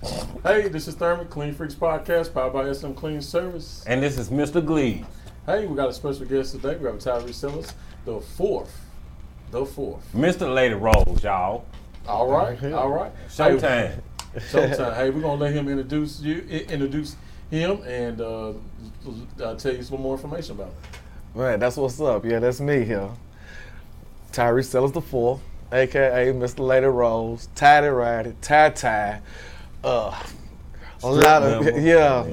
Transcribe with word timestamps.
Hey, 0.00 0.68
this 0.68 0.86
is 0.86 0.94
Thurman, 0.94 1.26
Clean 1.26 1.52
Freaks 1.52 1.74
Podcast, 1.74 2.32
powered 2.32 2.52
by 2.52 2.72
SM 2.72 2.92
Clean 2.92 3.20
Service. 3.20 3.82
And 3.84 4.00
this 4.00 4.16
is 4.16 4.28
Mr. 4.28 4.64
Gleaves. 4.64 5.06
Hey, 5.44 5.66
we 5.66 5.74
got 5.74 5.88
a 5.88 5.92
special 5.92 6.24
guest 6.24 6.52
today. 6.52 6.76
We 6.76 6.86
have 6.86 7.00
Tyree 7.00 7.32
Sellers, 7.32 7.72
the 8.04 8.20
fourth. 8.20 8.80
The 9.50 9.66
fourth. 9.66 10.08
Mr. 10.14 10.54
Lady 10.54 10.74
Rose, 10.74 11.24
y'all. 11.24 11.64
All 12.06 12.30
right, 12.30 12.62
all 12.72 12.90
right. 12.90 13.10
Showtime. 13.28 13.60
Hey, 13.60 14.38
showtime. 14.38 14.94
hey, 14.94 15.10
we're 15.10 15.20
gonna 15.20 15.40
let 15.40 15.52
him 15.52 15.68
introduce 15.68 16.20
you, 16.20 16.42
introduce 16.48 17.16
him, 17.50 17.82
and 17.82 18.20
uh, 18.20 18.52
uh, 19.40 19.54
tell 19.56 19.74
you 19.74 19.82
some 19.82 20.00
more 20.00 20.14
information 20.14 20.52
about 20.52 20.68
him. 20.68 20.74
Man, 21.34 21.58
that's 21.58 21.76
what's 21.76 22.00
up. 22.00 22.24
Yeah, 22.24 22.38
that's 22.38 22.60
me 22.60 22.84
here. 22.84 23.10
Tyree 24.30 24.62
Sellers 24.62 24.92
the 24.92 25.00
Fourth, 25.00 25.40
aka 25.72 26.32
Mr. 26.32 26.60
Lady 26.60 26.86
Rose, 26.86 27.48
Tidy 27.56 27.88
Ratty, 27.88 28.34
Tie 28.40 28.70
Tie. 28.70 29.20
Uh, 29.84 30.22
a 31.02 31.06
lot 31.06 31.42
of 31.44 31.64
member. 31.64 31.80
yeah, 31.80 32.26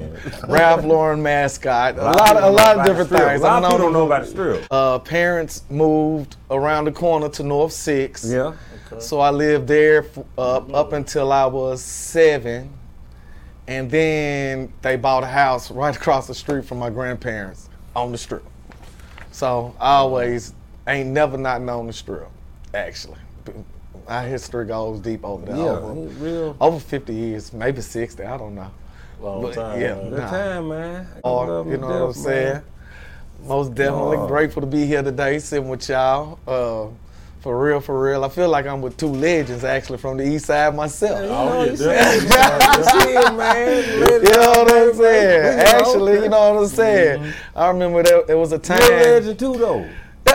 Ralph 0.48 0.84
Lauren 0.84 1.22
mascot. 1.22 1.96
A 1.96 2.00
of 2.02 2.16
lot, 2.16 2.36
of, 2.36 2.42
a 2.44 2.50
lot 2.50 2.78
of 2.78 2.86
different 2.86 3.10
things. 3.10 3.40
A 3.40 3.44
lot 3.44 3.58
I'm 3.58 3.64
of 3.64 3.70
people 3.70 3.84
don't 3.84 3.92
know 3.92 4.06
about 4.06 4.22
the 4.22 4.28
strip. 4.28 4.66
Uh, 4.70 4.98
parents 4.98 5.62
moved 5.70 6.36
around 6.50 6.86
the 6.86 6.92
corner 6.92 7.28
to 7.28 7.42
North 7.44 7.72
Six. 7.72 8.24
Yeah. 8.28 8.54
So 8.98 9.20
I 9.20 9.30
lived 9.30 9.68
there 9.68 10.04
f- 10.04 10.18
uh, 10.38 10.56
up 10.72 10.92
until 10.92 11.32
I 11.32 11.46
was 11.46 11.80
seven, 11.82 12.72
and 13.68 13.90
then 13.90 14.72
they 14.82 14.96
bought 14.96 15.22
a 15.22 15.28
house 15.28 15.70
right 15.70 15.94
across 15.96 16.26
the 16.26 16.34
street 16.34 16.64
from 16.64 16.78
my 16.78 16.90
grandparents 16.90 17.68
on 17.94 18.10
the 18.10 18.18
strip. 18.18 18.44
So 19.30 19.74
I 19.78 19.96
always 19.96 20.54
ain't 20.88 21.10
never 21.10 21.36
not 21.36 21.62
known 21.62 21.86
the 21.86 21.92
strip. 21.92 22.28
Actually, 22.74 23.18
our 24.08 24.22
history 24.22 24.66
goes 24.66 25.00
deep 25.00 25.24
over 25.24 25.46
there. 25.46 25.56
Yeah. 25.56 25.62
Over, 25.78 25.92
Real 26.24 26.56
over 26.60 26.78
50 26.80 27.14
years, 27.14 27.52
maybe 27.52 27.80
60. 27.80 28.22
I 28.22 28.36
don't 28.36 28.54
know. 28.54 28.70
Long 29.20 29.42
But, 29.42 29.54
time. 29.54 29.80
yeah. 29.80 29.94
man. 29.94 30.10
Good 30.10 30.18
Nah. 30.18 30.30
time, 30.30 30.68
man. 30.68 31.08
Or 31.24 31.64
you 31.66 31.72
to 31.72 31.78
know 31.78 31.86
what 31.88 31.94
I'm 32.08 32.12
saying. 32.12 32.52
man. 32.54 32.62
Most 33.46 33.74
definitely 33.74 34.16
Oh. 34.18 34.26
grateful 34.26 34.60
to 34.62 34.66
be 34.66 34.86
here 34.86 35.02
today, 35.02 35.38
sitting 35.38 35.68
with 35.68 35.88
y'all. 35.88 36.38
Uh, 36.46 36.86
for 37.40 37.62
real, 37.62 37.80
for 37.80 38.00
real. 38.02 38.24
I 38.24 38.28
feel 38.28 38.48
like 38.48 38.66
I'm 38.66 38.82
with 38.82 38.96
two 38.96 39.06
legends 39.08 39.62
actually 39.62 39.98
from 39.98 40.16
the 40.16 40.24
east 40.26 40.46
side 40.46 40.74
myself. 40.74 41.20
Oh, 41.22 41.64
yeah, 41.64 41.70
you 41.70 41.76
definitely. 42.28 43.12
Shit, 43.12 43.34
man. 43.36 44.22
You 44.26 44.32
know 44.32 44.50
what 44.50 44.72
I'm 44.72 44.94
saying? 44.94 45.60
Actually, 45.60 46.12
you 46.14 46.28
know 46.28 46.54
what 46.54 46.62
I'm 46.62 46.68
saying? 46.68 47.20
Mm-hmm. 47.20 47.58
I 47.58 47.68
remember 47.68 48.02
that 48.02 48.24
it 48.28 48.34
was 48.34 48.52
a 48.52 48.58
time. 48.58 48.80
You're 48.82 48.92
a 48.98 49.02
legend 49.14 49.38
too, 49.38 49.56
though. 49.56 49.86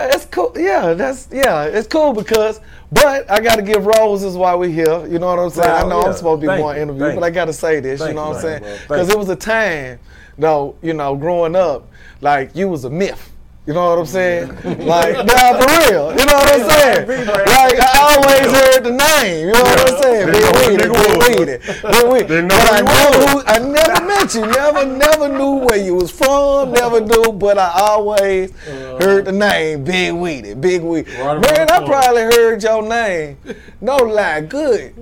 Yeah, 0.02 0.14
it's 0.14 0.26
cool. 0.26 0.52
Yeah, 0.56 0.94
that's 0.94 1.28
yeah, 1.30 1.64
it's 1.64 1.88
cool 1.88 2.12
because. 2.12 2.60
But 2.90 3.30
I 3.30 3.40
got 3.40 3.56
to 3.56 3.62
give 3.62 3.86
roses 3.86 4.36
while 4.36 4.58
we're 4.58 4.68
here. 4.68 5.06
You 5.06 5.18
know 5.18 5.28
what 5.28 5.38
I'm 5.38 5.48
saying? 5.48 5.70
I 5.70 5.88
know 5.88 6.00
yeah. 6.00 6.08
I'm 6.08 6.12
supposed 6.14 6.42
to 6.42 6.46
be 6.46 6.46
Thank 6.48 6.60
more 6.60 6.76
interview, 6.76 7.04
thank 7.04 7.20
but 7.20 7.24
I 7.24 7.30
got 7.30 7.46
to 7.46 7.52
say 7.52 7.80
this. 7.80 8.00
Thank 8.00 8.10
you 8.10 8.14
know 8.16 8.24
you, 8.24 8.34
what 8.34 8.44
I'm 8.44 8.62
saying? 8.62 8.78
Because 8.82 9.08
it 9.08 9.16
was 9.16 9.30
a 9.30 9.36
time, 9.36 9.98
though. 10.36 10.76
You 10.82 10.92
know, 10.92 11.16
growing 11.16 11.56
up, 11.56 11.88
like 12.20 12.54
you 12.54 12.68
was 12.68 12.84
a 12.84 12.90
myth. 12.90 13.31
You 13.64 13.74
know 13.74 13.90
what 13.90 13.98
I'm 14.00 14.06
saying? 14.06 14.48
like, 14.86 15.24
nah, 15.24 15.54
for 15.54 15.68
real. 15.86 16.10
You 16.10 16.26
know 16.26 16.34
what 16.34 16.52
I'm 16.52 16.68
saying? 16.68 17.26
Like, 17.28 17.78
I 17.78 17.90
always 18.10 18.50
heard 18.50 18.82
the 18.82 18.90
name. 18.90 19.46
You 19.46 19.52
know 19.52 19.62
what 19.62 19.88
I'm 19.88 20.02
saying? 20.02 20.26
Big 20.32 20.44
Weedy, 20.56 20.82
Big. 20.82 21.18
Weedy, 21.38 21.58
Big 21.68 22.06
Weedy. 22.10 22.48
But 22.48 22.58
who 22.58 22.66
I 22.66 22.80
never. 22.82 23.48
I 23.48 23.58
never 23.58 24.04
met 24.04 24.34
you. 24.34 24.46
Never, 24.46 24.84
never 24.84 25.28
knew 25.28 25.64
where 25.64 25.76
you 25.76 25.94
was 25.94 26.10
from. 26.10 26.72
Never 26.72 27.00
knew, 27.00 27.32
but 27.32 27.56
I 27.56 27.72
always 27.76 28.50
heard 28.66 29.26
the 29.26 29.32
name 29.32 29.84
Big 29.84 30.12
Weedy, 30.12 30.54
Big 30.54 30.82
Weedy. 30.82 31.12
Right 31.12 31.40
Man, 31.40 31.70
I 31.70 31.86
probably 31.86 32.22
heard 32.22 32.64
your 32.64 32.82
name. 32.82 33.36
No 33.80 33.96
lie, 33.96 34.40
good. 34.40 34.92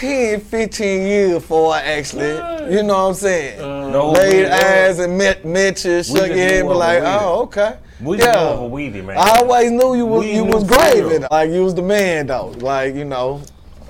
10, 0.00 0.40
15 0.40 1.06
years 1.06 1.32
before 1.32 1.72
I 1.72 1.80
actually, 1.80 2.28
you 2.74 2.82
know 2.82 2.94
what 3.04 3.08
I'm 3.08 3.14
saying? 3.14 3.58
No, 3.92 4.10
Laid 4.12 4.44
we- 4.44 4.46
eyes 4.50 4.98
and 4.98 5.16
met, 5.16 5.44
met 5.46 5.82
you, 5.86 6.02
shook 6.02 6.16
your 6.16 6.26
just 6.26 6.38
head, 6.38 6.62
knew 6.64 6.68
but 6.68 6.76
like, 6.76 7.02
oh, 7.02 7.42
okay. 7.44 7.78
We 8.02 8.18
just 8.18 8.28
yeah. 8.28 8.34
know 8.34 8.64
a 8.64 8.68
weedy, 8.68 9.00
man. 9.00 9.16
I 9.16 9.38
always 9.38 9.70
knew 9.70 9.94
you 9.94 10.04
was 10.04 10.20
We 10.20 10.34
you 10.34 10.44
was 10.44 10.64
for 10.64 10.74
gravy. 10.74 11.00
real. 11.00 11.28
Like 11.30 11.50
you 11.50 11.64
was 11.64 11.74
the 11.74 11.80
man 11.80 12.26
though. 12.26 12.48
Like, 12.58 12.94
you 12.94 13.06
know, 13.06 13.40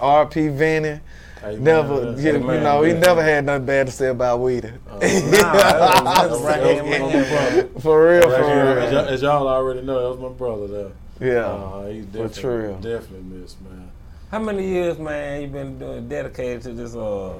R.P. 0.00 0.47
Vinny. 0.48 1.00
Hey, 1.41 1.56
Never, 1.56 2.03
man, 2.12 2.16
you, 2.16 2.22
hey, 2.22 2.32
you 2.38 2.44
man, 2.47 2.62
know, 2.62 2.82
he 2.82 2.92
never 2.92 3.20
had 3.22 3.44
nothing 3.44 3.66
bad 3.66 3.86
to 3.86 3.92
say 3.92 4.06
about 4.08 4.38
Weedy. 4.41 4.70
Nah, 4.88 4.98
that 5.00 6.41
right 6.41 6.84
my 6.84 7.08
brother. 7.08 7.81
for 7.81 8.08
real, 8.08 8.22
As, 8.22 8.36
for 8.36 8.41
y'all- 8.42 8.48
as 8.48 8.82
real. 8.84 8.92
y'all- 8.92 9.08
as 9.08 9.22
y'all 9.22 9.48
already 9.48 9.82
know, 9.82 10.02
that 10.02 10.20
was 10.20 10.31
my 10.31 10.36
brother 10.38 10.66
there. 10.69 10.92
Yeah. 11.34 11.47
Uh, 11.47 11.86
he's 11.88 12.04
For 12.04 12.10
definitely, 12.12 12.41
true. 12.42 12.72
definitely 12.81 13.38
missed, 13.41 13.60
man. 13.62 13.85
How 14.31 14.41
many 14.41 14.66
years, 14.66 14.98
man, 14.98 15.41
you 15.41 15.47
been 15.47 15.78
doing, 15.78 16.09
dedicated 16.09 16.62
to 16.62 16.72
this, 16.72 16.97
uh, 16.97 17.32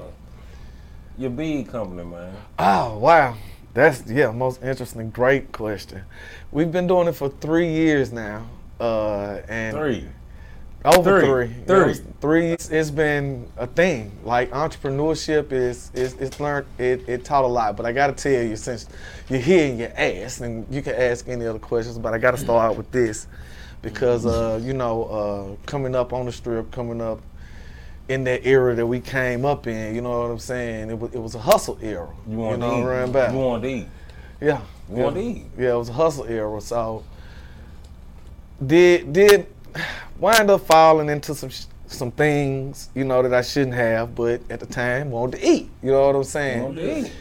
your 1.17 1.29
bead 1.31 1.67
company, 1.67 2.05
man? 2.05 2.33
Oh 2.57 2.97
wow, 2.99 3.35
that's 3.73 4.09
yeah, 4.09 4.31
most 4.31 4.63
interesting, 4.63 5.09
great 5.09 5.51
question. 5.51 6.03
We've 6.49 6.71
been 6.71 6.87
doing 6.87 7.09
it 7.09 7.11
for 7.11 7.27
three 7.27 7.67
years 7.73 8.13
now, 8.13 8.47
uh, 8.79 9.41
and 9.49 9.75
Three. 9.75 10.07
over 10.85 11.19
Three. 11.19 11.47
three, 11.47 11.63
Three. 11.65 11.91
It's 11.91 12.01
three. 12.21 12.45
It's, 12.53 12.69
it's 12.69 12.89
been 12.91 13.51
a 13.57 13.67
thing. 13.67 14.09
Like 14.23 14.49
entrepreneurship 14.51 15.51
is 15.51 15.91
is 15.93 16.13
it's 16.13 16.39
learned. 16.39 16.67
It, 16.77 17.03
it 17.09 17.25
taught 17.25 17.43
a 17.43 17.47
lot. 17.47 17.75
But 17.75 17.85
I 17.85 17.91
got 17.91 18.07
to 18.07 18.13
tell 18.13 18.41
you, 18.43 18.55
since 18.55 18.87
you're 19.27 19.41
here 19.41 19.69
and 19.69 19.77
you 19.77 19.85
asked, 19.87 20.39
and 20.39 20.65
you 20.73 20.81
can 20.81 20.95
ask 20.95 21.27
any 21.27 21.45
other 21.47 21.59
questions, 21.59 21.97
but 21.97 22.13
I 22.13 22.17
got 22.17 22.31
to 22.31 22.37
start 22.37 22.71
out 22.71 22.77
with 22.77 22.89
this 22.91 23.27
because 23.81 24.25
uh, 24.25 24.59
you 24.61 24.73
know, 24.73 25.03
uh, 25.05 25.65
coming 25.65 25.95
up 25.95 26.13
on 26.13 26.25
the 26.25 26.31
strip, 26.31 26.71
coming 26.71 27.01
up 27.01 27.21
in 28.09 28.23
that 28.23 28.45
era 28.45 28.73
that 28.73 28.85
we 28.85 28.99
came 28.99 29.45
up 29.45 29.67
in, 29.67 29.93
you 29.93 30.01
know 30.01 30.21
what 30.21 30.31
I'm 30.31 30.39
saying? 30.39 30.89
It 30.89 30.99
was 30.99 31.13
it 31.13 31.19
was 31.19 31.35
a 31.35 31.39
hustle 31.39 31.77
era. 31.81 32.09
You 32.27 32.37
want 32.37 32.59
know 32.59 32.81
to 32.83 33.03
eat. 33.03 33.09
about? 33.09 33.33
You 33.33 33.39
want 33.39 33.63
to 33.63 33.69
eat. 33.69 33.87
Yeah. 34.39 34.61
You 34.89 34.97
yeah. 34.97 35.03
want 35.03 35.15
to 35.15 35.21
eat. 35.21 35.45
Yeah, 35.57 35.73
it 35.73 35.77
was 35.77 35.89
a 35.89 35.93
hustle 35.93 36.25
era. 36.25 36.61
So 36.61 37.03
did 38.65 39.13
did 39.13 39.47
wind 40.19 40.49
up 40.49 40.61
falling 40.61 41.09
into 41.09 41.35
some 41.35 41.49
sh- 41.49 41.65
some 41.87 42.11
things, 42.11 42.89
you 42.93 43.05
know, 43.05 43.21
that 43.21 43.33
I 43.33 43.41
shouldn't 43.41 43.75
have, 43.75 44.13
but 44.13 44.41
at 44.49 44.59
the 44.59 44.65
time 44.65 45.11
wanted 45.11 45.39
to 45.39 45.47
eat. 45.47 45.69
You 45.81 45.91
know 45.91 46.07
what 46.07 46.15
I'm 46.15 46.23
saying? 46.23 46.63
want 46.63 46.75
to 46.75 46.99
eat. 46.99 47.11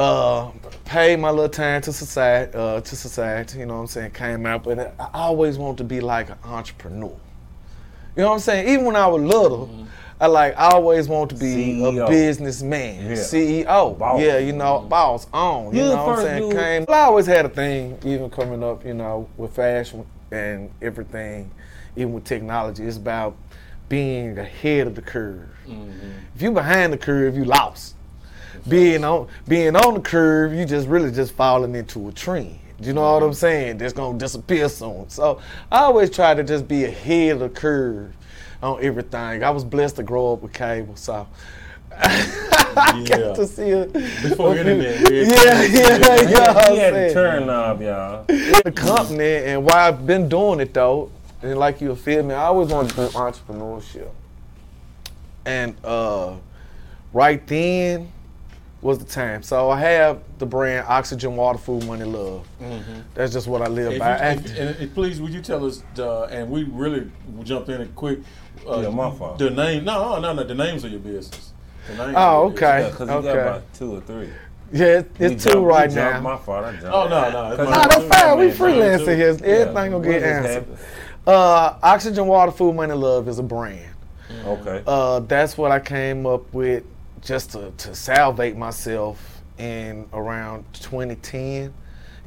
Uh, 0.00 0.50
paid 0.84 1.18
my 1.20 1.30
little 1.30 1.48
time 1.48 1.82
to 1.82 1.92
society, 1.92 2.52
uh, 2.54 2.80
to 2.80 2.96
society. 2.96 3.58
You 3.60 3.66
know 3.66 3.74
what 3.74 3.80
I'm 3.82 3.86
saying? 3.88 4.10
Came 4.12 4.46
out, 4.46 4.64
but 4.64 4.94
I 4.98 5.08
always 5.14 5.58
wanted 5.58 5.78
to 5.78 5.84
be 5.84 6.00
like 6.00 6.30
an 6.30 6.38
entrepreneur. 6.44 7.14
You 8.16 8.22
know 8.22 8.28
what 8.28 8.34
I'm 8.34 8.40
saying? 8.40 8.68
Even 8.68 8.86
when 8.86 8.96
I 8.96 9.06
was 9.06 9.22
little, 9.22 9.86
I 10.20 10.26
like 10.26 10.56
I 10.58 10.70
always 10.70 11.06
wanted 11.08 11.36
to 11.36 11.40
be 11.40 11.80
CEO. 11.80 12.06
a 12.06 12.08
businessman, 12.08 13.10
Yeah. 13.10 13.16
CEO. 13.16 13.98
Boss. 13.98 14.20
Yeah, 14.20 14.38
you 14.38 14.52
know, 14.52 14.80
boss 14.80 15.26
on. 15.32 15.74
You 15.74 15.82
You 15.82 15.88
know 15.90 16.06
what 16.06 16.18
I'm 16.18 16.24
saying? 16.24 16.48
dude- 16.50 16.58
Came. 16.58 16.84
I 16.88 17.00
always 17.02 17.26
had 17.26 17.44
a 17.46 17.48
thing, 17.50 17.98
even 18.04 18.30
coming 18.30 18.62
up, 18.64 18.84
you 18.84 18.94
know, 18.94 19.28
with 19.36 19.52
fashion 19.54 20.04
and 20.32 20.70
everything, 20.82 21.50
even 21.96 22.12
with 22.14 22.24
technology. 22.24 22.84
It's 22.84 22.96
about 22.96 23.36
being 23.88 24.38
ahead 24.38 24.86
of 24.86 24.94
the 24.94 25.02
curve. 25.02 25.48
If 26.34 26.42
you're 26.42 26.52
behind 26.52 26.92
the 26.92 26.98
curve, 26.98 27.36
you 27.36 27.44
lost 27.44 27.94
being 28.68 29.04
on 29.04 29.28
being 29.48 29.76
on 29.76 29.94
the 29.94 30.00
curve, 30.00 30.52
you 30.52 30.64
just 30.64 30.88
really 30.88 31.10
just 31.10 31.32
falling 31.34 31.74
into 31.74 32.08
a 32.08 32.12
trend. 32.12 32.58
You 32.80 32.92
know 32.94 33.12
what 33.12 33.22
I'm 33.22 33.34
saying? 33.34 33.78
That's 33.78 33.92
gonna 33.92 34.18
disappear 34.18 34.68
soon. 34.68 35.08
So 35.10 35.40
I 35.70 35.80
always 35.80 36.10
try 36.10 36.34
to 36.34 36.42
just 36.42 36.66
be 36.66 36.84
ahead 36.84 37.32
of 37.34 37.40
the 37.40 37.48
curve 37.50 38.14
on 38.62 38.82
everything. 38.82 39.44
I 39.44 39.50
was 39.50 39.64
blessed 39.64 39.96
to 39.96 40.02
grow 40.02 40.32
up 40.32 40.42
with 40.42 40.52
cable, 40.52 40.96
so 40.96 41.26
I 41.96 43.02
Yeah. 43.06 43.18
got 43.18 43.36
to 43.36 43.46
see 43.46 43.68
it 43.70 43.92
Before 43.92 44.56
internet, 44.56 45.08
we- 45.10 45.20
Yeah, 45.26 45.62
yeah, 45.62 46.28
yeah. 46.28 46.70
He 46.70 46.78
had 46.78 46.90
to 46.92 47.12
turn 47.12 47.46
knob, 47.46 47.82
y'all. 47.82 48.24
the 48.26 48.72
company 48.74 49.44
and 49.44 49.64
why 49.64 49.88
I've 49.88 50.06
been 50.06 50.28
doing 50.28 50.60
it 50.60 50.72
though, 50.72 51.10
and 51.42 51.58
like 51.58 51.80
you 51.80 51.94
feel 51.96 52.22
me, 52.22 52.34
I 52.34 52.44
always 52.44 52.68
wanted 52.68 52.90
to 52.90 52.96
do 52.96 53.08
entrepreneurship. 53.08 54.08
And 55.44 55.74
uh, 55.84 56.36
right 57.12 57.44
then 57.46 58.10
was 58.82 58.98
the 58.98 59.04
time. 59.04 59.42
So 59.42 59.70
I 59.70 59.78
have 59.80 60.20
the 60.38 60.46
brand 60.46 60.86
Oxygen 60.88 61.36
Water 61.36 61.58
Food 61.58 61.84
Money 61.86 62.04
Love. 62.04 62.46
That's 63.14 63.32
just 63.32 63.46
what 63.46 63.60
I 63.62 63.66
live 63.68 63.92
If 63.92 63.98
by. 63.98 64.08
you, 64.16 64.22
And- 64.22 64.46
if, 64.46 64.80
and 64.80 64.94
please, 64.94 65.20
would 65.20 65.32
you 65.34 65.42
tell 65.42 65.64
us? 65.66 65.82
Uh, 65.98 66.24
and 66.24 66.50
we 66.50 66.64
really 66.64 67.10
jumped 67.42 67.68
in 67.68 67.80
it 67.82 67.94
quick. 67.94 68.20
Uh, 68.68 68.80
Yeah, 68.80 68.88
my 68.90 69.10
fault. 69.10 69.38
The 69.38 69.50
name? 69.50 69.84
No, 69.84 70.18
no, 70.18 70.32
no. 70.32 70.44
The 70.44 70.54
names 70.54 70.84
of 70.84 70.90
your 70.90 71.00
business. 71.00 71.52
The 71.88 71.94
names 71.96 72.14
Oh, 72.16 72.46
of 72.46 72.52
your 72.52 72.52
okay. 72.52 72.66
Yeah, 72.66 72.76
business. 72.88 72.92
because 72.92 73.08
you 73.08 73.14
Okay. 73.14 73.26
got 73.38 73.48
about 73.48 73.74
two 73.74 73.94
or 73.96 74.00
three. 74.00 74.28
yeah, 74.72 74.86
it- 74.86 75.10
We 75.18 75.26
it's 75.26 75.44
two 75.44 75.50
jumped- 75.50 75.66
right 75.68 75.92
now. 75.92 76.20
My 76.20 76.36
fault. 76.36 76.64
I 76.64 76.70
jumped. 76.72 76.84
Oh, 76.86 77.08
no, 77.08 77.30
no, 77.30 77.46
it's 77.48 77.56
'Cause 77.56 77.68
my- 77.68 77.76
Nah, 77.76 77.86
that's 77.88 78.04
fine. 78.22 78.38
We 78.38 78.46
freelancing 78.50 79.16
here. 79.16 79.28
Everything 79.28 79.90
gonna 79.92 80.00
get 80.08 80.22
answered. 80.22 80.64
Uh, 81.26 81.74
Oxygen 81.82 82.26
Water 82.26 82.52
Food 82.52 82.74
Money 82.74 82.94
Love 82.94 83.28
is 83.28 83.38
a 83.38 83.42
brand. 83.42 83.80
Okay. 84.46 84.82
uh, 84.86 85.20
that's 85.20 85.58
what 85.58 85.70
I 85.72 85.80
came 85.80 86.24
up 86.24 86.52
with 86.54 86.84
just 87.22 87.52
to, 87.52 87.70
to 87.76 87.94
salvate 87.94 88.56
myself 88.56 89.42
in 89.58 90.08
around 90.12 90.64
2010 90.74 91.72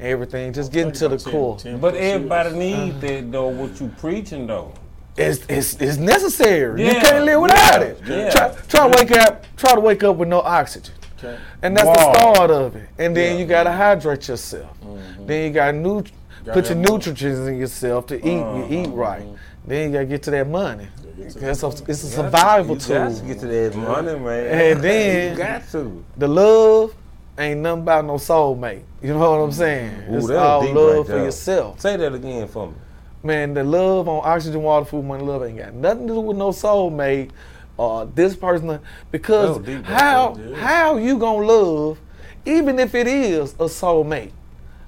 everything, 0.00 0.52
just 0.52 0.72
getting 0.72 0.92
to 0.92 1.08
the 1.08 1.18
10 1.18 1.32
core. 1.32 1.56
10 1.58 1.80
But 1.80 1.92
plus 1.94 2.02
everybody 2.02 2.48
years. 2.50 2.58
needs 2.58 2.96
uh-huh. 2.96 3.06
that 3.06 3.32
though. 3.32 3.48
What 3.48 3.80
you 3.80 3.88
preaching 3.98 4.46
though? 4.46 4.72
it's 5.16 5.44
it's, 5.48 5.74
it's 5.80 5.96
necessary. 5.96 6.84
you 6.84 6.90
can't 6.92 7.24
live 7.24 7.40
without 7.40 7.80
yeah, 7.80 7.86
it. 7.86 7.98
yeah. 8.06 8.30
Try, 8.30 8.54
try 8.68 8.90
to 8.90 8.98
wake 8.98 9.12
up. 9.12 9.44
Try 9.56 9.74
to 9.74 9.80
wake 9.80 10.02
up 10.02 10.16
with 10.16 10.28
no 10.28 10.40
oxygen. 10.40 10.94
Okay. 11.18 11.38
And 11.62 11.76
that's 11.76 11.86
Wow. 11.86 11.94
the 11.94 12.18
start 12.18 12.50
of 12.50 12.76
it. 12.76 12.88
And 12.98 13.16
then 13.16 13.34
Yeah. 13.34 13.40
you 13.40 13.46
gotta 13.46 13.72
hydrate 13.72 14.28
yourself. 14.28 14.76
Then 15.20 15.44
you 15.46 15.50
gotta 15.52 15.72
nu- 15.76 16.02
Gotta 16.44 16.60
put 16.60 16.68
your 16.68 16.76
nutrients 16.78 17.22
in 17.48 17.56
yourself 17.56 18.06
to 18.08 18.16
eat. 18.16 18.24
You 18.24 18.66
eat 18.82 18.88
right. 18.88 19.24
Then 19.66 19.88
you 19.88 19.92
gotta 19.94 20.06
get 20.06 20.22
to 20.24 20.30
that 20.32 20.48
money. 20.48 20.88
Get 21.16 21.30
to 21.32 21.50
It's 21.50 21.62
a, 21.62 21.68
that 21.68 21.88
it's 21.88 22.02
a 22.04 22.06
You 22.06 22.12
survival 22.12 22.74
got 22.76 22.84
tool. 22.84 23.14
to 23.16 23.22
get 23.26 23.38
to 23.40 23.46
that 23.46 23.76
money, 23.76 24.18
man. 24.18 24.46
And 24.72 24.82
then- 24.82 25.32
you 25.32 25.38
got 25.38 25.68
to. 25.72 26.04
The 26.16 26.28
love 26.28 26.94
ain't 27.38 27.60
nothing 27.60 27.82
about 27.82 28.04
no 28.04 28.14
soulmate. 28.14 28.82
You 29.02 29.10
know 29.14 29.18
what 29.18 29.44
I'm 29.44 29.52
saying? 29.52 29.92
Ooh, 30.10 30.16
it's 30.18 30.30
all 30.30 30.72
love 30.72 30.96
right 30.98 31.06
for 31.06 31.12
there. 31.12 31.24
yourself. 31.24 31.80
Say 31.80 31.96
that 31.96 32.14
again 32.14 32.48
for 32.48 32.68
me. 32.68 32.74
Man, 33.22 33.54
the 33.54 33.64
love 33.64 34.06
on 34.08 34.20
oxygen, 34.24 34.62
water, 34.62 34.84
food, 34.84 35.04
money, 35.04 35.24
love 35.24 35.42
ain't 35.44 35.58
got 35.58 35.72
nothing 35.74 36.06
to 36.08 36.14
do 36.14 36.20
with 36.20 36.36
no 36.36 36.50
soulmate 36.50 37.30
or 37.76 38.06
this 38.06 38.36
person. 38.36 38.78
Because 39.10 39.56
That 39.56 39.66
was 39.66 39.66
deep, 39.66 39.84
how 39.86 40.34
how 40.56 40.96
you 40.98 41.18
gonna 41.18 41.46
love, 41.46 41.98
even 42.44 42.78
if 42.78 42.94
it 42.94 43.06
is 43.06 43.54
a 43.54 43.64
soulmate? 43.64 44.32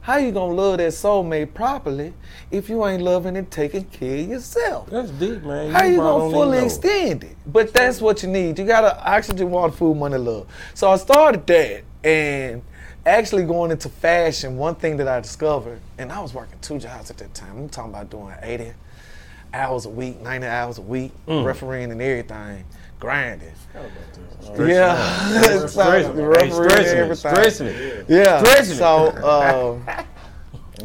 How 0.06 0.18
you 0.18 0.30
gonna 0.30 0.54
love 0.54 0.78
that 0.78 0.92
soulmate 0.92 1.52
properly 1.52 2.14
if 2.52 2.68
you 2.68 2.86
ain't 2.86 3.02
loving 3.02 3.36
and 3.36 3.50
taking 3.50 3.82
care 3.86 4.20
of 4.20 4.28
yourself? 4.28 4.88
That's 4.88 5.10
deep, 5.10 5.42
man. 5.42 5.72
How 5.72 5.82
you 5.82 5.96
gonna 5.96 6.30
fully 6.30 6.58
extend 6.58 7.24
it? 7.24 7.36
But 7.44 7.72
that's 7.72 8.00
what 8.00 8.22
you 8.22 8.28
need. 8.28 8.56
You 8.56 8.66
gotta 8.66 9.04
oxygen, 9.04 9.50
water, 9.50 9.72
food, 9.72 9.96
money, 9.96 10.16
love. 10.16 10.46
So 10.74 10.88
I 10.92 10.96
started 10.96 11.44
that 11.48 11.82
and 12.04 12.62
actually 13.04 13.46
going 13.46 13.72
into 13.72 13.88
fashion, 13.88 14.56
one 14.56 14.76
thing 14.76 14.96
that 14.98 15.08
I 15.08 15.18
discovered, 15.18 15.80
and 15.98 16.12
I 16.12 16.20
was 16.20 16.32
working 16.32 16.56
two 16.62 16.78
jobs 16.78 17.10
at 17.10 17.16
that 17.18 17.34
time. 17.34 17.56
I'm 17.58 17.68
talking 17.68 17.90
about 17.90 18.08
doing 18.08 18.32
80 18.40 18.74
hours 19.52 19.86
a 19.86 19.90
week, 19.90 20.20
90 20.20 20.46
hours 20.46 20.78
a 20.78 20.82
week, 20.82 21.10
Mm. 21.26 21.44
refereeing 21.44 21.90
and 21.90 22.00
everything, 22.00 22.62
grinding. 22.98 23.52
Forgot. 24.54 24.68
Yeah, 24.68 25.66
Stretching 25.66 25.68
So, 25.68 25.92
it. 25.92 26.14
Hey, 26.14 26.22
refereeing 26.22 26.52
stretching 26.52 26.86
it. 26.86 26.96
everything. 26.96 27.16
Stretching 27.34 27.66
it. 27.66 28.06
Yeah. 28.08 28.38
Stretching. 28.42 28.74
So 28.74 29.08
um, 29.26 29.84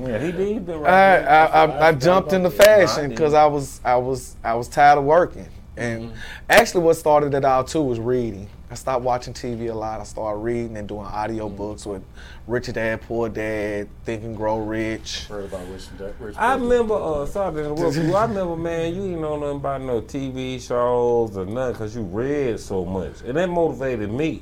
Yeah, 0.07 0.19
he 0.19 0.31
did. 0.31 0.47
He 0.47 0.59
been 0.59 0.79
I, 0.79 0.79
right. 0.79 1.17
I, 1.19 1.67
there. 1.67 1.81
I, 1.83 1.87
I 1.89 1.91
jumped 1.93 2.33
into 2.33 2.49
fashion 2.49 3.09
because. 3.09 3.33
I 3.33 3.45
was 3.45 3.81
I 3.83 3.95
was 3.95 4.35
I 4.43 4.53
was 4.55 4.67
tired 4.67 4.97
of 4.99 5.03
working. 5.05 5.47
And 5.77 6.11
actually, 6.49 6.83
what 6.83 6.95
started 6.95 7.33
it 7.33 7.45
all 7.45 7.63
too 7.63 7.81
was 7.81 7.99
reading. 7.99 8.47
I 8.71 8.75
stopped 8.75 9.03
watching 9.03 9.33
TV 9.33 9.69
a 9.69 9.73
lot. 9.73 9.99
I 9.99 10.03
started 10.05 10.39
reading 10.39 10.77
and 10.77 10.87
doing 10.87 11.05
audio 11.05 11.49
books 11.49 11.85
with 11.85 12.01
Rich 12.47 12.71
Dad, 12.71 13.01
Poor 13.01 13.27
Dad, 13.27 13.89
Think 14.05 14.23
and 14.23 14.35
Grow 14.37 14.59
Rich. 14.59 15.25
Heard 15.25 15.43
about 15.45 15.67
Rich 15.67 15.87
Dad. 15.97 16.13
Rich 16.21 16.37
I 16.37 16.53
Dad. 16.55 16.61
remember, 16.61 16.93
uh, 16.95 17.25
sorry 17.25 17.53
to 17.55 17.69
interrupt 17.69 17.97
you. 17.97 18.15
I 18.15 18.21
remember, 18.25 18.55
man, 18.55 18.95
you 18.95 19.01
didn't 19.01 19.19
know 19.21 19.37
nothing 19.37 19.57
about 19.57 19.81
no 19.81 20.01
TV 20.01 20.61
shows 20.65 21.35
or 21.35 21.45
nothing 21.45 21.73
because 21.73 21.93
you 21.97 22.03
read 22.03 22.61
so 22.61 22.85
much. 22.85 23.19
And 23.25 23.35
that 23.35 23.49
motivated 23.49 24.09
me. 24.09 24.41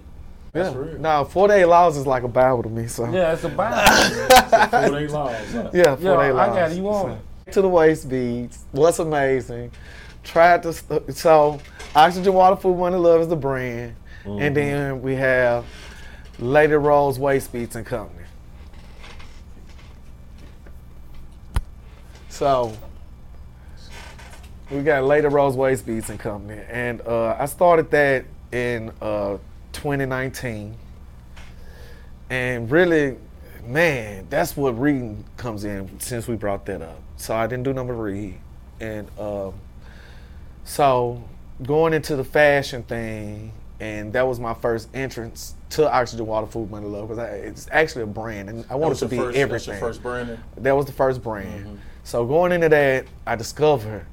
That's 0.51 0.75
yeah. 0.75 0.79
real. 0.81 0.99
Now, 0.99 1.23
48 1.23 1.65
Laws 1.65 1.97
is 1.97 2.05
like 2.05 2.21
a 2.21 2.27
Bible 2.27 2.61
to 2.63 2.69
me. 2.69 2.85
So 2.85 3.09
Yeah, 3.09 3.33
it's 3.33 3.43
a 3.45 3.49
Bible. 3.49 3.81
Four 4.69 4.99
day 4.99 5.07
laws. 5.07 5.51
Huh? 5.51 5.69
yeah, 5.73 5.95
48 5.95 6.03
Yo, 6.03 6.13
I 6.19 6.31
Laws. 6.31 6.55
got 6.55 6.71
it. 6.71 6.77
You 6.77 6.83
want 6.83 7.19
it? 7.47 7.51
to 7.53 7.61
the 7.63 7.69
waist 7.69 8.07
beads. 8.07 8.63
What's 8.73 8.99
amazing? 8.99 9.71
Tried 10.23 10.61
to 10.63 10.73
st- 10.73 11.15
so 11.15 11.59
Oxygen 11.95 12.33
Water 12.33 12.55
Food 12.57 12.77
Money 12.77 12.97
Love 12.97 13.21
is 13.21 13.27
the 13.27 13.35
brand, 13.35 13.95
Mm-hmm. 14.25 14.41
and 14.41 14.55
then 14.55 15.01
we 15.01 15.15
have 15.15 15.65
Lady 16.39 16.73
Rose 16.73 17.17
Waist 17.17 17.53
Beads 17.53 17.75
and 17.75 17.85
Company. 17.85 18.25
So 22.27 22.75
we 24.69 24.81
got 24.81 25.03
Lady 25.03 25.27
Rose 25.27 25.55
Waist 25.55 25.85
Beads 25.85 26.09
and 26.09 26.19
Company, 26.19 26.61
and 26.69 27.01
uh, 27.01 27.35
I 27.39 27.45
started 27.45 27.91
that 27.91 28.25
in 28.51 28.91
uh, 29.01 29.37
2019, 29.73 30.75
and 32.29 32.69
really 32.71 33.17
man, 33.69 34.25
that's 34.29 34.57
what 34.57 34.79
reading 34.79 35.23
comes 35.37 35.63
in 35.63 35.99
since 35.99 36.27
we 36.27 36.35
brought 36.35 36.65
that 36.65 36.81
up. 36.81 36.99
So 37.17 37.35
I 37.35 37.47
didn't 37.47 37.63
do 37.63 37.73
number 37.73 37.93
read. 37.93 38.39
And 38.79 39.07
um, 39.19 39.53
so 40.63 41.23
going 41.63 41.93
into 41.93 42.15
the 42.15 42.23
fashion 42.23 42.83
thing, 42.83 43.53
and 43.79 44.11
that 44.13 44.27
was 44.27 44.39
my 44.39 44.53
first 44.53 44.89
entrance 44.93 45.55
to 45.71 45.91
Oxygen 45.91 46.25
Water 46.25 46.47
Food 46.47 46.69
Money 46.69 46.87
Love 46.87 47.07
because 47.09 47.19
it's 47.43 47.67
actually 47.71 48.03
a 48.03 48.07
brand, 48.07 48.49
and 48.49 48.65
I 48.69 48.75
wanted 48.75 48.97
to 48.99 49.07
be 49.07 49.17
first, 49.17 49.27
That's 49.27 49.37
everything. 49.37 49.73
your 49.73 49.79
first 49.79 50.01
brand. 50.03 50.39
That 50.57 50.75
was 50.75 50.85
the 50.85 50.91
first 50.91 51.23
brand. 51.23 51.65
Mm-hmm. 51.65 51.75
So 52.03 52.25
going 52.25 52.51
into 52.51 52.69
that, 52.69 53.05
I 53.25 53.35
discovered 53.35 54.05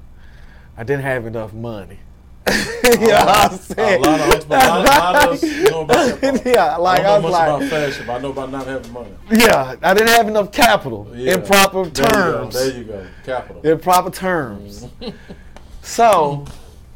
I 0.77 0.83
didn't 0.83 1.03
have 1.03 1.25
enough 1.25 1.53
money. 1.53 1.99
you 2.83 3.07
know 3.07 3.15
I'm 3.17 3.57
saying? 3.57 4.05
A 4.05 4.07
lot 4.07 4.35
of 4.37 4.45
a 4.45 4.53
lot, 4.53 5.27
of 5.27 5.33
us 5.33 5.43
know 5.69 5.81
about 5.81 6.21
that. 6.21 6.41
yeah, 6.45 6.77
like 6.77 7.01
I 7.01 7.03
I, 7.03 7.13
was 7.15 7.23
much 7.23 7.31
like, 7.33 7.47
about 7.49 7.63
fashion, 7.63 8.07
but 8.07 8.13
I 8.13 8.19
know 8.21 8.29
about 8.29 8.51
not 8.51 8.65
having 8.67 8.93
money. 8.93 9.09
yeah, 9.31 9.75
I 9.81 9.93
didn't 9.93 10.09
have 10.09 10.27
enough 10.29 10.51
capital 10.53 11.11
Yeah. 11.13 11.33
in 11.33 11.41
proper 11.41 11.83
There 11.87 12.05
you 12.05 12.11
terms. 12.13 12.53
There 12.53 12.77
you 12.77 12.83
go. 12.85 13.07
Capital. 13.25 13.61
in 13.63 13.79
proper 13.79 14.11
terms. 14.11 14.85
Mm-hmm. 15.01 15.09
so, 15.81 16.45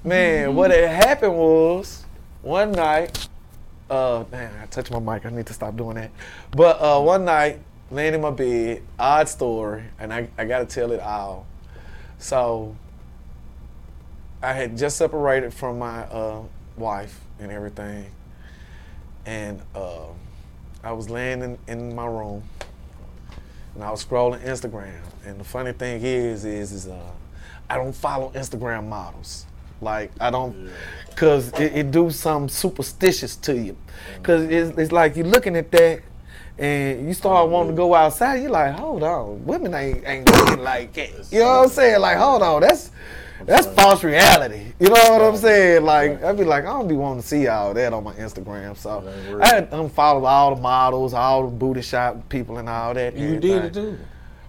man, 0.06 0.56
what 0.56 0.72
had 0.72 0.90
happened 0.90 1.34
was 1.36 2.06
one 2.42 2.72
night. 2.72 3.28
Uh, 3.90 4.24
man, 4.32 4.54
I 4.62 4.66
touched 4.68 4.92
my 4.92 5.00
mic. 5.00 5.26
I 5.26 5.30
need 5.30 5.46
to 5.48 5.54
stop 5.54 5.76
doing 5.76 5.96
that. 5.96 6.12
But 6.52 6.82
uh, 6.82 7.02
one 7.02 7.26
night, 7.26 7.60
laying 7.90 8.14
in 8.14 8.22
my 8.22 8.32
bed, 8.32 8.84
odd 8.98 9.28
story, 9.28 9.84
and 10.00 10.14
I, 10.14 10.30
I 10.38 10.46
got 10.46 10.60
to 10.60 10.66
tell 10.66 10.92
it 10.92 11.02
all. 11.02 11.46
So, 12.18 12.76
I 14.42 14.54
had 14.54 14.78
just 14.78 14.98
separated 14.98 15.54
from 15.54 15.78
my 15.80 16.04
uh, 16.06 16.42
wife 16.78 17.20
and 17.40 17.52
everything, 17.52 18.06
and 19.26 19.62
uh, 19.76 20.08
I 20.84 20.94
was 20.94 21.10
laying 21.10 21.42
in, 21.42 21.58
in 21.68 21.94
my 21.94 22.06
room, 22.08 22.44
and 23.76 23.84
I 23.84 23.92
was 23.92 24.04
scrolling 24.04 24.42
Instagram. 24.44 25.02
And 25.26 25.40
the 25.40 25.44
funny 25.44 25.74
thing 25.74 26.02
is, 26.02 26.46
is, 26.46 26.72
is 26.72 26.88
uh, 26.88 27.12
I 27.70 27.76
don't 27.76 27.94
follow 27.94 28.32
Instagram 28.32 28.88
models. 28.88 29.46
Like 29.82 30.12
I 30.20 30.30
don't, 30.30 30.70
cause 31.16 31.52
it, 31.60 31.76
it 31.76 31.92
do 31.92 32.10
something 32.12 32.50
superstitious 32.50 33.36
to 33.38 33.56
you. 33.58 33.76
Cause 34.24 34.44
it's, 34.44 34.78
it's 34.78 34.92
like 34.92 35.16
you're 35.16 35.26
looking 35.26 35.56
at 35.56 35.72
that, 35.72 36.02
and 36.58 37.08
you 37.08 37.14
start 37.14 37.50
wanting 37.50 37.72
to 37.74 37.76
go 37.78 37.94
outside. 37.96 38.42
You're 38.42 38.52
like, 38.52 38.74
hold 38.76 39.04
on, 39.04 39.44
women 39.46 39.74
ain't 39.74 40.06
ain't 40.08 40.28
looking 40.30 40.64
like 40.64 40.94
that. 40.94 41.28
You 41.32 41.40
know 41.40 41.46
what 41.58 41.64
I'm 41.64 41.70
saying? 41.70 42.00
Like, 42.02 42.18
hold 42.18 42.42
on, 42.44 42.62
that's 42.62 42.92
that's 43.46 43.66
false 43.66 44.04
reality. 44.04 44.72
You 44.80 44.90
know 44.90 45.12
what 45.14 45.22
I'm 45.24 45.36
saying? 45.36 45.84
Like, 45.84 46.24
I'd 46.24 46.38
be 46.38 46.44
like, 46.44 46.64
I 46.64 46.68
don't 46.68 46.88
be 46.88 46.94
wanting 46.96 47.24
to 47.24 47.28
see 47.28 47.48
all 47.48 47.74
that 47.74 47.92
on 47.92 48.04
my 48.04 48.14
Instagram. 48.14 48.78
So 48.78 49.02
That 49.02 49.18
ain't 49.18 49.28
real. 49.30 49.42
I 49.42 49.48
had 49.48 49.70
unfollowed 49.72 50.26
all 50.26 50.54
the 50.56 50.62
models, 50.62 51.16
all 51.16 51.46
the 51.46 51.50
booty 51.56 51.82
shop 51.82 52.30
people, 52.30 52.60
and 52.60 52.70
all 52.70 52.94
that. 52.94 53.14
and 53.16 53.20
You 53.22 53.40
did 53.40 53.66
it 53.66 53.74
too. 53.74 53.98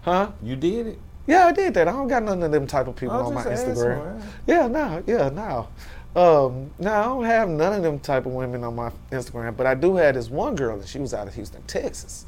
huh? 0.03 0.33
You 0.43 0.57
did 0.57 0.87
it. 0.89 0.99
Yeah, 1.33 1.47
I 1.47 1.53
did 1.53 1.75
that. 1.75 1.89
I 1.89 1.93
don't 1.93 2.09
got 2.09 2.23
none 2.23 2.43
of 2.43 2.53
them 2.53 2.67
type 2.67 2.87
of 2.87 2.97
people 2.97 3.17
on 3.17 3.35
my 3.35 3.43
Instagram. 3.45 4.17
man. 4.19 4.29
Yeah, 4.47 4.67
no, 4.69 5.03
yeah, 5.07 5.29
no. 5.29 5.69
Um, 6.15 6.71
no, 6.79 6.93
I 6.93 7.03
don't 7.05 7.25
have 7.25 7.49
none 7.49 7.73
of 7.73 7.83
them 7.83 7.99
type 7.99 8.27
of 8.27 8.33
women 8.33 8.63
on 8.65 8.75
my 8.77 8.91
Instagram, 9.11 9.57
but 9.57 9.67
I 9.67 9.75
do 9.75 9.97
have 9.97 10.15
this 10.15 10.29
one 10.29 10.55
girl, 10.57 10.79
and 10.79 10.87
she 10.87 10.99
was 10.99 11.15
out 11.15 11.27
of 11.27 11.35
Houston, 11.35 11.63
Texas, 11.63 12.27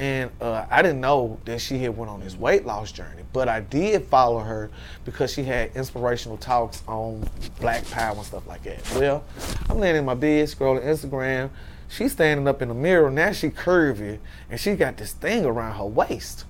and 0.00 0.32
uh, 0.40 0.66
I 0.68 0.82
didn't 0.82 1.00
know 1.00 1.38
that 1.44 1.60
she 1.60 1.78
had 1.78 1.96
went 1.96 2.10
on 2.10 2.18
this 2.18 2.34
weight 2.36 2.66
loss 2.66 2.90
journey, 2.90 3.22
but 3.32 3.48
I 3.48 3.60
did 3.60 4.04
follow 4.06 4.40
her 4.40 4.68
because 5.04 5.32
she 5.32 5.44
had 5.44 5.70
inspirational 5.76 6.36
talks 6.38 6.82
on 6.88 7.28
Black 7.60 7.88
Power 7.88 8.16
and 8.16 8.26
stuff 8.26 8.48
like 8.48 8.64
that. 8.64 8.82
Well, 8.96 9.22
I'm 9.70 9.78
laying 9.78 9.94
in 9.94 10.04
my 10.04 10.14
bed 10.14 10.48
scrolling 10.48 10.84
Instagram. 10.84 11.50
She's 11.88 12.10
standing 12.10 12.48
up 12.48 12.62
in 12.62 12.68
the 12.68 12.74
mirror. 12.74 13.08
Now 13.10 13.30
she 13.30 13.50
curvy, 13.50 14.18
and 14.50 14.58
she 14.58 14.74
got 14.74 14.96
this 14.96 15.12
thing 15.12 15.44
around 15.44 15.76
her 15.76 15.84
waist. 15.86 16.46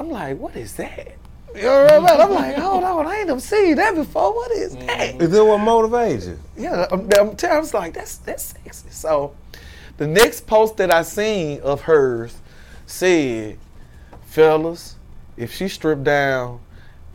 I'm 0.00 0.08
like, 0.10 0.38
what 0.38 0.56
is 0.56 0.76
that? 0.76 1.08
You 1.54 1.62
know 1.62 1.82
what 1.82 1.92
I 1.92 1.98
mean? 1.98 2.20
I'm 2.22 2.30
like, 2.30 2.56
hold 2.56 2.84
on, 2.84 3.06
I 3.06 3.18
ain't 3.18 3.28
never 3.28 3.38
seen 3.38 3.76
that 3.76 3.94
before. 3.94 4.34
What 4.34 4.50
is 4.50 4.74
mm-hmm. 4.74 4.86
that? 4.86 5.20
Is 5.20 5.30
that 5.30 5.44
what 5.44 5.60
motivates 5.60 6.26
you? 6.26 6.38
Yeah, 6.56 6.86
I'm, 6.90 7.00
I'm 7.18 7.36
telling 7.36 7.56
I 7.56 7.60
was 7.60 7.74
like, 7.74 7.92
that's 7.92 8.16
that's 8.16 8.44
sexy. 8.44 8.88
So 8.88 9.34
the 9.98 10.06
next 10.06 10.46
post 10.46 10.78
that 10.78 10.90
I 10.90 11.02
seen 11.02 11.60
of 11.60 11.82
hers 11.82 12.38
said, 12.86 13.58
fellas, 14.22 14.96
if 15.36 15.54
she 15.54 15.68
stripped 15.68 16.04
down 16.04 16.60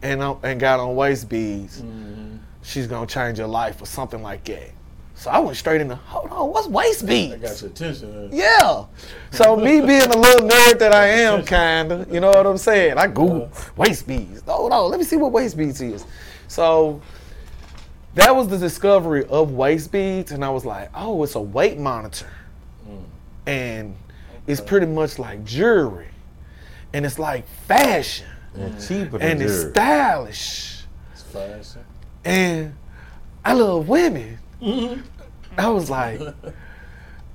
and 0.04 0.22
on- 0.22 0.40
and 0.44 0.60
got 0.60 0.80
on 0.80 0.96
waist 0.96 1.28
beads, 1.28 1.82
mm-hmm. 1.82 2.38
she's 2.62 2.86
gonna 2.86 3.08
change 3.08 3.40
her 3.40 3.48
life 3.48 3.82
or 3.82 3.88
something 3.88 4.22
like 4.22 4.44
that. 4.44 4.70
So 5.18 5.32
I 5.32 5.40
went 5.40 5.56
straight 5.58 5.80
into, 5.82 5.96
hold 5.96 6.30
on, 6.30 6.50
what's 6.52 6.68
waist 6.68 7.06
beads? 7.06 7.34
I 7.34 7.38
got 7.38 7.62
your 7.62 7.70
attention. 7.72 8.26
uh, 8.26 8.30
Yeah. 8.36 8.86
So 9.32 9.56
me 9.56 9.80
being 9.86 10.02
a 10.02 10.18
little 10.18 10.48
nerd 10.48 10.78
that 10.80 10.94
I 10.94 11.08
am, 11.08 11.46
kinda, 11.46 12.06
you 12.12 12.20
know 12.20 12.30
what 12.30 12.46
I'm 12.46 12.58
saying? 12.58 12.98
I 12.98 13.08
Google 13.08 13.50
waist 13.78 14.06
beads. 14.08 14.42
Hold 14.46 14.72
on, 14.74 14.92
let 14.92 15.00
me 15.00 15.06
see 15.06 15.16
what 15.16 15.32
waist 15.32 15.56
beads 15.58 15.82
is. 15.82 16.06
So 16.50 17.02
that 18.16 18.36
was 18.36 18.50
the 18.50 18.58
discovery 18.58 19.26
of 19.28 19.52
waist 19.52 19.92
beads, 19.92 20.32
and 20.34 20.44
I 20.44 20.50
was 20.50 20.66
like, 20.66 20.90
oh, 20.94 21.24
it's 21.24 21.36
a 21.36 21.42
weight 21.42 21.78
monitor, 21.80 22.28
and 23.48 23.96
it's 24.48 24.62
pretty 24.62 24.86
much 24.86 25.18
like 25.18 25.44
jewelry, 25.46 26.10
and 26.94 27.06
it's 27.06 27.18
like 27.20 27.48
fashion, 27.68 28.28
And 28.54 28.80
cheaper 28.86 29.18
than 29.18 29.32
and 29.32 29.42
it's 29.42 29.54
yours. 29.64 29.72
stylish. 29.72 30.84
It's 31.14 31.24
fashion. 31.24 31.84
And 32.24 32.76
I 33.44 33.54
love 33.54 33.88
women. 33.88 34.40
Mm-hmm. 34.62 35.02
I 35.58 35.70
was 35.70 35.90
like, 35.90 36.20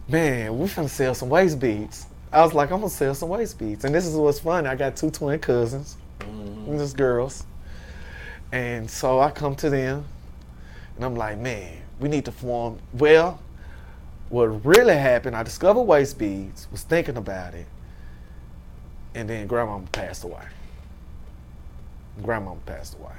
man, 0.09 0.59
we're 0.59 0.69
gonna 0.69 0.89
sell 0.89 1.15
some 1.15 1.29
waist 1.29 1.59
beads. 1.59 2.07
I 2.33 2.43
was 2.43 2.55
like, 2.55 2.71
I'm 2.71 2.81
gonna 2.81 2.91
sell 2.91 3.15
some 3.15 3.29
waist 3.29 3.59
beads. 3.59 3.85
And 3.85 3.95
this 3.95 4.07
is 4.07 4.15
what's 4.15 4.39
funny. 4.41 4.69
I 4.69 4.75
got 4.77 4.97
two 4.97 5.11
twin 5.11 5.39
cousins, 5.39 5.97
Mm-hmm. 6.21 6.77
just 6.79 6.97
girls. 6.97 7.45
And 8.53 8.91
so 8.91 9.21
I 9.21 9.31
come 9.31 9.55
to 9.57 9.71
them 9.71 10.05
and 10.97 11.05
I'm 11.05 11.15
like, 11.15 11.39
man, 11.39 11.79
we 11.99 12.09
need 12.09 12.25
to 12.27 12.33
form. 12.33 12.79
Well, 12.93 13.41
what 14.29 14.45
really 14.65 14.97
happened, 14.97 15.35
I 15.37 15.43
discovered 15.43 15.83
waist 15.83 16.19
beads, 16.19 16.69
was 16.71 16.83
thinking 16.83 17.17
about 17.17 17.55
it, 17.55 17.67
and 19.15 19.29
then 19.29 19.47
grandma 19.47 19.81
passed 19.93 20.25
away. 20.25 20.45
Grandma 22.23 22.55
passed 22.67 22.97
away. 22.99 23.13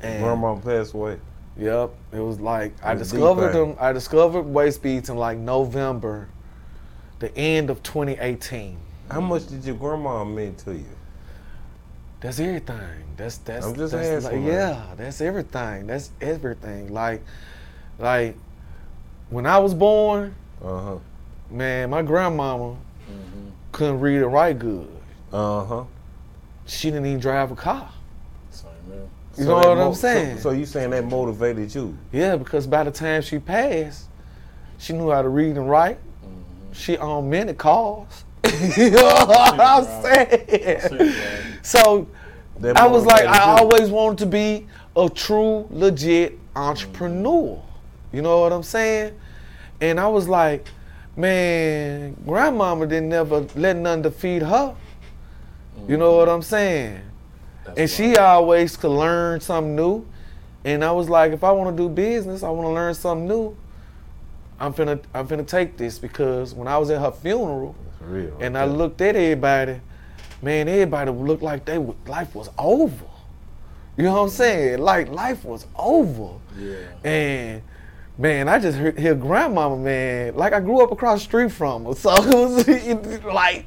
And 0.00 0.22
Grandma 0.22 0.56
passed 0.56 0.94
away. 0.94 1.18
Yep, 1.58 1.90
it 2.12 2.20
was 2.20 2.40
like 2.40 2.72
I 2.84 2.92
It 2.92 2.98
was 2.98 3.10
deep, 3.10 3.18
discovered 3.18 3.52
them. 3.52 3.76
I 3.80 3.92
discovered 3.92 4.42
waist 4.42 4.82
beads 4.82 5.08
in 5.10 5.16
like 5.16 5.38
November, 5.38 6.28
the 7.18 7.36
end 7.36 7.68
of 7.70 7.82
2018. 7.82 8.76
How 9.10 9.20
much 9.20 9.48
did 9.48 9.64
your 9.64 9.74
grandma 9.74 10.24
mean 10.24 10.54
to 10.56 10.72
you? 10.74 10.84
That's 12.20 12.38
everything. 12.38 13.04
That's 13.16 13.38
that's. 13.38 13.66
I'm 13.66 13.74
just 13.74 13.92
that's 13.92 14.24
asking, 14.24 14.44
like, 14.44 14.52
yeah, 14.52 14.82
that's 14.96 15.20
everything. 15.20 15.86
That's 15.86 16.10
everything. 16.20 16.92
Like, 16.92 17.22
like 17.98 18.36
when 19.30 19.46
I 19.46 19.58
was 19.58 19.74
born, 19.74 20.34
Uh 20.64 20.80
huh. 20.82 20.98
man, 21.50 21.90
my 21.90 22.02
grandmama 22.02 22.76
Mm-hmm. 23.10 23.48
couldn't 23.72 24.00
read 24.00 24.20
or 24.20 24.28
write 24.28 24.58
good. 24.58 24.88
Uh 25.32 25.64
huh. 25.64 25.84
She 26.66 26.90
didn't 26.90 27.06
even 27.06 27.20
drive 27.20 27.50
a 27.50 27.56
car. 27.56 27.90
Same 28.50 28.68
man. 28.88 29.08
You 29.38 29.44
know 29.44 29.54
what 29.54 29.78
I'm 29.78 29.94
saying? 29.94 30.36
So, 30.36 30.42
so 30.42 30.50
you 30.50 30.66
saying 30.66 30.90
that 30.90 31.04
motivated 31.04 31.74
you? 31.74 31.96
Yeah, 32.12 32.36
because 32.36 32.66
by 32.66 32.84
the 32.84 32.90
time 32.90 33.22
she 33.22 33.38
passed, 33.38 34.06
she 34.78 34.92
knew 34.92 35.10
how 35.10 35.22
to 35.22 35.28
read 35.28 35.56
and 35.56 35.70
write. 35.70 35.98
Mm-hmm. 35.98 36.72
She 36.72 36.98
owned 36.98 37.30
many 37.30 37.54
cars. 37.54 38.24
you 38.76 38.90
know 38.90 39.24
what 39.26 39.60
I'm 39.60 39.84
saying? 40.02 40.90
right. 40.98 41.58
So 41.62 42.08
I 42.74 42.86
was 42.86 43.04
like, 43.04 43.26
I 43.26 43.36
you. 43.36 43.58
always 43.58 43.90
wanted 43.90 44.18
to 44.18 44.26
be 44.26 44.66
a 44.96 45.08
true, 45.08 45.66
legit 45.70 46.38
entrepreneur. 46.56 47.62
You 48.12 48.22
know 48.22 48.40
what 48.40 48.52
I'm 48.52 48.62
saying? 48.62 49.14
And 49.80 50.00
I 50.00 50.08
was 50.08 50.28
like, 50.28 50.66
man, 51.16 52.16
grandmama 52.26 52.86
didn't 52.86 53.08
never 53.08 53.46
let 53.54 53.76
nothing 53.76 54.02
defeat 54.02 54.42
her. 54.42 54.74
You 55.86 55.96
know 55.96 56.16
what 56.16 56.28
I'm 56.28 56.42
saying? 56.42 57.00
That's 57.68 57.78
And 57.78 57.90
she 57.90 58.16
always 58.16 58.76
could 58.76 58.90
learn 58.90 59.40
something 59.40 59.76
new. 59.76 60.06
And 60.64 60.84
I 60.84 60.90
was 60.92 61.08
like, 61.08 61.32
if 61.32 61.44
I 61.44 61.52
want 61.52 61.76
to 61.76 61.82
do 61.82 61.88
business, 61.88 62.42
I 62.42 62.50
want 62.50 62.66
to 62.66 62.72
learn 62.72 62.94
something 62.94 63.28
new. 63.28 63.56
I'm 64.60 64.74
finna, 64.74 65.00
I'm 65.14 65.26
finna 65.28 65.46
take 65.46 65.76
this 65.76 65.98
because 65.98 66.54
when 66.54 66.66
I 66.66 66.78
was 66.78 66.90
at 66.90 67.00
her 67.00 67.12
funeral, 67.12 67.76
real. 68.00 68.36
and 68.40 68.58
I 68.58 68.64
looked 68.64 69.00
at 69.00 69.14
everybody, 69.14 69.80
man, 70.42 70.68
everybody 70.68 71.10
looked 71.10 71.42
like 71.42 71.64
they 71.64 71.78
life 71.78 72.34
was 72.34 72.50
over. 72.58 73.04
You 73.96 74.04
know 74.04 74.14
what 74.14 74.22
I'm 74.22 74.28
saying? 74.30 74.78
Like 74.80 75.08
life 75.10 75.44
was 75.44 75.66
over. 75.76 76.38
Yeah. 76.56 76.76
And 77.04 77.62
man, 78.16 78.48
I 78.48 78.58
just 78.58 78.78
heard 78.78 78.98
hear 78.98 79.14
grandmama, 79.14 79.76
man. 79.76 80.34
Like 80.34 80.52
I 80.52 80.60
grew 80.60 80.82
up 80.82 80.90
across 80.90 81.20
the 81.20 81.24
street 81.24 81.52
from 81.52 81.84
her, 81.84 81.94
so 81.94 82.14
it 82.14 82.34
was 82.34 82.68
it, 82.68 83.24
like 83.24 83.66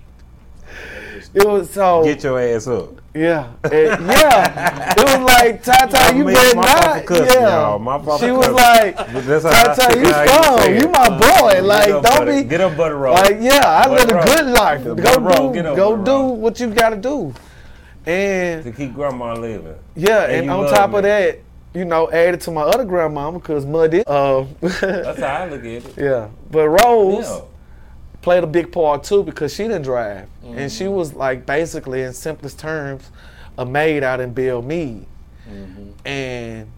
it 1.34 1.46
was 1.48 1.70
so 1.70 2.04
Get 2.04 2.24
your 2.24 2.40
ass 2.40 2.68
up. 2.68 2.90
yeah, 3.14 3.48
And- 3.64 3.74
yeah. 3.74 4.94
It 4.98 5.04
was 5.04 5.20
like 5.34 5.64
Tata, 5.64 6.16
you 6.16 6.26
mean, 6.26 6.36
better 6.36 6.56
not. 6.56 7.10
yeah. 7.10 7.78
My 7.80 7.98
she 8.18 8.32
was 8.32 8.50
like, 8.50 8.96
But 8.96 9.26
that's 9.26 9.44
how 9.44 9.50
I- 9.50 9.76
Tata, 9.76 9.94
you 9.98 10.06
you 10.06 10.14
strong. 10.14 10.76
You 10.76 10.88
my 10.90 11.10
boy. 11.10 11.52
Get 11.54 11.64
Like, 11.64 11.88
don't 11.90 12.04
butter- 12.04 12.26
be 12.32 12.44
Get 12.44 12.62
up, 12.62 12.78
butter 12.78 12.98
roll. 12.98 13.14
like, 13.16 13.38
yeah, 13.40 13.62
I 13.66 13.90
live 13.90 14.10
a 14.10 14.24
good 14.26 14.46
life. 14.48 14.84
Butter 14.84 15.02
Go 15.02 15.20
roll. 15.20 15.48
do, 15.50 15.54
Get 15.54 15.66
up, 15.66 15.76
go 15.76 15.98
do 15.98 16.12
roll. 16.12 16.36
what 16.38 16.60
you 16.60 16.68
gotta 16.74 16.96
do. 16.98 17.34
And 18.06 18.64
to 18.64 18.72
keep 18.72 18.94
grandma 18.96 19.34
living. 19.34 19.76
yeah, 19.96 20.24
And 20.26 20.42
and, 20.50 20.52
on 20.52 20.70
top 20.70 20.90
me. 20.92 20.98
of 20.98 21.04
that, 21.04 21.40
you 21.74 21.86
know, 21.86 22.10
added 22.12 22.42
to 22.42 22.52
my 22.52 22.64
other 22.64 22.84
grandmama 22.84 23.38
because 23.40 23.66
Muddy. 23.66 24.04
Uh, 24.08 24.46
That's 24.62 25.20
how 25.20 25.26
I 25.44 25.50
look 25.50 25.60
at 25.60 25.66
it. 25.66 25.94
yeah, 25.98 26.28
but 26.50 26.68
Rose 26.68 27.30
Yeah. 27.30 27.42
Played 28.22 28.44
a 28.44 28.48
big 28.48 28.72
part 28.72 29.04
too 29.04 29.24
because 29.24 29.54
she 29.54 29.64
didn't 29.64 29.84
drive, 29.84 30.28
and 30.44 30.56
Mm-hmm. 30.56 30.68
she 30.68 30.88
was 30.88 31.14
like 31.14 31.46
basically, 31.46 32.04
in 32.04 32.14
simplest 32.14 32.60
terms, 32.60 33.10
a 33.58 33.66
maid 33.66 34.04
out 34.04 34.20
in 34.20 34.34
Belle 34.34 34.62
Mead. 34.62 35.06
Mm-hmm. 35.50 36.08
And 36.08 36.72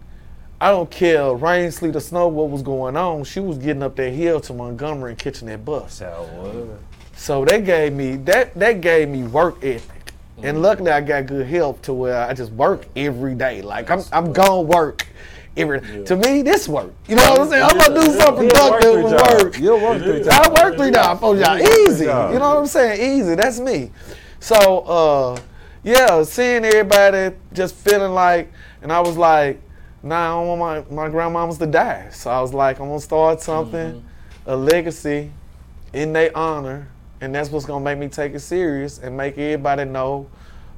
I 0.60 0.70
don't 0.70 0.90
care, 0.90 1.32
rain, 1.34 1.70
sleet, 1.70 1.94
or 1.94 2.00
snow, 2.00 2.28
what 2.28 2.48
was 2.48 2.62
going 2.62 2.96
on. 2.96 3.24
She 3.24 3.40
was 3.40 3.58
getting 3.58 3.82
up 3.82 3.96
that 3.96 4.10
hill 4.10 4.40
to 4.40 4.52
Montgomery 4.54 5.10
and 5.12 5.18
catching 5.18 5.48
that 5.48 5.64
bus. 5.64 5.94
So? 5.94 6.78
So 7.16 7.44
that 7.44 7.64
gave 7.64 7.92
me 7.92 8.16
that 8.16 8.54
that 8.54 8.80
gave 8.80 9.08
me 9.08 9.22
work 9.24 9.62
ethic. 9.62 10.12
Mm-hmm. 10.38 10.46
And 10.46 10.62
luckily 10.62 10.90
I 10.90 11.00
got 11.00 11.26
good 11.26 11.46
help 11.46 11.80
to 11.82 11.92
where 11.92 12.16
I 12.26 12.34
just 12.34 12.50
work 12.52 12.86
every 12.96 13.34
day. 13.34 13.62
Like 13.62 13.90
I'm 13.90 14.02
I'm 14.12 14.32
gonna 14.32 14.62
work 14.62 15.06
every 15.56 16.04
to 16.04 16.16
me 16.16 16.42
this 16.42 16.68
work. 16.68 16.92
You 17.08 17.16
know 17.16 17.30
what 17.30 17.40
I'm 17.40 17.48
saying? 17.48 17.62
I'm 17.62 17.78
gonna 17.78 18.00
do 18.06 18.12
something 18.12 18.48
productive 18.48 18.92
three 18.92 19.02
with 19.02 19.12
work. 19.12 19.58
You'll 19.58 19.80
work 19.80 20.02
three 20.02 20.22
times. 20.22 20.28
I 20.28 20.48
work 20.64 20.76
three 20.76 20.90
jobs. 20.90 21.22
work 21.22 21.36
three 21.36 21.40
Easy. 21.86 22.04
You 22.04 22.38
know 22.38 22.50
what 22.50 22.58
I'm 22.58 22.66
saying? 22.66 23.18
Easy. 23.20 23.34
That's 23.34 23.60
me. 23.60 23.90
So 24.40 24.80
uh 24.80 25.40
yeah, 25.82 26.22
seeing 26.22 26.64
everybody 26.64 27.36
just 27.52 27.74
feeling 27.74 28.12
like 28.12 28.50
and 28.82 28.92
I 28.92 29.00
was 29.00 29.16
like, 29.16 29.60
nah, 30.02 30.16
I 30.16 30.28
don't 30.44 30.58
want 30.58 30.90
my, 30.90 31.08
my 31.08 31.08
grandmamas 31.08 31.58
to 31.58 31.66
die. 31.66 32.08
So 32.10 32.30
I 32.30 32.40
was 32.40 32.52
like, 32.52 32.78
I'm 32.80 32.88
gonna 32.88 33.00
start 33.00 33.40
something, 33.40 34.04
a 34.46 34.56
legacy 34.56 35.30
in 35.92 36.12
their 36.12 36.36
honor, 36.36 36.88
and 37.20 37.34
that's 37.34 37.50
what's 37.50 37.64
gonna 37.64 37.84
make 37.84 37.98
me 37.98 38.08
take 38.08 38.34
it 38.34 38.40
serious 38.40 38.98
and 38.98 39.16
make 39.16 39.38
everybody 39.38 39.84
know 39.84 40.28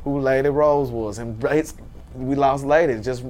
who 0.05 0.21
Lady 0.21 0.49
Rose 0.49 0.91
was. 0.91 1.19
And 1.19 1.43
it's- 1.45 1.75
we 2.17 2.35
lost 2.35 2.65
Lady, 2.65 3.01
just 3.01 3.25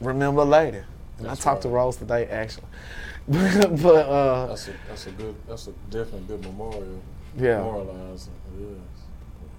remember 0.00 0.44
Lady. 0.44 0.78
And 1.18 1.26
That's 1.26 1.40
I 1.40 1.50
talked 1.50 1.62
to. 1.62 1.68
Rose 1.68 1.96
today 1.96 2.26
actually. 2.26 2.64
but 3.28 3.38
uh, 3.38 4.46
That's 4.46 4.68
a 4.68 4.72
that's 4.88 5.06
a 5.06 5.10
good 5.10 5.34
that's 5.46 5.66
a 5.68 5.72
definitely 5.90 6.20
good 6.28 6.42
memorial. 6.42 7.00
yeah, 7.36 7.58
Memorializing. 7.60 8.28
It 8.58 8.78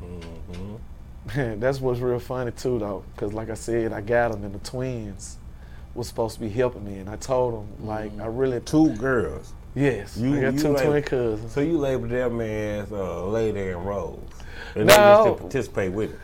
Mm-hmm. 0.01 1.59
that's 1.59 1.79
what's 1.81 1.99
real 1.99 2.19
funny 2.19 2.51
too 2.51 2.79
though, 2.79 3.03
because 3.13 3.33
like 3.33 3.49
I 3.49 3.53
said, 3.55 3.91
I 3.93 4.01
got 4.01 4.31
them 4.31 4.43
and 4.45 4.55
the 4.55 4.59
twins 4.59 5.37
was 5.93 6.07
supposed 6.07 6.35
to 6.35 6.41
be 6.41 6.49
helping 6.49 6.85
me, 6.85 6.99
and 6.99 7.09
I 7.09 7.15
told 7.17 7.53
them 7.53 7.85
like 7.85 8.17
I 8.19 8.25
really 8.27 8.59
Two 8.61 8.95
girls. 8.95 9.53
yes, 9.75 10.17
You- 10.17 10.37
I 10.37 10.41
got 10.41 10.53
you 10.53 10.59
two 10.59 10.73
twin 10.77 11.03
cousins. 11.03 11.51
So 11.51 11.59
you 11.61 11.77
labeled 11.77 12.11
them 12.11 12.39
as 12.41 12.91
uh, 12.91 13.25
Lady 13.25 13.59
and 13.69 13.85
Rose. 13.85 14.19
And 14.75 14.85
No. 14.87 14.93
they 14.93 14.93
just 15.29 15.37
to 15.37 15.41
participate 15.43 15.91
with 15.91 16.11
it. 16.13 16.19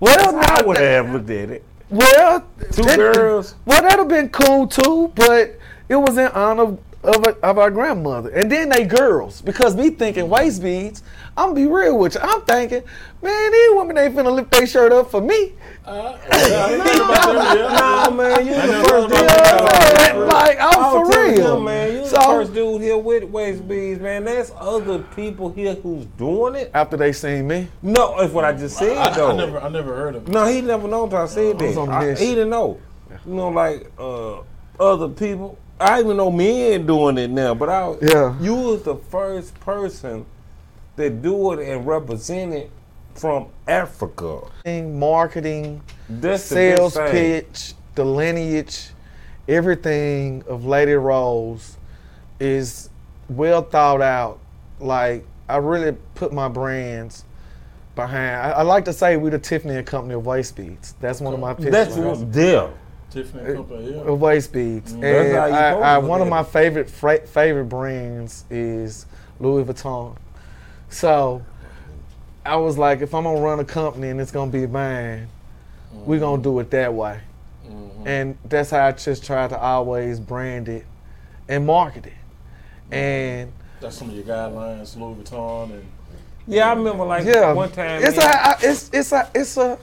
Well, 0.00 0.36
I 0.36 0.62
would 0.66 0.78
have 0.78 1.10
looked 1.10 1.30
at 1.30 1.50
it. 1.50 1.64
Well, 1.94 2.44
Two 2.72 2.82
that- 2.82 2.96
girls. 3.14 3.54
Well, 3.64 3.80
that'd 3.82 3.98
have 3.98 4.08
been 4.08 4.28
cool 4.30 4.66
too, 4.66 5.12
but 5.14 5.58
it 5.88 5.96
was 5.96 6.18
in 6.18 6.26
honor 6.28 6.76
of, 7.04 7.24
of 7.42 7.58
our 7.58 7.70
grandmother. 7.70 8.30
And 8.30 8.50
then 8.50 8.68
they 8.68 8.84
girls, 8.84 9.40
because 9.42 9.76
me 9.76 9.90
thinking 9.90 10.28
waist 10.28 10.62
beads, 10.62 11.02
I'm 11.36 11.48
gonna 11.50 11.54
be 11.54 11.66
real 11.66 11.98
with 11.98 12.14
you. 12.14 12.20
I'm 12.22 12.42
thinking, 12.42 12.82
man, 13.22 13.52
these 13.52 13.70
women 13.72 13.98
ain't 13.98 14.14
finna 14.14 14.32
lift 14.34 14.50
their 14.50 14.66
shirt 14.66 14.92
up 14.92 15.10
for 15.10 15.20
me. 15.20 15.52
Uh, 15.84 16.16
yeah, 16.30 16.36
I 16.38 16.72
ain't 16.72 16.82
thinking 16.82 17.02
about 17.02 17.26
them, 17.26 17.58
yeah. 17.58 17.78
Nah, 17.78 18.10
man, 18.10 18.46
you 18.46 18.54
the 18.54 18.84
first 18.88 19.08
dude. 19.08 19.18
about 19.18 19.56
know 19.56 19.64
what 19.64 19.74
I'm 19.74 19.96
saying? 19.96 20.20
Like, 20.28 20.58
I'm 20.60 20.78
I 20.78 20.92
was 20.94 21.08
for 21.12 21.22
real. 21.22 21.56
him, 21.58 21.64
man, 21.64 21.92
you 21.96 22.04
So- 22.06 22.16
the 22.16 22.20
first 22.22 22.54
dude 22.54 22.82
here 22.82 22.96
with 22.98 23.24
waist 23.24 23.68
beads, 23.68 24.00
man. 24.00 24.24
There's 24.24 24.52
other 24.58 25.00
people 25.00 25.50
here 25.52 25.74
who's 25.74 26.06
doing 26.16 26.54
it. 26.54 26.70
After 26.72 26.96
they 26.96 27.12
seen 27.12 27.46
me, 27.48 27.68
No, 27.82 28.16
that's 28.18 28.32
what 28.32 28.44
I 28.44 28.52
just 28.52 28.78
said, 28.78 28.96
I, 28.96 29.14
though. 29.14 29.32
I 29.32 29.36
never 29.36 29.60
I 29.60 29.68
never 29.68 29.94
heard 29.94 30.14
of 30.14 30.26
it. 30.28 30.32
No, 30.32 30.46
he 30.46 30.60
never 30.62 30.88
known 30.88 31.04
until 31.04 31.18
I 31.18 31.26
said 31.26 31.60
I 31.60 31.66
was 31.66 31.74
that. 31.74 31.80
on 31.80 31.88
I- 31.90 32.04
this. 32.06 32.20
he 32.20 32.28
didn't 32.34 32.50
know. 32.50 32.80
You 33.26 33.34
know, 33.34 33.48
like 33.48 33.90
uh, 33.98 34.38
other 34.80 35.08
people. 35.08 35.58
I 35.80 36.00
even 36.00 36.16
know 36.16 36.30
men 36.30 36.86
doing 36.86 37.18
it 37.18 37.30
now, 37.30 37.54
but 37.54 37.68
I 37.68 37.94
Yeah. 38.00 38.34
you 38.40 38.54
was 38.54 38.82
the 38.82 38.96
first 38.96 39.58
person 39.60 40.24
that 40.96 41.22
do 41.22 41.52
it 41.52 41.68
and 41.68 41.86
represent 41.86 42.54
it 42.54 42.70
from 43.14 43.46
Africa. 43.66 44.40
marketing, 44.98 45.82
That's 46.08 46.42
sales 46.44 46.94
thing. 46.94 47.10
pitch, 47.10 47.74
the 47.94 48.04
lineage, 48.04 48.90
everything 49.48 50.44
of 50.48 50.64
Lady 50.64 50.94
Rose 50.94 51.76
is 52.40 52.90
well 53.28 53.62
thought 53.62 54.02
out. 54.02 54.38
Like 54.80 55.24
I 55.48 55.56
really 55.56 55.96
put 56.14 56.32
my 56.32 56.48
brands 56.48 57.24
behind. 57.94 58.36
I, 58.36 58.50
I 58.50 58.62
like 58.62 58.84
to 58.86 58.92
say 58.92 59.16
we 59.16 59.30
the 59.30 59.38
Tiffany 59.38 59.76
and 59.76 59.86
Company 59.86 60.14
of 60.14 60.26
waist 60.26 60.56
beads. 60.56 60.94
That's 61.00 61.20
one 61.20 61.34
of 61.34 61.40
my 61.40 61.54
pictures. 61.54 61.72
That's 61.72 61.96
what 61.96 62.32
them. 62.32 62.72
Tiffany 63.14 63.44
and 63.44 63.56
Company, 63.56 63.90
yeah. 63.92 64.00
of 64.02 64.20
waist 64.20 64.52
beads. 64.52 64.92
And 64.92 65.02
That's 65.02 65.52
how 65.52 65.80
I, 65.80 65.94
I, 65.94 65.98
one 65.98 66.20
of 66.20 66.28
my 66.28 66.42
favorite 66.42 66.90
fra- 66.90 67.26
favorite 67.26 67.66
brands 67.66 68.44
is 68.50 69.06
Louis 69.40 69.64
Vuitton. 69.64 70.16
So 70.90 71.42
I 72.44 72.56
was 72.56 72.76
like, 72.76 73.00
if 73.00 73.14
I'm 73.14 73.24
gonna 73.24 73.40
run 73.40 73.60
a 73.60 73.64
company 73.64 74.08
and 74.08 74.20
it's 74.20 74.30
gonna 74.30 74.50
be 74.50 74.66
mine, 74.66 75.28
we're 75.92 76.20
gonna 76.20 76.42
do 76.42 76.58
it 76.60 76.70
that 76.72 76.92
way. 76.92 77.20
Mhm. 77.66 78.06
and 78.06 78.38
that's 78.44 78.68
how 78.70 78.84
I 78.86 78.92
just 78.92 79.24
try 79.24 79.48
to 79.48 79.58
always 79.58 80.20
brand 80.20 80.68
it 80.68 80.84
and 81.48 81.64
market 81.66 82.04
it. 82.06 82.12
And 82.92 83.50
That's 83.80 83.96
some 83.96 84.10
of 84.10 84.14
your 84.14 84.24
guidelines, 84.24 84.96
Louis 84.98 85.14
Vuitton, 85.22 85.70
and 85.70 85.84
Yeah, 86.46 86.68
I 86.70 86.74
remember 86.74 87.04
like 87.04 87.24
yeah, 87.24 87.52
one 87.54 87.70
time. 87.70 88.02
it's 88.02 88.18
me 88.18 88.22
a, 88.24 88.56
it's 88.60 88.90
it's 88.92 89.12
a 89.12 89.30
it's 89.34 89.56
a 89.56 89.78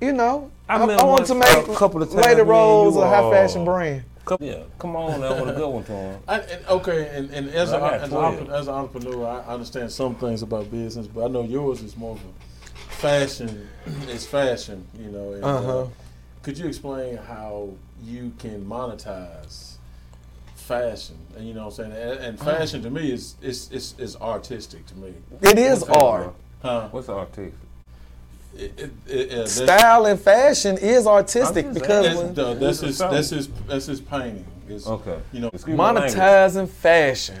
you 0.00 0.12
know 0.12 0.50
I 0.68 0.76
I, 0.76 0.94
I, 0.94 1.04
want 1.04 1.26
to 1.26 1.32
one- 1.34 1.40
make 1.40 1.68
a 1.68 1.74
couple 1.74 2.02
of 2.02 2.10
times 2.10 2.24
later 2.26 2.36
me 2.36 2.40
and 2.42 2.48
rolls 2.50 2.96
a 2.96 3.08
high 3.08 3.30
fashion 3.30 3.62
uh, 3.62 3.64
brand. 3.64 4.02
Come- 4.26 4.38
Yeah, 4.40 4.62
come 4.78 4.94
on 4.96 5.20
now 5.20 5.42
with 5.44 5.54
a 5.54 5.58
good 5.58 5.68
one 5.68 5.84
to 5.84 5.92
him. 5.92 6.20
I, 6.28 6.38
and, 6.40 6.66
okay, 6.66 7.08
and, 7.16 7.30
and 7.30 7.48
as, 7.50 7.72
I 7.72 7.76
a, 7.76 7.80
got 7.80 7.94
as, 7.94 8.10
an 8.12 8.16
entrepreneur, 8.18 8.54
as 8.56 8.68
an 8.68 8.74
entrepreneur, 8.74 9.26
I 9.26 9.52
understand 9.54 9.90
some 9.90 10.14
things 10.16 10.42
about 10.42 10.70
business, 10.70 11.06
but 11.06 11.24
I 11.24 11.28
know 11.28 11.42
yours 11.44 11.82
is 11.82 11.96
more 11.96 12.12
of 12.16 12.20
a 12.20 12.92
fashion. 12.94 13.68
It's 14.08 14.26
fashion, 14.26 14.86
you 14.98 15.10
know. 15.10 15.32
And, 15.32 15.44
Uh-huh. 15.44 15.80
uh, 15.84 15.88
could 16.42 16.58
you 16.58 16.66
explain 16.66 17.16
how 17.16 17.70
you 18.02 18.32
can 18.38 18.64
monetize 18.66 19.76
fashion? 20.54 21.16
And 21.36 21.46
you 21.48 21.54
know 21.54 21.66
what 21.68 21.78
I'm 21.78 21.90
saying? 21.90 21.92
And, 21.92 22.20
and 22.20 22.38
fashion 22.38 22.82
to 22.82 22.90
me 22.90 23.10
is 23.12 23.36
is, 23.40 23.70
is 23.72 23.94
is 23.98 24.16
artistic 24.16 24.84
to 24.86 24.94
me. 24.96 25.14
It 25.40 25.58
is 25.58 25.80
What's 25.80 26.02
art. 26.02 26.34
Huh? 26.62 26.88
What's 26.90 27.08
artistic? 27.08 27.54
It, 28.56 28.72
it, 28.78 28.90
it, 29.06 29.32
uh, 29.32 29.46
Style 29.46 30.06
and 30.06 30.20
fashion 30.20 30.78
is 30.78 31.06
artistic 31.06 31.72
because 31.72 32.04
That's, 32.06 32.16
when 32.18 32.34
the- 32.34 32.54
that's 32.54 32.80
his 32.80 32.98
that's 32.98 33.30
his 33.30 33.48
that's 33.66 33.86
his 33.86 34.00
painting. 34.00 34.44
It's, 34.68 34.86
Okay. 34.86 35.18
You 35.32 35.40
know, 35.40 35.48
Excuse 35.52 35.78
monetizing 35.78 36.68
fashion, 36.68 37.40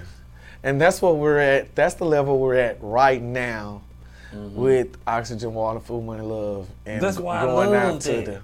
and 0.62 0.80
that's 0.80 1.02
what 1.02 1.16
we're 1.16 1.38
at. 1.38 1.74
That's 1.74 1.94
the 1.94 2.04
level 2.06 2.38
we're 2.38 2.54
at 2.54 2.78
right 2.80 3.20
now 3.20 3.82
with 4.32 4.96
Oxygen, 5.06 5.54
Water, 5.54 5.80
Food, 5.80 6.04
Money, 6.04 6.22
Love, 6.22 6.68
and 6.86 7.00
That's 7.02 7.18
why 7.18 7.44
going 7.44 7.70
love 7.70 7.94
out 7.94 8.00
to 8.02 8.12
that. 8.12 8.24
the 8.26 8.40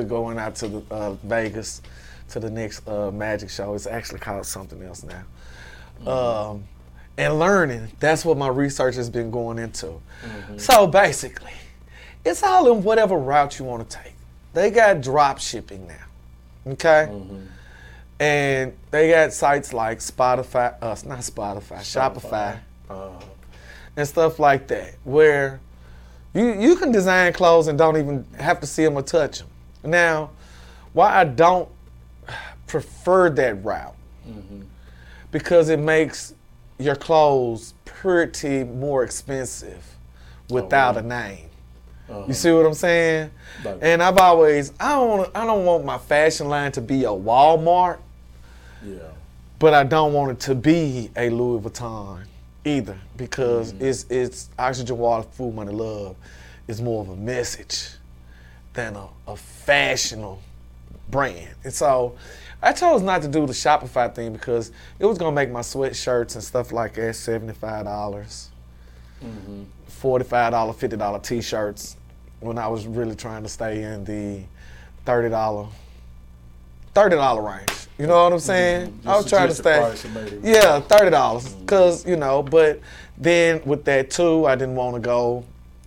to 0.00 0.04
going 0.04 0.38
out 0.38 0.54
to 0.56 0.68
the 0.68 0.82
uh, 0.90 1.12
Vegas 1.24 1.82
to 2.30 2.40
the 2.40 2.50
next 2.50 2.86
uh, 2.88 3.10
magic 3.10 3.50
show. 3.50 3.74
It's 3.74 3.86
actually 3.86 4.20
called 4.20 4.46
something 4.46 4.82
else 4.82 5.04
now. 5.04 6.10
Um, 6.10 6.64
and 7.16 7.38
learning. 7.38 7.92
That's 8.00 8.24
what 8.24 8.36
my 8.36 8.48
research 8.48 8.96
has 8.96 9.08
been 9.08 9.30
going 9.30 9.58
into. 9.58 10.00
So 10.56 10.86
basically, 10.86 11.52
it's 12.24 12.42
all 12.42 12.72
in 12.72 12.82
whatever 12.82 13.16
route 13.16 13.58
you 13.58 13.64
want 13.64 13.88
to 13.88 13.98
take. 13.98 14.14
They 14.52 14.70
got 14.70 15.00
drop 15.00 15.38
shipping 15.38 15.86
now. 15.86 16.72
Okay? 16.72 17.08
And 18.20 18.72
they 18.90 19.10
got 19.10 19.32
sites 19.32 19.72
like 19.72 19.98
Spotify, 19.98 20.74
uh, 20.80 20.96
not 21.06 21.20
Spotify, 21.20 21.80
Shopify, 21.80 22.58
uh, 22.88 23.10
and 23.96 24.08
stuff 24.08 24.38
like 24.38 24.68
that, 24.68 24.94
where 25.04 25.60
you 26.32 26.52
you 26.54 26.76
can 26.76 26.92
design 26.92 27.32
clothes 27.32 27.66
and 27.66 27.76
don't 27.76 27.96
even 27.96 28.24
have 28.38 28.60
to 28.60 28.66
see 28.66 28.84
them 28.84 28.96
or 28.96 29.02
touch 29.02 29.38
them. 29.38 29.48
Now, 29.82 30.30
why 30.92 31.20
I 31.20 31.24
don't 31.24 31.68
prefer 32.66 33.30
that 33.30 33.64
route 33.64 33.94
because 35.30 35.68
it 35.68 35.80
makes 35.80 36.32
your 36.78 36.94
clothes 36.94 37.74
pretty 37.84 38.62
more 38.62 39.02
expensive 39.02 39.96
without 40.48 40.94
really? 40.94 41.06
a 41.06 41.08
name. 41.08 41.48
Uh, 42.10 42.24
You 42.26 42.34
see 42.34 42.52
what 42.52 42.66
I'm 42.66 42.74
saying? 42.74 43.30
Like- 43.64 43.78
And 43.82 44.02
I've 44.02 44.18
always 44.18 44.72
I 44.78 44.92
don't 44.92 45.30
I 45.36 45.44
don't 45.46 45.64
want 45.64 45.84
my 45.84 45.98
fashion 45.98 46.48
line 46.48 46.72
to 46.72 46.80
be 46.80 47.04
a 47.04 47.08
Walmart, 47.08 47.98
yeah. 48.84 48.98
but 49.58 49.74
I 49.74 49.84
don't 49.84 50.12
want 50.12 50.32
it 50.32 50.40
to 50.46 50.54
be 50.54 51.10
a 51.16 51.30
Louis 51.30 51.60
Vuitton 51.60 52.24
either 52.64 52.98
because 53.16 53.72
Mm-hmm. 53.72 53.84
it's 53.84 54.06
it's 54.10 54.48
oxygen, 54.58 54.98
water, 54.98 55.26
food, 55.32 55.54
money, 55.54 55.72
love 55.72 56.16
is 56.68 56.80
more 56.80 57.02
of 57.02 57.08
a 57.10 57.16
message 57.16 57.88
than 58.72 58.96
a, 58.96 59.06
a 59.28 59.36
fashionable 59.36 60.40
brand. 61.10 61.54
And 61.62 61.72
so 61.72 62.16
I 62.62 62.72
chose 62.72 63.02
not 63.02 63.20
to 63.22 63.28
do 63.28 63.46
the 63.46 63.52
Shopify 63.52 64.12
thing 64.14 64.32
because 64.32 64.72
it 64.98 65.04
was 65.04 65.18
gonna 65.18 65.36
make 65.36 65.50
my 65.50 65.60
sweatshirts 65.60 66.34
and 66.34 66.42
stuff 66.42 66.72
like 66.72 66.94
that 66.94 67.14
seventy 67.16 67.52
five 67.54 67.84
dollars. 67.84 68.50
$45, 70.02 70.74
$50 70.74 71.22
t-shirts 71.22 71.96
when 72.44 72.58
I 72.58 72.68
was 72.68 72.86
really 72.86 73.14
trying 73.16 73.42
to 73.42 73.48
stay 73.48 73.82
in 73.82 74.04
the 74.04 74.42
$30 75.06 75.68
$30 76.94 77.56
range. 77.56 77.70
You 77.98 78.06
know 78.06 78.22
what 78.24 78.32
I'm 78.32 78.38
saying? 78.38 78.90
Mm-hmm. 78.90 79.08
I 79.08 79.16
was 79.16 79.28
trying 79.28 79.48
to 79.48 79.54
stay 79.54 79.78
price 79.78 80.04
and 80.04 80.14
made 80.14 80.32
it- 80.32 80.40
Yeah, 80.44 80.80
$30 80.80 81.10
mm-hmm. 81.10 81.64
cuz 81.64 82.04
you 82.06 82.16
know, 82.16 82.42
but 82.42 82.80
then 83.16 83.62
with 83.64 83.84
that 83.84 84.10
too, 84.10 84.46
I 84.46 84.54
didn't 84.56 84.76
want 84.76 84.94
to 84.94 85.00
go 85.00 85.44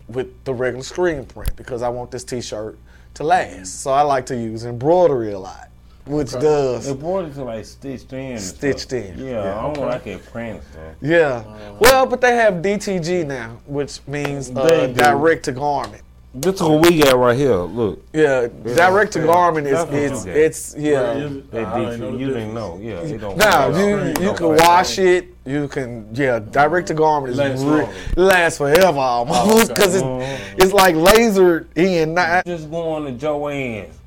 with 0.08 0.28
the 0.46 0.54
regular 0.54 0.84
screen 0.84 1.26
print 1.26 1.56
because 1.56 1.82
I 1.82 1.90
want 1.90 2.12
this 2.12 2.24
t-shirt 2.24 2.78
to 3.16 3.24
last. 3.24 3.52
Mm-hmm. 3.56 3.64
So 3.66 3.92
I 3.92 4.02
like 4.02 4.26
to 4.28 4.36
use 4.36 4.66
embroidery 4.66 5.34
a 5.34 5.40
lot, 5.40 5.70
which 6.06 6.34
Okay. 6.34 6.42
does 6.44 6.90
are 6.90 7.44
like 7.44 7.66
stitched 7.66 8.14
in. 8.14 8.40
Stitched 8.40 8.94
in. 8.94 9.18
Yeah, 9.20 9.26
Yeah, 9.32 9.60
I 9.60 9.62
don't 9.62 9.78
okay. 9.78 9.86
like 9.86 10.04
that 10.06 10.32
print 10.32 10.64
stuff. 10.72 10.96
Yeah. 11.02 11.44
Uh, 11.46 11.74
well, 11.80 12.06
but 12.06 12.22
they 12.22 12.36
have 12.36 12.56
DTG 12.56 13.26
now, 13.26 13.58
which 13.66 14.00
means 14.08 14.50
uh, 14.50 14.88
direct 14.88 15.46
to 15.46 15.52
garment. 15.52 16.04
This 16.40 16.56
is 16.56 16.62
what 16.62 16.82
we 16.88 17.00
got 17.00 17.18
right 17.18 17.36
here. 17.38 17.56
Look, 17.56 18.06
Yeah, 18.14 18.48
direct 18.64 19.14
to 19.14 19.20
yeah. 19.20 19.26
garment 19.26 19.66
is 19.66 19.80
it's 19.90 20.26
it's 20.26 20.76
yeah. 20.78 21.14
they 21.14 21.66
did 21.66 22.00
you, 22.00 22.18
you 22.18 22.28
didn't 22.28 22.54
know. 22.54 22.78
Yeah, 22.82 23.02
they 23.02 23.18
don't. 23.18 23.38
Now 23.38 23.70
you 23.70 24.14
you 24.22 24.34
can 24.34 24.56
wash 24.56 25.00
it. 25.00 25.30
You 25.46 25.68
can 25.68 26.08
yeah. 26.14 26.40
Direct 26.40 26.88
to 26.90 26.94
garment 26.94 27.32
is 27.32 27.38
Lasts 27.40 27.64
re- 27.64 27.88
it 28.12 28.18
lasts 28.18 28.58
forever 28.60 29.00
almost 29.00 29.72
okay. 29.72 29.74
because 29.74 30.02
Mhm. 30.02 30.22
it's 30.54 30.64
it's 30.66 30.74
like 30.74 30.96
laser 30.96 31.68
in. 31.76 32.14
Not, 32.14 32.46
Just 32.46 32.70
going 32.70 33.06
to 33.18 33.26
Joann's, 33.26 33.98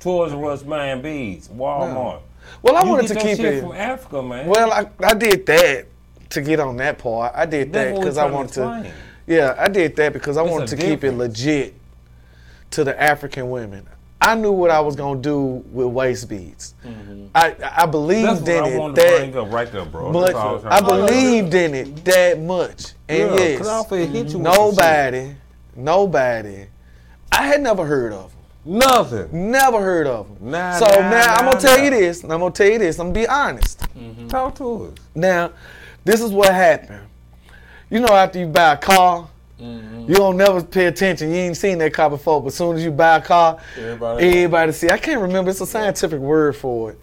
Toys 0.00 0.32
R 0.32 0.44
Us, 0.50 0.62
buying 0.62 1.00
beads, 1.00 1.48
Walmart. 1.48 2.20
well, 2.62 2.76
I 2.76 2.82
you 2.84 2.90
wanted 2.90 3.08
to 3.08 3.14
keep 3.14 3.38
it. 3.40 3.62
from 3.62 3.72
Africa, 3.72 4.22
man. 4.22 4.48
Well, 4.48 4.70
I 4.70 4.86
I 5.02 5.14
did 5.14 5.46
that 5.46 5.86
to 6.30 6.40
get 6.42 6.60
on 6.60 6.76
that 6.78 6.98
part. 6.98 7.32
I 7.34 7.46
did 7.46 7.72
that 7.72 7.94
because 7.94 8.18
I 8.18 8.26
wanted 8.26 8.52
to 8.54 8.60
to. 8.60 8.72
explain. 8.74 8.92
Yeah, 9.26 9.54
I 9.58 9.68
did 9.68 9.96
that 9.96 10.12
because 10.12 10.36
I 10.36 10.42
wanted 10.42 10.68
to 10.68 10.76
keep 10.76 11.02
it 11.04 11.12
legit 11.12 11.74
to 12.72 12.84
the 12.84 13.00
African 13.00 13.50
women. 13.50 13.86
I 14.20 14.34
knew 14.34 14.52
what 14.52 14.70
I 14.70 14.80
was 14.80 14.96
gonna 14.96 15.20
do 15.20 15.62
with 15.70 15.88
waist 15.88 16.28
beads. 16.30 16.74
Mm-hmm. 16.84 17.26
I 17.34 17.54
I 17.76 17.86
believed 17.86 18.48
in 18.48 18.64
I 18.64 18.68
it 18.68 18.94
that 18.94 19.18
bring 19.18 19.36
up 19.36 19.52
right 19.52 19.70
there, 19.70 19.84
bro. 19.84 20.12
much. 20.12 20.34
I 20.34 20.76
I 20.76 20.80
to- 20.80 20.86
believed 20.86 21.52
in 21.54 21.74
it 21.74 22.04
that 22.06 22.40
much, 22.40 22.92
and 23.08 23.18
Yeah, 23.18 23.36
yes, 23.36 23.60
was 23.60 23.86
finna 23.86 24.08
hit 24.10 24.28
you 24.28 24.38
nobody, 24.38 25.34
nobody. 25.76 26.66
I 27.32 27.46
had 27.46 27.60
never 27.60 27.84
heard 27.84 28.12
of 28.12 28.30
them. 28.30 28.78
Nothing. 28.78 29.50
Never 29.50 29.80
heard 29.82 30.06
of 30.06 30.28
them. 30.40 30.50
Nah, 30.50 30.78
so 30.78 30.86
nah, 30.86 31.00
now 31.10 31.34
I'm 31.34 31.44
gonna 31.44 31.60
tell 31.60 31.78
you 31.84 31.90
this. 31.90 32.22
I'm 32.22 32.28
gonna 32.30 32.50
tell 32.50 32.68
you 32.70 32.78
this. 32.78 32.98
I'm 32.98 33.08
gonna 33.12 33.20
be 33.20 33.28
honest. 33.28 33.82
Talk 34.28 34.54
to 34.56 34.86
us. 34.86 34.94
Now, 35.14 35.50
this 36.04 36.22
is 36.22 36.30
what 36.32 36.54
happened. 36.54 37.00
You 37.90 38.00
know, 38.00 38.08
after 38.14 38.38
you 38.38 38.46
buy 38.46 38.72
a 38.72 38.76
car, 38.76 39.28
Mm-hmm. 39.60 40.08
you 40.10 40.16
don't 40.16 40.36
never 40.36 40.60
pay 40.64 40.86
attention. 40.86 41.30
You 41.30 41.36
ain't 41.36 41.56
seen 41.56 41.78
that 41.78 41.94
car 41.94 42.10
before, 42.10 42.40
but 42.42 42.48
as 42.48 42.56
soon 42.56 42.74
as 42.76 42.82
you 42.84 42.90
buy 42.90 43.18
a 43.18 43.20
car, 43.22 43.56
Everybody- 43.78 44.26
everybody 44.26 44.72
see. 44.72 44.90
I 44.90 44.98
can't 44.98 45.20
remember. 45.20 45.52
It's 45.52 45.60
a 45.60 45.66
scientific 45.66 46.18
word 46.18 46.56
for 46.56 46.90
it. 46.90 46.98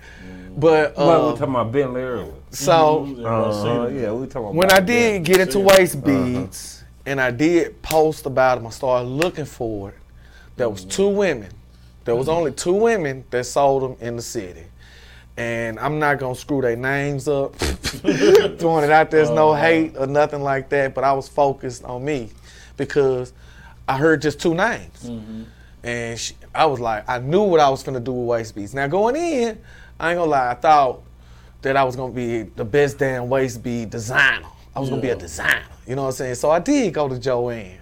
But 0.57 0.97
Like 0.97 0.97
we 0.97 1.03
uh, 1.13 1.25
were 1.27 1.31
talking 1.31 1.43
about 1.55 1.71
Bentley 1.71 2.01
earlier. 2.01 2.33
so 2.51 3.03
Everybody 3.09 3.25
Uh, 3.25 3.53
seen 3.87 3.99
yeah, 4.01 4.11
we 4.11 4.27
talking 4.27 4.41
about 4.41 4.53
when 4.55 4.69
I 4.69 4.81
did 4.81 5.23
get 5.23 5.39
into 5.39 5.53
See 5.53 5.59
it. 5.61 5.65
waist 5.65 6.03
beads 6.03 6.83
and 7.05 7.21
I 7.21 7.31
did 7.31 7.81
post 7.81 8.25
about 8.25 8.55
them, 8.55 8.67
I 8.67 8.69
started 8.71 9.07
looking 9.07 9.45
for 9.45 9.89
it. 9.89 9.95
There 10.57 10.67
was 10.69 10.83
two 10.83 11.07
women. 11.07 11.49
There 12.03 12.15
was 12.17 12.27
only 12.27 12.51
two 12.51 12.73
women 12.73 13.23
that 13.31 13.45
sold 13.45 13.81
them 13.83 13.95
in 14.01 14.17
the 14.17 14.21
city. 14.21 14.63
And 15.37 15.79
I'm 15.79 15.97
not 15.99 16.19
gonna 16.19 16.35
screw 16.35 16.61
their 16.61 16.75
names 16.75 17.27
up, 17.27 17.55
throwing 17.55 18.83
it 18.83 18.91
out. 18.91 19.09
There's 19.09 19.29
no 19.29 19.49
oh, 19.49 19.53
hate 19.53 19.95
or 19.97 20.07
nothing 20.07 20.41
like 20.41 20.69
that. 20.69 20.93
But 20.93 21.03
I 21.03 21.13
was 21.13 21.27
focused 21.27 21.83
on 21.83 22.03
me 22.03 22.29
because 22.77 23.33
I 23.87 23.97
heard 23.97 24.21
just 24.21 24.39
two 24.39 24.53
names, 24.53 25.03
mm-hmm. 25.03 25.43
and 25.83 26.19
she, 26.19 26.35
I 26.53 26.65
was 26.65 26.79
like, 26.79 27.07
I 27.09 27.19
knew 27.19 27.43
what 27.43 27.59
I 27.59 27.69
was 27.69 27.81
gonna 27.81 27.99
do 27.99 28.11
with 28.11 28.27
waist 28.27 28.55
beads. 28.55 28.73
Now 28.73 28.87
going 28.87 29.15
in, 29.15 29.59
I 29.99 30.11
ain't 30.11 30.17
gonna 30.17 30.29
lie, 30.29 30.51
I 30.51 30.55
thought 30.55 31.01
that 31.61 31.77
I 31.77 31.83
was 31.83 31.95
gonna 31.95 32.13
be 32.13 32.43
the 32.43 32.65
best 32.65 32.97
damn 32.97 33.29
waist 33.29 33.63
bead 33.63 33.89
designer. 33.89 34.47
I 34.75 34.79
was 34.79 34.89
gonna 34.89 35.01
be 35.01 35.09
a 35.09 35.15
designer. 35.15 35.63
You 35.87 35.95
know 35.95 36.03
what 36.03 36.09
I'm 36.09 36.13
saying? 36.13 36.35
So 36.35 36.51
I 36.51 36.59
did 36.59 36.93
go 36.93 37.07
to 37.07 37.15
Joann's 37.15 37.81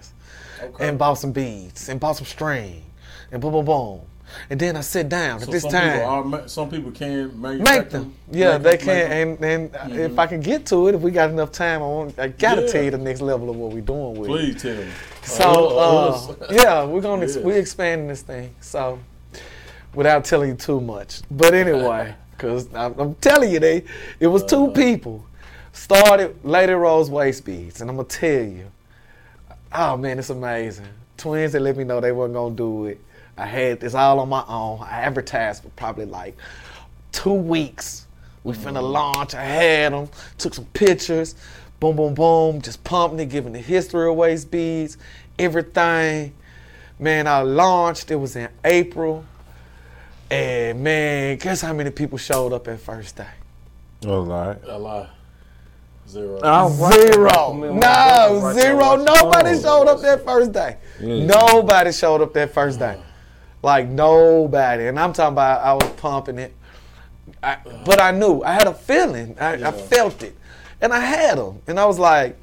Okay. 0.62 0.88
and 0.88 0.98
bought 0.98 1.14
some 1.14 1.32
beads 1.32 1.88
and 1.88 1.98
bought 1.98 2.16
some 2.16 2.26
string 2.26 2.82
and 3.32 3.40
boom 3.40 3.52
boom 3.52 3.64
boom. 3.64 4.00
And 4.50 4.58
then 4.60 4.76
I 4.76 4.80
sit 4.80 5.08
down 5.08 5.40
So 5.40 5.44
at 5.46 5.50
this 5.52 5.62
some 5.62 5.70
time. 5.72 5.92
People 6.22 6.34
are, 6.34 6.48
some 6.48 6.70
people 6.70 6.90
can 6.90 7.40
make, 7.40 7.60
Make 7.60 7.90
them, 7.90 8.14
yeah, 8.30 8.58
Make 8.58 8.62
they 8.62 8.76
them, 8.76 9.38
can. 9.38 9.40
them. 9.40 9.70
And 9.74 9.74
and 9.74 10.00
if 10.00 10.18
I 10.18 10.26
can 10.26 10.40
get 10.40 10.66
to 10.66 10.88
it, 10.88 10.94
if 10.94 11.00
we 11.00 11.10
got 11.10 11.30
enough 11.30 11.52
time, 11.52 11.82
I 11.82 11.86
want. 11.86 12.18
I 12.18 12.28
gotta 12.28 12.62
Yeah. 12.62 12.66
tell 12.68 12.82
you 12.84 12.90
the 12.90 12.98
next 12.98 13.20
level 13.20 13.50
of 13.50 13.56
what 13.56 13.72
we're 13.72 13.80
doing 13.80 14.14
with. 14.14 14.30
it. 14.30 14.32
Please 14.32 14.62
tell 14.62 14.76
me. 14.76 14.86
So 15.22 15.44
Uh, 15.78 16.34
uh, 16.40 16.46
yeah, 16.50 16.84
we're 16.84 17.00
gonna 17.00 17.24
ex- 17.24 17.36
Yeah. 17.36 17.42
we 17.42 17.54
expanding 17.54 18.08
this 18.08 18.22
thing. 18.22 18.54
So 18.60 18.98
without 19.94 20.24
telling 20.24 20.50
you 20.50 20.54
too 20.56 20.80
much, 20.80 21.20
but 21.30 21.52
anyway, 21.54 22.14
because 22.36 22.68
I'm, 22.74 22.94
I'm 22.98 23.14
telling 23.16 23.50
you, 23.50 23.58
they 23.60 23.84
it 24.20 24.28
was 24.28 24.44
two 24.44 24.64
Uh-huh. 24.64 24.72
people 24.72 25.24
started 25.72 26.36
Lady 26.44 26.72
Rose 26.72 27.10
waist 27.10 27.44
beads, 27.44 27.80
and 27.80 27.90
I'm 27.90 27.96
gonna 27.96 28.08
tell 28.08 28.42
you, 28.42 28.66
oh 29.74 29.96
man, 29.96 30.18
it's 30.18 30.30
amazing. 30.30 30.86
Twins 31.16 31.52
that 31.52 31.60
let 31.60 31.76
me 31.76 31.84
know 31.84 32.00
they 32.00 32.12
weren't 32.12 32.34
gonna 32.34 32.54
do 32.54 32.86
it. 32.86 33.00
I 33.40 33.46
had 33.46 33.80
this 33.80 33.94
all 33.94 34.20
on 34.20 34.28
my 34.28 34.44
own. 34.46 34.80
I 34.82 35.00
advertised 35.00 35.62
for 35.62 35.70
probably 35.70 36.04
like 36.04 36.36
two 37.10 37.32
weeks. 37.32 38.06
We 38.44 38.54
finna 38.54 38.82
launch. 38.82 39.34
I 39.34 39.42
had 39.42 39.92
them, 39.94 40.08
took 40.36 40.52
some 40.52 40.66
pictures, 40.66 41.34
boom, 41.78 41.96
boom, 41.96 42.12
boom, 42.12 42.60
just 42.60 42.84
pumping 42.84 43.18
it, 43.18 43.30
giving 43.30 43.54
the 43.54 43.58
history 43.58 44.08
of 44.10 44.16
waist 44.16 44.50
beads, 44.50 44.98
everything. 45.38 46.34
Man, 46.98 47.26
I 47.26 47.40
launched. 47.40 48.10
It 48.10 48.16
was 48.16 48.36
in 48.36 48.50
April. 48.62 49.24
And 50.30 50.84
man, 50.84 51.38
guess 51.38 51.62
how 51.62 51.72
many 51.72 51.90
people 51.90 52.18
showed 52.18 52.52
up 52.52 52.68
at 52.68 52.78
first 52.78 53.16
day? 53.16 53.26
All 54.06 54.24
right. 54.24 54.58
A 54.66 54.78
lie. 54.78 55.08
Zero. 56.06 56.40
Oh, 56.42 56.70
right. 56.74 56.92
Zero. 56.92 57.52
Remember 57.54 57.74
my 57.74 57.80
brother 57.80 58.34
No, 58.34 58.42
right 58.42 58.54
zero. 58.54 58.96
Nobody 58.96 59.60
showed 59.60 59.88
up 59.88 60.00
that 60.02 60.24
first 60.24 60.52
day. 60.52 60.76
Yeah. 61.00 61.24
Nobody 61.24 61.92
showed 61.92 62.20
up 62.20 62.34
that 62.34 62.52
first 62.52 62.78
day. 62.78 62.96
Uh-huh. 62.98 63.09
Like 63.62 63.88
nobody. 63.88 64.86
And 64.86 64.98
I'm 64.98 65.12
talking 65.12 65.34
about 65.34 65.62
I 65.62 65.74
was 65.74 65.88
pumping 65.96 66.38
it. 66.38 66.54
I, 67.42 67.58
but 67.84 68.00
I 68.00 68.10
knew. 68.10 68.42
I 68.42 68.52
had 68.52 68.66
a 68.66 68.74
feeling. 68.74 69.36
I, 69.40 69.52
I 69.68 69.72
felt 69.72 70.22
it. 70.22 70.36
And 70.80 70.92
I 70.92 71.00
had 71.00 71.38
them. 71.38 71.60
And 71.66 71.78
I 71.78 71.84
was 71.84 71.98
like, 71.98 72.40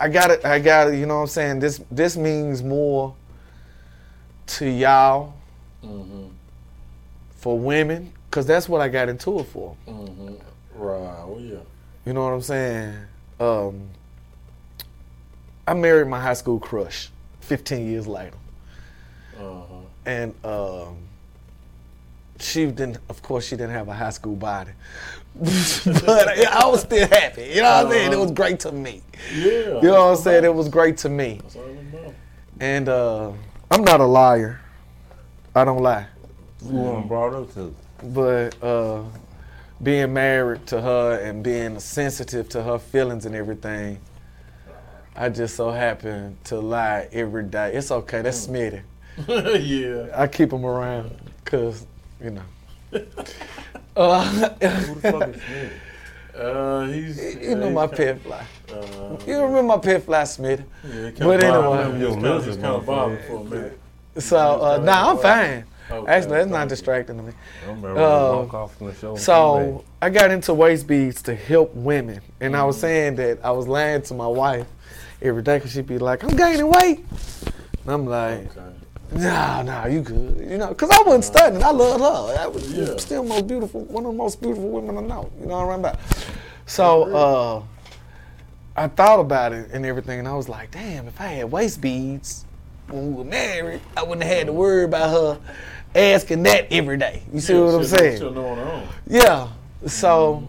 I 0.00 0.08
got 0.08 0.30
it. 0.30 0.44
I 0.44 0.58
got 0.58 0.88
it. 0.88 0.98
You 0.98 1.06
know 1.06 1.16
what 1.16 1.22
I'm 1.22 1.26
saying? 1.28 1.58
This 1.60 1.80
this 1.90 2.16
means 2.16 2.62
more 2.62 3.14
to 4.48 4.66
y'all 4.68 5.34
Mm-hmm. 5.84 6.26
for 7.36 7.58
women. 7.58 8.12
Cause 8.30 8.46
that's 8.46 8.68
what 8.68 8.80
I 8.80 8.88
got 8.88 9.08
into 9.08 9.40
it 9.40 9.44
for. 9.44 9.76
Mm-hmm. 9.88 10.34
Right. 10.74 11.00
Well, 11.26 11.40
yeah. 11.40 11.58
You 12.06 12.12
know 12.12 12.24
what 12.24 12.32
I'm 12.32 12.40
saying? 12.40 12.94
Um, 13.40 13.88
I 15.66 15.74
married 15.74 16.06
my 16.08 16.20
high 16.20 16.32
school 16.34 16.58
crush 16.60 17.10
15 17.40 17.90
years 17.90 18.06
later. 18.06 18.36
Uh-huh. 19.42 19.74
And 20.06 20.34
um, 20.44 20.96
she 22.38 22.66
didn't, 22.66 22.98
of 23.08 23.22
course, 23.22 23.46
she 23.46 23.56
didn't 23.56 23.72
have 23.72 23.88
a 23.88 23.94
high 23.94 24.10
school 24.10 24.36
body. 24.36 24.72
but 25.34 26.28
I 26.46 26.66
was 26.66 26.82
still 26.82 27.08
happy. 27.08 27.44
You 27.44 27.62
know 27.62 27.84
what 27.84 27.86
I'm 27.86 27.92
saying? 27.92 28.12
It 28.12 28.18
was 28.18 28.30
great 28.32 28.60
to 28.60 28.72
me. 28.72 29.00
Yeah. 29.34 29.44
You 29.44 29.82
know 29.82 30.06
what 30.06 30.16
I'm 30.18 30.22
saying? 30.22 30.44
It 30.44 30.54
was 30.54 30.68
great 30.68 30.98
to 30.98 31.08
me. 31.08 31.40
That's 31.42 31.56
all 31.56 31.62
about. 31.64 32.14
And 32.60 32.88
uh, 32.88 33.32
I'm 33.70 33.82
not 33.82 34.00
a 34.00 34.04
liar. 34.04 34.60
I 35.54 35.64
don't 35.64 35.82
lie. 35.82 36.06
You 36.64 36.76
weren't 36.76 37.08
brought 37.08 37.34
up 37.34 37.52
to. 37.54 37.74
but 38.04 38.62
uh, 38.62 39.02
being 39.82 40.12
married 40.12 40.66
to 40.68 40.80
her 40.80 41.18
and 41.18 41.42
being 41.42 41.80
sensitive 41.80 42.48
to 42.50 42.62
her 42.62 42.78
feelings 42.78 43.26
and 43.26 43.34
everything, 43.34 43.98
I 45.16 45.28
just 45.28 45.56
so 45.56 45.70
happen 45.70 46.38
to 46.44 46.60
lie 46.60 47.08
every 47.12 47.44
day. 47.44 47.74
It's 47.74 47.90
okay. 47.90 48.22
That's 48.22 48.46
Smitty. 48.46 48.82
yeah. 49.28 50.06
I 50.14 50.26
keep 50.26 50.52
him 50.52 50.64
around 50.64 51.10
because, 51.44 51.86
you 52.22 52.30
know. 52.30 52.42
Uh, 53.94 54.24
Who 54.24 54.94
the 54.94 55.12
fuck 55.12 55.28
is 55.28 55.36
Smitty? 55.42 55.70
Uh, 56.34 56.86
he's. 56.86 57.34
you 57.42 57.54
know 57.56 57.68
my 57.70 57.86
pet 57.86 58.18
fly. 58.22 58.42
Uh, 58.72 59.16
You 59.26 59.36
remember 59.42 59.62
my 59.64 59.76
pet 59.76 60.02
fly, 60.04 60.22
Smitty? 60.22 60.64
yeah, 60.82 60.94
it 60.94 61.18
But 61.18 61.40
kinda 61.40 61.46
anyway. 61.46 61.62
bothered 61.62 61.92
me. 61.92 61.98
He 62.00 62.04
was 62.06 62.14
kinda- 62.14 62.40
he 62.40 62.50
kind 62.52 62.64
of 62.76 62.86
bothered 62.86 63.24
for 63.26 63.36
a 63.40 63.44
minute. 63.44 63.78
So, 64.16 64.38
uh, 64.38 64.78
nah, 64.82 65.10
I'm 65.10 65.18
fine. 65.18 65.64
Okay, 65.90 66.10
Actually, 66.10 66.32
that's 66.38 66.50
not 66.50 66.68
distracting 66.68 67.18
to 67.18 67.22
me. 67.22 67.32
I 67.32 67.66
remember 67.68 68.00
Uh, 68.00 68.32
walk 68.36 68.54
off 68.54 68.76
from 68.78 68.86
the 68.86 68.94
show. 68.94 69.14
So 69.16 69.84
I 70.00 70.08
got 70.08 70.30
into 70.30 70.54
waist 70.54 70.86
beads 70.86 71.20
to 71.24 71.34
help 71.34 71.74
women, 71.74 72.22
and 72.40 72.56
I 72.56 72.64
was 72.64 72.80
saying 72.80 73.16
that 73.16 73.40
I 73.44 73.50
was 73.50 73.68
lying 73.68 74.00
to 74.02 74.14
my 74.14 74.26
wife 74.26 74.66
every 75.20 75.42
day 75.42 75.58
because 75.58 75.72
she'd 75.72 75.86
be 75.86 75.98
like, 75.98 76.22
"I'm 76.24 76.34
gaining 76.34 76.66
weight," 76.70 77.04
and 77.84 77.88
I'm 77.92 78.06
like, 78.06 78.46
Okay. 78.56 78.74
"Nah, 79.14 79.62
nah, 79.62 79.86
you 79.86 80.00
good," 80.00 80.38
you 80.50 80.58
know, 80.58 80.68
because 80.68 80.90
I 80.90 81.02
wasn't 81.02 81.24
studying. 81.24 81.62
I 81.62 81.70
loved 81.70 82.00
her. 82.02 82.34
That 82.34 82.52
was 82.52 82.70
Yeah. 82.72 82.96
still 82.96 83.22
most 83.24 83.46
beautiful, 83.46 83.82
one 83.82 84.04
of 84.06 84.12
the 84.12 84.18
most 84.18 84.40
beautiful 84.40 84.68
women 84.68 84.98
I 84.98 85.00
know. 85.02 85.30
You 85.40 85.46
know 85.46 85.66
what 85.66 85.72
I'm 85.74 85.80
about? 85.80 85.98
So 86.66 87.14
uh, 87.14 87.62
I 88.76 88.88
thought 88.88 89.20
about 89.20 89.52
it 89.52 89.70
and 89.72 89.84
everything, 89.84 90.18
and 90.18 90.28
I 90.28 90.34
was 90.34 90.48
like, 90.48 90.70
"Damn, 90.70 91.06
if 91.08 91.20
I 91.20 91.26
had 91.26 91.50
waist 91.50 91.80
beads 91.80 92.44
when 92.88 93.08
we 93.08 93.14
were 93.14 93.24
married, 93.24 93.80
I 93.96 94.02
wouldn't 94.02 94.22
have 94.22 94.36
had 94.36 94.46
to 94.48 94.52
worry 94.52 94.84
about 94.84 95.10
her." 95.10 95.40
Asking 95.94 96.42
that 96.44 96.68
every 96.70 96.96
day. 96.96 97.22
You 97.34 97.40
see 97.40 97.52
Yeah, 97.52 97.64
what 97.64 97.74
I'm 97.74 97.84
saying? 97.84 98.18
She'll 98.18 98.30
know 98.32 98.46
on 98.46 98.56
her. 98.56 98.88
Yeah. 99.06 99.48
So 99.86 100.48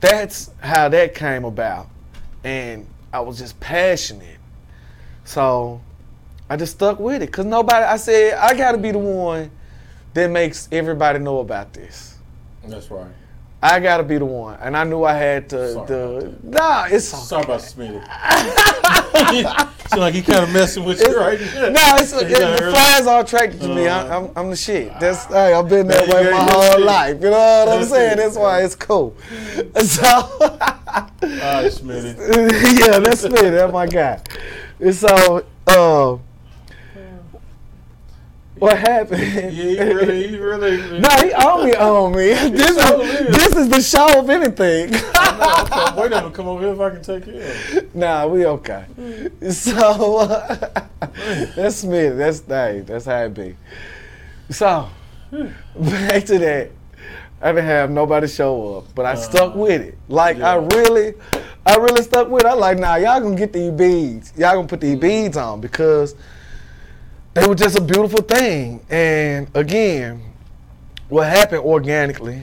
that's 0.00 0.50
how 0.60 0.88
that 0.88 1.14
came 1.16 1.44
about. 1.44 1.88
And 2.44 2.86
I 3.12 3.20
was 3.20 3.38
just 3.38 3.58
passionate. 3.58 4.38
So 5.24 5.80
I 6.54 6.56
just 6.56 6.74
stuck 6.74 7.00
with 7.00 7.20
it. 7.20 7.32
Cause 7.32 7.46
nobody 7.46 7.84
I 7.84 7.96
said, 7.96 8.34
I 8.34 8.54
gotta 8.56 8.78
be 8.78 8.92
the 8.92 8.98
one 9.00 9.50
that 10.12 10.30
makes 10.30 10.68
everybody 10.70 11.18
know 11.18 11.40
about 11.40 11.72
this. 11.72 12.16
That's 12.64 12.88
right. 12.92 13.08
I 13.60 13.80
gotta 13.80 14.04
be 14.04 14.18
the 14.18 14.24
one. 14.24 14.56
And 14.60 14.76
I 14.76 14.84
knew 14.84 15.02
I 15.02 15.14
had 15.14 15.48
to 15.48 15.72
Sorry 15.72 15.86
the 15.88 16.34
Nah, 16.44 16.86
it's 16.88 17.06
Sorry 17.06 17.42
about 17.42 17.58
Smitty. 17.58 18.00
Seem 19.90 19.98
like 19.98 20.14
he 20.14 20.22
kind 20.22 20.44
of 20.44 20.52
messing 20.52 20.84
with 20.84 21.00
you, 21.00 21.18
right? 21.18 21.40
No, 21.40 21.96
it's, 21.96 22.12
it, 22.12 22.28
the 22.28 22.70
flies 22.70 23.08
are 23.08 23.22
attracted 23.22 23.60
to 23.62 23.74
me. 23.74 23.88
I, 23.88 24.06
Uh, 24.06 24.20
I'm, 24.20 24.30
I'm 24.36 24.50
the 24.50 24.56
shit. 24.56 24.92
That's 25.00 25.24
hey, 25.24 25.54
I've 25.54 25.68
been 25.68 25.88
that 25.88 26.06
way 26.06 26.30
my 26.30 26.48
whole 26.52 26.84
life. 26.84 27.16
You 27.20 27.30
know 27.30 27.64
what 27.66 27.68
I'm 27.80 27.84
saying? 27.84 28.18
That's 28.18 28.36
why 28.36 28.62
it's 28.62 28.76
cool. 28.76 29.16
So 29.82 30.04
All 30.08 30.50
right, 31.20 31.66
Smitty. 31.72 32.78
yeah, 32.78 33.00
that's 33.00 33.24
me. 33.24 33.50
That's 33.50 33.72
my 33.72 33.88
guy. 33.88 34.22
And 34.78 34.94
so, 34.94 35.44
uh, 35.66 36.18
what 38.64 38.78
happened? 38.78 39.20
Yeah, 39.20 39.50
he 39.50 39.78
really, 39.92 40.28
he 40.28 40.36
really. 40.38 41.00
no, 41.00 41.08
he 41.08 41.32
own 41.34 41.66
me, 41.66 41.74
own 41.74 42.12
me. 42.12 42.28
This 42.28 42.70
is 42.70 42.78
is. 42.78 43.36
this 43.36 43.56
is 43.56 43.68
the 43.68 43.80
show 43.82 44.18
of 44.18 44.30
anything. 44.30 44.90
I'm 45.14 45.96
waiting 45.96 46.18
to 46.22 46.30
come 46.30 46.48
over 46.48 46.62
here 46.62 46.72
if 46.72 46.80
I 46.80 46.90
can 46.90 47.02
take 47.02 47.24
care 47.26 47.34
of 47.34 47.76
it. 47.76 47.94
nah, 47.94 48.26
we 48.26 48.46
okay. 48.46 48.86
So 49.50 50.18
uh, 50.18 50.86
that's 51.54 51.84
me. 51.84 52.08
That's 52.08 52.40
hey, 52.46 52.82
that's 52.86 53.04
how 53.04 53.24
it 53.24 53.34
be. 53.34 53.56
So 54.50 54.88
back 55.30 56.24
to 56.24 56.38
that. 56.38 56.70
I 57.42 57.52
didn't 57.52 57.66
have 57.66 57.90
nobody 57.90 58.26
show 58.26 58.78
up, 58.78 58.94
but 58.94 59.04
I 59.04 59.16
stuck 59.16 59.54
with 59.54 59.82
it. 59.82 59.98
Like 60.08 60.38
I 60.38 60.56
Uh-huh. 60.56 60.68
Really, 60.74 61.12
I 61.66 61.76
really 61.76 62.02
stuck 62.02 62.30
with 62.30 62.44
it. 62.44 62.48
I 62.48 62.54
like, 62.54 62.78
nah, 62.78 62.96
y'all 62.96 63.20
gonna 63.20 63.36
get 63.36 63.52
these 63.52 63.72
beads. 63.72 64.32
Y'all 64.38 64.54
gonna 64.54 64.66
put 64.66 64.80
these 64.80 64.96
beads 64.98 65.36
on 65.36 65.60
because 65.60 66.14
they 67.34 67.46
were 67.46 67.54
just 67.54 67.76
a 67.76 67.80
beautiful 67.80 68.22
thing. 68.22 68.80
And 68.90 69.48
again, 69.54 70.22
what 71.08 71.26
happened 71.28 71.62
organically 71.62 72.42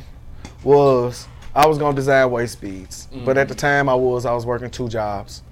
was 0.63 1.27
I 1.56 1.67
was 1.67 1.77
gonna 1.77 1.95
design 1.95 2.30
waist 2.32 2.62
beads, 2.62 3.08
but 3.25 3.38
at 3.38 3.47
the 3.47 3.56
time 3.56 3.89
I 3.89 3.95
was 3.95 4.25
I 4.25 4.34
was 4.34 4.45
working 4.45 4.69
two 4.69 4.88
jobs, 4.88 5.43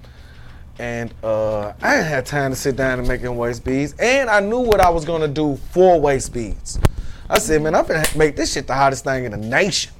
and 0.78 1.12
uh, 1.22 1.72
I 1.82 1.96
didn't 1.96 2.06
have 2.08 2.24
time 2.24 2.50
to 2.52 2.56
sit 2.56 2.76
down 2.76 2.98
and 2.98 3.08
make 3.08 3.22
them 3.22 3.36
waist 3.36 3.64
beads. 3.64 3.94
And 3.98 4.30
I 4.30 4.40
knew 4.40 4.60
what 4.60 4.80
I 4.80 4.88
was 4.90 5.04
gonna 5.04 5.28
do 5.28 5.56
for 5.72 6.00
waist 6.00 6.32
beads. 6.32 6.78
I 7.28 7.38
said, 7.38 7.62
man, 7.62 7.74
I'm 7.74 7.86
gonna 7.86 8.04
make 8.16 8.36
this 8.36 8.52
shit 8.52 8.66
the 8.66 8.74
hottest 8.74 9.04
thing 9.04 9.24
in 9.24 9.32
the 9.32 9.36
nation. 9.36 9.92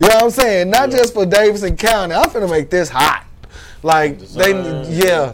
You 0.00 0.08
know 0.08 0.14
what 0.14 0.24
I'm 0.24 0.30
saying? 0.30 0.70
Not 0.70 0.90
Yeah. 0.90 0.98
just 0.98 1.14
for 1.14 1.26
Davidson 1.26 1.76
County. 1.76 2.14
I'm 2.14 2.30
gonna 2.32 2.48
make 2.48 2.70
this 2.70 2.88
hot. 2.88 3.24
Like 3.82 4.18
they, 4.18 4.52
Design. 4.52 4.86
yeah. 4.88 5.32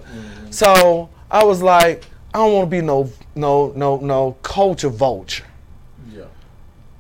So 0.51 1.09
I 1.31 1.45
was 1.45 1.63
like, 1.63 2.05
I 2.37 2.41
don't 2.41 2.53
want 2.53 2.67
to 2.67 2.71
be 2.71 2.83
no, 2.83 3.11
no, 3.35 3.73
no, 3.75 3.97
no 3.97 4.33
culture 4.43 4.91
vulture. 4.91 5.47
Yeah. 6.13 6.25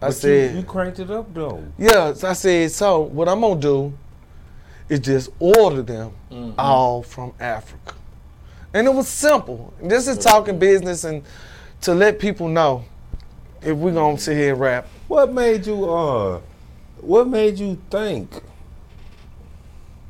I 0.01 0.07
But 0.07 0.13
said, 0.15 0.53
you, 0.53 0.61
you 0.61 0.65
cranked 0.65 0.99
it 0.99 1.11
up 1.11 1.35
though. 1.35 1.63
yeah, 1.77 2.15
so 2.15 2.29
I 2.29 2.33
said, 2.33 2.71
so 2.71 3.01
what 3.01 3.29
I'm 3.29 3.43
gonna 3.43 3.61
do 3.61 3.93
is 4.89 5.01
just 5.01 5.29
order 5.39 5.83
them 5.83 6.13
Mm-hmm. 6.31 6.59
all 6.59 7.03
from 7.03 7.35
Africa. 7.39 7.95
And 8.73 8.87
it 8.87 8.95
was 8.95 9.09
simple. 9.09 9.75
This 9.83 10.09
is 10.09 10.17
talking 10.17 10.59
business 10.59 11.05
and 11.05 11.23
to 11.83 11.95
let 11.95 12.19
people 12.19 12.49
know 12.49 12.87
if 13.61 13.77
we're 13.77 13.93
gonna 13.93 14.17
sit 14.19 14.39
here 14.39 14.53
and 14.53 14.61
rap. 14.61 14.89
What 15.07 15.35
made 15.35 15.67
you 15.67 15.85
uh 15.85 16.41
what 17.03 17.29
made 17.29 17.59
you 17.59 17.79
think 17.91 18.43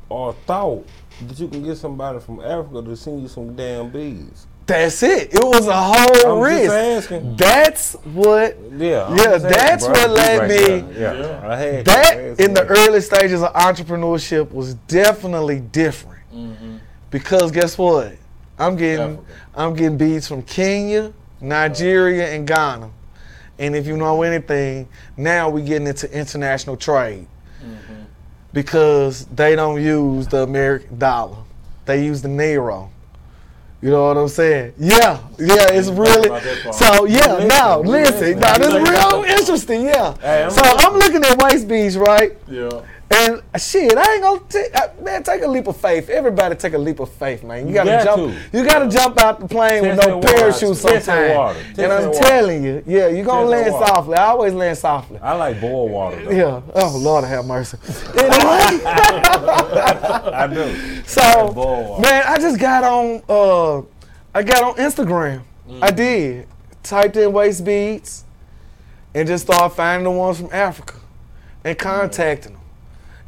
or 0.07 0.31
thought 0.45 0.87
that 1.27 1.37
you 1.37 1.49
can 1.49 1.63
get 1.63 1.75
somebody 1.77 2.21
from 2.21 2.39
Africa 2.39 2.81
to 2.81 2.95
send 2.95 3.21
you 3.21 3.27
some 3.27 3.57
damn 3.57 3.89
beads? 3.89 4.47
That's 4.67 5.01
it. 5.01 5.33
It 5.33 5.43
was 5.43 5.65
a 5.67 5.73
whole 5.75 6.41
risk. 6.41 7.09
That's 7.37 7.93
what 7.93 8.57
Yeah. 8.73 9.13
Yeah, 9.15 9.37
that's 9.37 9.85
bro. 9.85 9.93
what 9.93 10.09
led 10.11 10.39
right 10.39 10.49
me- 10.49 10.57
there. 10.91 11.13
Yeah. 11.15 11.59
Yeah. 11.61 11.81
That 11.83 12.39
in 12.39 12.53
the 12.53 12.65
early 12.67 12.99
stages 13.01 13.41
of 13.41 13.53
entrepreneurship 13.53 14.51
was 14.51 14.73
definitely 14.87 15.61
different. 15.61 16.21
Mm-hmm. 16.33 16.77
Because 17.09 17.51
guess 17.51 17.77
what? 17.77 18.13
I'm 18.59 18.75
getting 18.75 19.13
Africa. 19.13 19.23
I'm 19.55 19.73
getting 19.73 19.97
beads 19.97 20.27
from 20.27 20.41
Kenya, 20.43 21.13
Nigeria, 21.39 22.27
and 22.35 22.45
Ghana. 22.45 22.91
And 23.59 23.75
if 23.75 23.87
you 23.87 23.95
know 23.97 24.21
anything, 24.21 24.87
now 25.15 25.49
we're 25.49 25.65
getting 25.65 25.87
into 25.87 26.11
international 26.11 26.75
trade. 26.77 27.25
because 28.53 29.25
they 29.27 29.55
don't 29.55 29.81
use 29.81 30.27
the 30.27 30.43
American 30.43 30.97
dollar. 30.97 31.37
They 31.85 32.03
use 32.03 32.21
the 32.21 32.27
Nero. 32.27 32.89
You 33.87 33.93
know 33.93 34.07
what 34.07 34.17
I'm 34.17 34.27
saying? 34.27 34.73
Yeah, 34.77 35.17
yeah, 35.39 35.71
it's 35.71 35.87
really. 35.87 36.27
about 36.27 36.43
that 36.43 36.61
part. 36.61 36.75
So 36.75 37.05
yeah, 37.05 37.47
now 37.47 37.79
listen, 37.79 38.37
now 38.37 38.57
this 38.57 38.73
listen. 38.73 38.83
real 38.83 39.23
interesting. 39.39 39.85
Yeah. 39.85 40.49
So 40.49 40.61
I'm 40.61 40.95
looking 40.95 41.23
at 41.23 41.41
waist 41.41 41.69
beads, 41.69 41.97
right? 41.97 42.37
Yeah. 42.49 42.81
And 43.09 43.41
shit, 43.57 43.97
I 43.97 44.13
ain't 44.15 44.23
gonna 44.23 44.41
take 44.49 45.01
man. 45.01 45.23
Take 45.23 45.41
a 45.41 45.47
leap 45.47 45.67
of 45.67 45.77
faith. 45.77 46.09
Everybody 46.09 46.55
take 46.55 46.73
a 46.73 46.77
leap 46.77 46.99
of 46.99 47.09
faith, 47.09 47.41
man. 47.43 47.61
You 47.61 47.69
You 47.69 47.73
gotta 47.75 47.89
got 47.89 48.03
jump. 48.03 48.33
to. 48.51 48.57
You 48.57 48.65
gotta 48.65 48.89
jump 48.89 49.17
out 49.19 49.39
the 49.39 49.47
plane 49.47 49.81
with 49.83 50.05
no 50.05 50.19
parachute 50.19 50.75
sometimes. 50.75 51.57
And 51.77 51.91
I'm 51.93 52.07
water. 52.07 52.19
telling 52.19 52.63
you, 52.65 52.83
yeah, 52.85 53.07
you 53.07 53.23
gonna 53.23 53.49
Test 53.49 53.71
land 53.71 53.87
softly. 53.87 54.15
I 54.15 54.25
always 54.25 54.53
land 54.53 54.77
softly. 54.77 55.19
I 55.19 55.33
like 55.35 55.61
boiled 55.61 55.91
water. 55.91 56.21
Though. 56.25 56.31
Yeah. 56.31 56.61
Oh 56.75 56.97
Lord, 56.97 57.23
have 57.23 57.45
mercy. 57.45 57.77
Anyway, 58.09 58.81
I 58.85 60.47
do. 60.53 61.01
so 61.05 61.51
water. 61.51 62.01
man, 62.01 62.23
I 62.27 62.37
just 62.37 62.59
got 62.59 62.83
on. 62.83 63.21
Uh, 63.29 63.83
I 64.35 64.43
got 64.43 64.63
on 64.63 64.75
Instagram. 64.75 65.43
Mm. 65.69 65.79
I 65.81 65.91
did. 65.91 66.47
Typed 66.83 67.15
in 67.17 67.31
waist 67.31 67.63
beads, 67.65 68.25
and 69.13 69.27
just 69.27 69.45
started 69.45 69.75
finding 69.75 70.03
the 70.03 70.11
ones 70.11 70.37
from 70.39 70.49
Africa, 70.51 70.95
and 71.63 71.77
contacting 71.77 72.53
them. 72.53 72.61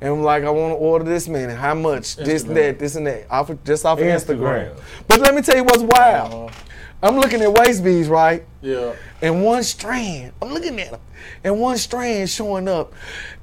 And 0.01 0.13
I'm 0.13 0.23
like, 0.23 0.43
I 0.43 0.49
want 0.49 0.71
to 0.71 0.77
order 0.77 1.03
this 1.05 1.27
many. 1.27 1.53
How 1.53 1.73
much? 1.73 2.15
This, 2.15 2.43
Instagram. 2.43 2.53
that, 2.55 2.79
this, 2.79 2.95
and 2.95 3.07
that. 3.07 3.29
Off 3.29 3.49
of, 3.49 3.63
just 3.65 3.85
off 3.85 3.99
of 3.99 4.05
Instagram. 4.05 4.71
Instagram. 4.71 4.81
But 5.07 5.19
let 5.19 5.35
me 5.35 5.41
tell 5.41 5.57
you 5.57 5.63
what's 5.63 5.83
wild. 5.83 6.49
Uh, 6.49 6.53
I'm 7.01 7.15
looking 7.15 7.41
at 7.41 7.51
waist 7.53 7.83
beads, 7.83 8.07
right? 8.09 8.43
yeah. 8.61 8.93
and 9.21 9.43
one 9.43 9.63
strand, 9.63 10.33
I'm 10.41 10.53
looking 10.53 10.79
at 10.81 10.91
them, 10.91 11.01
and 11.43 11.59
one 11.59 11.77
strand 11.77 12.29
showing 12.29 12.67
up 12.67 12.93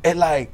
at 0.05 0.16
like 0.19 0.53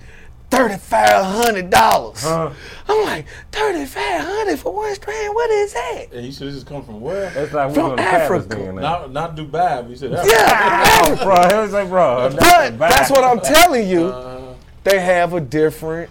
thirty-five 0.50 1.24
hundred 1.24 1.70
dollars. 1.70 2.22
Huh? 2.22 2.52
I'm 2.88 3.04
like, 3.04 3.26
thirty-five 3.50 4.20
hundred 4.20 4.58
for 4.58 4.72
one 4.72 4.94
strand? 4.94 5.34
What 5.34 5.50
is 5.50 5.72
that? 5.72 6.06
And 6.12 6.26
you 6.26 6.30
should 6.32 6.52
just 6.52 6.66
come 6.66 6.84
from 6.84 7.00
where? 7.00 7.30
That's 7.30 7.52
like 7.52 7.74
From 7.74 7.84
on 7.92 7.96
the 7.96 8.02
Paris 8.02 8.44
Africa. 8.46 8.72
Not 8.72 9.10
not 9.12 9.34
Dubai. 9.36 9.82
but 9.82 9.90
You 9.90 9.96
said 9.96 10.12
that. 10.12 10.26
Yeah, 10.26 11.16
Oh, 11.20 11.24
bro, 11.24 11.56
he 11.56 11.62
was 11.62 11.72
like, 11.72 11.88
bro. 11.88 12.30
but 12.36 12.78
that's 12.78 13.10
what 13.10 13.24
I'm 13.24 13.40
telling 13.40 13.88
you. 13.88 14.06
Uh, 14.06 14.41
They 14.84 15.00
have 15.00 15.32
a 15.34 15.40
different 15.40 16.10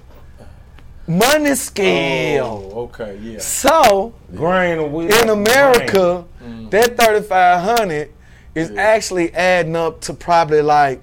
money 1.07 1.55
scale. 1.55 2.71
oh, 2.73 2.79
okay. 2.83 3.17
Yeah. 3.21 3.39
So 3.39 4.13
Grain 4.35 4.79
in 4.79 5.29
America, 5.29 6.25
Mm. 6.43 6.69
that 6.71 6.97
thirty-five 6.97 7.61
hundred 7.61 8.11
is 8.55 8.71
Yeah. 8.71 8.81
actually 8.81 9.33
adding 9.35 9.75
up 9.75 10.01
to 10.01 10.13
probably 10.13 10.61
like 10.61 11.01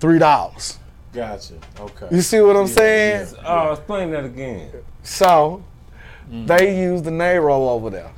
three 0.00 0.18
dollars. 0.18 0.78
Gotcha. 1.12 1.54
Okay. 1.80 2.06
You 2.10 2.22
see 2.22 2.40
what 2.40 2.56
I'm 2.56 2.66
Yeah, 2.66 2.74
saying? 2.74 3.26
yeah. 3.42 3.42
Oh, 3.68 3.72
explain 3.72 4.10
that 4.12 4.24
again. 4.24 4.70
So 5.02 5.62
Mm. 6.30 6.46
they 6.46 6.78
use 6.78 7.02
the 7.02 7.10
Nairo 7.10 7.68
over 7.70 7.90
there, 7.90 8.10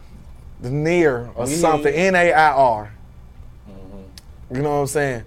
the 0.60 0.70
near 0.70 1.30
or 1.34 1.46
Yeah. 1.46 1.56
something, 1.56 1.92
N 1.94 2.14
A 2.14 2.32
I 2.32 2.50
R. 2.52 2.92
Mm-hmm. 3.68 4.56
You 4.56 4.62
know 4.62 4.70
what 4.70 4.76
I'm 4.80 4.86
saying? 4.86 5.22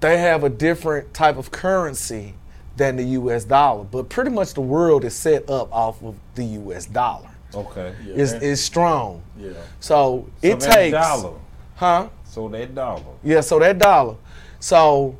They 0.00 0.18
have 0.18 0.44
a 0.44 0.48
different 0.50 1.14
type 1.14 1.38
of 1.38 1.50
currency 1.50 2.34
than 2.76 2.96
the 2.96 3.04
U.S. 3.04 3.44
dollar, 3.44 3.84
but 3.84 4.08
pretty 4.08 4.30
much 4.30 4.54
the 4.54 4.60
world 4.60 5.04
is 5.04 5.14
set 5.14 5.48
up 5.48 5.72
off 5.72 6.02
of 6.02 6.16
the 6.34 6.44
U.S. 6.44 6.86
dollar. 6.86 7.28
Okay. 7.54 7.94
Yeah. 8.04 8.14
It's, 8.16 8.32
it's 8.32 8.60
strong. 8.60 9.22
yeah. 9.38 9.50
So, 9.80 10.26
it 10.42 10.60
so 10.60 10.68
that 10.68 10.74
takes, 10.74 10.92
dollar. 10.96 11.38
huh? 11.76 12.08
So 12.24 12.48
that 12.48 12.74
dollar. 12.74 13.02
Yeah, 13.22 13.40
so 13.42 13.58
that 13.60 13.78
dollar. 13.78 14.16
So 14.58 15.16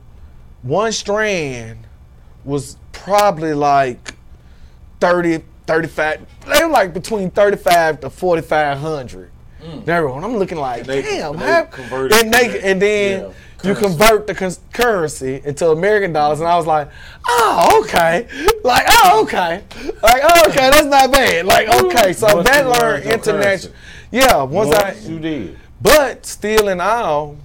one 0.63 0.91
strand 0.91 1.87
was 2.45 2.77
probably 2.93 3.55
like 3.55 4.15
30, 5.01 5.45
35, 5.67 6.27
they 6.53 6.65
were 6.65 6.71
like 6.71 6.93
between 6.93 7.31
35 7.31 8.01
to 8.01 8.11
4,500. 8.11 9.31
Mm. 9.63 9.85
There, 9.85 10.09
and 10.09 10.25
I'm 10.25 10.37
looking 10.37 10.59
like, 10.59 10.81
And 10.81 10.87
they- 10.89 11.03
damn, 11.03 11.33
and 11.35 11.41
they 11.41 11.47
how- 11.53 11.63
convert 11.65 12.13
it 12.13 12.25
and, 12.25 12.35
they, 12.35 12.61
and 12.63 12.83
then 12.83 13.21
yeah, 13.23 13.31
you 13.65 13.75
convert 13.75 14.27
the 14.27 14.35
cons- 14.35 14.61
currency 14.73 15.41
into 15.45 15.69
American 15.71 16.13
dollars, 16.13 16.41
and 16.41 16.49
I 16.49 16.57
was 16.57 16.67
like, 16.67 16.89
oh, 17.27 17.83
okay, 17.85 18.29
like, 18.63 18.87
oh, 18.89 19.23
okay, 19.25 19.65
like, 20.03 20.23
oh, 20.25 20.43
okay, 20.49 20.71
that's 20.71 20.87
not 20.87 21.11
bad, 21.13 21.47
like, 21.47 21.69
okay, 21.69 22.13
so 22.13 22.37
Once 22.37 22.49
that 22.49 22.67
learned 22.67 23.05
international, 23.05 23.75
yeah, 24.11 24.43
once 24.43 24.73
I, 24.75 24.93
Once 24.93 25.09
you 25.09 25.19
did. 25.19 25.59
but 25.81 26.27
still 26.27 26.69
in 26.69 26.81
all, 26.81 27.37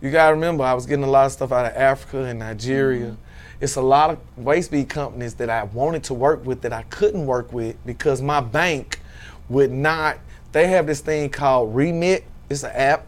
you 0.00 0.10
gotta 0.10 0.34
remember 0.34 0.64
I 0.64 0.74
was 0.74 0.86
getting 0.86 1.04
a 1.04 1.10
lot 1.10 1.26
of 1.26 1.32
stuff 1.32 1.52
out 1.52 1.66
of 1.66 1.76
Africa 1.76 2.24
and 2.24 2.38
Nigeria. 2.40 3.06
Mm-hmm. 3.06 3.14
It's 3.60 3.76
a 3.76 3.82
lot 3.82 4.10
of 4.10 4.18
waste 4.36 4.72
bead 4.72 4.88
companies 4.88 5.34
that 5.34 5.48
I 5.48 5.62
wanted 5.62 6.02
to 6.04 6.14
work 6.14 6.44
with 6.44 6.62
that 6.62 6.72
I 6.72 6.82
couldn't 6.82 7.24
work 7.26 7.52
with 7.52 7.76
because 7.86 8.20
my 8.20 8.40
bank 8.40 8.98
would 9.48 9.70
not. 9.70 10.18
They 10.50 10.66
have 10.66 10.88
this 10.88 11.00
thing 11.00 11.30
called 11.30 11.72
Remit. 11.72 12.24
It's 12.50 12.64
an 12.64 12.72
app, 12.74 13.06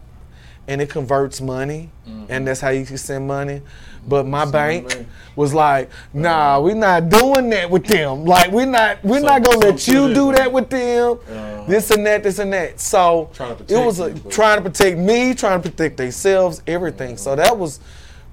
and 0.67 0.81
it 0.81 0.89
converts 0.89 1.41
money, 1.41 1.89
and 2.29 2.47
that's 2.47 2.59
how 2.61 2.69
you 2.69 2.85
can 2.85 2.97
send 2.97 3.27
money. 3.27 3.61
But 4.07 4.27
my 4.27 4.45
bank 4.45 4.89
money. 4.89 5.05
was 5.35 5.53
like, 5.53 5.89
"Nah, 6.13 6.59
we're 6.59 6.75
not 6.75 7.09
doing 7.09 7.49
that 7.49 7.69
with 7.69 7.85
them. 7.85 8.23
Like, 8.25 8.51
we're 8.51 8.65
not, 8.65 9.03
we're 9.03 9.19
So- 9.21 9.25
not 9.25 9.43
gonna 9.43 9.61
so 9.61 9.67
let 9.69 9.87
you 9.87 10.13
do 10.13 10.31
that 10.33 10.51
with 10.51 10.69
them. 10.69 11.17
Uh-huh. 11.27 11.63
This 11.67 11.89
and 11.91 12.05
that, 12.05 12.21
this 12.23 12.37
and 12.39 12.53
that." 12.53 12.79
So 12.79 13.29
it 13.67 13.83
was 13.83 13.99
a, 13.99 14.13
trying 14.29 14.57
to 14.57 14.69
protect 14.69 14.97
me, 14.97 15.33
trying 15.33 15.61
to 15.61 15.69
protect 15.69 15.97
themselves, 15.97 16.61
everything. 16.67 17.17
So 17.17 17.35
that 17.35 17.57
was 17.57 17.79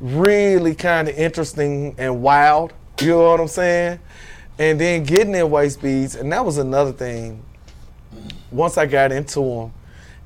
really 0.01 0.75
kind 0.75 1.09
of 1.09 1.17
interesting 1.17 1.95
and 1.97 2.23
wild. 2.23 2.73
You 3.01 3.09
know 3.11 3.31
what 3.31 3.41
I'm 3.41 3.49
saying? 3.49 3.99
And 4.59 4.79
then 4.79 5.05
getting 5.05 5.35
in 5.35 5.51
waist 5.51 5.81
beads, 5.81 6.15
and 6.17 6.31
that 6.33 6.45
was 6.45 6.59
another 6.59 6.93
thing. 6.93 7.43
Once 8.51 8.77
I 8.77 8.85
got 8.85 9.11
into 9.13 9.41
them 9.41 9.73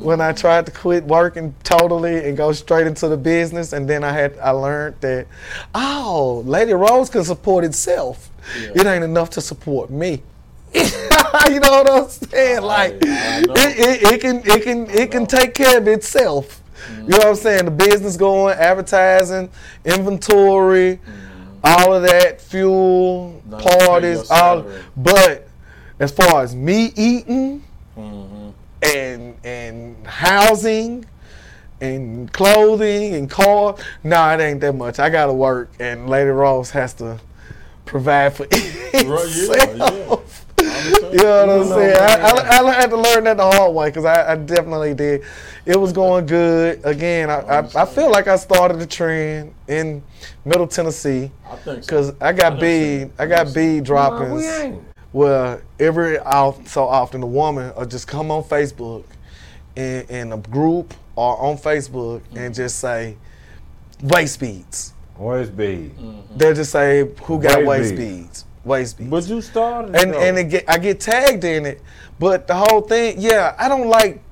when 0.00 0.20
I 0.22 0.32
tried 0.32 0.64
to 0.64 0.72
quit 0.72 1.04
working 1.04 1.54
totally 1.64 2.26
and 2.26 2.34
go 2.34 2.52
straight 2.52 2.86
into 2.86 3.08
the 3.08 3.18
business 3.18 3.74
and 3.74 3.86
then 3.86 4.02
I 4.02 4.12
had 4.12 4.38
I 4.38 4.52
learned 4.52 5.02
that 5.02 5.26
oh, 5.74 6.42
Lady 6.46 6.72
Rose 6.72 7.10
can 7.10 7.24
support 7.24 7.62
itself. 7.62 8.30
Yeah. 8.58 8.70
It 8.74 8.86
ain't 8.86 9.04
enough 9.04 9.28
to 9.30 9.42
support 9.42 9.90
me. 9.90 10.22
you 10.74 11.60
know 11.60 11.82
what 11.82 11.90
I'm 11.90 12.08
saying? 12.08 12.62
Like 12.62 12.94
I 13.02 13.42
know. 13.42 13.52
it, 13.54 13.78
it, 13.78 14.02
it 14.14 14.20
can 14.22 14.40
it 14.46 14.62
can 14.62 14.88
it 14.88 15.10
can 15.10 15.26
take 15.26 15.52
care 15.52 15.76
of 15.76 15.86
itself. 15.88 16.62
You 16.90 16.96
know 16.96 17.02
mm-hmm. 17.02 17.12
what 17.12 17.26
I'm 17.26 17.34
saying? 17.34 17.66
The 17.66 17.70
business 17.70 18.16
going, 18.16 18.56
advertising, 18.56 19.50
inventory, 19.84 20.96
mm-hmm. 20.96 21.27
All 21.64 21.94
of 21.94 22.02
that 22.02 22.40
fuel, 22.40 23.42
Not 23.48 23.62
parties, 23.62 24.30
all. 24.30 24.64
But 24.96 25.48
as 25.98 26.12
far 26.12 26.42
as 26.42 26.54
me 26.54 26.92
eating 26.96 27.62
Mhm. 27.96 28.52
and 28.82 29.34
and 29.44 30.06
housing 30.06 31.04
and 31.80 32.32
clothing 32.32 33.14
and 33.14 33.28
car, 33.30 33.74
no, 34.04 34.30
it 34.30 34.40
ain't 34.40 34.60
that 34.60 34.74
much. 34.74 34.98
I 34.98 35.10
gotta 35.10 35.32
work, 35.32 35.70
and 35.80 36.08
Lady 36.08 36.30
Rose 36.30 36.70
has 36.70 36.92
to 36.94 37.18
provide 37.84 38.34
for 38.34 38.44
Right, 38.44 38.52
yeah, 38.92 39.04
itself. 39.04 39.76
yeah. 39.76 40.47
I 40.78 40.86
understand. 40.86 41.12
You 41.12 41.18
know 41.22 41.46
what 41.46 41.50
I'm 41.50 41.62
You 41.62 41.68
know, 41.70 41.76
saying? 41.76 41.96
I. 41.96 42.58
I, 42.58 42.68
I 42.68 42.72
had 42.74 42.90
to 42.90 42.96
learn 42.96 43.24
that 43.24 43.36
the 43.36 43.44
hard 43.50 43.74
way 43.74 43.88
because 43.88 44.04
I, 44.04 44.32
I 44.32 44.36
definitely 44.36 44.94
did. 44.94 45.24
It 45.66 45.76
was 45.78 45.92
going 45.92 46.26
good. 46.26 46.80
Again, 46.84 47.30
I, 47.30 47.40
I, 47.40 47.58
I 47.82 47.86
feel 47.86 48.10
like 48.10 48.28
I 48.28 48.36
started 48.36 48.78
the 48.78 48.86
trend 48.86 49.54
in 49.68 50.02
Middle 50.44 50.66
Tennessee 50.66 51.30
I 51.46 51.56
think 51.56 51.64
so. 51.64 51.80
because 51.80 52.14
I 52.20 52.32
got 52.32 52.54
I 52.54 52.60
bead. 52.60 53.10
I 53.18 53.26
got 53.26 53.54
bead 53.54 53.80
Nah, 53.80 53.84
droppings 53.84 54.32
we 54.42 54.46
ain't. 54.48 54.82
where 55.12 55.62
every 55.78 56.18
off, 56.20 56.66
so 56.68 56.84
often 56.86 57.22
a 57.22 57.26
woman 57.26 57.72
will 57.76 57.86
just 57.86 58.08
come 58.08 58.30
on 58.30 58.42
Facebook 58.44 59.04
in, 59.76 60.06
in 60.08 60.32
a 60.32 60.38
group 60.38 60.94
or 61.16 61.38
on 61.40 61.56
Facebook 61.58 62.22
and 62.30 62.38
mm-hmm. 62.38 62.52
just 62.52 62.78
say 62.78 63.16
waist 64.02 64.40
beads. 64.40 64.94
Waist 65.16 65.56
bead. 65.56 65.96
Mm-hmm. 65.96 66.36
They'll 66.38 66.54
just 66.54 66.72
say 66.72 67.08
who 67.24 67.40
got 67.40 67.64
Waist 67.64 67.94
waist 67.94 67.96
beads. 67.96 68.44
Beads. 68.68 68.94
Waist 68.94 68.98
beads 68.98 69.10
But 69.10 69.26
you 69.28 69.40
started. 69.40 69.96
and 69.96 70.12
though. 70.12 70.20
and 70.20 70.38
it 70.38 70.44
get, 70.50 70.64
I 70.68 70.78
get 70.78 71.00
tagged 71.00 71.44
in 71.44 71.66
it. 71.66 71.82
But 72.18 72.46
the 72.46 72.54
whole 72.54 72.80
thing, 72.82 73.16
yeah, 73.18 73.54
I 73.58 73.68
don't 73.68 73.88
like. 73.88 74.22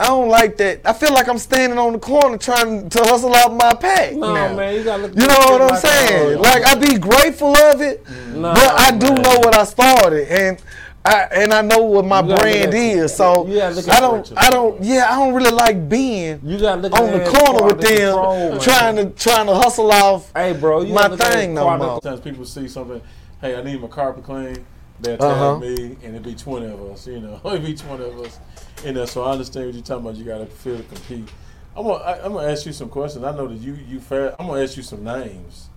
I 0.00 0.06
don't 0.06 0.28
like 0.28 0.56
that. 0.56 0.80
I 0.84 0.92
feel 0.92 1.12
like 1.14 1.28
I'm 1.28 1.38
standing 1.38 1.78
on 1.78 1.92
the 1.92 1.98
corner 2.00 2.36
trying 2.36 2.88
to 2.90 2.98
hustle 3.04 3.32
out 3.32 3.54
my 3.54 3.74
pack. 3.74 4.12
no, 4.14 4.34
now. 4.34 4.52
man, 4.56 4.74
you 4.74 4.82
gotta 4.82 5.04
look. 5.04 5.12
You 5.14 5.26
know 5.28 5.38
what 5.50 5.62
I'm 5.72 5.76
saying? 5.80 6.38
Like 6.40 6.66
I'd 6.66 6.80
be 6.80 6.98
grateful 6.98 7.56
of 7.56 7.80
it, 7.80 8.04
Nah, 8.34 8.54
but 8.54 8.72
I 8.80 8.90
do 8.90 9.06
man. 9.12 9.22
know 9.22 9.38
what 9.38 9.54
I 9.56 9.62
started, 9.62 10.26
and 10.28 10.60
I 11.04 11.28
and 11.32 11.52
I 11.52 11.60
know 11.62 11.78
what 11.84 12.06
my 12.06 12.22
brand 12.22 12.40
look 12.42 12.68
at- 12.70 12.74
is. 12.74 13.14
So 13.14 13.42
look 13.44 13.88
I 13.88 14.00
don't. 14.00 14.32
I 14.36 14.50
don't. 14.50 14.82
Yeah, 14.82 15.06
I 15.08 15.16
don't 15.16 15.32
really 15.32 15.52
like 15.52 15.88
being 15.88 16.40
You 16.42 16.56
look 16.56 16.72
on 16.74 16.82
the 16.82 16.90
corner 16.90 17.62
with 17.66 17.78
quality 17.78 17.96
them, 17.98 18.14
control, 18.14 18.58
trying 18.58 18.96
to 18.96 19.10
trying 19.10 19.46
to 19.46 19.54
hustle 19.54 19.92
off. 19.92 20.32
Hey, 20.34 20.54
bro, 20.54 20.80
you 20.80 20.92
my 20.92 21.02
gotta 21.02 21.10
look 21.12 21.20
at 21.20 21.32
it 21.34 21.36
thing 21.36 21.50
as 21.50 21.54
no 21.54 21.76
more. 21.78 22.00
Sometimes 22.02 22.20
people 22.20 22.44
see 22.44 22.66
something, 22.66 23.00
hey, 23.44 23.56
I 23.56 23.62
need 23.62 23.78
my 23.80 23.88
carpet 23.88 24.24
clean. 24.24 24.64
They'll 25.00 25.18
tag 25.18 25.30
Uh-huh. 25.30 25.58
me, 25.58 25.76
and 26.02 26.14
it'd 26.14 26.22
be 26.22 26.34
20 26.34 26.66
of 26.66 26.80
us, 26.90 27.06
you 27.06 27.20
know. 27.20 27.38
it'd 27.44 27.62
be 27.64 27.74
20 27.74 28.04
of 28.04 28.18
us 28.20 28.38
in 28.84 28.94
there. 28.94 29.06
So 29.06 29.22
I 29.24 29.32
understand 29.32 29.66
what 29.66 29.74
you're 29.74 29.84
talking 29.84 30.06
about. 30.06 30.16
You 30.16 30.24
got 30.24 30.38
to 30.38 30.46
feel 30.46 30.78
to 30.78 30.82
compete. 30.84 31.28
I'm 31.76 31.84
gonna, 31.84 32.02
I, 32.04 32.24
I'm 32.24 32.32
gonna 32.32 32.48
ask 32.50 32.64
you 32.64 32.72
some 32.72 32.88
questions. 32.88 33.22
I 33.24 33.32
know 33.36 33.48
that 33.48 33.56
you 33.58 33.74
you 33.88 33.98
fair. 34.00 34.34
I'm 34.40 34.46
gonna 34.46 34.62
ask 34.62 34.76
you 34.76 34.82
some 34.84 35.02
names. 35.04 35.68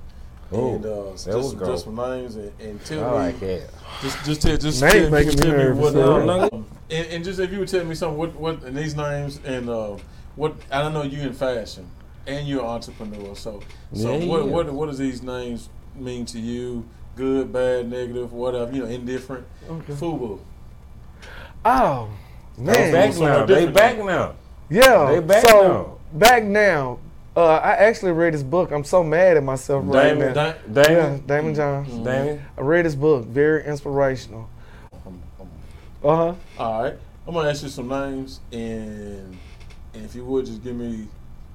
Ooh, 0.54 0.76
and 0.76 0.86
uh, 0.86 1.12
just, 1.12 1.24
some, 1.26 1.60
just 1.60 1.84
some 1.86 1.96
names 1.96 2.36
and, 2.38 2.52
and 2.62 2.86
tell 2.86 3.04
I 3.04 3.10
me 3.10 3.16
like 3.18 3.40
that. 3.42 3.70
just 4.02 4.24
just 4.24 4.42
tell 4.44 4.56
just 4.58 4.80
Names 4.82 4.94
tell, 4.94 5.04
me- 5.06 5.10
making 5.10 5.30
me 5.32 5.36
tell 5.42 5.52
me 5.52 5.58
nervous, 5.58 5.82
what 5.84 5.94
though. 5.94 6.30
uh, 6.30 6.62
and, 6.92 7.08
and 7.08 7.26
just 7.26 7.40
if 7.40 7.52
you 7.52 7.60
would 7.60 7.68
tell 7.68 7.84
me 7.84 7.96
something 7.96 8.18
what 8.18 8.34
what 8.36 8.64
in 8.64 8.76
these 8.76 8.96
names 8.96 9.42
and 9.44 9.68
uh, 9.70 9.98
what 10.38 10.54
I 10.72 10.82
don't 10.84 10.94
know 10.94 11.02
you 11.02 11.20
in 11.22 11.34
fashion 11.34 11.90
and 12.28 12.48
you're 12.48 12.62
an 12.62 12.68
entrepreneur 12.68 13.36
so 13.36 13.60
so 13.94 14.16
Yeah, 14.18 14.26
what 14.28 14.46
yeah. 14.46 14.52
what 14.52 14.72
what 14.72 14.86
does 14.86 15.00
these 15.00 15.22
names 15.24 15.68
mean 15.96 16.26
to 16.28 16.40
you 16.40 16.86
good 17.18 17.52
bad 17.52 17.90
negative 17.90 18.32
whatever 18.32 18.72
you 18.72 18.84
know 18.84 18.88
indifferent 18.88 19.46
Fubu 19.68 20.40
Oh 21.66 22.10
They 22.58 22.64
man, 22.64 22.92
back 22.94 23.14
somewhere 23.14 23.40
now. 23.40 23.46
They 23.46 23.54
different 23.66 23.76
back 23.76 23.98
now. 23.98 24.06
now. 24.06 24.36
Yeah. 24.70 25.12
They 25.12 25.20
back 25.20 25.46
so 25.46 25.68
now. 26.14 26.18
back 26.18 26.44
now. 26.44 27.00
Uh, 27.36 27.58
I 27.58 27.74
actually 27.74 28.14
read 28.14 28.34
his 28.34 28.44
book. 28.44 28.72
I'm 28.72 28.84
so 28.84 29.04
mad 29.04 29.38
at 29.38 29.44
myself 29.44 29.84
right 29.86 30.14
Damon, 30.14 30.34
now. 30.34 30.34
Da- 30.34 30.56
yeah, 30.82 30.84
Damon, 30.88 31.22
Daymond 31.28 31.56
Johns. 31.56 31.90
Damon. 31.90 32.42
I 32.58 32.62
read 32.62 32.86
his 32.86 32.96
book. 32.96 33.26
Very 33.26 33.64
inspirational. 33.66 34.50
Uh 36.04 36.16
huh. 36.16 36.34
all 36.58 36.84
right 36.84 36.94
I'm 37.28 37.34
gonna 37.34 37.50
ask 37.50 37.64
you 37.64 37.70
some 37.70 37.90
names 37.90 38.40
and 38.52 39.38
and 39.94 40.06
if 40.06 40.16
you 40.16 40.24
would 40.24 40.46
just 40.46 40.64
give 40.64 40.76
me 40.76 41.08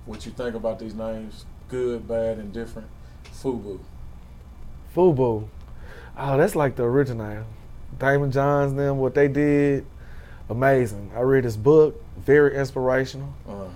what 0.05 0.27
you 0.27 0.33
think 0.33 0.55
about 0.57 0.79
these 0.79 0.94
names 0.94 1.46
good 1.68 2.07
bad 2.07 2.38
and 2.38 2.55
indifferent 2.55 2.88
Fubu 3.33 3.79
Fubu. 4.94 5.48
Oh, 6.18 6.37
that's 6.38 6.55
like 6.55 6.76
the 6.76 6.85
original. 6.85 7.44
Daymond 7.98 8.33
Johns, 8.33 8.74
them 8.74 8.98
what 8.98 9.14
they 9.14 9.28
did, 9.28 9.87
amazing. 10.48 11.11
I 11.16 11.20
read 11.20 11.44
his 11.44 11.57
book. 11.57 12.02
Very 12.18 12.57
inspirational. 12.57 13.33
uh-huh 13.48 13.68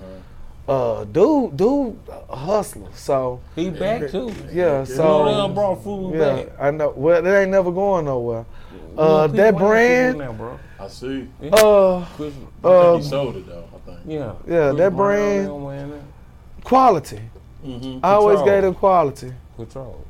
Uh, 0.69 1.05
dude, 1.05 1.57
dude, 1.57 1.97
a 2.29 2.37
hustler. 2.37 2.89
So 2.95 3.41
He 3.55 3.71
back 3.71 4.11
too. 4.11 4.33
yeah, 4.53 4.81
Yeah. 4.81 4.85
So 4.85 4.95
so 4.97 5.25
they 5.27 5.31
done 5.33 5.55
brought 5.55 5.83
food 5.85 6.15
yeah, 6.15 6.35
back. 6.45 6.47
I 6.61 6.71
know. 6.73 6.93
Well, 6.97 7.23
they 7.23 7.43
ain't 7.43 7.51
never 7.51 7.71
going 7.73 8.05
nowhere. 8.07 8.45
You 8.73 8.99
Uh, 9.01 9.27
that 9.29 9.57
brand. 9.57 10.19
now, 10.19 10.33
bro. 10.33 10.59
I 10.81 10.89
see 10.89 11.29
Uh, 11.53 12.05
Chris- 12.17 12.35
I 12.65 12.69
Um, 12.69 12.97
he 12.99 13.03
sold 13.09 13.37
it 13.37 13.47
though 13.47 13.65
I 13.75 13.79
think 13.91 13.99
yeah, 14.07 14.33
yeah, 14.47 14.69
Chris 14.71 14.79
that 14.79 14.97
Brown, 14.97 14.97
brand- 14.97 15.41
they 15.45 15.47
don't 15.49 15.65
wear 15.65 15.87
that. 15.87 16.65
quality. 16.65 17.21
mm-hmm. 17.65 17.99
I 18.05 18.11
always 18.13 18.37
Control. 18.39 18.55
gave 18.57 18.63
them 18.65 18.75
quality. 18.75 19.33
Control. 19.57 20.05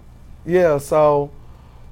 Yeah, 0.46 0.78
so 0.78 1.30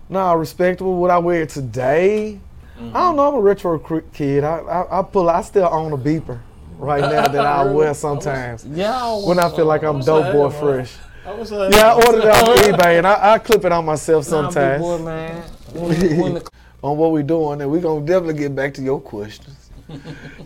nah, 0.08 0.32
respectable. 0.32 0.94
Would 0.96 1.10
I 1.10 1.18
wear 1.18 1.44
today? 1.46 2.40
I 2.78 2.80
don't 2.92 3.16
know. 3.16 3.28
I'm 3.28 3.34
a 3.34 3.40
retro 3.40 3.78
kid. 4.12 4.44
I, 4.44 4.58
I 4.58 5.00
I 5.00 5.02
pull. 5.02 5.28
I 5.30 5.42
still 5.42 5.68
own 5.70 5.92
a 5.92 5.98
beeper 5.98 6.38
right 6.78 7.00
now 7.00 7.26
that 7.28 7.46
I 7.46 7.64
wear 7.64 7.94
sometimes 8.06 8.64
Yeah. 8.66 9.16
when 9.24 9.38
I 9.38 9.48
feel 9.54 9.64
like 9.66 9.82
I'm 9.84 10.00
dope 10.00 10.32
boy 10.32 10.48
What? 10.48 10.54
fresh. 10.54 10.94
I 11.26 11.32
was 11.32 11.50
like, 11.52 11.72
Yeah, 11.72 11.92
I 11.92 11.94
ordered 11.94 12.24
it 12.24 12.26
off 12.26 12.48
eBay 12.58 12.98
and 12.98 13.06
I, 13.06 13.34
I 13.34 13.38
clip 13.38 13.64
it 13.64 13.72
on 13.72 13.84
myself 13.86 14.24
Nah, 14.26 14.30
sometimes 14.50 14.82
boy, 14.82 14.98
man. 14.98 15.42
When, 15.74 16.20
when 16.20 16.34
the, 16.34 16.50
on 16.82 16.98
what 16.98 17.12
we 17.12 17.22
doing, 17.22 17.60
and 17.62 17.70
we 17.70 17.80
gonna 17.80 18.04
definitely 18.04 18.34
get 18.34 18.54
back 18.54 18.74
to 18.74 18.82
your 18.82 19.00
questions. 19.00 19.70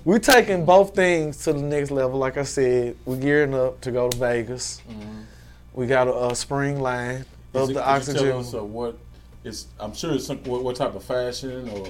we 0.04 0.18
taking 0.18 0.64
both 0.64 0.94
things 0.94 1.42
to 1.44 1.52
the 1.52 1.60
next 1.62 1.90
level. 1.90 2.18
Like 2.18 2.36
I 2.36 2.44
said, 2.44 2.96
we're 3.04 3.16
gearing 3.16 3.54
up 3.54 3.80
to 3.82 3.90
go 3.90 4.08
to 4.08 4.16
Vegas. 4.16 4.80
We 5.74 5.86
got 5.86 6.08
a, 6.08 6.28
a 6.28 6.34
spring 6.34 6.80
line 6.80 7.24
It- 7.54 7.74
the 7.74 7.86
oxygen. 7.88 8.28
Us 8.32 8.54
uh, 8.54 8.62
what 8.64 8.98
it's. 9.44 9.66
I'm 9.80 9.94
sure 9.94 10.12
it's 10.12 10.26
some, 10.26 10.38
what, 10.44 10.62
what 10.64 10.76
type 10.76 10.94
of 10.94 11.04
fashion 11.04 11.68
or. 11.70 11.86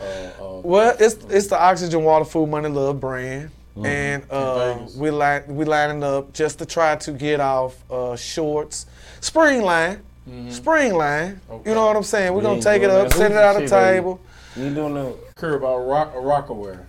Uh, 0.00 0.04
uh, 0.04 0.60
Well, 0.64 0.96
it's 0.98 1.16
it's 1.28 1.46
the 1.48 1.60
Oxygen 1.60 2.02
Water 2.02 2.24
Food 2.24 2.48
Money 2.48 2.68
Love 2.68 3.00
brand, 3.00 3.50
Mm-hmm. 3.76 3.86
and 3.86 4.22
uh, 4.30 4.78
we 4.96 5.10
line 5.10 5.44
we 5.48 5.64
lining 5.64 6.02
up 6.02 6.32
just 6.34 6.58
to 6.58 6.66
try 6.66 6.94
to 6.96 7.12
get 7.12 7.40
off 7.40 7.74
uh, 7.90 8.16
shorts, 8.16 8.84
spring 9.20 9.62
line, 9.62 10.02
spring 10.50 10.94
line. 10.94 11.34
Mm-hmm. 11.36 11.52
Okay. 11.52 11.70
You 11.70 11.74
know 11.76 11.86
what 11.86 11.96
I'm 11.96 12.02
saying? 12.02 12.32
We're 12.32 12.38
We 12.40 12.44
gonna 12.44 12.60
take 12.62 12.82
it 12.82 12.90
up, 12.90 13.12
set 13.12 13.30
it 13.30 13.36
out 13.38 13.58
the 13.58 13.66
table. 13.66 14.20
you 14.56 14.74
doing 14.74 14.94
the 14.94 15.14
Care 15.36 15.54
about 15.54 15.78
rock 15.78 16.14
Rocawear. 16.14 16.84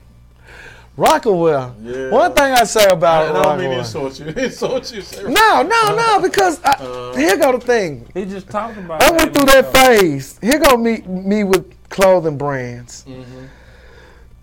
Rocawear. 0.97 1.73
Yeah. 1.81 2.09
One 2.11 2.33
thing 2.33 2.53
I 2.53 2.63
say 2.65 2.85
about 2.87 3.29
And 3.29 3.37
I 3.37 3.43
don't 3.43 3.59
mean 3.59 3.71
to 3.71 3.77
insult 3.79 4.19
you. 4.19 4.25
insult 4.45 4.93
you. 4.93 5.01
Say 5.01 5.23
No, 5.23 5.63
no, 5.63 5.95
no, 5.95 6.19
because 6.21 6.61
I, 6.63 6.71
Uh, 6.79 7.15
here 7.15 7.35
go 7.37 7.57
the 7.57 7.65
thing. 7.65 8.07
He 8.13 8.25
just 8.25 8.47
talked 8.49 8.77
about. 8.77 9.01
I 9.01 9.11
went 9.11 9.33
through 9.33 9.45
that 9.45 9.73
phase. 9.73 10.37
Here 10.41 10.59
go 10.59 10.77
me 10.77 11.01
me 11.01 11.43
with 11.43 11.65
clothing 11.89 12.37
brands. 12.37 13.05
Mm-hmm. 13.07 13.45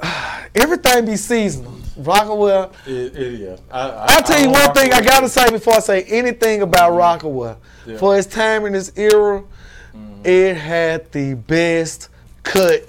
Everything 0.55 1.05
be 1.07 1.17
seasonal. 1.17 1.73
Rocawear. 2.01 2.73
It, 2.87 3.15
it, 3.17 3.41
yeah. 3.41 3.57
I, 3.71 3.81
I, 3.91 4.07
I'll 4.15 4.23
tell 4.23 4.41
you 4.41 4.51
one 4.51 4.73
thing 4.73 4.93
I 4.93 5.03
gotta 5.03 5.29
say 5.29 5.51
before 5.51 5.75
I 5.75 5.81
say 5.81 6.03
anything 6.05 6.63
about 6.63 6.93
Rocawear. 6.93 7.57
Yeah. 7.87 7.97
For 7.99 8.17
its 8.19 8.27
time 8.27 8.67
in 8.67 8.73
this 8.73 8.93
era, 8.97 9.45
Mm-hmm. 9.93 10.23
it 10.25 10.57
had 10.57 11.11
the 11.11 11.35
best 11.35 12.11
cut 12.45 12.85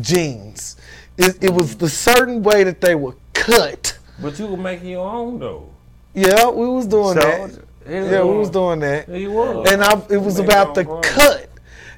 jeans. 0.00 0.75
It, 1.18 1.42
it 1.44 1.50
was 1.52 1.76
the 1.76 1.88
certain 1.88 2.42
way 2.42 2.64
that 2.64 2.80
they 2.80 2.94
were 2.94 3.14
cut. 3.32 3.98
But 4.20 4.38
you 4.38 4.46
were 4.46 4.56
making 4.56 4.88
your 4.88 5.08
own 5.08 5.38
though. 5.38 5.70
Yeah, 6.14 6.48
we 6.48 6.66
was 6.66 6.86
doing 6.86 7.16
that. 7.16 7.50
So, 7.52 7.62
Yeah, 7.88 8.24
we 8.24 8.36
was 8.36 8.50
doing 8.50 8.80
that. 8.80 9.08
He 9.08 9.26
was. 9.26 9.68
And 9.70 9.82
I, 9.82 10.00
it 10.10 10.16
was 10.18 10.38
about 10.38 10.74
the 10.74 10.84
cut. 10.84 11.45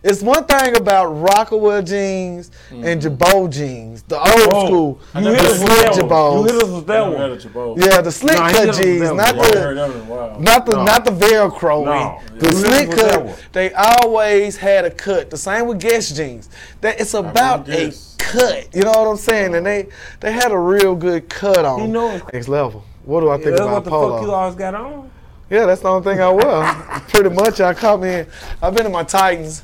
It's 0.02 0.22
one 0.22 0.44
thing 0.44 0.76
about 0.76 1.08
Rocawear 1.16 1.84
jeans 1.86 2.50
and 2.70 3.00
Girbaud 3.02 3.50
jeans, 3.50 4.02
the 4.02 4.16
old 4.18 4.28
Mm-hmm. 4.28 4.54
Oh, 4.54 4.66
school, 4.66 5.00
You 5.16 5.20
hit 5.32 5.40
the 5.42 5.48
us 5.48 5.58
with 5.60 5.68
slick 5.68 6.08
that 6.08 6.08
one. 6.10 6.36
You 6.38 6.52
hit 6.52 6.62
us 6.62 6.70
with 6.70 6.86
that 6.86 7.06
one. 7.06 7.14
Girbaud. 7.38 7.84
Yeah, 7.84 8.00
the 8.00 8.12
slick 8.12 8.36
Nah, 8.38 8.48
cut 8.50 8.60
hit 8.60 8.68
us 8.70 8.78
with 8.78 8.86
jeans, 8.86 9.12
not 9.12 9.34
the 9.34 9.58
heard 9.58 9.76
that 9.76 9.90
in 9.90 9.96
a 9.96 10.04
while. 10.04 10.40
Not 10.40 10.66
the 10.66 10.76
No. 10.76 10.84
not 10.84 11.04
the 11.04 11.10
Velcro. 11.10 11.84
No. 11.84 11.90
one. 11.90 12.38
The 12.38 12.46
Yeah. 12.46 12.52
slick 12.52 12.90
cut. 12.92 13.38
They 13.52 13.72
always 13.72 14.56
had 14.56 14.84
a 14.84 14.90
cut. 14.90 15.30
The 15.30 15.36
same 15.36 15.66
with 15.66 15.80
Guess 15.80 16.10
jeans. 16.10 16.48
That 16.80 17.00
it's 17.00 17.14
about 17.14 17.68
a 17.68 17.92
cut. 18.18 18.66
You 18.74 18.82
know 18.82 18.90
what 18.92 19.08
I'm 19.08 19.16
saying? 19.16 19.54
And 19.54 19.66
they 19.66 19.88
they 20.20 20.32
had 20.32 20.52
a 20.52 20.58
real 20.58 20.94
good 20.94 21.28
cut 21.28 21.64
on. 21.64 21.80
You 21.80 21.88
know- 21.88 22.20
next 22.32 22.48
level. 22.48 22.84
What 23.04 23.20
do 23.20 23.30
I 23.30 23.36
think 23.36 23.50
That's 23.50 23.60
about 23.62 23.72
what 23.72 23.84
the 23.84 23.90
polo? 23.90 24.16
fuck 24.18 24.26
you 24.26 24.32
always 24.32 24.54
got 24.54 24.74
on. 24.74 25.10
Yeah, 25.50 25.64
that's 25.64 25.80
the 25.80 25.88
only 25.88 26.04
thing 26.04 26.20
I 26.20 26.28
wear. 26.30 27.02
Pretty 27.08 27.30
much, 27.30 27.58
I 27.60 27.72
come 27.72 28.04
in. 28.04 28.26
I've 28.62 28.74
been 28.74 28.84
in 28.84 28.92
my 28.92 29.02
Titans 29.02 29.62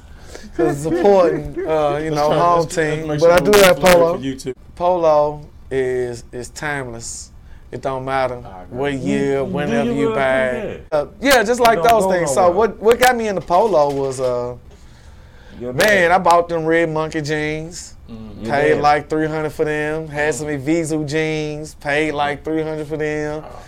because 0.56 0.82
supporting, 0.82 1.66
uh, 1.68 1.96
you 1.96 2.10
know, 2.10 2.30
home 2.30 2.60
Let's- 2.60 2.76
let's 2.76 2.76
team. 2.76 3.08
make 3.08 3.20
But 3.20 3.30
I 3.30 3.38
do 3.44 3.50
we 3.50 3.58
have 3.64 3.76
polo. 3.80 4.16
For 4.18 4.22
you 4.22 4.36
too. 4.36 4.54
Polo 4.76 5.46
is 5.70 6.24
is 6.32 6.48
timeless. 6.50 7.32
It 7.72 7.82
don't 7.82 8.04
matter 8.04 8.40
I 8.46 8.62
agree. 8.62 8.78
what 8.78 8.92
year, 8.94 9.38
You- 9.38 9.44
whenever 9.44 9.90
you 9.92 9.98
you, 10.00 10.08
really 10.10 10.14
buy. 10.14 10.80
Uh, 10.92 11.06
yeah, 11.20 11.42
just 11.42 11.58
like 11.60 11.78
don't 11.82 11.88
those 11.88 12.04
go 12.04 12.12
things. 12.12 12.32
So 12.32 12.42
nowhere. 12.42 12.56
what 12.56 12.78
what 12.80 12.98
got 13.00 13.16
me 13.16 13.26
into 13.28 13.40
polo 13.40 13.92
was 13.92 14.20
uh 14.20 14.56
man, 15.60 15.74
dad. 15.76 16.10
I 16.12 16.18
bought 16.18 16.48
them 16.48 16.64
red 16.66 16.88
monkey 16.90 17.20
jeans. 17.20 17.96
Mm-hmm. 18.08 18.44
Paid 18.44 18.74
dad. 18.74 18.82
like 18.82 19.08
three 19.08 19.26
hundred 19.26 19.50
for 19.50 19.64
them. 19.64 20.06
Had 20.08 20.34
some 20.34 20.46
Evisu 20.48 21.04
jeans. 21.08 21.74
Paid 21.76 22.12
like 22.12 22.44
three 22.44 22.62
hundred 22.62 22.86
for 22.86 22.96
them. 22.96 23.42
Oh, 23.44 23.62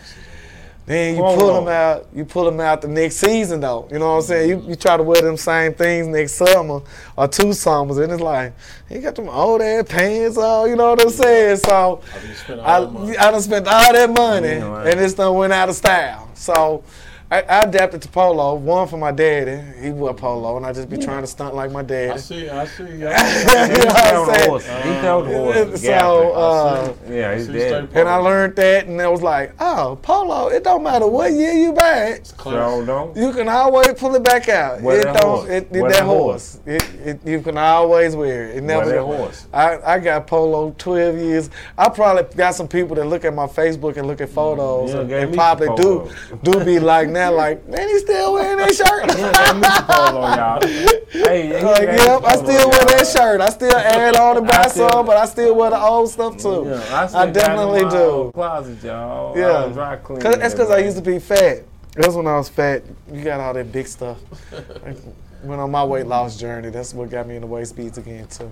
Then 0.86 1.16
you 1.16 1.22
pull 1.22 1.52
them 1.54 1.68
out. 1.68 2.06
You 2.14 2.24
pull 2.24 2.44
them 2.44 2.60
out 2.60 2.80
the 2.80 2.86
next 2.88 3.16
season 3.16 3.58
though. 3.60 3.88
You 3.90 3.98
know 3.98 4.10
what 4.10 4.16
I'm 4.18 4.22
saying? 4.22 4.48
You, 4.48 4.62
you 4.68 4.76
try 4.76 4.96
to 4.96 5.02
wear 5.02 5.20
them 5.20 5.36
same 5.36 5.74
things 5.74 6.06
next 6.06 6.34
summer 6.34 6.80
or 7.16 7.26
two 7.28 7.52
summers, 7.52 7.98
and 7.98 8.12
it's 8.12 8.22
like 8.22 8.54
he 8.88 9.00
got 9.00 9.16
them 9.16 9.28
old 9.28 9.60
ass 9.62 9.84
pants 9.88 10.38
on. 10.38 10.68
You 10.70 10.76
know 10.76 10.90
what 10.90 11.02
I'm 11.02 11.10
saying? 11.10 11.56
So 11.56 12.00
I 12.14 12.26
just 12.26 12.42
spent 12.44 12.60
all 12.60 13.08
I. 13.08 13.10
I 13.16 13.30
done 13.32 13.42
spent 13.42 13.66
all 13.66 13.92
that 13.92 14.10
money, 14.10 14.48
You 14.54 14.58
know, 14.60 14.72
right. 14.72 14.86
and 14.86 15.00
this 15.00 15.14
done 15.14 15.34
went 15.34 15.52
out 15.52 15.68
of 15.68 15.74
style. 15.74 16.30
So. 16.34 16.84
I, 17.30 17.42
I 17.42 17.62
adapted 17.64 18.02
to 18.02 18.08
polo. 18.08 18.54
One 18.54 18.86
for 18.88 18.98
my 18.98 19.10
daddy. 19.12 19.60
He 19.82 19.90
wore 19.90 20.14
polo, 20.14 20.56
and 20.56 20.64
I 20.66 20.72
just 20.72 20.88
be 20.88 20.96
trying 20.96 21.22
to 21.22 21.26
stunt 21.26 21.54
like 21.54 21.72
my 21.72 21.80
I 21.80 21.82
daddy. 21.82 22.18
see, 22.18 22.48
I 22.48 22.66
see. 22.66 23.04
I 23.04 23.16
You 23.60 23.68
see. 23.68 23.74
know 23.76 23.76
He 23.76 23.86
what 23.86 23.96
I'm 24.06 24.16
on 24.16 24.26
saying? 24.26 24.50
horse. 24.50 24.66
He 24.66 24.96
on 25.06 25.24
the 25.24 25.30
horse. 25.30 25.66
So, 25.74 26.32
gapping. 26.32 26.32
uh, 26.34 26.94
yeah, 27.08 27.34
he's 27.34 27.46
see 27.46 27.52
dead. 27.52 27.88
And 27.94 28.08
I 28.08 28.16
learned 28.16 28.56
that, 28.56 28.86
and 28.86 29.00
it 29.00 29.10
was 29.10 29.22
like, 29.22 29.54
oh, 29.60 29.98
polo. 30.02 30.48
It 30.48 30.64
don't 30.64 30.82
matter 30.84 31.06
what 31.08 31.32
year 31.32 31.52
you 31.52 31.72
buy 31.72 32.04
it. 32.10 32.32
So 32.38 32.84
don't. 32.84 33.16
You 33.16 33.32
can 33.32 33.48
always 33.48 33.92
pull 33.94 34.14
it 34.14 34.22
back 34.22 34.48
out. 34.48 34.80
Wear 34.82 35.00
it 35.00 35.12
that 35.12 35.20
don't. 35.20 35.38
horse. 35.40 35.48
It, 35.50 35.68
it, 35.72 35.72
Wear 35.80 35.90
that 35.90 35.96
that 35.98 36.04
horse. 36.04 36.60
It, 36.66 36.82
it, 37.04 37.20
you 37.26 37.40
can 37.42 37.58
always 37.58 38.14
wear 38.16 38.48
it. 38.48 38.56
It 38.56 38.62
never. 38.62 38.90
that 38.92 39.02
horse. 39.02 39.46
I, 39.52 39.78
I 39.84 39.98
got 39.98 40.26
polo 40.26 40.74
12 40.78 41.16
years. 41.18 41.50
I 41.76 41.88
probably 41.88 42.24
got 42.36 42.54
some 42.54 42.68
people 42.68 42.94
that 42.96 43.06
look 43.06 43.24
at 43.24 43.34
my 43.34 43.46
Facebook 43.46 43.96
and 43.96 44.06
look 44.06 44.20
at 44.20 44.28
photos 44.30 44.94
Yeah, 44.94 45.00
and, 45.00 45.12
and 45.12 45.34
probably 45.34 45.68
some 45.68 45.76
do 45.76 46.10
do 46.42 46.64
be 46.64 46.78
like 46.78 47.08
now 47.16 47.32
like 47.32 47.66
man 47.68 47.88
he 47.88 47.98
still 47.98 48.34
wearing 48.34 48.58
that 48.58 48.74
shirt. 48.74 49.06
Yeah, 49.16 49.32
that 49.32 49.56
Mr. 49.56 49.86
Polo, 49.86 50.20
y'all. 50.36 50.96
Hey, 51.26 51.46
he 51.46 51.64
like 51.64 51.82
yep, 51.82 52.20
Mr. 52.20 52.24
I 52.24 52.36
still 52.36 52.70
wear 52.70 52.78
y'all. 52.78 52.88
that 52.88 53.06
shirt. 53.06 53.40
I 53.40 53.48
still 53.48 53.76
add 53.76 54.16
on 54.16 54.34
to 54.36 54.42
buy 54.42 54.64
I 54.64 54.68
some, 54.68 55.06
but 55.06 55.16
I 55.16 55.24
still 55.26 55.54
wear 55.54 55.70
the 55.70 55.80
old 55.80 56.10
stuff 56.10 56.36
too. 56.36 56.64
Yeah, 56.66 56.74
I, 56.90 57.06
still 57.06 57.26
got 57.26 57.34
definitely 57.34 57.80
in 57.80 57.86
my 57.86 57.96
old 57.96 58.26
do. 58.26 58.32
Closet, 58.32 58.84
y'all. 58.84 59.38
Yeah. 59.38 59.64
I 59.64 59.72
dry 59.72 59.96
clean. 59.96 60.20
Cause, 60.20 60.36
that's 60.36 60.54
because 60.54 60.70
I 60.70 60.78
used 60.78 60.96
to 60.96 61.02
be 61.02 61.18
fat. 61.18 61.64
That's 61.94 62.14
when 62.14 62.26
I 62.26 62.36
was 62.36 62.50
fat. 62.50 62.82
You 63.10 63.24
got 63.24 63.40
all 63.40 63.54
that 63.54 63.72
big 63.72 63.86
stuff. 63.86 64.18
Went 65.42 65.60
on 65.60 65.70
my 65.70 65.84
weight 65.84 66.06
loss 66.06 66.36
journey. 66.36 66.70
That's 66.70 66.92
what 66.92 67.08
got 67.08 67.26
me 67.26 67.36
in 67.36 67.40
the 67.40 67.46
waist 67.46 67.76
beads 67.76 67.96
again 67.96 68.26
too. 68.28 68.50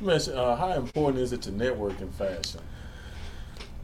Mention, 0.00 0.36
uh, 0.36 0.56
how 0.56 0.72
important 0.72 1.22
is 1.22 1.32
it 1.32 1.42
to 1.42 1.50
network 1.50 2.00
in 2.00 2.10
fashion? 2.12 2.60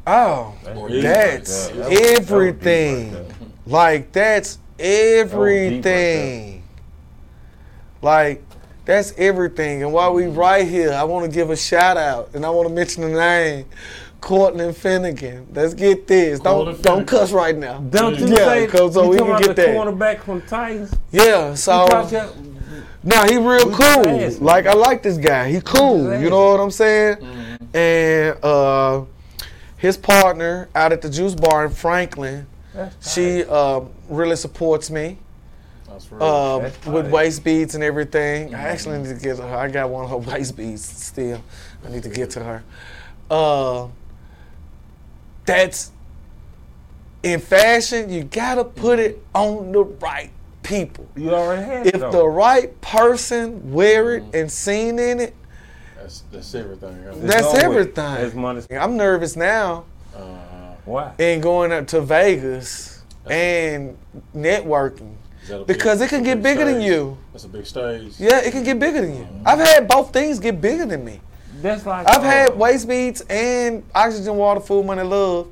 Oh, 0.07 0.55
Or 0.77 0.89
deep 0.89 1.03
that's 1.03 1.71
right 1.71 1.75
there. 1.77 1.85
That 1.85 1.89
was- 1.89 1.89
that 1.89 1.89
was 1.89 1.99
deep 1.99 2.21
everything. 2.21 3.13
right 3.15 3.27
like 3.67 4.13
that's 4.13 4.59
everything. 4.79 6.63
Like 8.01 8.43
that's 8.85 9.13
everything. 9.17 9.83
And 9.83 9.93
while 9.93 10.13
we 10.13 10.27
right 10.27 10.67
here, 10.67 10.93
I 10.93 11.05
want 11.05 11.25
to 11.27 11.31
give 11.31 11.51
a 11.51 11.57
shout 11.57 11.97
out 11.97 12.31
and 12.35 12.45
I 12.45 12.51
want 12.51 12.69
to 12.69 12.75
mention 12.75 13.03
the 13.03 13.09
name. 13.11 13.67
Cortland 14.21 14.77
Finnegan. 14.77 15.49
Let's 15.53 15.75
get 15.75 16.07
this. 16.07 16.39
Don't 16.41 16.55
Cortland 16.65 16.83
don't 16.83 17.07
cuss 17.07 17.33
right 17.33 17.57
now. 17.57 17.79
Don't 17.79 18.17
you 18.19 18.29
Yeah, 18.29 18.37
say 18.37 18.67
'cause 18.69 18.95
so 18.95 19.05
you 19.05 19.09
we 19.11 19.17
talking 19.19 19.35
can 19.35 19.45
about 19.45 19.57
get 19.57 19.57
the 19.57 19.63
that. 19.63 19.77
cornerback 19.77 20.21
from 20.23 20.43
Titans? 20.43 20.93
Yeah, 21.11 21.55
so 21.55 21.83
You 21.83 21.89
probably 21.89 22.11
said- 22.11 22.29
No, 23.05 23.23
he 23.25 23.37
real 23.37 23.69
Who's 23.69 23.77
cool. 23.77 24.09
ass? 24.21 24.39
Like 24.41 24.67
I 24.67 24.75
like 24.75 25.03
this 25.03 25.17
guy. 25.19 25.49
He 25.51 25.61
cool. 25.61 26.17
You 26.21 26.31
know 26.31 26.53
what 26.53 26.61
I'm 26.61 26.71
saying? 26.71 27.17
Mm-hmm. 27.17 27.77
And 27.77 28.37
uh, 28.45 29.01
his 29.83 29.97
partner 29.97 30.69
out 30.77 30.93
at 30.93 31.03
the 31.03 31.11
juice 31.11 31.35
bar 31.35 31.65
in 31.65 31.73
Franklin, 31.73 32.47
she 33.01 33.43
uh, 33.43 33.81
really 34.09 34.37
supports 34.37 34.93
me 34.93 35.19
That's 35.89 36.13
real. 36.13 36.23
uh, 36.23 36.71
with 36.87 37.11
waist 37.11 37.43
beads 37.43 37.75
and 37.75 37.83
everything. 37.83 38.55
I 38.55 38.61
actually 38.61 38.99
need 38.99 39.09
to 39.09 39.21
get 39.21 39.39
to 39.39 39.43
her. 39.43 39.57
I 39.57 39.67
got 39.67 39.91
one 39.91 40.05
of 40.05 40.11
her 40.11 40.19
waist 40.19 40.57
beads 40.57 40.85
still. 40.85 41.43
I 41.85 41.91
need 41.91 42.05
to 42.05 42.11
get 42.11 42.31
to 42.31 42.45
her. 42.45 42.63
Uh, 43.29 43.89
that's 45.47 45.91
in 47.25 47.41
fashion. 47.41 48.09
You 48.09 48.23
gotta 48.23 48.63
put 48.63 49.01
it 49.01 49.21
on 49.35 49.73
the 49.73 49.83
right 49.83 50.31
people. 50.63 51.09
You 51.17 51.31
already 51.35 51.63
had. 51.65 51.87
If 51.89 52.01
though. 52.01 52.13
the 52.13 52.29
right 52.29 52.81
person 52.81 53.73
wear 53.73 54.15
it 54.15 54.33
and 54.33 54.51
seen 54.51 55.01
in 55.01 55.19
it, 55.19 55.35
that's 56.03 56.25
that's 56.33 56.55
everything. 56.55 57.03
huh? 57.05 57.13
That's 57.17 57.47
over 57.47 57.69
with. 57.79 57.99
everything. 57.99 58.27
It's 58.27 58.35
money. 58.35 58.63
I'm 58.73 58.97
nervous 58.97 59.37
now 59.37 59.85
Uh, 60.17 60.21
Why? 60.85 61.13
and 61.19 61.43
going 61.43 61.73
up 61.73 61.87
to 61.89 62.01
Vegas 62.01 63.03
and 63.31 63.97
networking 64.35 65.15
is 65.43 65.49
that 65.49 65.61
a 65.61 65.65
because 65.65 66.01
big- 66.01 66.07
it 66.09 66.11
can 66.11 66.23
get 66.25 66.43
big 66.43 66.59
bigger 66.59 66.71
than 66.73 66.83
you. 66.83 67.17
That's 67.33 67.45
a 67.45 67.49
big 67.49 67.67
stage. 67.67 68.15
Yeah, 68.19 68.39
it 68.41 68.51
can 68.53 68.65
get 68.65 68.79
bigger 68.79 69.01
than 69.01 69.17
you. 69.17 69.27
I've 69.47 69.59
had 69.61 69.89
both 69.89 70.13
things 70.13 70.39
get 70.39 70.61
bigger 70.61 70.87
than 70.87 71.05
me. 71.05 71.21
That's 71.61 71.87
like 71.87 72.09
I've 72.09 72.17
uh, 72.23 72.23
had 72.23 72.57
waist 72.57 72.89
beads 72.89 73.21
and 73.31 73.85
oxygen, 73.95 74.37
water, 74.37 74.61
food, 74.61 74.85
money, 74.85 75.03
love 75.03 75.49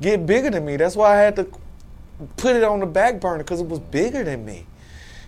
get 0.00 0.26
bigger 0.26 0.50
than 0.50 0.64
me. 0.64 0.76
That's 0.76 0.96
why 0.96 1.14
I 1.16 1.20
had 1.22 1.36
to 1.36 1.46
put 2.36 2.56
it 2.56 2.62
on 2.64 2.80
the 2.80 2.86
back 2.86 3.20
burner 3.20 3.38
because 3.38 3.60
it 3.60 3.66
was 3.68 3.78
bigger 3.78 4.22
than 4.24 4.44
me. 4.44 4.66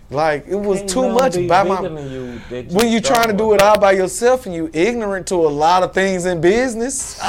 Like 0.09 0.45
it 0.47 0.55
was 0.55 0.79
can't 0.79 0.89
too 0.89 1.09
much 1.09 1.33
by 1.47 1.63
my. 1.63 1.81
than 1.81 2.09
you 2.09 2.39
When 2.71 2.89
you're 2.91 3.01
trying 3.01 3.27
to 3.27 3.33
do 3.35 3.53
it 3.53 3.61
all 3.61 3.77
by 3.77 3.91
yourself 3.91 4.45
and 4.45 4.55
you 4.55 4.69
ignorant 4.73 5.27
to 5.27 5.35
a 5.35 5.49
lot 5.49 5.83
of 5.83 5.93
things 5.93 6.25
in 6.25 6.39
business. 6.39 7.19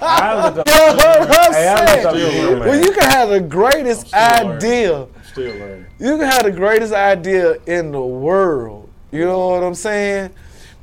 I 0.00 0.48
look 0.48 0.58
up- 0.58 0.68
You 0.68 0.74
know 0.74 1.26
what 1.26 1.38
I'm 1.38 1.52
Hey, 1.52 1.68
I 1.68 1.74
look 1.74 2.06
up 2.06 2.14
saying? 2.14 2.14
to 2.14 2.40
you, 2.42 2.50
man. 2.56 2.60
Well, 2.60 2.84
you 2.84 2.92
can 2.92 3.10
have 3.10 3.28
the 3.28 3.40
greatest 3.40 4.14
I'm 4.14 4.34
still 4.34 4.46
learning. 4.48 4.56
idea. 4.56 5.06
Still 5.24 5.54
learning. 5.58 5.86
You 5.98 6.16
can 6.18 6.26
have 6.26 6.42
the 6.44 6.50
greatest 6.52 6.92
idea 6.94 7.56
in 7.66 7.92
the 7.92 8.00
world. 8.00 8.88
You 9.12 9.24
know 9.26 9.48
what 9.48 9.62
I'm 9.62 9.74
saying? 9.74 10.30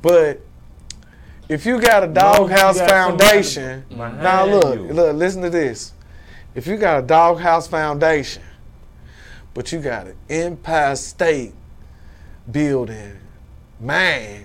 But 0.02 0.40
if 1.48 1.66
you 1.66 1.80
got 1.80 2.04
a 2.04 2.06
you 2.06 2.12
doghouse 2.12 2.78
got 2.78 2.88
foundation, 2.90 3.84
now 3.90 4.44
look, 4.46 4.76
you. 4.78 4.92
look, 4.92 5.16
listen 5.16 5.42
to 5.42 5.50
this. 5.50 5.92
If 6.54 6.66
you 6.66 6.76
got 6.76 7.02
a 7.02 7.06
doghouse 7.06 7.66
foundation, 7.66 8.42
but 9.56 9.72
you 9.72 9.80
got 9.80 10.06
an 10.06 10.14
Empire 10.28 10.94
State 10.96 11.54
building, 12.52 13.16
man, 13.80 14.44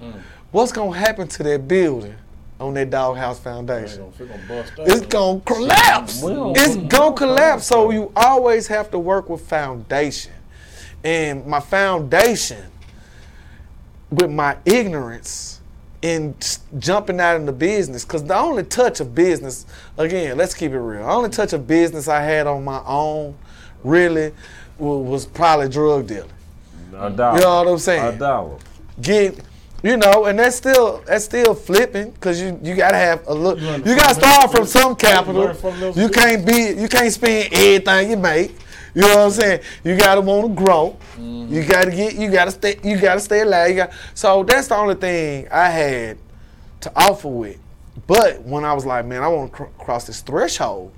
Mm. 0.00 0.14
what's 0.52 0.70
gonna 0.70 0.96
happen 0.96 1.26
to 1.26 1.42
that 1.42 1.66
building 1.66 2.14
on 2.60 2.72
that 2.74 2.88
doghouse 2.88 3.40
foundation? 3.40 4.12
gonna, 4.16 4.30
gonna 4.30 4.42
bust 4.48 4.72
out. 4.78 4.86
It's 4.88 5.06
gonna 5.06 5.40
collapse. 5.40 6.22
We 6.22 6.32
don't- 6.32 6.56
It's 6.56 6.68
we 6.68 6.74
gonna 6.76 6.88
don't 6.88 7.16
collapse. 7.16 7.66
So 7.66 7.90
you 7.90 8.12
always 8.14 8.68
have 8.68 8.88
to 8.92 9.00
work 9.00 9.28
with 9.28 9.40
foundation. 9.40 10.32
And 11.02 11.44
my 11.44 11.58
foundation 11.58 12.62
with 14.10 14.30
my 14.30 14.56
ignorance 14.64 15.58
in 16.02 16.36
jumping 16.78 17.18
out 17.20 17.34
into 17.36 17.50
business, 17.52 18.04
because 18.04 18.22
the 18.24 18.36
only 18.36 18.62
touch 18.62 19.00
of 19.00 19.12
business, 19.12 19.66
again, 19.98 20.36
let's 20.36 20.54
keep 20.54 20.70
it 20.70 20.78
real. 20.78 21.02
The 21.04 21.10
only 21.12 21.30
touch 21.30 21.52
of 21.52 21.66
business 21.66 22.06
I 22.06 22.22
had 22.22 22.46
on 22.46 22.62
my 22.64 22.80
own, 22.86 23.34
really, 23.84 24.32
wa- 24.78 24.96
was 24.98 25.26
probably 25.26 25.68
drug 25.68 26.06
dealing. 26.06 26.30
A 26.96 27.10
dollar. 27.10 27.38
You 27.38 27.44
know 27.44 27.56
what 27.64 27.68
I'm 27.68 27.78
saying? 27.78 28.02
A 28.02 28.08
saying? 28.08 28.18
dollar. 28.18 28.56
get 29.00 29.38
you 29.82 29.96
know 29.96 30.26
and 30.26 30.38
that's 30.38 30.54
still 30.56 31.02
that's 31.06 31.24
still 31.24 31.54
flipping 31.54 32.10
because 32.10 32.40
you 32.40 32.56
you 32.62 32.76
gotta 32.76 32.96
have 32.96 33.26
a 33.26 33.34
look 33.34 33.58
You 33.60 33.66
you 33.78 33.96
gotta 33.96 34.14
start 34.14 34.42
little- 34.42 34.48
from 34.56 34.66
some 34.66 34.94
capital 34.94 35.42
learn 35.42 35.56
from 35.56 35.74
you 36.00 36.08
can't 36.08 36.46
be 36.46 36.80
you 36.80 36.88
can't 36.88 37.12
spend 37.12 37.52
everything 37.52 38.10
you 38.10 38.16
make 38.16 38.54
you 38.94 39.00
know 39.02 39.08
what 39.08 39.18
i'm 39.18 39.30
saying 39.32 39.60
you 39.82 39.96
gotta 39.96 40.20
want 40.20 40.46
to 40.46 40.54
grow 40.64 40.96
Mm-hmm. 41.18 41.52
you 41.52 41.64
gotta 41.64 41.90
get 41.90 42.14
you 42.14 42.30
gotta 42.30 42.52
stay 42.52 42.78
you 42.84 42.96
gotta 43.00 43.18
stay 43.18 43.40
alive 43.40 43.70
you 43.70 43.76
got 43.76 43.90
so 44.14 44.44
that's 44.44 44.68
the 44.68 44.76
only 44.76 44.94
thing 44.94 45.48
i 45.50 45.68
had 45.68 46.16
to 46.82 46.92
offer 46.94 47.26
with 47.28 47.58
but 48.06 48.40
when 48.42 48.64
i 48.64 48.72
was 48.72 48.86
like 48.86 49.04
man 49.04 49.22
i 49.24 49.26
want 49.26 49.50
to 49.50 49.56
cr- 49.56 49.82
cross 49.82 50.06
this 50.06 50.20
threshold 50.20 50.92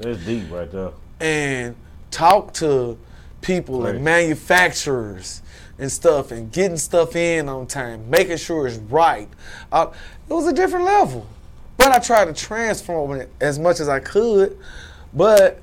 That's 0.00 0.18
deep 0.26 0.50
right 0.52 0.70
there. 0.70 0.90
And 1.20 1.76
talk 2.10 2.52
to 2.54 2.98
people 3.40 3.82
Right. 3.82 3.94
and 3.96 4.04
manufacturers 4.04 5.42
and 5.78 5.90
stuff 5.90 6.30
and 6.30 6.52
getting 6.52 6.76
stuff 6.76 7.16
in 7.16 7.48
on 7.48 7.66
time, 7.66 8.08
making 8.10 8.36
sure 8.36 8.66
it's 8.66 8.76
right. 8.76 9.28
Uh, 9.72 9.86
it 10.28 10.32
was 10.32 10.46
a 10.46 10.52
different 10.52 10.84
level. 10.84 11.26
But 11.76 11.88
I 11.92 11.98
tried 11.98 12.26
to 12.26 12.34
transform 12.34 13.12
it 13.12 13.30
as 13.40 13.58
much 13.58 13.80
as 13.80 13.88
I 13.88 14.00
could. 14.00 14.58
But, 15.14 15.62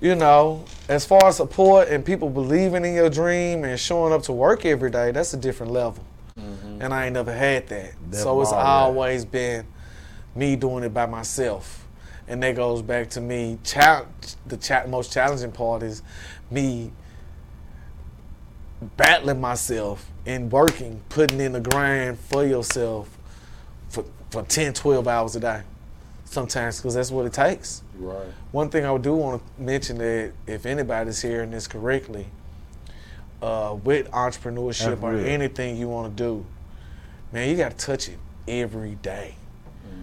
you 0.00 0.14
know, 0.14 0.64
as 0.88 1.04
far 1.04 1.26
as 1.26 1.36
support 1.36 1.88
and 1.88 2.02
people 2.04 2.30
believing 2.30 2.84
in 2.86 2.94
your 2.94 3.10
dream 3.10 3.64
and 3.64 3.78
showing 3.78 4.12
up 4.14 4.22
to 4.24 4.32
work 4.32 4.64
every 4.64 4.90
day, 4.90 5.10
that's 5.10 5.34
a 5.34 5.36
different 5.36 5.72
level. 5.72 6.02
And 6.80 6.94
I 6.94 7.06
ain't 7.06 7.14
never 7.14 7.32
had 7.32 7.66
that. 7.68 7.92
So 8.12 8.40
it's 8.40 8.52
always 8.52 9.24
been 9.24 9.66
me 10.36 10.54
doing 10.56 10.84
it 10.84 10.94
by 10.94 11.06
myself. 11.06 11.84
And 12.28 12.42
that 12.42 12.54
goes 12.56 12.82
back 12.82 13.08
to 13.10 13.20
me. 13.20 13.58
Chal- 13.64 14.06
the 14.46 14.56
cha- 14.58 14.86
most 14.86 15.12
challenging 15.12 15.50
part 15.52 15.82
is 15.82 16.02
me 16.50 16.92
battling 18.96 19.40
myself 19.40 20.10
and 20.26 20.52
working, 20.52 21.00
putting 21.08 21.40
in 21.40 21.52
the 21.52 21.60
grind 21.60 22.18
for 22.18 22.44
yourself 22.44 23.16
for, 23.88 24.04
for 24.30 24.42
10, 24.42 24.74
12 24.74 25.08
hours 25.08 25.36
a 25.36 25.40
day. 25.40 25.62
sometimes 26.26 26.76
because 26.76 26.94
that's 26.94 27.10
what 27.10 27.24
it 27.24 27.32
takes. 27.32 27.82
Right. 27.98 28.26
One 28.52 28.68
thing 28.68 28.84
I 28.84 28.96
do 28.98 29.14
want 29.14 29.42
to 29.56 29.62
mention 29.62 29.96
that 29.98 30.32
if 30.46 30.66
anybody's 30.66 31.22
hearing 31.22 31.50
this 31.50 31.66
correctly, 31.66 32.26
uh, 33.40 33.76
with 33.82 34.10
entrepreneurship 34.10 35.02
or 35.02 35.14
anything 35.16 35.76
you 35.78 35.88
want 35.88 36.14
to 36.16 36.22
do, 36.22 36.44
man, 37.32 37.48
you 37.48 37.56
got 37.56 37.70
to 37.78 37.86
touch 37.86 38.08
it 38.10 38.18
every 38.46 38.96
day. 38.96 39.36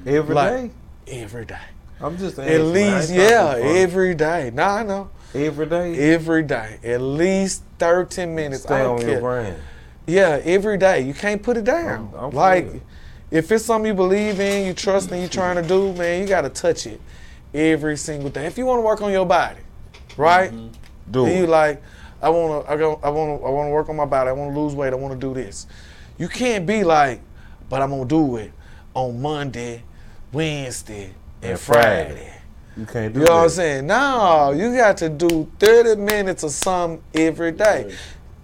Every 0.07 0.33
Like- 0.33 0.71
day? 1.05 1.21
Every 1.21 1.45
day. 1.45 1.59
I'm 2.01 2.17
just 2.17 2.37
At 2.39 2.61
least, 2.61 3.11
yeah, 3.11 3.55
every 3.57 4.15
day. 4.15 4.51
Nah, 4.53 4.75
I 4.77 4.83
know. 4.83 5.09
every 5.33 5.65
day. 5.65 6.13
Every 6.13 6.43
day. 6.43 6.79
At 6.83 7.01
least 7.01 7.63
13 7.79 8.35
minutes. 8.35 8.63
Stay 8.63 8.75
I 8.75 8.85
on 8.85 8.99
care. 8.99 9.09
your 9.11 9.19
brand. 9.21 9.57
Yeah, 10.05 10.39
every 10.43 10.77
day. 10.77 11.01
You 11.01 11.13
can't 11.13 11.41
put 11.41 11.57
it 11.57 11.63
down. 11.63 12.11
I'm- 12.13 12.25
I'm 12.25 12.31
like, 12.31 12.65
it. 12.65 12.81
if 13.31 13.51
it's 13.51 13.65
something 13.65 13.87
you 13.87 13.93
believe 13.95 14.39
in, 14.39 14.67
you 14.67 14.73
trust 14.73 15.11
and 15.11 15.21
you 15.21 15.27
trying 15.27 15.55
to 15.55 15.67
do, 15.67 15.93
man, 15.93 16.21
you 16.21 16.27
got 16.27 16.41
to 16.41 16.49
touch 16.49 16.85
it 16.85 16.99
every 17.53 17.97
single 17.97 18.29
day. 18.29 18.45
If 18.45 18.57
you 18.57 18.65
want 18.65 18.79
to 18.79 18.83
work 18.85 19.01
on 19.01 19.11
your 19.11 19.25
body, 19.25 19.61
right? 20.17 20.51
Mm-hmm. 20.51 20.67
Do 21.11 21.25
And 21.25 21.37
you 21.39 21.47
like, 21.47 21.81
I 22.21 22.29
want 22.29 22.65
to, 22.65 22.71
I 22.71 22.77
go, 22.77 22.99
I 23.03 23.09
want 23.09 23.39
to, 23.39 23.45
I 23.45 23.49
want 23.49 23.67
to 23.67 23.71
work 23.71 23.89
on 23.89 23.95
my 23.95 24.05
body. 24.05 24.29
I 24.29 24.33
want 24.33 24.53
to 24.53 24.59
lose 24.59 24.73
weight. 24.75 24.91
I 24.93 24.95
want 24.95 25.13
to 25.13 25.19
do 25.27 25.33
this. 25.33 25.67
You 26.17 26.27
can't 26.27 26.65
be 26.65 26.83
like, 26.83 27.21
but 27.69 27.81
I'm 27.81 27.89
gonna 27.89 28.05
do 28.05 28.37
it 28.37 28.51
on 28.93 29.21
Monday, 29.21 29.83
Wednesday, 30.31 31.13
and, 31.51 31.59
Friday. 31.59 32.33
You 32.77 32.85
can't 32.85 33.13
do 33.13 33.21
You 33.21 33.25
know 33.25 33.35
what 33.35 33.43
I'm 33.43 33.49
saying? 33.49 33.87
No, 33.87 34.53
you 34.55 34.75
got 34.75 34.97
to 34.97 35.09
do 35.09 35.49
30 35.59 36.01
minutes 36.01 36.43
of 36.43 36.51
something 36.51 37.01
every 37.13 37.51
day. 37.51 37.95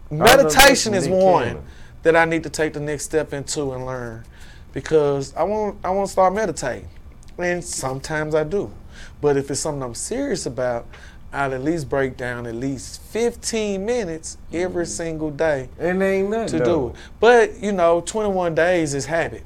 Meditation 0.10 0.94
is 0.94 1.08
one 1.08 1.62
that 2.04 2.16
I 2.16 2.26
need 2.26 2.44
to 2.44 2.50
take 2.50 2.74
the 2.74 2.80
next 2.80 3.04
step 3.04 3.34
into 3.34 3.74
and 3.74 3.86
learn 3.86 4.24
because 4.74 5.36
I 5.36 5.44
want 5.44 5.78
I 5.84 5.90
want 5.92 6.08
to 6.08 6.12
start 6.12 6.34
meditating, 6.34 6.90
and 7.38 7.64
sometimes 7.64 8.36
I 8.36 8.44
do. 8.44 8.72
But 9.20 9.38
if 9.38 9.52
it's 9.52 9.60
something 9.60 9.84
I'm 9.84 9.96
serious 9.96 10.46
about, 10.46 10.86
I'll 11.34 11.54
at 11.54 11.64
least 11.64 11.90
break 11.90 12.18
down 12.18 12.46
at 12.46 12.56
least 12.56 13.02
15 13.04 13.86
minutes 13.86 14.38
every 14.52 14.84
mm. 14.86 14.90
single 14.90 15.32
day 15.32 15.70
And 15.80 16.04
ain't 16.04 16.30
nothing 16.30 16.60
to 16.60 16.66
do 16.66 16.90
it. 16.90 16.96
But 17.20 17.60
you 17.60 17.72
know, 17.72 18.02
21 18.02 18.56
days 18.56 18.94
is 18.94 19.06
habit. 19.06 19.44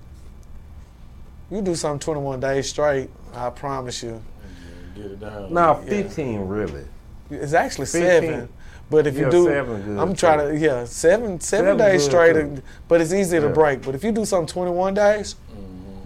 You 1.52 1.62
do 1.62 1.76
something 1.76 2.00
21 2.00 2.40
days 2.40 2.70
straight, 2.70 3.10
I 3.34 3.50
promise 3.50 4.02
you. 4.04 4.22
Get 4.96 5.06
it 5.06 5.20
down. 5.20 5.54
Now, 5.54 5.80
Yeah. 5.82 5.90
15 5.90 6.48
really. 6.48 6.86
It's 7.30 7.54
actually 7.54 7.86
15. 7.88 8.02
seven. 8.32 8.50
But 8.90 9.08
if 9.08 9.18
you 9.18 9.30
do, 9.32 9.46
seven 9.46 9.98
I'm 10.00 10.14
trying 10.16 10.40
to 10.48 10.58
yeah 10.58 10.86
seven 10.86 11.40
seven, 11.40 11.40
Seven 11.42 11.78
days 11.78 12.06
straight. 12.06 12.34
too. 12.34 12.62
But 12.88 13.02
it's 13.02 13.12
easy 13.14 13.40
to 13.40 13.50
break. 13.50 13.82
But 13.84 13.96
if 13.96 14.04
you 14.04 14.12
do 14.12 14.26
something 14.26 14.48
21 14.48 14.94
days, 14.94 15.36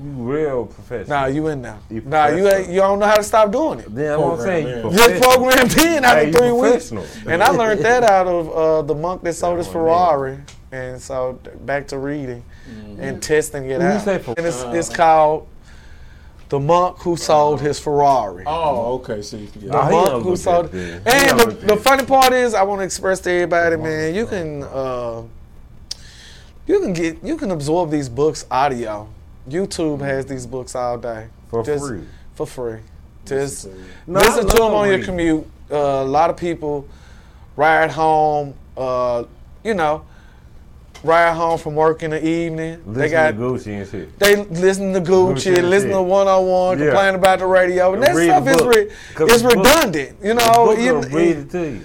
You 0.01 0.11
real 0.11 0.65
professional. 0.65 1.09
nah, 1.19 1.25
you 1.25 1.47
in 1.47 1.61
now. 1.61 1.79
You 1.89 2.01
Nah, 2.05 2.27
you 2.27 2.47
ain't, 2.47 2.69
you 2.69 2.79
don't 2.79 2.99
know 2.99 3.05
how 3.05 3.17
to 3.17 3.23
stop 3.23 3.51
doing 3.51 3.79
it. 3.79 3.93
Then 3.93 4.17
I'm 4.17 4.39
saying 4.39 4.67
you 4.67 4.81
Program. 4.81 4.93
Just 5.09 5.21
programmed 5.23 5.77
in 5.77 6.05
after 6.05 6.25
Hey, 6.25 6.31
three 6.31 6.51
weeks, 6.53 6.91
and 7.27 7.43
I 7.43 7.49
learned 7.49 7.81
that 7.81 8.03
out 8.03 8.27
of 8.27 8.49
uh, 8.49 8.81
the 8.83 8.95
monk 8.95 9.23
that 9.23 9.33
sold 9.33 9.57
his 9.57 9.67
Yeah, 9.67 9.73
Ferrari. 9.73 10.37
And 10.71 11.01
so 11.01 11.39
back 11.61 11.87
to 11.87 11.97
reading 11.97 12.43
and 12.99 13.21
testing 13.21 13.69
it 13.69 13.81
out. 13.81 14.01
say 14.03 14.23
and 14.37 14.45
it's, 14.45 14.61
it's 14.63 14.89
called 14.89 15.47
the 16.49 16.59
monk 16.59 16.97
who 16.99 17.15
sold 17.15 17.61
his 17.61 17.79
Ferrari. 17.79 18.43
Oh, 18.45 18.95
okay. 18.95 19.21
See, 19.21 19.45
The 19.45 19.59
yeah. 19.59 19.71
Oh, 19.73 19.85
he 19.85 19.91
monk 19.91 20.23
who 20.23 20.35
sold 20.35 20.65
that 20.67 20.71
good. 20.71 21.07
And 21.07 21.39
the, 21.39 21.45
the 21.67 21.77
funny 21.77 22.05
part 22.05 22.33
is, 22.33 22.53
I 22.53 22.63
want 22.63 22.81
to 22.81 22.85
express 22.85 23.19
to 23.21 23.31
everybody, 23.31 23.77
man. 23.77 24.13
You 24.15 24.25
can 24.25 24.63
uh, 24.63 25.23
you 26.67 26.79
can 26.79 26.93
get 26.93 27.23
you 27.23 27.37
can 27.37 27.51
absorb 27.51 27.89
these 27.91 28.09
books 28.09 28.45
audio. 28.49 29.07
YouTube 29.47 30.01
has 30.01 30.25
these 30.25 30.45
books 30.45 30.75
all 30.75 30.97
day 30.97 31.27
For 31.49 31.63
Just 31.63 31.87
free. 31.87 32.03
For 32.35 32.45
free, 32.45 32.79
just 33.25 33.65
Listen 33.65 33.71
to. 34.05 34.11
No, 34.11 34.19
listen 34.19 34.47
to 34.47 34.55
them 34.55 34.65
love 34.65 34.73
on 34.73 34.89
your 34.89 35.03
commute. 35.03 35.47
Uh, 35.71 35.75
a 35.77 36.03
lot 36.05 36.29
of 36.29 36.37
people 36.37 36.87
ride 37.55 37.89
home. 37.91 38.53
Uh, 38.77 39.23
you 39.63 39.73
know, 39.73 40.05
ride 41.03 41.33
home 41.33 41.57
from 41.57 41.75
work 41.75 42.03
in 42.03 42.11
the 42.11 42.25
evening. 42.25 42.81
Listen 42.85 42.93
they 42.93 43.09
got 43.09 43.31
to 43.31 43.37
Gucci 43.37 43.67
and 43.81 43.89
shit. 43.89 44.19
they 44.19 44.35
listen 44.45 44.93
to 44.93 45.01
Gucci, 45.01 45.33
Gucci 45.53 45.57
and 45.57 45.69
listen 45.69 45.89
to 45.89 45.95
shit. 45.95 46.05
one 46.05 46.27
on 46.27 46.45
one, 46.47 46.79
Yeah. 46.79 46.85
complain 46.87 47.15
about 47.15 47.39
the 47.39 47.45
radio, 47.47 47.93
and 47.93 48.03
that 48.03 48.15
Read 48.15 48.25
stuff 48.27 48.45
the 48.45 48.51
is 48.51 48.61
re- 48.65 48.91
'Cause 49.15 49.31
is 49.31 49.43
book- 49.43 49.55
redundant. 49.55 50.17
You 50.23 50.33
know, 50.35 50.71
you- 50.77 50.99
read 51.01 51.37
it 51.37 51.51
to 51.51 51.59
you. 51.69 51.81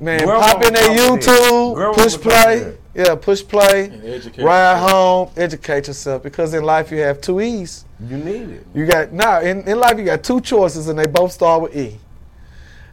Man, 0.00 0.24
Grandma 0.24 0.40
pop 0.40 0.64
in 0.64 0.74
that 0.74 0.82
taught 0.82 0.90
me 0.90 0.96
that. 0.96 1.20
YouTube, 1.22 1.74
Grandma 1.74 1.92
push 1.94 2.16
play. 2.18 2.72
Yeah, 2.94 3.14
push 3.16 3.46
play. 3.46 3.84
And 3.84 4.04
educate 4.04 4.42
Ride 4.44 4.72
yourself. 4.72 4.90
home, 4.90 5.28
educate 5.36 5.86
yourself. 5.86 6.22
Because 6.22 6.54
in 6.54 6.64
life 6.64 6.90
you 6.90 6.98
have 6.98 7.20
two 7.20 7.40
E's. 7.40 7.84
You 8.08 8.16
need 8.16 8.48
it. 8.50 8.66
You 8.74 8.86
got 8.86 9.12
now 9.12 9.40
in, 9.40 9.62
in 9.68 9.78
life 9.78 9.98
you 9.98 10.04
got 10.04 10.22
two 10.22 10.40
choices 10.40 10.88
and 10.88 10.98
they 10.98 11.06
both 11.06 11.32
start 11.32 11.62
with 11.62 11.76
E. 11.76 11.98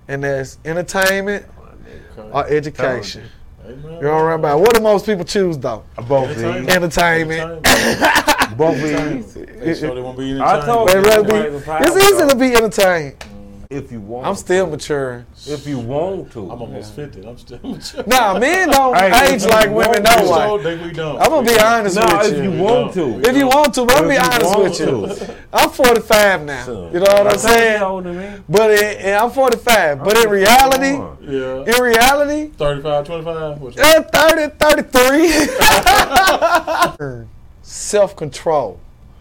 And 0.08 0.24
that's 0.24 0.58
entertainment 0.66 1.46
Okay. 2.18 2.30
or 2.32 2.48
education. 2.48 3.24
Amen. 3.66 3.94
You 3.96 4.02
know 4.02 4.14
what 4.14 4.34
I'm 4.34 4.40
about? 4.40 4.60
What 4.60 4.76
do 4.76 4.82
most 4.82 5.06
people 5.06 5.26
choose 5.26 5.58
though? 5.58 5.84
Both 6.08 6.38
Entertainment. 6.38 6.70
Entertainment. 6.70 7.68
Entertainment. 7.68 8.58
Both 8.58 8.76
these. 8.78 9.34
They 9.34 9.76
sure 9.76 9.96
they 9.96 10.02
won't 10.02 10.18
be 10.18 10.40
I 10.40 10.66
told 10.66 10.90
you. 10.92 11.02
rather 11.02 11.24
be, 11.24 11.34
Right, 11.34 11.52
the 11.52 11.60
power, 11.62 11.80
it's 11.82 11.96
easy 11.98 12.28
to 12.30 12.36
be 12.36 12.54
entertained. 12.56 13.16
If 13.70 13.92
you 13.92 14.00
want. 14.00 14.28
I'm 14.28 14.36
still 14.36 14.66
to. 14.66 14.72
maturing. 14.72 15.26
If 15.46 15.66
you 15.68 15.80
want 15.80 16.32
to. 16.34 16.52
I'm 16.52 16.62
almost 16.62 16.94
50. 16.96 17.26
I'm 17.28 17.38
still 17.38 17.60
mature. 17.64 18.04
Nah, 18.06 18.38
men 18.40 18.70
don't 18.70 18.96
Hey, 18.98 19.34
age 19.36 19.46
like 19.46 19.70
women 19.70 20.04
want 20.04 20.04
no 20.04 20.12
to, 20.16 20.22
way. 20.32 20.46
sure 20.48 20.64
think 20.64 20.82
we 20.84 20.92
don't. 20.94 21.18
I'm 21.22 21.30
gonna 21.30 21.48
be 21.48 21.60
honest 21.60 21.96
No, 21.96 22.02
with 22.06 22.32
if 22.34 22.38
you. 22.38 22.44
If 22.44 22.44
you 22.58 22.64
want 22.64 22.94
to. 22.94 23.20
If 23.30 23.38
you 23.38 23.48
want 23.48 23.74
to, 23.76 23.86
but 23.86 23.98
I'm 23.98 24.04
If 24.04 24.10
be 24.10 24.18
honest 24.18 24.80
with 24.80 24.80
you. 25.30 25.36
I'm 25.54 25.70
45 25.70 26.46
now. 26.46 26.66
Son. 26.66 26.94
You 26.94 27.00
know 27.00 27.06
what 27.06 27.28
I'm 27.28 27.38
saying? 27.38 27.80
you 27.80 27.86
older 27.86 28.14
than 28.14 28.34
me. 28.38 28.40
But 28.48 28.72
in, 28.72 29.00
in- 29.08 29.16
I'm 29.18 29.32
45. 29.32 30.04
But 30.04 30.18
in 30.18 30.30
reality, 30.30 30.98
Yeah. 31.32 31.64
in 31.76 31.82
reality, 31.82 32.52
35, 32.58 33.06
25. 33.06 33.62
Which 33.62 33.78
uh, 33.78 34.04
30, 34.04 34.56
33. 37.00 37.26
self 37.62 38.16
control. 38.16 38.80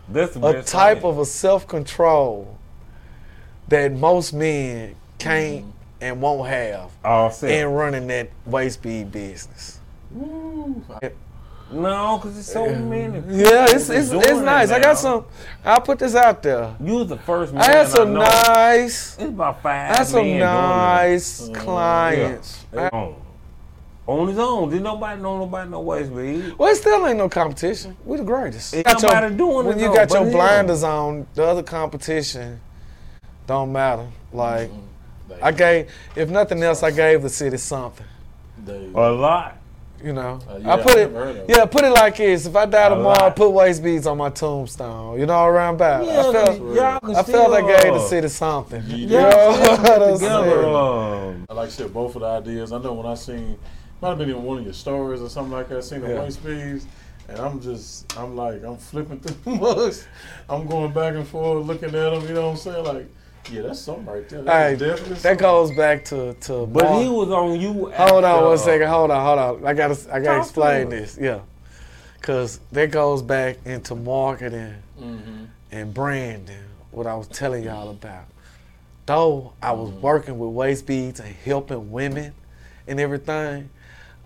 That's 0.08 0.36
A 0.36 0.62
type 0.62 1.02
of 1.04 1.18
a 1.18 1.24
self 1.24 1.66
control 1.66 2.53
that 3.68 3.92
most 3.92 4.32
men 4.32 4.94
can't 5.18 5.60
mm-hmm. 5.60 5.70
and 6.00 6.20
won't 6.20 6.48
have 6.48 6.90
all 7.04 7.30
set. 7.30 7.50
in 7.50 7.68
running 7.68 8.06
that 8.08 8.30
waist 8.46 8.82
bead 8.82 9.10
business. 9.10 9.80
No, 11.72 12.18
because 12.18 12.38
it's 12.38 12.52
so 12.52 12.72
many. 12.74 13.18
Yeah, 13.26 13.64
it's 13.64 13.88
it's, 13.90 14.12
it's 14.12 14.12
it 14.12 14.44
nice. 14.44 14.70
I 14.70 14.80
got 14.80 14.98
some. 14.98 15.24
I'll 15.64 15.80
put 15.80 15.98
this 15.98 16.14
out 16.14 16.42
there. 16.42 16.76
You 16.78 16.94
was 16.96 17.08
the 17.08 17.16
first 17.16 17.52
man 17.52 17.62
I 17.62 17.66
had 17.66 17.88
some 17.88 18.12
know. 18.12 18.20
nice. 18.20 19.14
It's 19.14 19.24
about 19.24 19.62
five. 19.62 19.90
I 19.90 19.96
had 19.96 20.06
some 20.06 20.38
nice 20.38 21.48
it. 21.48 21.54
clients. 21.54 22.64
Yeah. 22.72 22.90
On. 22.92 23.16
on 24.06 24.28
his 24.28 24.38
own. 24.38 24.70
Did 24.70 24.82
nobody 24.82 25.20
know 25.20 25.38
nobody 25.38 25.70
no 25.70 25.80
ways, 25.80 26.08
but 26.08 26.58
Well, 26.58 26.70
it 26.70 26.76
still 26.76 27.06
ain't 27.06 27.18
no 27.18 27.28
competition. 27.28 27.96
We 28.04 28.18
the 28.18 28.24
greatest. 28.24 28.74
Ain't 28.74 28.84
Got 28.84 29.02
your- 29.02 29.14
nobody 29.14 29.34
doing 29.34 29.66
it 29.66 29.68
when 29.68 29.78
you 29.78 29.88
though, 29.88 29.94
got 29.94 30.10
your 30.10 30.30
blinders 30.30 30.82
on, 30.84 31.26
the 31.34 31.44
other 31.44 31.62
competition 31.62 32.60
don't 33.46 33.72
matter. 33.72 34.06
Like 34.32 34.70
I 35.42 35.52
gave, 35.52 35.90
if 36.16 36.28
nothing 36.30 36.62
else, 36.62 36.82
I 36.82 36.90
gave 36.90 37.22
the 37.22 37.28
city 37.28 37.56
something. 37.56 38.06
They, 38.64 38.86
a 38.94 39.10
lot. 39.12 39.58
You 40.02 40.12
know, 40.12 40.38
Uh, 40.48 40.58
yeah, 40.58 40.74
I 40.74 40.82
put 40.82 40.96
it. 40.98 41.10
never 41.12 41.24
heard 41.24 41.36
of 41.36 41.48
it. 41.48 41.56
Yeah, 41.56 41.64
put 41.64 41.82
it 41.84 41.90
like 41.90 42.16
this: 42.18 42.44
If 42.46 42.54
I 42.54 42.66
die 42.66 42.90
tomorrow, 42.90 43.24
lot. 43.24 43.36
put 43.36 43.50
waist 43.50 43.82
beads 43.82 44.06
on 44.06 44.18
my 44.18 44.28
tombstone. 44.28 45.18
You 45.18 45.24
know, 45.24 45.44
around 45.46 45.76
about. 45.76 46.06
I 46.06 46.32
felt, 46.32 46.58
y'all 46.60 47.00
can 47.00 47.14
I 47.16 47.22
felt 47.22 47.52
I 47.54 47.56
still, 47.62 47.66
gave 47.68 47.82
the 47.94 48.00
uh, 48.00 48.08
city 48.08 48.28
something. 48.28 48.82
You 48.86 48.96
You 48.96 49.06
did. 49.06 49.20
know 49.22 49.48
what 49.80 50.02
I'm 50.02 50.14
together. 50.14 50.64
Um, 50.66 51.46
I 51.48 51.54
like 51.54 51.68
I 51.68 51.70
said, 51.70 51.94
both 51.94 52.14
of 52.16 52.20
the 52.20 52.26
ideas. 52.28 52.72
I 52.72 52.78
know 52.82 52.92
when 52.92 53.06
I 53.06 53.14
seen, 53.14 53.58
might 54.02 54.10
have 54.10 54.18
been 54.18 54.28
in 54.30 54.42
one 54.42 54.58
of 54.58 54.64
your 54.64 54.74
stories 54.74 55.22
or 55.22 55.30
something 55.30 55.52
like 55.52 55.68
that, 55.70 55.78
I 55.78 55.80
seen 55.80 56.02
the 56.02 56.08
Yeah. 56.10 56.20
white 56.20 56.38
beads. 56.44 56.86
and 57.28 57.38
I'm 57.38 57.58
just, 57.62 58.14
I'm 58.18 58.36
like, 58.36 58.62
I'm 58.62 58.76
flipping 58.76 59.20
through 59.20 59.52
the 59.54 59.58
books. 59.58 60.06
I'm 60.50 60.66
going 60.66 60.92
back 60.92 61.14
and 61.14 61.26
forth 61.26 61.64
looking 61.66 61.88
at 61.88 61.92
them, 61.92 62.22
you 62.28 62.34
know 62.34 62.42
what 62.48 62.50
I'm 62.50 62.56
saying? 62.58 62.84
Like, 62.84 63.06
yeah, 63.50 63.62
that's 63.62 63.80
something 63.80 64.06
right 64.06 64.28
there. 64.28 64.42
That's 64.42 64.80
Hey, 64.80 64.86
definitely 64.88 65.14
that 65.14 65.20
something. 65.20 65.38
goes 65.38 65.72
back 65.76 66.04
to 66.06 66.34
to. 66.34 66.66
but 66.66 66.84
Mar- 66.84 67.02
he 67.02 67.08
was 67.08 67.30
on 67.30 67.60
you. 67.60 67.72
Hold 67.90 68.24
on 68.24 68.24
after, 68.24 68.46
one 68.46 68.58
second. 68.58 68.88
Hold 68.88 69.10
on. 69.10 69.24
Hold 69.24 69.38
on. 69.62 69.66
I 69.66 69.74
gotta. 69.74 69.94
I 70.12 70.18
gotta 70.20 70.24
Talk 70.38 70.42
explain 70.46 70.82
him. 70.82 70.90
this. 70.90 71.18
Yeah, 71.20 71.40
because 72.20 72.60
that 72.72 72.90
goes 72.90 73.22
back 73.22 73.58
into 73.64 73.94
marketing 73.94 74.74
Mhm. 75.00 75.46
and 75.72 75.94
branding. 75.94 76.56
What 76.90 77.06
I 77.06 77.14
was 77.14 77.26
telling 77.28 77.64
y'all 77.64 77.90
about. 77.90 78.24
Though 79.06 79.52
I 79.62 79.72
was 79.72 79.90
working 79.90 80.38
with 80.38 80.50
waist 80.50 80.86
beads 80.86 81.20
and 81.20 81.28
helping 81.44 81.90
women 81.90 82.32
and 82.86 82.98
everything, 83.00 83.68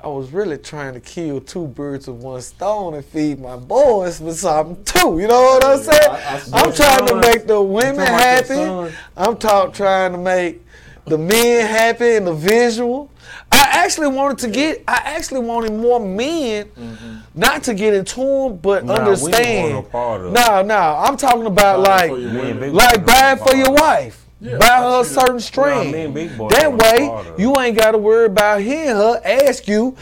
I 0.03 0.07
was 0.07 0.31
really 0.31 0.59
trying 0.59 0.95
to 0.95 1.01
kill 1.01 1.41
two 1.41 1.67
birds 1.67 2.07
with 2.07 2.19
one 2.23 2.41
stone 2.41 2.95
and 2.95 3.05
feed 3.05 3.41
my 3.41 3.57
boys 3.57 4.21
with 4.21 4.39
something 4.39 4.83
too. 4.85 5.19
You 5.19 5.27
know 5.27 5.43
what 5.43 5.65
I'm 5.65 5.79
saying? 5.79 6.09
I, 6.09 6.43
I'm 6.53 6.73
trying 6.73 7.07
to 7.09 7.17
make 7.17 7.47
the 7.49 7.61
women 7.61 7.97
talking 8.07 8.15
about 8.15 8.49
your 8.49 8.89
happy. 8.89 8.97
I'm 9.17 9.37
talk, 9.39 9.75
trying 9.75 10.13
to 10.13 10.19
make 10.19 10.65
the 11.07 11.19
men 11.19 11.67
happy 11.67 12.15
and 12.15 12.27
the 12.29 12.35
visual. 12.35 13.11
I 13.51 13.67
actually 13.85 14.09
wanted 14.09 14.39
to 14.39 14.49
get. 14.51 14.85
I 14.87 15.01
actually 15.05 15.41
wanted 15.41 15.73
more 15.73 15.99
men, 15.99 16.67
mm-hmm. 16.67 17.17
not 17.35 17.65
to 17.65 17.75
get 17.75 17.93
into 17.95 18.21
them, 18.21 18.57
but 18.59 18.85
Nah, 18.85 18.95
understand. 18.95 19.73
no 19.73 19.83
part 19.83 20.21
of 20.21 20.27
it. 20.29 20.33
No, 20.33 20.63
no, 20.63 20.77
I'm 20.77 21.17
talking 21.17 21.47
about 21.47 21.81
like, 21.81 22.11
for 22.11 22.19
your 22.19 22.31
Me 22.33 22.39
and 22.51 22.61
women. 22.61 22.61
Big 22.61 22.75
like 22.75 23.05
buy 23.05 23.35
was 23.35 23.51
for 23.51 23.57
your 23.57 23.67
part 23.67 23.79
of 23.79 23.85
it. 23.85 24.05
wife. 24.05 24.25
Yeah, 24.41 24.59
buy 24.59 24.67
her 24.67 25.01
a 25.01 25.05
certain 25.05 25.35
Nah, 25.37 25.41
string. 25.41 25.91
me 25.93 26.03
and 26.05 26.15
Big 26.15 26.37
Boy 26.39 26.49
that 26.51 26.73
way, 26.73 27.09
part 27.09 27.27
of 27.27 27.33
it. 27.35 27.41
you 27.41 27.55
ain't 27.59 27.77
got 27.77 27.93
to 27.93 27.99
worry 27.99 28.27
about 28.27 28.61
hearing 28.61 28.97
her 28.97 29.21
ask 29.25 29.67
you, 29.67 29.97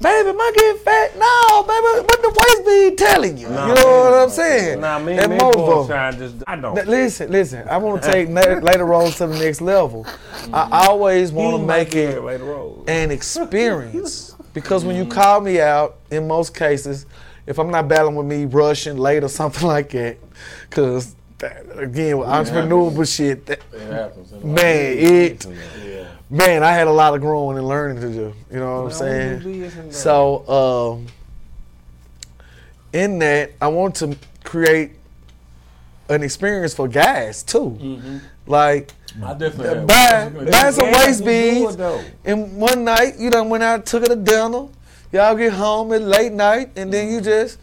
"Baby, 0.00 0.30
am 0.30 0.40
I 0.40 0.52
getting 0.56 0.80
fat?" 0.82 1.18
No, 1.18 1.62
baby, 1.62 2.06
what 2.06 2.22
the 2.22 2.28
waist 2.30 2.66
be 2.90 2.96
telling 2.96 3.36
you? 3.36 3.48
Nah, 3.50 3.68
you 3.68 3.74
know 3.74 3.84
man. 3.84 4.12
what 4.12 4.14
I'm 4.22 4.30
saying? 4.30 4.80
Nah, 4.80 4.98
me 4.98 5.16
That 5.16 5.24
and 5.24 5.32
Big 5.32 5.40
Boy 5.40 5.46
motivo. 5.48 5.86
trying 5.86 6.16
just. 6.18 6.36
I 6.46 6.56
don't. 6.56 6.74
Now, 6.74 6.82
Listen, 6.84 7.30
listen. 7.30 7.68
I 7.68 7.76
want 7.76 8.02
to 8.02 8.10
take 8.10 8.28
later 8.62 8.94
on 8.94 9.10
to 9.12 9.26
the 9.26 9.38
next 9.38 9.60
level. 9.60 10.06
I 10.06 10.10
mm-hmm. 10.10 10.72
always 10.72 11.30
want 11.30 11.60
to 11.60 11.66
make 11.66 11.94
it 11.94 12.22
later 12.22 12.54
an 12.88 13.10
experience 13.10 14.34
because 14.54 14.84
when 14.84 14.96
you 14.96 15.06
call 15.06 15.40
me 15.40 15.60
out, 15.60 15.98
in 16.10 16.26
most 16.26 16.54
cases, 16.54 17.06
if 17.46 17.58
I'm 17.58 17.70
not 17.70 17.88
battling 17.88 18.14
with 18.14 18.26
me 18.26 18.44
rushing 18.46 18.96
late 18.96 19.22
or 19.22 19.28
something 19.28 19.66
like 19.76 19.90
that, 19.90 20.16
because 20.68 21.14
again, 21.42 22.18
with 22.18 22.28
entrepreneurial 22.28 23.16
shit, 23.16 23.46
that, 23.46 23.60
It 23.72 23.92
happens. 23.92 24.32
man, 24.44 24.98
it, 24.98 25.46
Yeah. 25.46 26.04
man, 26.30 26.62
I 26.62 26.72
had 26.72 26.86
a 26.86 26.92
lot 26.92 27.14
of 27.14 27.20
growing 27.20 27.58
and 27.58 27.66
learning 27.66 28.00
to 28.02 28.08
do. 28.10 28.34
You 28.50 28.58
know 28.58 28.82
what 28.84 28.92
I'm 28.92 29.42
saying? 29.42 29.90
So, 29.90 30.98
um, 30.98 31.06
in 32.92 33.18
that, 33.20 33.52
I 33.60 33.68
want 33.68 33.96
to 33.96 34.16
create 34.44 34.92
an 36.08 36.22
experience 36.22 36.74
for 36.74 36.88
guys 36.88 37.42
too. 37.42 37.78
Like, 38.46 38.92
I 39.22 39.34
definitely 39.34 39.84
buy, 39.86 40.28
buy 40.50 40.70
some 40.70 40.86
Yeah, 40.86 41.06
waist 41.06 41.20
you 41.20 41.26
do 41.26 41.30
it, 41.30 41.76
beads. 41.76 41.76
And 42.24 42.56
one 42.56 42.84
night, 42.84 43.18
you 43.18 43.30
done 43.30 43.48
went 43.48 43.62
out, 43.62 43.86
took 43.86 44.02
her 44.02 44.08
to 44.08 44.16
dinner. 44.16 44.66
Y'all 45.12 45.34
get 45.36 45.52
home 45.52 45.92
at 45.92 46.02
late 46.02 46.32
night, 46.32 46.70
and 46.76 46.92
then 46.92 47.12
you 47.12 47.20
just 47.20 47.58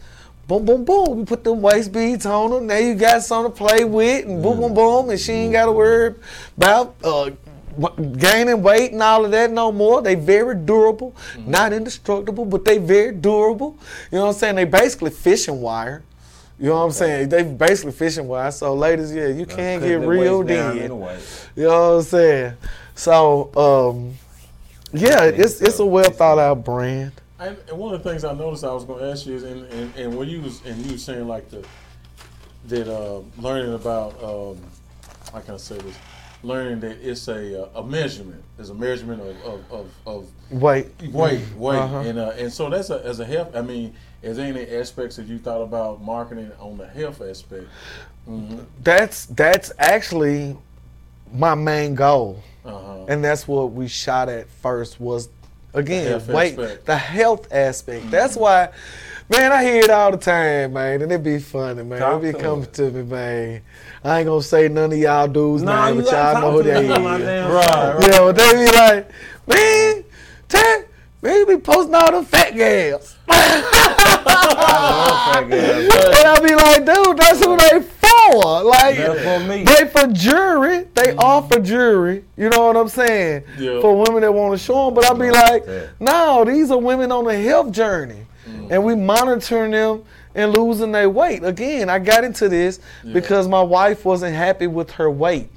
boom, 0.50 0.64
boom, 0.64 0.84
boom. 0.84 1.18
We 1.18 1.24
put 1.24 1.44
them 1.44 1.62
waist 1.62 1.92
beads 1.92 2.26
on 2.26 2.50
them. 2.50 2.66
Now 2.66 2.78
you 2.78 2.94
got 2.96 3.22
something 3.22 3.52
to 3.52 3.56
play 3.56 3.84
with, 3.84 4.26
and 4.26 4.42
boom, 4.42 4.58
boom, 4.58 4.74
boom. 4.74 5.10
And 5.10 5.20
she 5.20 5.32
ain't 5.32 5.52
got 5.52 5.66
to 5.66 5.72
worry 5.72 6.16
about 6.56 6.96
uh, 7.04 7.30
gaining 8.16 8.60
weight 8.60 8.92
and 8.92 9.00
all 9.00 9.24
of 9.24 9.30
that 9.30 9.52
no 9.52 9.70
more. 9.70 10.02
They 10.02 10.16
very 10.16 10.56
durable, 10.56 11.14
not 11.46 11.72
indestructible, 11.72 12.44
but 12.44 12.64
they 12.64 12.78
very 12.78 13.12
durable. 13.12 13.78
You 14.10 14.18
know 14.18 14.26
what 14.26 14.32
I'm 14.32 14.38
saying? 14.38 14.56
They 14.56 14.64
basically 14.64 15.12
fishing 15.12 15.60
wire. 15.60 16.02
You 16.58 16.66
know 16.66 16.78
what 16.78 16.84
I'm 16.84 16.90
saying? 16.90 17.28
They 17.28 17.44
basically 17.44 17.92
fishing 17.92 18.26
wire. 18.26 18.50
So 18.50 18.74
ladies, 18.74 19.14
yeah, 19.14 19.28
you 19.28 19.46
can't 19.46 19.80
get 19.82 20.00
real 20.00 20.42
down 20.42 20.76
You 21.54 21.62
know 21.62 21.92
what 21.92 21.96
I'm 21.98 22.02
saying? 22.02 22.54
So, 22.96 23.54
um, 23.54 24.14
yeah, 24.92 25.24
it's 25.24 25.62
it's 25.62 25.78
a 25.78 25.86
well 25.86 26.10
thought 26.10 26.40
out 26.40 26.64
brand. 26.64 27.12
And, 27.40 27.56
and 27.68 27.78
one 27.78 27.94
of 27.94 28.02
the 28.02 28.10
things 28.10 28.22
I 28.24 28.34
noticed 28.34 28.64
I 28.64 28.72
was 28.72 28.84
going 28.84 29.00
to 29.00 29.10
ask 29.10 29.24
you 29.26 29.34
is, 29.34 29.44
and, 29.44 29.64
and, 29.72 29.94
and 29.96 30.16
when 30.16 30.28
you 30.28 30.42
was 30.42 30.64
and 30.66 30.84
you 30.84 30.92
was 30.92 31.02
saying 31.04 31.26
like 31.26 31.48
the 31.50 31.64
that 32.66 32.86
uh, 32.86 33.20
learning 33.38 33.72
about 33.74 34.22
um, 34.22 34.58
how 35.32 35.40
can 35.40 35.54
I 35.54 35.56
say 35.56 35.78
this? 35.78 35.96
Learning 36.42 36.80
that 36.80 36.98
it's 37.02 37.28
a 37.28 37.64
uh, 37.64 37.80
a 37.80 37.82
measurement. 37.82 38.42
It's 38.58 38.68
a 38.68 38.74
measurement 38.74 39.22
of 39.22 39.36
of, 39.44 39.64
of, 39.70 39.90
of 40.06 40.30
Wait, 40.50 40.88
weight, 41.12 41.40
weight, 41.54 41.78
Uh-huh. 41.78 41.98
and 42.00 42.18
uh, 42.18 42.32
and 42.36 42.52
so 42.52 42.68
that's 42.68 42.90
a 42.90 43.04
as 43.04 43.20
a 43.20 43.24
health. 43.24 43.54
I 43.56 43.62
mean, 43.62 43.94
is 44.22 44.36
there 44.36 44.46
any 44.46 44.66
aspects 44.76 45.16
that 45.16 45.26
you 45.26 45.38
thought 45.38 45.62
about 45.62 46.02
marketing 46.02 46.50
on 46.60 46.76
the 46.76 46.86
health 46.86 47.22
aspect? 47.22 47.64
Mm-hmm. 48.28 48.58
that's 48.82 49.26
that's 49.26 49.72
actually 49.78 50.56
my 51.32 51.54
main 51.54 51.94
goal, 51.94 52.42
Uh-huh. 52.66 53.06
and 53.08 53.24
that's 53.24 53.48
what 53.48 53.72
we 53.72 53.88
shot 53.88 54.28
at 54.28 54.48
first 54.48 55.00
was 55.00 55.30
again 55.74 56.06
health 56.08 56.28
weight, 56.28 56.58
aspect. 56.58 56.86
the 56.86 56.96
health 56.96 57.52
aspect. 57.52 58.10
That's 58.10 58.36
why, 58.36 58.70
man, 59.28 59.52
I 59.52 59.62
hear 59.64 59.82
it 59.84 59.90
all 59.90 60.10
the 60.10 60.16
time, 60.18 60.72
man, 60.72 61.02
and 61.02 61.12
it 61.12 61.22
be 61.22 61.38
funny, 61.38 61.82
man. 61.84 61.98
Talk 62.00 62.22
it 62.22 62.34
be 62.34 62.38
coming 62.40 62.62
us. 62.66 62.70
to 62.76 62.90
me, 62.90 63.02
man. 63.02 63.62
I 64.04 64.18
ain't 64.20 64.26
gonna 64.26 64.42
say 64.42 64.68
none 64.68 64.92
of 64.92 64.98
y'all 64.98 65.28
dudes' 65.28 65.62
Nah, 65.62 65.86
name, 65.90 66.02
but 66.02 66.10
y'all 66.12 66.40
know 66.40 66.52
who 66.52 66.62
they 66.62 66.84
is. 66.84 66.90
Right, 66.90 67.48
right. 67.48 68.08
Yeah, 68.10 68.18
but 68.20 68.32
they 68.36 68.52
be 68.52 68.70
like, 68.72 69.10
man, 69.46 70.04
Ted, 70.48 70.88
man, 71.22 71.38
you 71.38 71.46
be 71.46 71.56
posting 71.58 71.94
all 71.94 72.10
them 72.12 72.24
fat 72.24 72.54
gals. 72.54 73.16
I 73.28 75.06
love 75.08 75.34
fat 75.34 75.50
guys. 75.50 76.18
and 76.18 76.26
I 76.28 76.40
be 76.40 76.54
like, 76.54 76.84
dude, 76.84 77.16
that's 77.18 77.44
who 77.44 77.56
they 77.56 77.80
Like, 78.38 78.96
for 78.96 79.40
me. 79.40 79.64
they 79.64 79.86
for 79.88 80.06
jury. 80.12 80.86
They 80.94 81.12
mm-hmm. 81.12 81.20
are 81.20 81.42
for 81.42 81.60
jury. 81.60 82.24
You 82.36 82.50
know 82.50 82.66
what 82.66 82.76
I'm 82.76 82.88
saying? 82.88 83.44
Yeah. 83.58 83.80
For 83.80 83.96
women 83.96 84.22
that 84.22 84.32
want 84.32 84.52
to 84.52 84.58
show 84.58 84.86
them. 84.86 84.94
But 84.94 85.10
I'd 85.10 85.18
be 85.18 85.30
like, 85.30 85.66
no, 86.00 86.44
these 86.44 86.70
are 86.70 86.78
women 86.78 87.12
on 87.12 87.26
a 87.28 87.34
health 87.34 87.72
journey. 87.72 88.26
Mm-hmm. 88.46 88.72
And 88.72 88.84
we 88.84 88.94
monitoring 88.94 89.72
them 89.72 90.04
and 90.34 90.56
losing 90.56 90.92
their 90.92 91.10
weight. 91.10 91.42
Again, 91.44 91.88
I 91.90 91.98
got 91.98 92.24
into 92.24 92.48
this 92.48 92.80
because 93.12 93.48
my 93.48 93.62
wife 93.62 94.04
wasn't 94.04 94.34
happy 94.34 94.66
with 94.66 94.92
her 94.92 95.10
weight. 95.10 95.50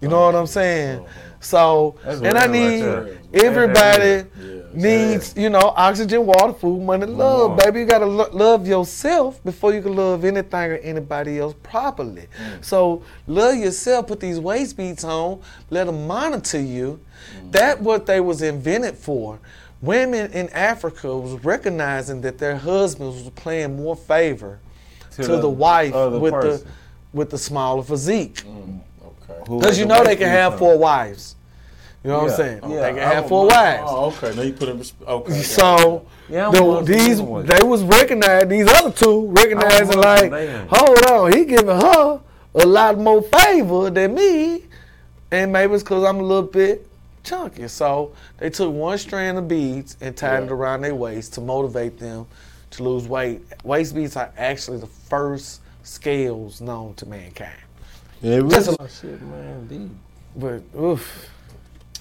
You 0.00 0.08
know 0.08 0.22
oh, 0.22 0.26
what 0.26 0.34
I'm 0.34 0.46
saying? 0.46 1.00
Uh-huh. 1.00 1.08
So, 1.44 1.96
and 2.04 2.38
I 2.38 2.46
real 2.46 2.62
right 2.64 3.12
need 3.12 3.18
everybody 3.44 4.24
Yeah. 4.40 4.62
needs, 4.72 5.34
you 5.36 5.50
know, 5.50 5.72
oxygen, 5.76 6.24
water, 6.26 6.52
food, 6.54 6.82
money, 6.82 7.06
love. 7.06 7.56
Baby, 7.58 7.80
you 7.80 7.86
gotta 7.86 8.06
lo- 8.06 8.30
love 8.32 8.66
yourself 8.66 9.42
before 9.44 9.74
you 9.74 9.82
can 9.82 9.94
love 9.94 10.24
anything 10.24 10.70
or 10.72 10.76
anybody 10.76 11.38
else 11.38 11.54
properly. 11.62 12.22
Mm. 12.38 12.64
So 12.64 13.02
love 13.26 13.56
yourself. 13.56 14.06
Put 14.06 14.20
these 14.20 14.40
waist 14.40 14.76
beads 14.76 15.04
on. 15.04 15.40
Let 15.70 15.84
them 15.86 16.06
monitor 16.06 16.60
you. 16.60 16.98
Mm. 17.42 17.52
That 17.52 17.80
what 17.80 18.06
they 18.06 18.20
was 18.20 18.42
invented 18.42 18.96
for. 18.96 19.38
Women 19.82 20.32
in 20.32 20.48
Africa 20.50 21.14
was 21.16 21.44
recognizing 21.44 22.22
that 22.22 22.38
their 22.38 22.56
husbands 22.56 23.22
was 23.22 23.30
playing 23.34 23.76
more 23.76 23.94
favor 23.96 24.58
to, 25.12 25.22
the, 25.26 25.40
the 25.42 25.48
wife 25.48 25.92
with 25.94 26.32
the 26.32 26.40
person. 26.40 26.68
with 27.12 27.30
the 27.30 27.38
smaller 27.38 27.82
physique. 27.82 28.42
Okay. 28.46 28.80
Who 29.48 29.60
Because 29.60 29.78
you 29.78 29.86
know 29.86 30.02
they 30.04 30.16
can 30.16 30.28
have 30.28 30.58
four 30.58 30.78
wives. 30.78 31.36
You 32.02 32.10
know 32.10 32.18
what 32.18 32.24
Yeah. 32.26 32.30
I'm 32.30 32.36
saying? 32.36 32.60
Yeah, 32.70 32.80
They 32.80 32.88
can 32.90 32.98
I 32.98 33.14
have 33.14 33.28
four 33.28 33.40
want- 33.46 33.52
wives. 33.52 33.82
Oh, 33.86 34.04
okay. 34.06 34.36
Now 34.36 34.42
you 34.42 34.52
put 34.52 34.68
in. 34.68 34.82
Okay. 35.08 35.42
So 35.42 36.02
Yeah, 36.28 36.50
the- 36.50 36.82
these 36.82 37.20
anyway. 37.20 37.42
they 37.44 37.62
was 37.66 37.82
recognized. 37.82 38.48
These 38.50 38.68
other 38.68 38.90
two 38.90 39.26
recognizing 39.30 39.98
like, 39.98 40.30
hold 40.68 41.04
on, 41.06 41.32
he 41.32 41.44
giving 41.46 41.66
her 41.68 42.20
a 42.56 42.66
lot 42.66 42.98
more 42.98 43.22
favor 43.22 43.88
than 43.90 44.14
me, 44.14 44.64
and 45.30 45.50
maybe 45.52 45.74
it's 45.74 45.82
because 45.82 46.04
I'm 46.04 46.20
a 46.20 46.22
little 46.22 46.42
bit 46.50 46.86
chunky. 47.22 47.68
So 47.68 48.12
they 48.38 48.50
took 48.50 48.70
one 48.72 48.98
strand 48.98 49.38
of 49.38 49.48
beads 49.48 49.96
and 50.02 50.14
tied 50.14 50.42
it 50.44 50.50
around 50.52 50.82
their 50.82 50.94
waist 50.94 51.32
to 51.34 51.40
motivate 51.40 51.98
them 51.98 52.26
to 52.72 52.82
lose 52.82 53.08
weight. 53.08 53.40
Waist 53.64 53.94
beads 53.94 54.14
are 54.16 54.30
actually 54.36 54.78
the 54.78 54.86
first 54.86 55.60
scales 55.84 56.60
known 56.60 56.92
to 56.94 57.06
mankind. 57.06 57.50
Yeah, 58.22 58.38
it 58.38 58.48
Just 58.48 58.68
was. 58.68 58.76
a- 58.76 58.82
Oh, 58.82 58.86
shit, 58.86 59.22
man, 59.22 59.66
deep. 59.66 59.90
But 60.36 60.62
oof, 60.80 61.30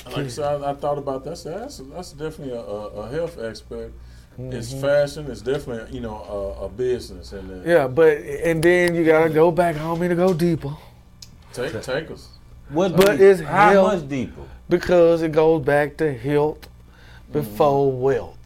Like 0.07 0.17
I 0.17 0.27
said, 0.27 0.61
I, 0.63 0.71
I 0.71 0.73
thought 0.73 0.97
about 0.97 1.23
that. 1.25 1.37
So 1.37 1.49
that's 1.51 1.77
that's 1.77 2.11
definitely 2.13 2.53
a, 2.55 2.61
a, 2.61 2.87
a 3.03 3.09
health 3.09 3.37
aspect. 3.39 3.91
It's 4.37 4.71
Mm-hmm. 4.71 4.81
fashion. 4.81 5.29
It's 5.31 5.41
definitely 5.41 5.93
you 5.95 6.01
know 6.01 6.15
a, 6.59 6.65
a 6.65 6.69
business, 6.69 7.33
and 7.33 7.51
uh, 7.51 7.69
yeah. 7.69 7.87
But 7.87 8.17
and 8.17 8.63
then 8.63 8.95
you 8.95 9.05
gotta 9.05 9.29
go 9.29 9.51
back 9.51 9.75
home 9.75 10.01
and 10.01 10.09
to 10.09 10.15
go 10.15 10.33
deeper. 10.33 10.75
take 11.53 11.79
take 11.83 12.09
us. 12.09 12.29
What 12.69 12.95
But 12.97 13.11
deep? 13.11 13.21
it's 13.21 13.41
how 13.41 13.69
hell- 13.71 13.83
much 13.87 14.07
deeper? 14.09 14.41
because 14.69 15.21
it 15.21 15.31
goes 15.33 15.63
back 15.63 15.97
to 15.97 16.11
health 16.17 16.67
before 17.31 17.91
wealth. 17.91 18.37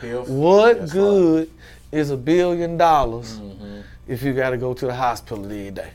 Health. 0.00 0.28
What 0.28 0.80
That's 0.80 0.92
good 0.92 1.50
is 1.92 2.10
a 2.10 2.16
billion 2.16 2.76
dollars 2.76 3.34
Right. 3.36 3.60
Mhm. 3.60 3.82
if 4.08 4.22
you 4.24 4.32
got 4.32 4.50
to 4.50 4.56
go 4.56 4.74
to 4.74 4.86
the 4.86 4.94
hospital 4.94 5.44
every 5.44 5.70
day? 5.70 5.90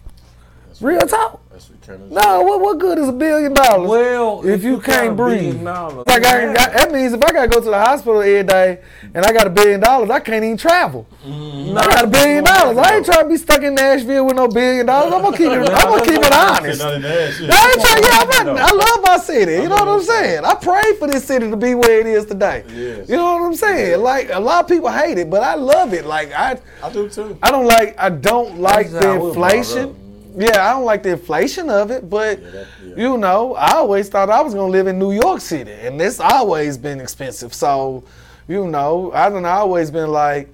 That's 0.75 0.81
Real 0.83 0.97
right. 0.99 1.09
talk. 1.09 1.39
That's 1.51 1.69
what 1.69 1.81
kind 1.83 2.01
of. 2.03 2.11
No, 2.11 2.41
what, 2.41 2.59
what 2.59 2.79
good 2.79 2.97
is 2.97 3.07
a 3.07 3.13
billion 3.13 3.53
dollars? 3.53 3.89
Well, 3.89 4.45
If 4.45 4.61
you 4.61 4.75
got 4.75 4.83
can't 4.85 5.15
breathe. 5.15 5.63
dollars, 5.63 6.05
Like 6.05 6.25
I, 6.25 6.49
I- 6.49 6.53
that 6.53 6.91
means 6.91 7.13
if 7.13 7.23
I 7.23 7.31
gotta 7.31 7.47
go 7.47 7.61
to 7.61 7.69
the 7.69 7.79
hospital 7.79 8.19
every 8.19 8.43
day 8.43 8.81
and 9.13 9.25
I 9.25 9.31
got 9.31 9.47
a 9.47 9.49
billion 9.49 9.79
dollars, 9.79 10.09
I 10.09 10.19
can't 10.19 10.43
even 10.43 10.57
travel. 10.57 11.07
Mm-hmm. 11.25 11.77
I 11.77 11.85
got 11.87 12.03
a 12.03 12.07
billion 12.07 12.43
dollars. 12.43 12.77
I 12.77 12.97
ain't 12.97 13.05
trying 13.05 13.23
to 13.23 13.29
be 13.29 13.37
stuck 13.37 13.61
in 13.61 13.73
Nashville 13.75 14.25
with 14.25 14.35
no 14.35 14.49
billion 14.49 14.85
dollars. 14.85 15.13
I'm 15.13 15.21
gonna 15.21 15.37
keep 15.37 15.47
it. 15.49 15.59
I'm 15.69 15.89
gonna 15.89 16.05
keep 16.05 16.19
it 16.21 16.33
honest. 16.33 16.81
Not 16.81 16.93
in 16.95 17.01
that 17.03 17.33
shit. 17.33 17.49
I 17.49 17.69
ain't 17.71 17.81
trying. 17.81 18.03
Yeah, 18.03 18.41
I'm 18.41 18.45
not, 18.55 18.59
I 18.59 18.75
love 18.75 18.99
my 19.01 19.17
city. 19.23 19.53
You 19.53 19.69
know 19.69 19.75
what 19.77 19.87
I'm 19.87 20.01
saying? 20.01 20.43
I 20.43 20.55
pray 20.55 20.97
for 20.99 21.07
this 21.07 21.23
city 21.23 21.49
to 21.49 21.55
be 21.55 21.73
where 21.73 22.01
it 22.01 22.05
is 22.05 22.25
today. 22.25 22.65
Yes. 22.67 23.07
You 23.07 23.15
know 23.15 23.23
what 23.35 23.43
I'm 23.43 23.55
saying? 23.55 24.01
Like 24.01 24.29
a 24.29 24.39
lot 24.41 24.65
of 24.65 24.67
people 24.69 24.89
hate 24.89 25.17
it, 25.19 25.29
but 25.29 25.41
I 25.41 25.55
love 25.55 25.93
it. 25.93 26.05
Like 26.05 26.33
I, 26.33 26.59
I 26.83 26.91
do 26.91 27.07
too. 27.07 27.37
I 27.41 27.49
don't 27.49 27.65
like. 27.65 27.95
I 27.97 28.09
don't 28.09 28.59
like 28.59 28.89
That's 28.91 29.05
the 29.05 29.13
we 29.13 29.17
brought 29.33 29.53
inflation. 29.53 30.01
Up. 30.35 30.41
Yeah, 30.55 30.69
I 30.69 30.73
don't 30.73 30.85
like 30.85 31.03
the 31.03 31.11
inflation 31.11 31.69
of 31.69 31.91
it, 31.91 32.09
but 32.09 32.41
Yeah, 32.41 32.49
that- 32.51 32.67
yeah. 32.85 32.95
you 32.97 33.17
know, 33.17 33.55
I 33.55 33.73
always 33.75 34.09
thought 34.09 34.29
I 34.29 34.41
was 34.41 34.53
gonna 34.53 34.71
live 34.71 34.87
in 34.87 34.99
New 34.99 35.11
York 35.11 35.41
City, 35.41 35.71
and 35.71 35.99
it's 36.01 36.19
always 36.19 36.77
been 36.77 36.99
expensive. 37.01 37.53
So, 37.53 38.03
you 38.47 38.67
know, 38.67 39.11
I 39.13 39.29
don't 39.29 39.43
know. 39.43 39.49
always 39.49 39.91
been 39.91 40.11
like, 40.11 40.53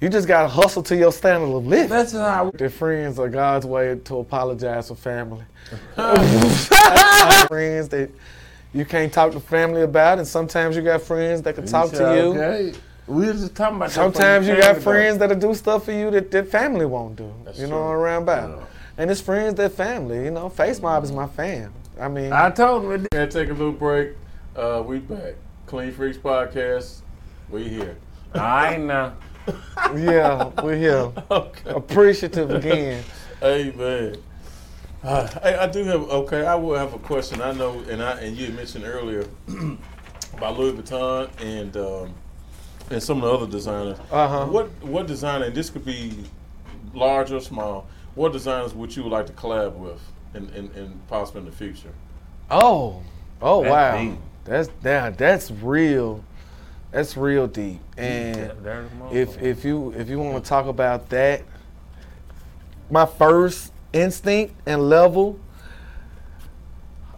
you 0.00 0.08
just 0.08 0.26
gotta 0.26 0.48
hustle 0.48 0.82
to 0.84 0.96
your 0.96 1.12
standard 1.12 1.54
of 1.54 1.66
living. 1.66 1.88
That's 1.88 2.12
how. 2.12 2.50
Their 2.54 2.70
friends 2.70 3.18
are 3.18 3.28
God's 3.28 3.66
way 3.66 3.94
to 4.04 4.18
apologize 4.18 4.88
for 4.88 4.96
family. 4.96 5.44
friends 7.46 7.88
that 7.90 8.10
you 8.74 8.84
can't 8.84 9.12
talk 9.12 9.32
to 9.32 9.40
family 9.40 9.82
about, 9.82 10.18
and 10.18 10.26
sometimes 10.26 10.76
you 10.76 10.82
got 10.82 11.02
friends 11.02 11.42
that 11.42 11.54
can 11.54 11.66
talk 11.66 11.90
to 11.92 11.98
you. 11.98 12.34
Okay. 12.34 12.72
We 13.06 13.26
was 13.26 13.40
just 13.42 13.54
talking 13.54 13.76
about 13.76 13.90
Sometimes 13.90 14.46
you 14.46 14.56
got 14.56 14.76
the 14.76 14.80
friends 14.80 15.18
that'll 15.18 15.38
do 15.38 15.54
stuff 15.54 15.84
for 15.84 15.92
you 15.92 16.10
that, 16.12 16.30
that 16.30 16.48
family 16.48 16.86
won't 16.86 17.16
do. 17.16 17.32
That's 17.44 17.58
you 17.58 17.66
true. 17.66 17.76
know, 17.76 17.90
around 17.90 18.22
about. 18.22 18.68
Yeah. 18.96 19.02
And 19.02 19.10
it's 19.10 19.20
friends 19.20 19.54
that 19.56 19.72
family. 19.72 20.24
You 20.24 20.30
know, 20.30 20.48
Face 20.48 20.80
Mob 20.80 21.04
is 21.04 21.12
my 21.12 21.26
fam. 21.26 21.72
I 22.00 22.08
mean, 22.08 22.32
I 22.32 22.50
told 22.50 22.84
him. 22.84 23.06
Gonna 23.12 23.26
take 23.26 23.48
a 23.48 23.52
little 23.52 23.72
break. 23.72 24.10
Uh, 24.56 24.82
we 24.86 24.98
back. 24.98 25.34
Clean 25.66 25.92
Freaks 25.92 26.18
Podcast. 26.18 27.00
We 27.48 27.68
here. 27.68 27.96
I 28.34 28.74
ain't 28.74 28.84
know. 28.84 29.12
yeah, 29.94 30.50
we're 30.62 30.76
here. 30.76 31.12
Okay. 31.30 31.70
Appreciative 31.70 32.50
again. 32.50 33.04
Amen. 33.42 34.16
Uh, 35.02 35.26
hey, 35.40 35.56
I 35.56 35.66
do 35.66 35.82
have 35.84 36.02
okay. 36.02 36.46
I 36.46 36.54
will 36.54 36.76
have 36.76 36.94
a 36.94 36.98
question. 36.98 37.40
I 37.40 37.52
know, 37.52 37.80
and 37.90 38.02
I 38.02 38.20
and 38.20 38.36
you 38.36 38.48
mentioned 38.52 38.84
earlier 38.84 39.26
about 40.34 40.58
Louis 40.58 40.72
Vuitton 40.72 41.28
and 41.40 41.76
um, 41.76 42.14
and 42.90 43.02
some 43.02 43.18
of 43.18 43.22
the 43.24 43.34
other 43.34 43.50
designers. 43.50 43.98
Uh-huh. 44.10 44.46
What 44.46 44.70
what 44.82 45.06
designer? 45.06 45.46
And 45.46 45.54
this 45.54 45.70
could 45.70 45.84
be 45.84 46.24
large 46.94 47.32
or 47.32 47.40
small. 47.40 47.86
What 48.14 48.32
designers 48.32 48.74
would 48.74 48.94
you 48.94 49.08
like 49.08 49.26
to 49.26 49.32
collab 49.32 49.74
with, 49.74 50.00
in, 50.34 50.50
and, 50.50 50.70
and 50.76 51.08
possibly 51.08 51.40
in 51.40 51.46
the 51.46 51.52
future? 51.52 51.92
Oh, 52.50 53.02
oh 53.40 53.62
That's 53.62 53.72
wow, 53.72 53.98
deep. 54.02 54.18
that's 54.44 54.68
that, 54.82 55.18
that's 55.18 55.50
real, 55.50 56.22
that's 56.90 57.16
real 57.16 57.46
deep. 57.46 57.80
And 57.96 58.52
There's 58.62 58.90
if 59.10 59.40
if 59.42 59.64
you 59.64 59.92
if 59.96 60.08
you 60.10 60.18
want 60.18 60.44
to 60.44 60.48
talk 60.48 60.66
about 60.66 61.08
that, 61.10 61.42
my 62.90 63.06
first 63.06 63.72
instinct 63.92 64.54
and 64.66 64.88
level. 64.90 65.40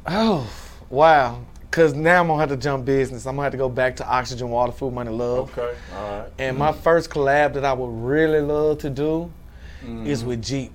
Oh 0.07 0.49
wow, 0.91 1.41
because 1.63 1.95
now 1.95 2.21
I'm 2.21 2.29
gonna 2.29 2.39
have 2.39 2.51
to 2.51 2.57
jump 2.57 2.85
business. 2.85 3.27
I'm 3.27 3.35
gonna 3.35 3.45
have 3.45 3.53
to 3.53 3.59
go 3.59 3.69
back 3.69 3.97
to 3.97 4.07
Oxygen, 4.07 4.51
Water, 4.51 4.71
Food, 4.71 4.93
Money, 4.93 5.11
Love. 5.11 5.51
Okay, 5.59 5.77
all 5.97 6.19
right. 6.21 6.31
And 6.39 6.57
my 6.57 6.71
first 6.73 7.11
collab 7.11 7.55
that 7.55 7.65
I 7.65 7.73
would 7.73 7.89
really 7.89 8.41
love 8.41 8.79
to 8.79 8.91
do 8.91 9.33
is 10.05 10.25
with 10.25 10.43
Jeep. 10.43 10.73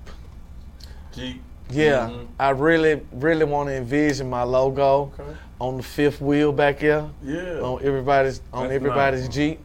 Jeep. 1.14 1.42
Yeah, 1.70 2.08
Mhm. 2.08 2.26
I 2.38 2.50
really, 2.50 3.00
really 3.12 3.44
want 3.44 3.68
to 3.68 3.74
envision 3.76 4.28
my 4.28 4.42
logo 4.42 5.12
Okay. 5.18 5.36
on 5.60 5.76
the 5.76 5.82
fifth 5.82 6.20
wheel 6.20 6.52
back 6.52 6.80
here 6.80 7.08
Yeah. 7.22 7.60
on 7.62 7.80
everybody's 7.84 8.40
on 8.52 8.64
That's 8.64 8.74
everybody's 8.74 9.24
nice. 9.26 9.34
Jeep. 9.34 9.60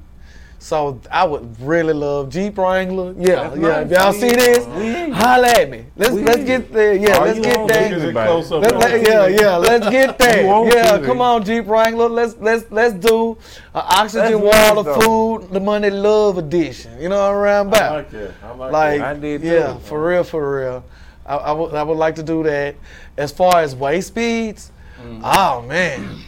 So 0.66 0.99
I 1.11 1.24
would 1.26 1.61
really 1.61 1.93
love 1.93 2.30
Jeep 2.32 2.57
Wrangler. 2.57 3.13
Yeah, 3.20 3.49
That's 3.49 3.55
yeah. 3.55 3.68
nice. 3.68 3.86
If 3.86 3.91
y'all 3.91 4.13
see 4.13 4.30
this, 4.32 4.66
We- 4.66 5.11
holla 5.13 5.47
at 5.49 5.70
me. 5.70 5.86
Let's 5.95 6.11
We- 6.13 6.24
let's 6.24 6.43
get 6.43 6.74
there. 6.74 6.95
Yeah, 6.95 7.20
let's 7.20 7.38
get 7.38 7.57
on 7.59 7.68
there. 7.68 7.82
Look 7.84 7.91
at 7.91 7.91
it 7.91 8.01
Everybody. 8.01 8.28
close 8.32 8.51
up. 8.51 8.63
Let- 8.63 8.78
let- 8.80 9.07
yeah, 9.07 9.28
yeah, 9.28 9.55
let's 9.57 9.88
get 9.91 10.18
there. 10.18 10.41
Yeah, 10.66 11.05
come 11.05 11.22
on, 11.22 11.43
Jeep 11.45 11.68
Wrangler. 11.68 12.09
Let's 12.09 12.36
let's 12.41 12.66
let's 12.72 12.95
do 12.95 13.38
a 13.76 13.80
oxygen, 13.99 14.41
That's 14.41 14.43
water, 14.43 14.89
nice, 14.89 14.95
though. 14.97 15.01
food, 15.01 15.53
the 15.53 15.59
money, 15.59 15.91
love 15.91 16.39
edition. 16.39 16.99
You 16.99 17.09
know 17.09 17.18
what 17.20 17.30
I'm 17.30 17.36
around 17.36 17.68
I 17.68 17.78
about? 17.78 17.93
like 17.93 18.09
that. 18.09 18.32
I 18.43 18.51
like, 18.55 18.72
Like, 18.72 19.01
I 19.01 19.13
did 19.13 19.41
too. 19.43 19.47
yeah, 19.47 19.78
for 19.78 20.03
real, 20.03 20.24
for 20.24 20.55
real. 20.61 20.84
I, 21.28 21.36
I 21.36 21.51
would 21.51 21.76
I 21.76 21.84
would 21.84 21.97
like 21.97 22.16
to 22.16 22.24
do 22.24 22.41
that. 22.41 22.74
As 23.18 23.32
far 23.32 23.59
as 23.61 23.76
waist 23.76 24.16
beads, 24.16 24.72
Mm-hmm. 24.99 25.22
oh 25.24 25.61
man, 25.61 26.22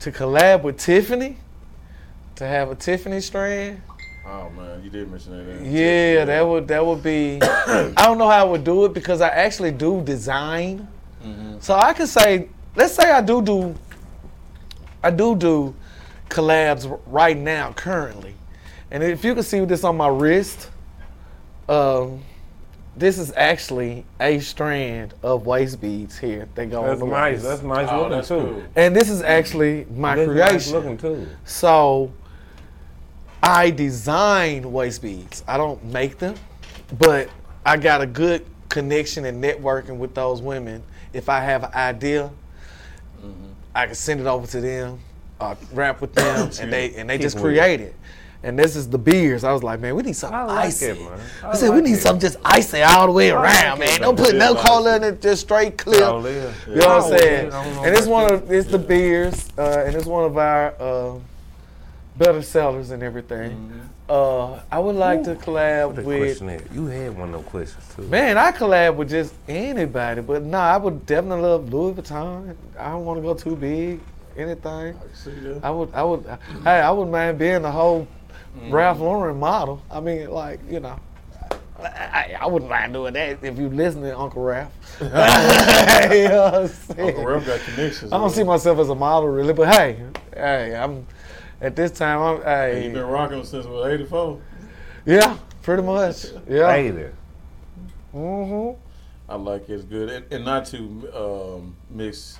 to 0.00 0.10
collab 0.10 0.62
with 0.62 0.78
Tiffany, 0.78 1.36
to 2.38 2.46
have 2.46 2.70
a 2.70 2.74
Tiffany 2.74 3.20
strand. 3.20 3.82
Oh 4.24 4.48
man, 4.50 4.82
you 4.84 4.90
did 4.90 5.10
mention 5.10 5.36
that. 5.36 5.44
didn't 5.44 5.72
yeah, 5.72 6.24
that 6.24 6.42
would 6.46 6.68
that 6.68 6.84
would 6.84 7.02
be. 7.02 7.40
I 7.42 7.92
don't 8.04 8.18
know 8.18 8.28
how 8.28 8.40
I 8.40 8.44
would 8.44 8.62
do 8.64 8.84
it 8.84 8.92
because 8.94 9.20
I 9.20 9.28
actually 9.28 9.72
do 9.72 10.02
design, 10.02 10.86
Mhm. 11.24 11.62
so 11.62 11.74
I 11.74 11.92
could 11.94 12.08
say, 12.08 12.48
let's 12.76 12.94
say 12.94 13.10
I 13.10 13.20
do 13.22 13.40
do, 13.42 13.74
I 15.02 15.10
do 15.10 15.34
do 15.34 15.74
collabs 16.28 16.98
right 17.06 17.36
now 17.36 17.72
currently, 17.72 18.34
and 18.90 19.02
if 19.02 19.24
you 19.24 19.34
can 19.34 19.42
see 19.42 19.64
this 19.64 19.82
on 19.82 19.96
my 19.96 20.08
wrist, 20.08 20.68
um, 21.68 22.20
this 22.96 23.16
is 23.18 23.32
actually 23.34 24.04
a 24.20 24.40
strand 24.40 25.14
of 25.22 25.46
waist 25.46 25.80
beads 25.80 26.18
here. 26.18 26.48
They 26.54 26.66
go 26.66 26.82
That's 26.82 27.00
on 27.00 27.08
the 27.08 27.14
nice. 27.14 27.32
waist. 27.36 27.44
That's 27.44 27.62
nice 27.62 27.88
Oh, 27.90 27.96
looking 28.02 28.10
that's 28.12 28.28
too. 28.28 28.34
cool. 28.40 28.62
and 28.76 28.94
this 28.94 29.08
is 29.08 29.22
actually 29.22 29.86
my 29.96 30.16
That's 30.16 30.28
nice 30.28 30.50
creation. 30.70 30.72
looking 30.74 30.98
too. 30.98 31.26
So 31.44 32.10
I 33.42 33.70
design 33.70 34.70
waist 34.72 35.02
beads. 35.02 35.44
I 35.46 35.56
don't 35.56 35.82
make 35.84 36.18
them, 36.18 36.34
but 36.98 37.30
I 37.64 37.76
got 37.76 38.00
a 38.00 38.06
good 38.06 38.44
connection 38.68 39.24
and 39.24 39.42
networking 39.42 39.96
with 39.98 40.14
those 40.14 40.42
women. 40.42 40.82
If 41.12 41.28
I 41.28 41.40
have 41.40 41.64
an 41.64 41.72
idea, 41.74 42.30
I 43.74 43.86
can 43.86 43.94
send 43.94 44.20
it 44.20 44.26
over 44.26 44.46
to 44.48 44.60
them, 44.60 44.98
uh, 45.40 45.54
rap 45.72 46.00
with 46.00 46.14
them, 46.14 46.50
and 46.60 46.72
they 46.72 46.94
and 46.94 47.08
they 47.08 47.16
Keep 47.16 47.22
just 47.22 47.38
create 47.38 47.80
it. 47.80 47.94
And 48.42 48.56
this 48.56 48.76
is 48.76 48.88
the 48.88 48.98
beers. 48.98 49.42
I 49.42 49.52
was 49.52 49.64
like, 49.64 49.80
man, 49.80 49.96
we 49.96 50.02
need 50.04 50.14
something 50.14 50.38
I 50.38 50.44
like 50.44 50.66
icy. 50.66 50.86
it, 50.86 51.00
man. 51.00 51.18
I 51.42 51.48
I, 51.50 51.54
said 51.54 51.74
we 51.74 51.80
need 51.80 51.94
it. 51.94 52.00
something 52.00 52.20
just 52.20 52.36
icy 52.44 52.82
all 52.82 53.06
the 53.06 53.12
way 53.12 53.30
around, 53.30 53.78
it, 53.78 53.80
man. 53.80 53.88
man. 53.88 54.00
Don't 54.00 54.16
put 54.16 54.36
no 54.36 54.54
Yeah, 54.54 54.62
color 54.62 54.90
icy. 54.92 54.96
in 55.06 55.14
it, 55.14 55.20
just 55.22 55.42
straight 55.42 55.76
clip. 55.76 56.00
Oh, 56.02 56.24
yeah. 56.24 56.52
You 56.68 56.76
know 56.76 56.86
what 56.98 57.12
I'm 57.12 57.18
saying? 57.18 57.46
yeah, 57.50 57.58
I 57.60 57.64
don't 57.64 57.74
know 57.74 57.82
And 57.84 57.96
it's 57.96 58.06
one 58.06 58.32
of 58.32 58.50
it's 58.52 58.68
the 58.70 58.78
beers, 58.78 59.48
uh, 59.58 59.82
and 59.86 59.96
it's 59.96 60.06
one 60.06 60.24
of 60.24 60.38
our 60.38 60.74
uh, 60.80 61.18
better 62.18 62.42
sellers 62.42 62.90
and 62.90 63.02
everything. 63.02 63.88
Uh, 64.08 64.60
I 64.72 64.78
would 64.78 64.96
like 64.96 65.22
to 65.24 65.34
collab 65.34 66.02
with. 66.02 66.42
You 66.74 66.86
had 66.86 67.16
one 67.16 67.28
of 67.28 67.34
them 67.34 67.44
questions 67.44 67.84
too. 67.94 68.02
Man, 68.02 68.36
I 68.36 68.52
collab 68.52 68.96
with 68.96 69.10
just 69.10 69.34
anybody, 69.46 70.22
but 70.22 70.42
nah, 70.42 70.74
I 70.74 70.76
would 70.76 71.06
definitely 71.06 71.42
love 71.42 71.72
Louis 71.72 71.94
Vuitton. 71.94 72.56
I 72.78 72.90
don't 72.90 73.04
want 73.04 73.18
to 73.18 73.22
go 73.22 73.34
too 73.34 73.56
big. 73.56 74.00
Anything. 74.36 74.70
I 74.70 74.92
can 74.92 75.14
see. 75.14 75.60
I 75.62 75.70
would. 75.70 75.92
I 75.92 76.02
would. 76.02 76.24
Hey, 76.62 76.80
I 76.80 76.90
wouldn't 76.90 77.10
mind 77.10 77.38
being 77.38 77.62
the 77.62 77.70
whole 77.70 78.06
Ralph 78.68 79.00
Lauren 79.00 79.38
model. 79.38 79.82
I 79.90 80.00
mean, 80.00 80.30
like 80.30 80.60
you 80.70 80.80
know. 80.80 80.98
I, 81.80 82.36
I 82.40 82.46
wouldn't 82.46 82.68
mind 82.68 82.92
doing 82.92 83.12
that 83.12 83.38
if 83.42 83.56
you 83.56 83.68
listening, 83.68 84.10
Uncle 84.10 84.42
Ralph. 84.42 84.72
you 85.00 85.08
know 85.08 86.50
what 86.50 86.54
I'm 86.54 86.68
saying? 86.68 87.08
Uncle 87.08 87.24
Ralph 87.24 87.46
got 87.46 87.60
connections. 87.60 88.12
I 88.12 88.18
don't 88.18 88.30
see 88.30 88.42
myself 88.42 88.78
as 88.80 88.88
a 88.88 88.96
model 88.96 89.28
really, 89.28 89.52
but 89.52 89.72
hey, 89.72 90.02
hey, 90.34 90.74
I'm 90.74 91.06
at 91.60 91.76
this 91.76 91.90
time. 91.92 92.20
I'm 92.44 92.82
You've 92.82 92.92
been 92.94 93.06
rocking 93.06 93.44
since 93.44 93.66
what, 93.66 93.90
84? 93.90 94.40
yeah, 95.06 95.36
pretty 95.62 95.82
much, 95.82 96.26
yeah. 96.48 96.72
Hey 96.72 96.90
there. 96.90 97.12
hmm 98.12 98.70
I 99.28 99.34
like 99.36 99.68
it. 99.68 99.74
It's 99.74 99.84
good. 99.84 100.08
And, 100.08 100.32
and 100.32 100.44
not 100.44 100.64
to 100.66 100.78
um, 101.14 101.76
mix, 101.90 102.38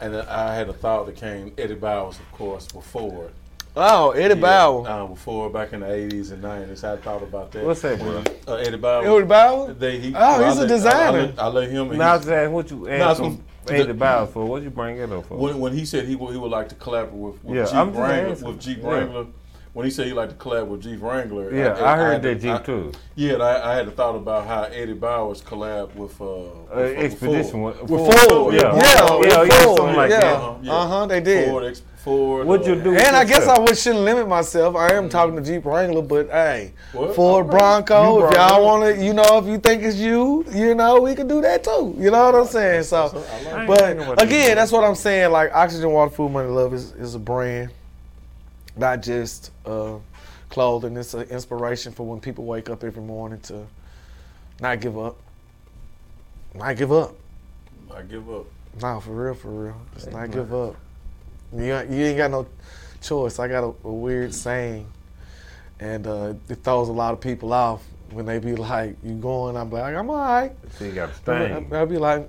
and 0.00 0.16
I 0.16 0.54
had 0.54 0.68
a 0.70 0.72
thought 0.72 1.04
that 1.06 1.16
came, 1.16 1.52
Eddie 1.58 1.74
Bowers, 1.74 2.18
of 2.18 2.32
course, 2.32 2.66
before. 2.68 3.30
Oh, 3.76 4.10
Eddie 4.12 4.34
Bauer. 4.40 4.86
Uh, 4.88 5.06
before, 5.06 5.48
back 5.50 5.72
in 5.74 5.80
the 5.80 5.86
80s 5.86 6.32
and 6.32 6.42
90s. 6.44 6.84
I 6.84 6.96
thought 6.98 7.22
about 7.22 7.52
that. 7.52 7.64
What's 7.64 7.80
that, 7.82 7.98
bro? 7.98 8.22
Uh, 8.46 8.56
Eddie 8.56 8.76
Bowers. 8.78 9.06
Eddie 9.06 9.24
Bauer. 9.26 9.72
They, 9.74 9.98
he, 9.98 10.14
Oh, 10.14 10.44
he's 10.44 10.58
I 10.58 10.60
a 10.60 10.60
let- 10.60 10.68
designer. 10.68 11.18
I, 11.18 11.20
I, 11.20 11.24
let, 11.26 11.38
I 11.38 11.46
let 11.48 11.70
him. 11.70 11.88
and 11.90 11.98
Now 11.98 12.14
I 12.14 12.18
he's- 12.18 12.26
was 12.26 12.48
what 12.50 12.70
you 12.70 12.76
No, 12.86 12.90
asked 12.90 13.20
it's 13.20 13.28
him 13.28 13.44
from- 13.66 13.76
Eddie 13.76 13.92
Bowers 13.92 14.30
for. 14.30 14.44
What'd 14.44 14.64
you 14.64 14.70
bring 14.70 14.98
it 14.98 15.10
up 15.12 15.26
for? 15.26 15.36
when, 15.36 15.58
when 15.58 15.72
he 15.72 15.84
said 15.84 16.06
he 16.06 16.16
would, 16.16 16.32
he 16.32 16.38
would 16.38 16.50
like 16.50 16.68
to 16.70 16.74
collaborate 16.74 17.14
with, 17.14 17.44
with 17.44 17.56
Yeah, 17.56 17.64
Jeep 17.66 17.74
I'm 17.74 17.94
Wrangler, 17.96 18.46
with 18.48 18.60
Jeep 18.60 18.78
Yeah. 18.82 18.88
Wrangler. 18.90 19.26
When 19.74 19.86
he 19.86 19.90
said 19.90 20.06
he 20.06 20.12
liked 20.12 20.32
to 20.32 20.36
collab 20.36 20.66
with 20.66 20.82
Jeep 20.82 21.00
Wrangler, 21.00 21.50
yeah, 21.54 21.82
I, 21.82 21.96
heard 21.96 22.12
had 22.12 22.22
that 22.24 22.34
to- 22.34 22.40
Jeep 22.40 22.50
I- 22.52 22.58
too. 22.58 22.92
Yeah, 23.14 23.36
I, 23.36 23.72
I 23.72 23.74
had 23.74 23.88
a 23.88 23.90
thought 23.90 24.14
about 24.16 24.46
how 24.46 24.64
Eddie 24.64 24.92
Bowers 24.92 25.40
collab 25.40 25.94
with 25.94 26.20
uh, 26.20 26.24
Uh, 26.24 26.48
with, 26.74 26.96
with 26.96 26.98
expedition 26.98 27.50
Ford. 27.52 27.80
with, 27.80 27.90
With 27.90 28.28
Ford, 28.28 28.54
Yeah, 28.54 28.60
yeah, 28.60 28.82
yeah, 28.82 29.16
with 29.16 29.28
yeah, 29.48 29.64
Ford, 29.64 29.76
something 29.78 29.96
like 29.96 30.10
yeah. 30.10 30.20
that. 30.20 30.34
Uh-huh, 30.36 30.54
yeah. 30.62 30.72
Uh-huh, 30.72 31.06
they 31.06 31.20
did. 31.20 31.48
Ford, 31.48 31.64
ex- 31.64 31.82
Ford. 32.04 32.46
What'd 32.46 32.66
you 32.66 32.74
uh, 32.74 32.84
do? 32.84 32.90
And 32.96 33.16
I 33.16 33.24
guess 33.24 33.46
I 33.46 33.58
would 33.58 33.78
shouldn't 33.78 34.04
limit 34.04 34.28
myself. 34.28 34.76
I 34.76 34.92
am 34.92 35.08
talking 35.08 35.36
to 35.36 35.42
Jeep 35.42 35.64
Wrangler, 35.64 36.02
but 36.02 36.28
hey, 36.28 36.74
What? 36.92 37.14
Ford 37.14 37.46
Alright. 37.46 37.86
Bronco. 37.86 38.18
You 38.18 38.28
If 38.28 38.34
y'all 38.34 38.62
want 38.64 38.82
to, 38.96 39.02
you 39.02 39.14
know, 39.14 39.38
if 39.38 39.46
you 39.46 39.56
think 39.58 39.82
it's 39.84 39.96
you, 39.96 40.44
you 40.52 40.74
know, 40.74 41.00
we 41.00 41.14
can 41.14 41.28
do 41.28 41.40
that 41.40 41.64
too. 41.64 41.94
You 41.98 42.10
know 42.10 42.26
what 42.26 42.34
I'm 42.34 42.46
saying? 42.46 42.82
So, 42.82 42.98
I 42.98 43.04
like 43.06 43.14
I 43.14 43.16
it. 43.16 43.58
ain't 43.60 43.66
but 43.68 43.78
thinking 43.80 44.02
about 44.04 44.16
that. 44.18 44.26
again, 44.26 44.56
that's 44.56 44.72
what 44.72 44.84
I'm 44.84 44.96
saying. 44.96 45.30
Like 45.30 45.50
Oxygen, 45.54 45.90
Water, 45.92 46.10
Food, 46.10 46.30
Money, 46.32 46.48
Love 46.50 46.74
is, 46.74 46.92
is 46.92 47.14
a 47.14 47.18
brand, 47.20 47.70
not 48.76 49.02
just 49.02 49.50
uh, 49.66 49.96
clothing. 50.48 50.96
It's 50.96 51.14
an 51.14 51.22
inspiration 51.28 51.92
for 51.92 52.04
when 52.06 52.20
people 52.20 52.44
wake 52.44 52.70
up 52.70 52.84
every 52.84 53.02
morning 53.02 53.40
to 53.40 53.66
not 54.60 54.80
give 54.80 54.98
up. 54.98 55.16
Not 56.54 56.76
give 56.76 56.92
up. 56.92 57.14
Not 57.88 58.08
give 58.08 58.30
up. 58.30 58.46
No, 58.80 59.00
for 59.00 59.10
real, 59.12 59.34
for 59.34 59.48
real. 59.50 59.76
Just 59.94 60.10
not 60.12 60.20
man. 60.20 60.30
give 60.30 60.54
up. 60.54 60.76
You, 61.54 61.74
ain't- 61.74 61.90
you 61.90 62.04
ain't 62.06 62.16
got 62.18 62.30
no 62.30 62.46
choice. 63.02 63.38
I 63.38 63.48
got 63.48 63.64
a, 63.64 63.74
a 63.84 63.92
weird 63.92 64.32
saying, 64.34 64.86
and 65.80 66.06
uh, 66.06 66.34
it 66.48 66.62
throws 66.62 66.88
a 66.88 66.92
lot 66.92 67.12
of 67.12 67.20
people 67.20 67.52
off 67.52 67.82
when 68.12 68.26
they 68.26 68.38
be 68.38 68.54
like, 68.54 68.96
"You 69.02 69.14
going?" 69.14 69.56
I'm 69.56 69.70
like, 69.70 69.94
"I'm 69.94 70.08
all 70.10 70.16
right." 70.16 70.52
So 70.78 70.84
you 70.84 70.92
got 70.92 71.10
a 71.10 71.14
stain. 71.14 71.66
I'll 71.72 71.86
be 71.86 71.98
like, 71.98 72.28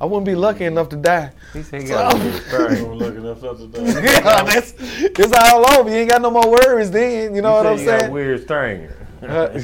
"I 0.00 0.04
wouldn't 0.04 0.26
be 0.26 0.34
lucky 0.34 0.64
enough 0.64 0.88
to 0.90 0.96
die." 0.96 1.32
He 1.52 1.62
said 1.62 1.82
he 1.82 1.88
got 1.88 2.14
a 2.14 2.18
So- 2.18 2.24
weird 2.24 2.70
I'm 2.70 2.76
stain. 2.76 2.92
looking 2.94 3.28
up 3.28 3.42
up 3.44 3.58
to 3.58 3.82
yeah, 4.02 4.42
that's 4.44 4.74
it's 4.78 5.32
all 5.36 5.66
over. 5.80 5.90
You 5.90 5.96
ain't 5.96 6.10
got 6.10 6.22
no 6.22 6.30
more 6.30 6.48
worries 6.50 6.90
then. 6.90 7.34
You 7.34 7.42
know 7.42 7.62
He 7.62 7.68
what 7.70 7.78
said 7.80 7.88
I'm 7.88 8.00
he 8.00 8.00
got 8.02 8.08
a 8.08 8.12
weird 8.12 8.42
stain. 8.42 8.88
Uh, 9.22 9.58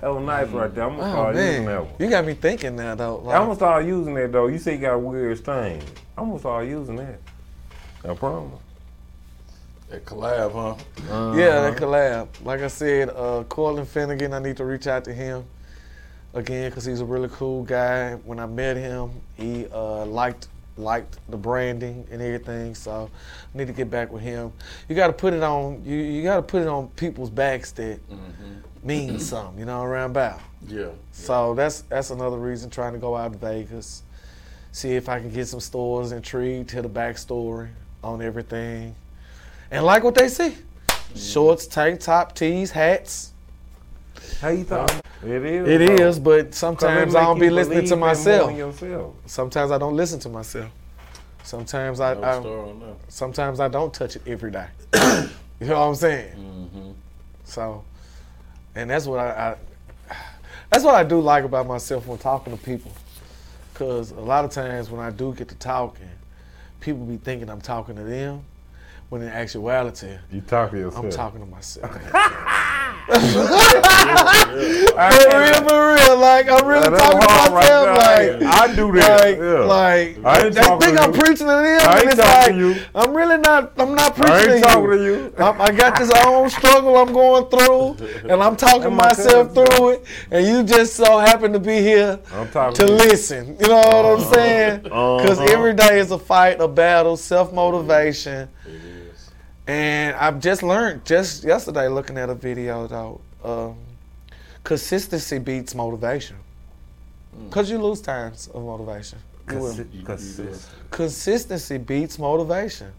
That 0.00 0.08
was 0.08 0.24
nice 0.24 0.48
right 0.48 0.74
there. 0.74 0.84
I'm 0.84 0.96
gonna 0.96 1.08
Oh 1.10 1.12
start 1.12 1.36
using 1.36 1.64
that 1.64 1.70
man, 1.70 1.78
one. 1.84 1.94
you 2.00 2.10
got 2.10 2.24
me 2.24 2.34
thinking 2.34 2.74
now 2.74 2.94
though. 2.96 3.16
Like, 3.18 3.36
I'm 3.36 3.42
gonna 3.44 3.54
start 3.54 3.84
using 3.86 4.14
that 4.14 4.32
though. 4.32 4.48
You 4.48 4.58
say 4.58 4.72
you 4.72 4.78
got 4.78 4.94
a 4.94 4.98
weird 4.98 5.38
stain. 5.38 5.80
I'm 6.18 6.26
gonna 6.28 6.40
start 6.40 6.66
using 6.66 6.96
that. 6.96 7.20
I 8.04 8.14
promise. 8.14 8.58
That 9.92 10.06
collab, 10.06 10.52
huh? 10.52 10.74
Yeah, 11.06 11.12
Uh-huh. 11.12 11.70
that 11.70 11.76
collab. 11.76 12.28
Like 12.46 12.62
I 12.62 12.68
said, 12.68 13.10
uh, 13.10 13.44
Cortland 13.46 13.86
Finnegan, 13.88 14.32
I 14.32 14.38
need 14.38 14.56
to 14.56 14.64
reach 14.64 14.86
out 14.86 15.04
to 15.04 15.12
him 15.12 15.44
again 16.32 16.70
because 16.70 16.86
he's 16.86 17.00
a 17.00 17.04
really 17.04 17.28
cool 17.28 17.62
guy. 17.62 18.14
When 18.24 18.38
I 18.40 18.46
met 18.46 18.78
him, 18.78 19.10
he 19.36 19.66
uh, 19.70 20.06
liked 20.06 20.48
liked 20.78 21.18
the 21.28 21.36
branding 21.36 22.06
and 22.10 22.22
everything. 22.22 22.74
So 22.74 23.10
I 23.54 23.58
need 23.58 23.66
to 23.66 23.74
get 23.74 23.90
back 23.90 24.10
with 24.10 24.22
him. 24.22 24.50
You 24.88 24.96
got 24.96 25.08
to 25.08 25.12
put 25.12 25.34
it 25.34 25.42
on. 25.42 25.82
You 25.84 25.96
you 25.98 26.22
got 26.22 26.36
to 26.36 26.42
put 26.42 26.62
it 26.62 26.68
on 26.68 26.88
people's 26.96 27.28
backs 27.28 27.70
that 27.72 28.00
means 28.82 29.26
something. 29.28 29.58
You 29.58 29.66
know, 29.66 29.82
around 29.82 30.12
about. 30.12 30.40
Yeah. 30.66 30.86
So 31.12 31.52
that's 31.52 31.82
that's 31.82 32.08
another 32.08 32.38
reason 32.38 32.70
trying 32.70 32.94
to 32.94 32.98
go 32.98 33.14
out 33.14 33.32
to 33.34 33.38
Vegas, 33.38 34.04
see 34.72 34.92
if 34.92 35.10
I 35.10 35.20
can 35.20 35.28
get 35.28 35.48
some 35.48 35.60
stores 35.60 36.12
intrigued, 36.12 36.70
to 36.70 36.80
the 36.80 36.88
backstory 36.88 37.68
on 38.02 38.22
everything, 38.22 38.94
and 39.72 39.84
like 39.84 40.04
what 40.04 40.14
they 40.14 40.28
see: 40.28 40.54
shorts, 41.16 41.66
tank 41.66 42.00
top, 42.00 42.34
tees, 42.34 42.70
hats. 42.70 43.32
How 44.40 44.48
you 44.48 44.64
thought? 44.64 44.90
It 45.24 45.44
is. 45.44 45.68
It 45.68 45.78
though. 45.98 46.06
is, 46.08 46.18
but 46.18 46.46
'Cause 46.50 46.56
sometimes 46.58 47.14
I 47.14 47.22
don't 47.22 47.38
be 47.40 47.50
listening 47.50 47.86
to 47.86 47.96
myself. 47.96 48.52
Sometimes 49.26 49.70
I 49.70 49.78
don't 49.78 49.96
listen 49.96 50.18
to 50.20 50.28
myself. 50.28 50.70
Sometimes 51.44 51.98
I, 52.00 52.14
No 52.14 52.22
I 52.22 52.40
star 52.40 52.58
on 52.60 52.80
that. 52.80 52.94
sometimes 53.08 53.58
I 53.60 53.68
don't 53.68 53.92
touch 53.92 54.14
it 54.16 54.22
every 54.26 54.52
day. 54.52 54.66
you 55.60 55.66
know 55.66 55.80
what 55.80 55.86
I'm 55.88 55.94
saying? 55.96 56.32
Mm-hmm. 56.36 56.90
So, 57.44 57.82
and 58.76 58.88
that's 58.90 59.06
what 59.06 59.18
I, 59.18 59.56
I 60.10 60.16
that's 60.70 60.84
what 60.84 60.94
I 60.94 61.02
do 61.04 61.20
like 61.20 61.44
about 61.44 61.66
myself 61.66 62.06
when 62.06 62.18
talking 62.18 62.56
to 62.56 62.62
people, 62.64 62.92
because 63.72 64.12
a 64.12 64.20
lot 64.20 64.44
of 64.44 64.50
times 64.52 64.88
when 64.90 65.00
I 65.00 65.10
do 65.10 65.34
get 65.34 65.48
to 65.48 65.54
talking, 65.56 66.08
people 66.80 67.04
be 67.04 67.16
thinking 67.16 67.50
I'm 67.50 67.60
talking 67.60 67.96
to 67.96 68.02
them, 68.04 68.42
when 69.12 69.20
in 69.20 69.28
actuality 69.28 70.16
You 70.30 70.40
talk 70.40 70.70
to 70.70 70.78
yourself. 70.78 71.04
I'm 71.04 71.10
talking 71.10 71.40
to 71.40 71.46
myself. 71.46 71.92
I 71.94 71.98
for 75.12 75.28
can't- 75.28 75.34
real, 75.34 75.68
for 75.68 75.94
real, 75.94 76.16
like 76.18 76.48
I'm 76.48 76.66
really 76.66 76.88
That's 76.88 77.02
talking 77.02 77.20
to 77.20 77.26
hard 77.28 77.52
right 77.52 77.60
myself, 77.60 77.98
there. 77.98 78.40
like. 78.40 78.54
I 78.62 78.74
do 78.74 78.92
that. 78.92 79.20
Like, 79.20 79.36
yeah. 79.38 79.52
like 79.64 80.24
I 80.24 80.44
ain't 80.46 80.54
they 80.54 80.62
think 80.62 81.00
I'm 81.00 81.12
you. 81.14 81.20
preaching 81.20 81.36
to 81.36 81.52
them, 81.52 81.64
I 81.64 81.64
and 81.66 82.00
ain't 82.00 82.06
it's 82.12 82.16
talking 82.16 82.22
like 82.22 82.46
to 82.52 82.56
you. 82.56 82.74
I'm 82.94 83.14
really 83.14 83.38
not. 83.38 83.72
I'm 83.78 83.94
not 83.94 84.14
preaching 84.14 84.32
I 84.32 84.40
ain't 84.54 84.62
to 84.64 84.68
talking 84.70 84.82
you. 84.84 84.96
to 84.96 85.04
you. 85.04 85.34
I, 85.38 85.62
I 85.64 85.70
got 85.72 85.98
this 85.98 86.10
own 86.24 86.48
struggle 86.48 86.96
I'm 86.96 87.12
going 87.12 87.46
through, 87.50 88.30
and 88.30 88.42
I'm 88.42 88.56
talking 88.56 88.84
And 88.84 88.96
my 88.96 89.06
myself 89.08 89.54
cousin. 89.54 89.66
through 89.76 89.88
it. 89.90 90.04
And 90.30 90.46
you 90.46 90.62
just 90.62 90.94
so 90.94 91.18
happen 91.18 91.52
to 91.52 91.60
be 91.60 91.80
here 91.82 92.18
I'm 92.32 92.48
talking 92.50 92.76
to 92.76 92.86
to 92.86 92.92
you. 92.92 92.98
listen. 92.98 93.56
You 93.60 93.68
know 93.68 93.76
what 93.76 94.06
I'm 94.06 94.32
saying? 94.32 94.82
Because 94.84 95.38
Uh-huh. 95.38 95.52
every 95.52 95.74
day 95.74 95.98
is 95.98 96.10
a 96.12 96.18
fight, 96.18 96.60
a 96.60 96.68
battle, 96.68 97.16
self 97.16 97.52
motivation. 97.52 98.48
It 98.66 98.70
is. 98.72 99.01
And 99.66 100.16
I've 100.16 100.40
just 100.40 100.62
learned 100.62 101.04
just 101.04 101.44
yesterday 101.44 101.88
looking 101.88 102.18
at 102.18 102.30
a 102.30 102.34
video 102.34 102.86
though. 102.86 103.20
Um, 103.44 103.76
consistency 104.64 105.38
beats 105.38 105.74
motivation. 105.74 106.36
Cause 107.50 107.70
you 107.70 107.78
lose 107.78 108.00
times 108.00 108.48
of 108.48 108.62
motivation. 108.62 109.18
You. 109.48 109.54
Consi- 109.54 110.04
consistent. 110.04 110.90
Consistency 110.90 111.78
beats 111.78 112.18
motivation. 112.18 112.92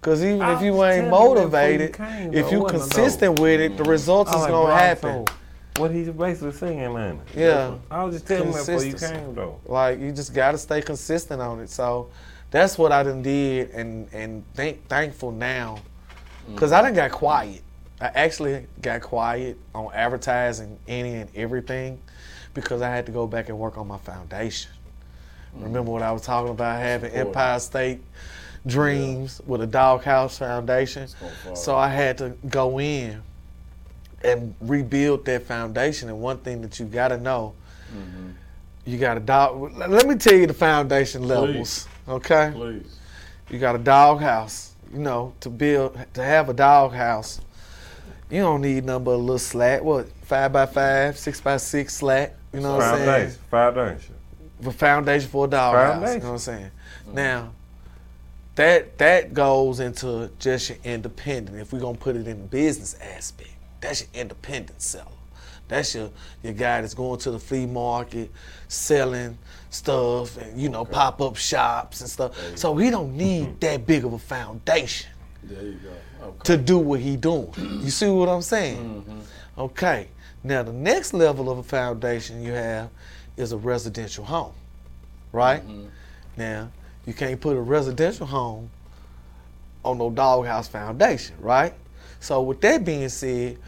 Cause 0.00 0.22
even 0.22 0.42
I 0.42 0.54
if 0.54 0.62
you 0.62 0.84
ain't 0.84 1.04
telling 1.04 1.04
you 1.04 1.10
that 1.10 1.10
motivated, 1.10 1.88
you 1.88 1.94
came, 1.94 2.34
if 2.34 2.52
you 2.52 2.60
wasn't 2.60 2.82
consistent 2.82 3.40
with 3.40 3.60
it, 3.60 3.76
the 3.76 3.84
results 3.84 4.30
I 4.30 4.34
is 4.34 4.40
like, 4.42 4.50
gonna 4.50 4.66
bro, 4.66 4.76
happen. 4.76 5.24
What 5.76 5.90
he's 5.92 6.08
basically 6.08 6.52
saying, 6.52 6.92
man. 6.92 7.20
Yeah. 7.36 7.74
I 7.90 8.04
was 8.04 8.14
just 8.16 8.26
telling 8.26 8.48
you 8.48 8.54
that 8.54 8.66
before 8.66 8.84
you 8.84 8.94
came 8.94 9.34
though. 9.34 9.60
Like 9.66 10.00
you 10.00 10.12
just 10.12 10.34
gotta 10.34 10.58
stay 10.58 10.82
consistent 10.82 11.40
on 11.40 11.60
it. 11.60 11.70
So 11.70 12.10
that's 12.50 12.78
what 12.78 12.92
I 12.92 13.02
done 13.02 13.22
did 13.22 13.70
and 13.70 14.08
and 14.12 14.44
thank 14.54 14.86
thankful 14.88 15.32
now. 15.32 15.78
Cause 16.56 16.72
I 16.72 16.82
done 16.82 16.94
got 16.94 17.10
quiet. 17.10 17.62
I 18.00 18.06
actually 18.06 18.66
got 18.80 19.02
quiet 19.02 19.58
on 19.74 19.92
advertising 19.92 20.78
any 20.86 21.14
and 21.14 21.28
everything 21.34 22.00
because 22.54 22.80
I 22.80 22.90
had 22.90 23.06
to 23.06 23.12
go 23.12 23.26
back 23.26 23.48
and 23.48 23.58
work 23.58 23.76
on 23.76 23.86
my 23.88 23.98
foundation. 23.98 24.70
Remember 25.54 25.90
what 25.90 26.02
I 26.02 26.12
was 26.12 26.22
talking 26.22 26.50
about 26.50 26.80
having 26.80 27.10
Empire 27.12 27.58
State 27.58 28.00
dreams 28.66 29.40
with 29.46 29.62
a 29.62 29.66
doghouse 29.66 30.38
foundation. 30.38 31.08
So 31.54 31.76
I 31.76 31.88
had 31.88 32.18
to 32.18 32.30
go 32.48 32.78
in 32.78 33.22
and 34.22 34.54
rebuild 34.60 35.24
that 35.24 35.44
foundation. 35.44 36.08
And 36.08 36.20
one 36.20 36.38
thing 36.38 36.60
that 36.62 36.78
you 36.78 36.86
got 36.86 37.08
to 37.08 37.18
know, 37.18 37.54
you 38.84 38.98
got 38.98 39.16
a 39.16 39.20
dog. 39.20 39.76
Let 39.76 40.06
me 40.06 40.14
tell 40.16 40.34
you 40.34 40.46
the 40.46 40.54
foundation 40.54 41.26
levels, 41.26 41.88
okay? 42.08 42.52
Please. 42.54 42.96
You 43.50 43.58
got 43.58 43.74
a 43.74 43.78
doghouse. 43.78 44.67
You 44.92 44.98
know, 45.00 45.34
to 45.40 45.50
build, 45.50 45.98
to 46.14 46.22
have 46.22 46.48
a 46.48 46.54
doghouse, 46.54 47.40
you 48.30 48.40
don't 48.40 48.62
need 48.62 48.84
nothing 48.84 49.04
but 49.04 49.12
a 49.12 49.16
little 49.16 49.38
slat. 49.38 49.84
What, 49.84 50.08
five 50.22 50.52
by 50.52 50.66
five, 50.66 51.18
six 51.18 51.40
by 51.40 51.56
six 51.58 51.96
slat? 51.96 52.36
You 52.52 52.60
know 52.60 52.76
what 52.76 52.84
I'm 52.84 52.98
saying? 52.98 53.30
Foundation. 53.30 53.40
Foundation. 53.50 54.14
for 54.62 54.72
foundation 54.72 55.28
for 55.30 55.44
a 55.46 55.48
doghouse. 55.48 56.14
You 56.14 56.20
know 56.20 56.26
what 56.26 56.32
I'm 56.32 56.38
saying? 56.38 56.70
Now, 57.12 57.52
that 58.54 58.98
that 58.98 59.34
goes 59.34 59.80
into 59.80 60.30
just 60.38 60.70
your 60.70 60.78
independent. 60.84 61.58
If 61.58 61.72
we're 61.72 61.80
gonna 61.80 61.96
put 61.96 62.16
it 62.16 62.26
in 62.26 62.40
the 62.42 62.48
business 62.48 62.96
aspect, 63.00 63.54
that's 63.80 64.00
your 64.02 64.22
independent 64.22 64.82
seller. 64.82 65.04
That's 65.68 65.94
your 65.94 66.10
your 66.42 66.54
guy 66.54 66.80
that's 66.80 66.94
going 66.94 67.20
to 67.20 67.30
the 67.30 67.38
flea 67.38 67.66
market, 67.66 68.32
selling 68.66 69.38
stuff, 69.70 70.36
and 70.36 70.60
you 70.60 70.68
know 70.68 70.84
pop 70.84 71.20
up 71.20 71.36
shops 71.36 72.00
and 72.00 72.08
stuff. 72.10 72.36
So 72.56 72.76
he 72.76 72.90
don't 72.90 73.16
need 73.16 73.60
that 73.60 73.86
big 73.86 74.04
of 74.04 74.12
a 74.12 74.18
foundation 74.18 75.10
There 75.42 75.62
you 75.62 75.74
go. 75.74 76.26
Okay. 76.26 76.38
to 76.44 76.56
do 76.56 76.78
what 76.78 77.00
he 77.00 77.16
doing. 77.16 77.52
You 77.56 77.90
see 77.90 78.08
what 78.08 78.28
I'm 78.28 78.42
saying? 78.42 79.04
Mm-hmm. 79.06 79.60
Okay. 79.60 80.08
Now 80.44 80.62
the 80.62 80.72
next 80.72 81.14
level 81.14 81.50
of 81.50 81.58
a 81.58 81.62
foundation 81.62 82.42
you 82.42 82.52
have 82.52 82.90
is 83.36 83.52
a 83.52 83.56
residential 83.56 84.24
home, 84.24 84.52
right? 85.32 85.62
Mm-hmm. 85.62 85.86
Now 86.36 86.70
you 87.06 87.12
can't 87.12 87.40
put 87.40 87.56
a 87.56 87.60
residential 87.60 88.26
home 88.26 88.70
on 89.84 89.98
no 89.98 90.10
doghouse 90.10 90.68
foundation, 90.68 91.36
right? 91.40 91.72
So 92.20 92.42
with 92.42 92.60
that 92.62 92.84
being 92.84 93.08
said, 93.08 93.58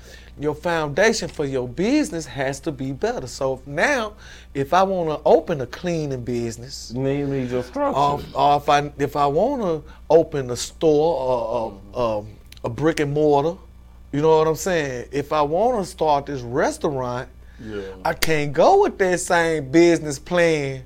your 0.41 0.55
foundation 0.55 1.29
for 1.29 1.45
your 1.45 1.69
business 1.69 2.27
has 2.27 2.61
to 2.61 2.73
be 2.73 2.93
better. 2.93 3.27
So 3.27 3.55
if 3.55 3.67
now, 3.67 4.15
if 4.55 4.73
I 4.73 4.83
want 4.83 5.11
to 5.11 5.21
open 5.29 5.61
a 5.61 5.67
cleaning 5.67 6.25
business, 6.25 6.93
You 6.95 7.03
need, 7.27 7.51
your 7.51 7.63
structure. 7.63 7.99
or, 7.99 8.21
or 8.35 8.57
if 8.57 8.69
I 8.69 8.91
if 8.99 9.17
I 9.17 9.27
want 9.27 9.63
to 9.63 9.93
open 10.09 10.51
a 10.51 10.57
store 10.57 11.15
or 11.21 11.81
a, 11.95 11.99
a, 12.01 12.25
a 12.65 12.71
brick 12.71 13.01
and 13.01 13.13
mortar, 13.13 13.59
you 14.13 14.23
know 14.23 14.39
what 14.39 14.49
I'm 14.49 14.57
saying? 14.57 15.09
If 15.13 15.33
I 15.33 15.43
want 15.43 15.85
to 15.85 15.91
start 15.91 16.27
this 16.27 16.41
restaurant, 16.41 17.29
Yeah. 17.63 17.83
I 18.05 18.15
can't 18.15 18.53
go 18.53 18.83
with 18.83 18.97
that 18.99 19.21
same 19.21 19.71
business 19.71 20.19
plan 20.19 20.85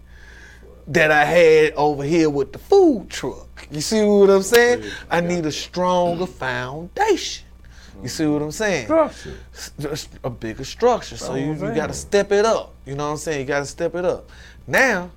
that 0.88 1.10
I 1.10 1.24
had 1.24 1.72
over 1.74 2.02
here 2.04 2.28
with 2.28 2.52
the 2.52 2.58
food 2.58 3.08
truck. 3.08 3.66
You 3.70 3.80
see 3.80 4.02
what 4.04 4.28
I'm 4.28 4.42
saying? 4.42 4.82
I 5.10 5.20
need 5.20 5.46
a 5.46 5.52
stronger 5.52 6.26
foundation. 6.26 7.43
You 8.04 8.10
see 8.10 8.26
what 8.26 8.42
I'm 8.42 8.50
saying? 8.50 8.84
structure. 8.84 9.38
Just 9.80 10.10
a 10.22 10.28
bigger 10.28 10.64
structure. 10.64 11.16
So 11.16 11.36
you, 11.36 11.54
you 11.54 11.74
got 11.74 11.86
to 11.86 11.94
step 11.94 12.32
it 12.32 12.44
up. 12.44 12.74
You 12.84 12.94
know 12.96 13.06
what 13.06 13.12
I'm 13.12 13.16
saying? 13.16 13.40
You 13.40 13.46
got 13.46 13.60
to 13.60 13.66
step 13.66 13.94
it 13.94 14.04
up. 14.04 14.28
Now, 14.66 15.10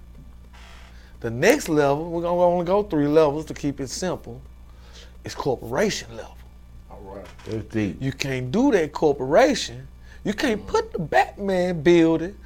the 1.20 1.30
next 1.30 1.68
level, 1.68 2.10
we're 2.10 2.22
going 2.22 2.38
to 2.38 2.44
only 2.44 2.66
go 2.66 2.84
three 2.84 3.08
levels 3.08 3.46
to 3.48 3.54
keep 3.54 3.82
it 3.82 3.90
simple, 3.90 4.42
is 5.26 5.36
corporation 5.36 6.16
level. 6.16 6.38
All 6.90 7.02
right. 7.02 7.26
It's 7.46 7.66
deep. 7.74 8.02
You 8.02 8.14
can't 8.14 8.52
do 8.54 8.72
that 8.72 8.94
corporation. 8.94 9.86
You 10.24 10.34
can't 10.34 10.66
put 10.66 10.94
the 10.94 11.00
Batman 11.00 11.82
building 11.82 12.38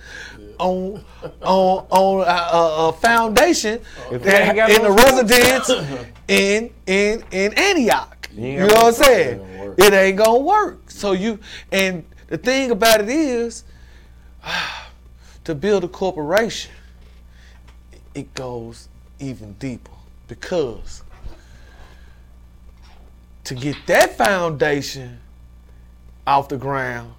on 0.62 1.04
on 1.42 1.86
on 1.90 2.28
a, 2.28 2.32
a, 2.32 2.90
a 2.90 2.94
foundation 2.94 3.82
that- 4.10 4.24
you 4.24 4.32
ain't 4.32 4.56
got 4.56 4.70
in 4.70 4.86
a 4.86 4.92
residence 4.92 5.70
in 6.28 6.70
in 6.86 7.24
in 7.32 7.54
Antioch. 7.54 8.30
You 8.34 8.46
You 8.48 8.60
know 8.60 8.66
what 8.68 8.86
I'm 8.86 8.94
saying? 8.94 9.40
It 9.40 9.44
ain't. 9.44 9.80
It 9.80 9.94
ain't 9.94 10.18
gonna 10.18 10.40
work. 10.40 10.90
So 10.90 11.12
you 11.14 11.40
and 11.72 12.06
the 12.28 12.38
thing 12.38 12.72
about 12.72 13.02
it 13.02 13.10
is, 13.10 13.64
to 15.44 15.56
build 15.56 15.84
a 15.84 15.88
corporation, 15.88 16.72
it 18.16 18.34
goes 18.36 18.88
even 19.20 19.54
deeper 19.54 19.92
because 20.28 21.04
to 23.44 23.56
get 23.56 23.76
that 23.88 24.16
foundation 24.18 25.20
off 26.28 26.48
the 26.48 26.58
ground 26.58 27.14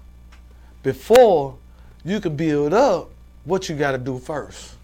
before 0.81 1.57
you 2.03 2.19
can 2.19 2.35
build 2.35 2.73
up, 2.73 3.09
what 3.45 3.69
you 3.69 3.75
got 3.75 3.91
to 3.91 3.97
do 3.97 4.19
first? 4.19 4.75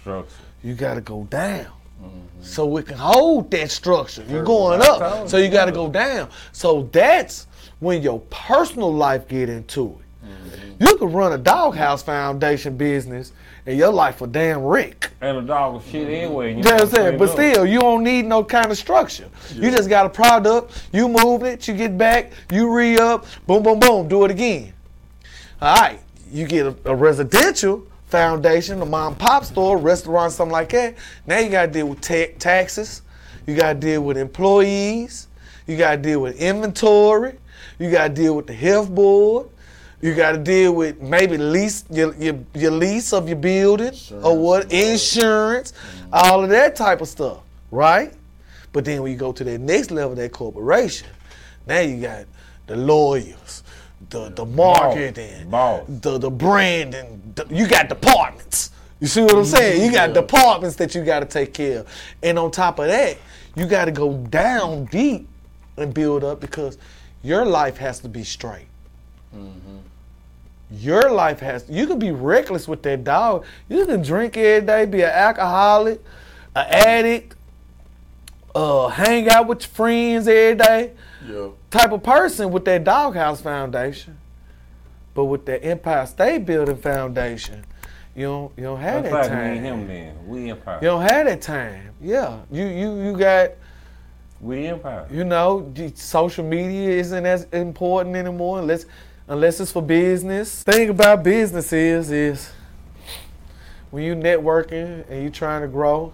Structure. 0.00 0.34
You 0.62 0.74
got 0.74 0.94
to 0.94 1.00
go 1.00 1.24
down. 1.24 1.72
So 2.40 2.76
it 2.76 2.86
can 2.86 2.96
hold 2.96 3.50
that 3.50 3.70
structure. 3.70 4.24
You're 4.28 4.44
going 4.44 4.80
up, 4.80 5.28
so 5.28 5.36
you 5.36 5.48
got 5.48 5.64
to 5.64 5.72
go 5.72 5.90
down. 5.90 6.30
So 6.52 6.88
that's 6.92 7.46
when 7.80 8.02
your 8.02 8.20
personal 8.30 8.92
life 8.92 9.26
get 9.26 9.48
into 9.48 9.98
it. 9.98 10.26
Mm-hmm. 10.26 10.84
You 10.84 10.96
could 10.96 11.12
run 11.12 11.32
a 11.32 11.38
doghouse 11.38 12.02
foundation 12.02 12.76
business 12.76 13.32
and 13.66 13.76
your 13.76 13.92
life 13.92 14.22
a 14.22 14.26
damn 14.26 14.62
wreck. 14.62 15.10
And 15.20 15.38
a 15.38 15.42
dog 15.42 15.74
was 15.74 15.84
shit 15.84 16.06
mm-hmm. 16.06 16.14
anyway. 16.14 16.50
and 16.50 16.58
You 16.58 16.64
know 16.64 16.72
what 16.74 16.82
I'm 16.82 16.88
saying? 16.88 17.18
But 17.18 17.28
up. 17.28 17.34
still, 17.34 17.66
you 17.66 17.80
don't 17.80 18.04
need 18.04 18.24
no 18.24 18.44
kind 18.44 18.70
of 18.70 18.78
structure. 18.78 19.28
You 19.54 19.70
just 19.70 19.88
got 19.88 20.06
a 20.06 20.10
product, 20.10 20.88
you 20.92 21.08
move 21.08 21.42
it, 21.42 21.66
you 21.66 21.74
get 21.74 21.98
back, 21.98 22.32
you 22.52 22.72
re 22.72 22.96
up, 22.98 23.26
boom, 23.46 23.62
boom, 23.62 23.80
boom, 23.80 24.08
do 24.08 24.24
it 24.24 24.30
again. 24.30 24.72
All 25.60 25.74
right, 25.74 26.00
you 26.30 26.46
get 26.46 26.66
a, 26.66 26.76
a 26.84 26.94
residential 26.94 27.86
foundation, 28.06 28.80
a 28.80 28.86
mom 28.86 29.12
and 29.12 29.20
pop 29.20 29.44
store, 29.44 29.76
restaurant, 29.78 30.32
something 30.32 30.52
like 30.52 30.70
that. 30.70 30.96
Now 31.26 31.38
you 31.38 31.50
got 31.50 31.66
to 31.66 31.72
deal 31.72 31.88
with 31.88 32.00
ta- 32.00 32.32
taxes, 32.38 33.02
you 33.46 33.54
got 33.54 33.74
to 33.74 33.78
deal 33.78 34.02
with 34.02 34.16
employees, 34.16 35.28
you 35.66 35.76
got 35.76 35.96
to 35.96 36.02
deal 36.02 36.20
with 36.20 36.36
inventory, 36.40 37.38
you 37.78 37.90
got 37.90 38.08
to 38.08 38.14
deal 38.14 38.36
with 38.36 38.46
the 38.46 38.54
health 38.54 38.90
board. 38.90 39.48
You 40.00 40.14
got 40.14 40.32
to 40.32 40.38
deal 40.38 40.74
with 40.74 41.00
maybe 41.00 41.36
lease 41.36 41.84
your, 41.90 42.14
your, 42.14 42.38
your 42.54 42.70
lease 42.70 43.12
of 43.12 43.26
your 43.26 43.36
building 43.36 43.92
or 44.22 44.38
what 44.38 44.72
insurance, 44.72 45.72
all 46.12 46.44
of 46.44 46.50
that 46.50 46.76
type 46.76 47.00
of 47.00 47.08
stuff, 47.08 47.38
right? 47.72 48.14
But 48.72 48.84
then 48.84 49.02
when 49.02 49.10
you 49.10 49.18
go 49.18 49.32
to 49.32 49.42
that 49.42 49.58
next 49.58 49.90
level, 49.90 50.14
that 50.14 50.30
corporation, 50.30 51.08
now 51.66 51.80
you 51.80 52.00
got 52.00 52.26
the 52.68 52.76
lawyers, 52.76 53.64
the 54.10 54.30
the 54.30 54.44
marketing, 54.46 55.50
Boss. 55.50 55.84
the 55.88 56.18
the 56.18 56.30
branding. 56.30 57.32
The, 57.34 57.46
you 57.50 57.66
got 57.68 57.88
departments. 57.88 58.70
You 59.00 59.06
see 59.06 59.22
what 59.22 59.34
I'm 59.34 59.44
saying? 59.44 59.84
You 59.84 59.92
got 59.92 60.12
departments 60.12 60.76
that 60.76 60.94
you 60.94 61.04
got 61.04 61.20
to 61.20 61.26
take 61.26 61.54
care 61.54 61.80
of, 61.80 61.88
and 62.22 62.38
on 62.38 62.50
top 62.50 62.78
of 62.78 62.86
that, 62.88 63.16
you 63.54 63.66
got 63.66 63.84
to 63.84 63.92
go 63.92 64.16
down 64.16 64.86
deep 64.86 65.28
and 65.76 65.94
build 65.94 66.24
up 66.24 66.40
because 66.40 66.78
your 67.22 67.44
life 67.44 67.76
has 67.76 68.00
to 68.00 68.08
be 68.08 68.24
straight. 68.24 68.66
Your 70.70 71.10
life 71.10 71.40
has. 71.40 71.64
You 71.68 71.86
can 71.86 71.98
be 71.98 72.10
reckless 72.10 72.68
with 72.68 72.82
that 72.82 73.02
dog. 73.04 73.46
You 73.68 73.86
can 73.86 74.02
drink 74.02 74.36
every 74.36 74.66
day, 74.66 74.84
be 74.84 75.00
an 75.02 75.10
alcoholic, 75.10 76.02
an 76.54 76.66
addict, 76.68 77.36
uh, 78.54 78.88
hang 78.88 79.30
out 79.30 79.46
with 79.46 79.62
your 79.62 79.68
friends 79.70 80.28
every 80.28 80.56
day, 80.56 80.92
Yeah. 81.26 81.48
Type 81.70 81.92
of 81.92 82.02
person 82.02 82.50
with 82.50 82.64
that 82.66 82.84
Doghouse 82.84 83.40
Foundation. 83.40 84.18
But 85.14 85.24
with 85.24 85.46
that 85.46 85.64
Empire 85.64 86.06
State 86.06 86.46
Building 86.46 86.76
Foundation, 86.76 87.64
you 88.14 88.24
don't 88.26 88.52
you 88.56 88.64
don't 88.64 88.80
have 88.80 89.02
That's 89.02 89.12
that 89.12 89.20
like 89.22 89.28
time. 89.30 89.54
me 89.54 89.58
him 89.58 89.86
then. 89.88 90.28
We 90.28 90.50
empire. 90.50 90.78
You 90.80 90.88
don't 90.88 91.02
have 91.02 91.26
that 91.26 91.42
time. 91.42 91.92
Yeah, 92.00 92.40
you 92.52 92.66
you 92.66 93.02
you 93.02 93.16
got 93.16 93.50
We 94.40 94.66
empire. 94.68 95.06
you 95.10 95.24
know 95.24 95.70
the 95.74 95.92
social 95.96 96.44
media 96.44 96.90
isn't 96.90 97.26
as 97.26 97.44
important 97.52 98.14
anymore 98.14 98.60
unless 98.60 98.86
unless 99.26 99.58
it's 99.60 99.72
for 99.72 99.82
business. 99.82 100.62
Thing 100.62 100.88
about 100.90 101.24
business 101.24 101.72
is 101.72 102.10
is 102.12 102.50
when 103.90 104.04
you 104.04 104.14
networking 104.14 105.04
and 105.08 105.22
you 105.24 105.30
trying 105.30 105.62
to 105.62 105.68
grow, 105.68 106.12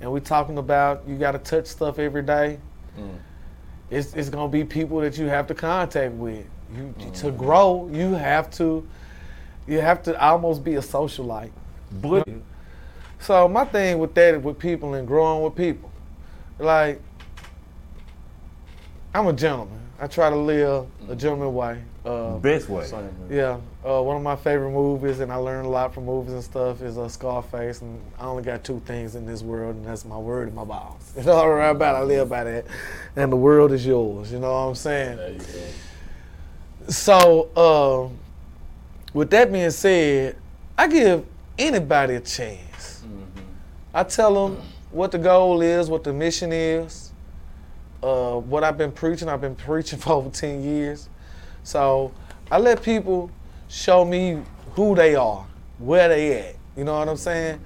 and 0.00 0.10
we 0.10 0.18
talking 0.20 0.58
about 0.58 1.02
you 1.06 1.16
got 1.16 1.32
to 1.32 1.38
touch 1.38 1.66
stuff 1.66 1.98
every 2.00 2.22
day. 2.22 2.58
Mm. 2.98 3.18
It's 3.90 4.14
it's 4.14 4.28
gonna 4.28 4.48
be 4.48 4.64
people 4.64 5.00
that 5.00 5.16
you 5.18 5.26
have 5.26 5.46
to 5.48 5.54
contact 5.54 6.12
with. 6.14 6.44
You 6.74 6.94
to 7.14 7.30
grow, 7.30 7.88
you 7.92 8.12
have 8.14 8.50
to 8.52 8.86
you 9.66 9.80
have 9.80 10.02
to 10.04 10.20
almost 10.22 10.62
be 10.64 10.74
a 10.74 10.80
socialite. 10.80 11.50
But 12.02 12.28
So 13.20 13.48
my 13.48 13.64
thing 13.64 13.98
with 13.98 14.14
that 14.14 14.42
with 14.42 14.58
people 14.58 14.94
and 14.94 15.06
growing 15.06 15.42
with 15.42 15.54
people, 15.54 15.90
like 16.58 17.00
I'm 19.14 19.26
a 19.26 19.32
gentleman. 19.32 19.80
I 19.98 20.06
try 20.06 20.30
to 20.30 20.36
live 20.36 20.86
a 21.08 21.16
gentleman 21.16 21.54
way. 21.54 21.82
Uh, 22.08 22.38
best 22.38 22.70
way. 22.70 22.88
Yeah, 23.28 23.60
uh, 23.84 24.02
one 24.02 24.16
of 24.16 24.22
my 24.22 24.36
favorite 24.36 24.70
movies, 24.70 25.20
and 25.20 25.30
I 25.30 25.36
learned 25.36 25.66
a 25.66 25.68
lot 25.68 25.92
from 25.92 26.06
movies 26.06 26.32
and 26.32 26.42
stuff, 26.42 26.80
is 26.80 26.96
uh, 26.96 27.06
Scarface. 27.06 27.82
And 27.82 28.00
I 28.18 28.24
only 28.24 28.42
got 28.42 28.64
two 28.64 28.80
things 28.86 29.14
in 29.14 29.26
this 29.26 29.42
world, 29.42 29.76
and 29.76 29.84
that's 29.84 30.06
my 30.06 30.16
word 30.16 30.46
and 30.46 30.56
my 30.56 30.64
balls. 30.64 31.12
You 31.18 31.24
know 31.24 31.36
what 31.36 31.60
I'm 31.60 31.76
about? 31.76 31.96
I 31.96 32.02
live 32.04 32.30
by 32.30 32.44
that. 32.44 32.64
And 33.14 33.30
the 33.30 33.36
world 33.36 33.72
is 33.72 33.84
yours. 33.84 34.32
You 34.32 34.38
know 34.38 34.50
what 34.50 34.68
I'm 34.68 34.74
saying? 34.74 35.16
There 35.16 35.32
you 35.32 35.38
go. 35.38 35.44
So, 36.88 37.50
uh, 37.54 38.08
with 39.12 39.28
that 39.30 39.52
being 39.52 39.70
said, 39.70 40.36
I 40.78 40.86
give 40.86 41.26
anybody 41.58 42.14
a 42.14 42.20
chance. 42.20 43.04
I 43.92 44.04
tell 44.04 44.48
them 44.48 44.62
what 44.92 45.12
the 45.12 45.18
goal 45.18 45.60
is, 45.60 45.90
what 45.90 46.04
the 46.04 46.14
mission 46.14 46.52
is, 46.52 47.12
uh, 48.02 48.36
what 48.36 48.64
I've 48.64 48.78
been 48.78 48.92
preaching. 48.92 49.28
I've 49.28 49.42
been 49.42 49.54
preaching 49.66 49.98
for 49.98 50.12
over 50.14 50.30
10 50.30 50.62
years. 50.62 51.10
So 51.68 52.12
I 52.50 52.56
let 52.56 52.82
people 52.82 53.30
show 53.68 54.02
me 54.02 54.40
who 54.70 54.94
they 54.94 55.14
are, 55.14 55.44
where 55.78 56.08
they 56.08 56.40
at. 56.40 56.56
You 56.78 56.84
know 56.84 56.98
what 56.98 57.10
I'm 57.10 57.16
saying? 57.18 57.60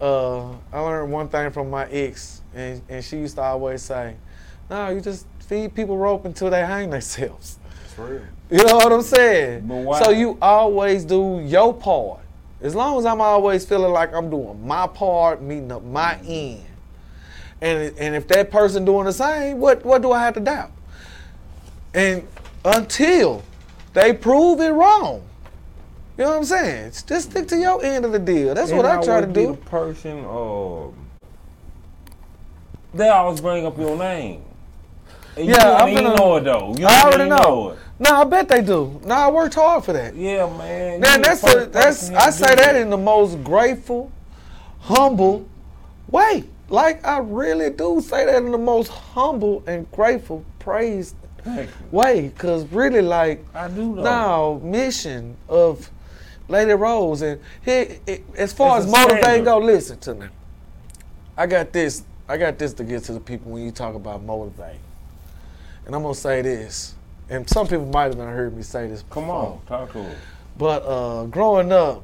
Uh, 0.00 0.52
I 0.72 0.78
learned 0.78 1.10
one 1.10 1.28
thing 1.28 1.50
from 1.50 1.68
my 1.68 1.84
ex, 1.86 2.42
and, 2.54 2.80
and 2.88 3.04
she 3.04 3.16
used 3.16 3.34
to 3.34 3.42
always 3.42 3.82
say, 3.82 4.14
no, 4.70 4.90
you 4.90 5.00
just 5.00 5.26
feed 5.40 5.74
people 5.74 5.98
rope 5.98 6.26
until 6.26 6.48
they 6.48 6.60
hang 6.60 6.90
themselves. 6.90 7.58
It's 7.86 7.98
real. 7.98 8.22
You 8.52 8.64
know 8.64 8.76
what 8.76 8.92
I'm 8.92 9.02
saying? 9.02 9.68
So 9.98 10.10
you 10.10 10.38
always 10.40 11.04
do 11.04 11.42
your 11.44 11.74
part. 11.74 12.20
As 12.60 12.76
long 12.76 13.00
as 13.00 13.04
I'm 13.04 13.20
always 13.20 13.66
feeling 13.66 13.90
like 13.90 14.14
I'm 14.14 14.30
doing 14.30 14.64
my 14.64 14.86
part, 14.86 15.42
meeting 15.42 15.72
up 15.72 15.82
my 15.82 16.20
end. 16.24 16.62
And 17.60 17.98
and 17.98 18.14
if 18.14 18.28
that 18.28 18.52
person 18.52 18.84
doing 18.84 19.06
the 19.06 19.12
same, 19.12 19.58
what 19.58 19.84
what 19.84 20.02
do 20.02 20.12
I 20.12 20.22
have 20.22 20.34
to 20.34 20.40
doubt? 20.40 20.70
And 21.92 22.28
until 22.64 23.42
they 23.92 24.12
prove 24.12 24.60
it 24.60 24.70
wrong. 24.70 25.22
You 26.18 26.24
know 26.24 26.30
what 26.32 26.36
I'm 26.38 26.44
saying? 26.44 26.92
Just 27.06 27.30
stick 27.30 27.48
to 27.48 27.56
your 27.56 27.82
end 27.84 28.04
of 28.04 28.12
the 28.12 28.18
deal. 28.18 28.54
That's 28.54 28.72
what 28.72 28.84
I 28.84 29.02
try 29.02 29.20
to 29.20 29.26
do. 29.26 29.56
Person, 29.66 30.24
um, 30.26 30.94
they 32.92 33.08
always 33.08 33.40
bring 33.40 33.64
up 33.64 33.78
your 33.78 33.96
name. 33.96 34.42
And 35.36 35.46
Yeah, 35.46 35.76
I'm 35.76 35.94
gonna- 35.94 36.16
know 36.16 36.36
it 36.36 36.44
though. 36.44 36.74
You 36.76 36.86
I 36.86 37.02
already 37.02 37.24
even 37.24 37.28
know. 37.30 37.70
it. 37.70 37.78
No, 37.98 38.10
I 38.16 38.24
bet 38.24 38.48
they 38.48 38.62
do. 38.62 39.00
No, 39.04 39.14
I 39.14 39.30
worked 39.30 39.54
hard 39.54 39.84
for 39.84 39.92
that. 39.92 40.14
Yeah, 40.14 40.46
man. 40.58 41.00
Man, 41.00 41.22
that's 41.22 41.42
a, 41.46 41.66
that's 41.66 42.10
I 42.10 42.30
say 42.30 42.54
that 42.54 42.74
in 42.74 42.90
the 42.90 42.96
most 42.98 43.42
grateful, 43.44 44.10
humble 44.80 45.46
way. 46.10 46.44
Like 46.68 47.06
I 47.06 47.18
really 47.18 47.70
do 47.70 48.00
say 48.00 48.26
that 48.26 48.36
in 48.42 48.52
the 48.52 48.58
most 48.58 48.88
humble 48.88 49.62
and 49.66 49.90
grateful, 49.92 50.44
praise. 50.58 51.14
Way. 51.90 52.32
Cause 52.38 52.64
really, 52.66 53.02
like 53.02 53.44
I 53.54 53.68
do 53.68 53.94
know. 53.94 54.02
now, 54.02 54.60
mission 54.62 55.36
of 55.48 55.90
Lady 56.48 56.72
Rose, 56.72 57.22
and 57.22 57.40
here, 57.64 57.98
it, 58.06 58.24
as 58.36 58.52
far 58.52 58.78
It's 58.78 58.86
as 58.86 58.92
motivating 58.92 59.44
go, 59.44 59.58
listen 59.58 59.98
to 60.00 60.14
me. 60.14 60.26
I 61.36 61.46
got 61.46 61.72
this. 61.72 62.02
I 62.28 62.36
got 62.36 62.58
this 62.58 62.72
to 62.74 62.84
get 62.84 63.02
to 63.04 63.12
the 63.12 63.20
people 63.20 63.52
when 63.52 63.64
you 63.64 63.70
talk 63.72 63.94
about 63.94 64.22
motivate. 64.22 64.78
And 65.86 65.94
I'm 65.94 66.02
gonna 66.02 66.14
say 66.14 66.42
this, 66.42 66.94
and 67.28 67.48
some 67.48 67.66
people 67.66 67.86
might 67.86 68.04
have 68.04 68.18
not 68.18 68.28
heard 68.28 68.56
me 68.56 68.62
say 68.62 68.86
this. 68.88 69.02
Come 69.10 69.24
before. 69.24 69.34
on, 69.36 69.60
talk 69.66 69.92
to 69.92 70.00
us. 70.00 70.16
But 70.58 70.82
uh, 70.84 71.24
growing 71.26 71.72
up, 71.72 72.02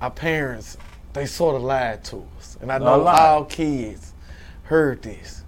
our 0.00 0.10
parents 0.10 0.76
they 1.12 1.26
sort 1.26 1.54
of 1.54 1.62
lied 1.62 2.02
to 2.04 2.26
us, 2.36 2.58
and 2.60 2.72
I 2.72 2.76
A 2.76 2.80
know 2.80 2.98
lot. 2.98 3.20
all 3.20 3.44
kids 3.44 4.12
heard 4.64 5.02
this, 5.02 5.44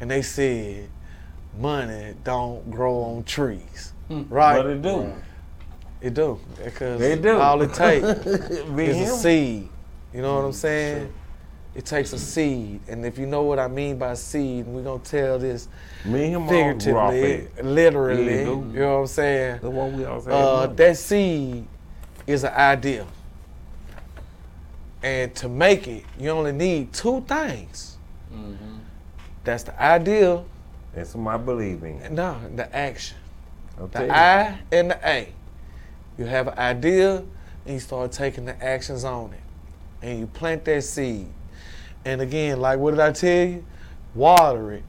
and 0.00 0.10
they 0.10 0.22
said, 0.22 0.88
"Money 1.58 2.14
don't 2.24 2.70
grow 2.70 3.02
on 3.02 3.24
trees." 3.24 3.92
Hmm. 4.08 4.22
Right? 4.28 4.56
What 4.56 4.66
it 4.66 4.82
do? 4.82 5.12
It 6.00 6.14
do 6.14 6.40
because 6.64 6.98
They 6.98 7.16
do. 7.16 7.38
all 7.38 7.60
it 7.62 7.74
takes 7.74 8.06
is 8.26 8.66
him. 8.68 8.78
a 8.78 9.06
seed. 9.06 9.68
You 10.14 10.22
know 10.22 10.34
what 10.34 10.40
I'm 10.40 10.46
hmm, 10.46 10.52
saying? 10.52 11.12
It 11.72 11.84
takes 11.86 12.12
a 12.12 12.18
seed, 12.18 12.80
and 12.88 13.06
if 13.06 13.16
you 13.16 13.26
know 13.26 13.42
what 13.42 13.60
I 13.60 13.68
mean 13.68 13.96
by 13.96 14.14
seed, 14.14 14.66
we're 14.66 14.82
gonna 14.82 14.98
tell 15.04 15.38
this 15.38 15.68
Me 16.04 16.24
and 16.24 16.34
him 16.34 16.42
all 16.42 16.48
grew 16.74 16.96
off 16.96 17.12
figuratively, 17.12 17.62
literally. 17.62 18.24
Yeah, 18.24 18.40
You 18.40 18.44
know 18.46 18.94
what 18.94 19.00
I'm 19.02 19.06
saying? 19.06 19.52
That's 19.62 19.64
what 19.74 19.92
we 19.92 20.04
all 20.04 20.20
say. 20.20 20.30
Uh, 20.32 20.66
that 20.66 20.96
seed 20.96 21.64
is 22.26 22.42
an 22.42 22.54
idea. 22.54 23.06
And 25.02 25.34
to 25.36 25.48
make 25.48 25.86
it, 25.86 26.04
you 26.18 26.30
only 26.30 26.52
need 26.52 26.92
two 26.92 27.20
things. 27.22 27.96
Mm-hmm. 28.32 28.78
That's 29.44 29.62
the 29.62 29.80
idea, 29.80 30.42
That's 30.94 31.14
what 31.14 31.34
I 31.34 31.36
believe 31.36 31.82
in. 31.82 32.14
no, 32.14 32.38
the 32.54 32.74
action. 32.74 33.16
I'll 33.78 33.86
The. 33.86 34.10
I 34.10 34.58
and 34.72 34.90
the 34.90 35.08
A. 35.08 35.32
You 36.18 36.26
have 36.26 36.48
an 36.48 36.58
idea, 36.58 37.18
and 37.64 37.74
you 37.74 37.80
start 37.80 38.12
taking 38.12 38.44
the 38.44 38.62
actions 38.62 39.04
on 39.04 39.32
it. 39.32 39.40
And 40.02 40.18
you 40.18 40.26
plant 40.26 40.64
that 40.64 40.82
seed. 40.82 41.28
And 42.04 42.20
again, 42.20 42.60
like 42.60 42.78
what 42.78 42.92
did 42.92 43.00
I 43.00 43.12
tell 43.12 43.46
you? 43.46 43.64
Water 44.14 44.72
it 44.72 44.82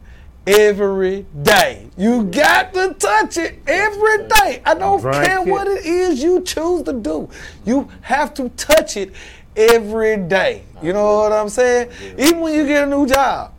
every 0.48 1.26
day. 1.44 1.88
You 1.98 2.24
got 2.24 2.74
to 2.74 2.94
touch 2.96 3.38
it 3.38 3.60
every 3.68 4.28
day. 4.28 4.62
I 4.66 4.74
don't 4.74 5.00
Drink 5.02 5.26
care 5.26 5.40
it. 5.40 5.48
what 5.48 5.68
it 5.68 5.86
is 5.86 6.24
you 6.24 6.42
choose 6.42 6.84
to 6.84 6.94
do. 6.94 7.30
You 7.66 7.88
have 8.02 8.34
to 8.36 8.50
touch 8.50 8.98
it 8.98 9.14
every 9.56 10.18
day. 10.18 10.64
You 10.82 10.94
know 10.94 11.18
what 11.20 11.32
I'm 11.32 11.50
saying? 11.50 11.92
Even 12.18 12.40
when 12.40 12.56
you 12.56 12.66
get 12.66 12.88
a 12.88 12.88
new 12.88 13.06
job, 13.06 13.54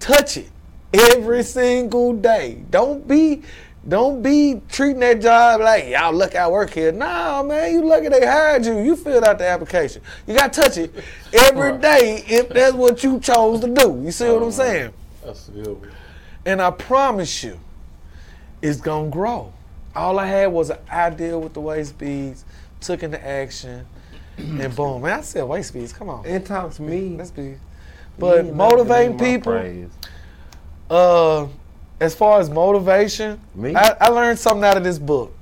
touch 0.00 0.38
it 0.38 0.50
every 0.94 1.42
single 1.42 2.12
day. 2.14 2.62
Don't 2.70 3.06
be 3.06 3.42
Don't 3.86 4.22
be 4.22 4.62
treating 4.70 5.00
that 5.00 5.20
job 5.20 5.60
like 5.60 5.88
y'all 5.88 6.12
look 6.14 6.34
I 6.34 6.48
work 6.48 6.70
here. 6.72 6.90
Nah, 6.92 7.42
man, 7.42 7.72
you 7.72 7.84
lucky 7.84 8.08
they 8.08 8.24
hired 8.24 8.64
you. 8.64 8.78
You 8.78 8.96
filled 8.96 9.24
out 9.24 9.36
the 9.38 9.46
application. 9.46 10.00
You 10.26 10.34
got 10.34 10.52
to 10.54 10.60
touch 10.62 10.78
it 10.78 10.94
every 11.32 11.76
day 11.78 12.24
if 12.26 12.48
that's 12.48 12.72
what 12.74 13.04
you 13.04 13.20
chose 13.20 13.60
to 13.60 13.68
do. 13.68 14.00
You 14.02 14.10
see 14.10 14.24
what 14.26 14.36
I'm 14.36 14.42
Uh-huh. 14.44 14.50
saying? 14.52 14.92
That's 15.24 15.48
a 15.48 15.50
good. 15.52 15.92
And 16.46 16.62
I 16.62 16.70
promise 16.70 17.42
you, 17.44 17.58
it's 18.62 18.80
gonna 18.80 19.10
grow. 19.10 19.52
All 19.94 20.18
I 20.18 20.26
had 20.26 20.46
was 20.46 20.70
an 20.70 20.78
idea 20.90 21.38
with 21.38 21.52
the 21.54 21.60
waist 21.60 21.98
beads, 21.98 22.44
took 22.80 23.02
into 23.02 23.22
action, 23.26 23.84
and 24.38 24.74
boom. 24.76 25.02
Man, 25.02 25.18
I 25.18 25.20
said 25.22 25.44
waist 25.44 25.72
beads. 25.74 25.92
Come 25.92 26.08
on, 26.08 26.24
It 26.24 26.46
talks 26.46 26.80
me. 26.80 27.16
let's 27.18 27.30
be. 27.30 27.56
But 28.18 28.46
motivating 28.54 29.18
people. 29.18 29.52
Uh, 30.90 31.46
as 32.00 32.14
far 32.14 32.40
as 32.40 32.50
motivation, 32.50 33.40
Me? 33.54 33.74
I, 33.74 33.96
I 34.00 34.08
learned 34.08 34.38
something 34.38 34.64
out 34.64 34.76
of 34.76 34.84
this 34.84 34.98
book, 34.98 35.32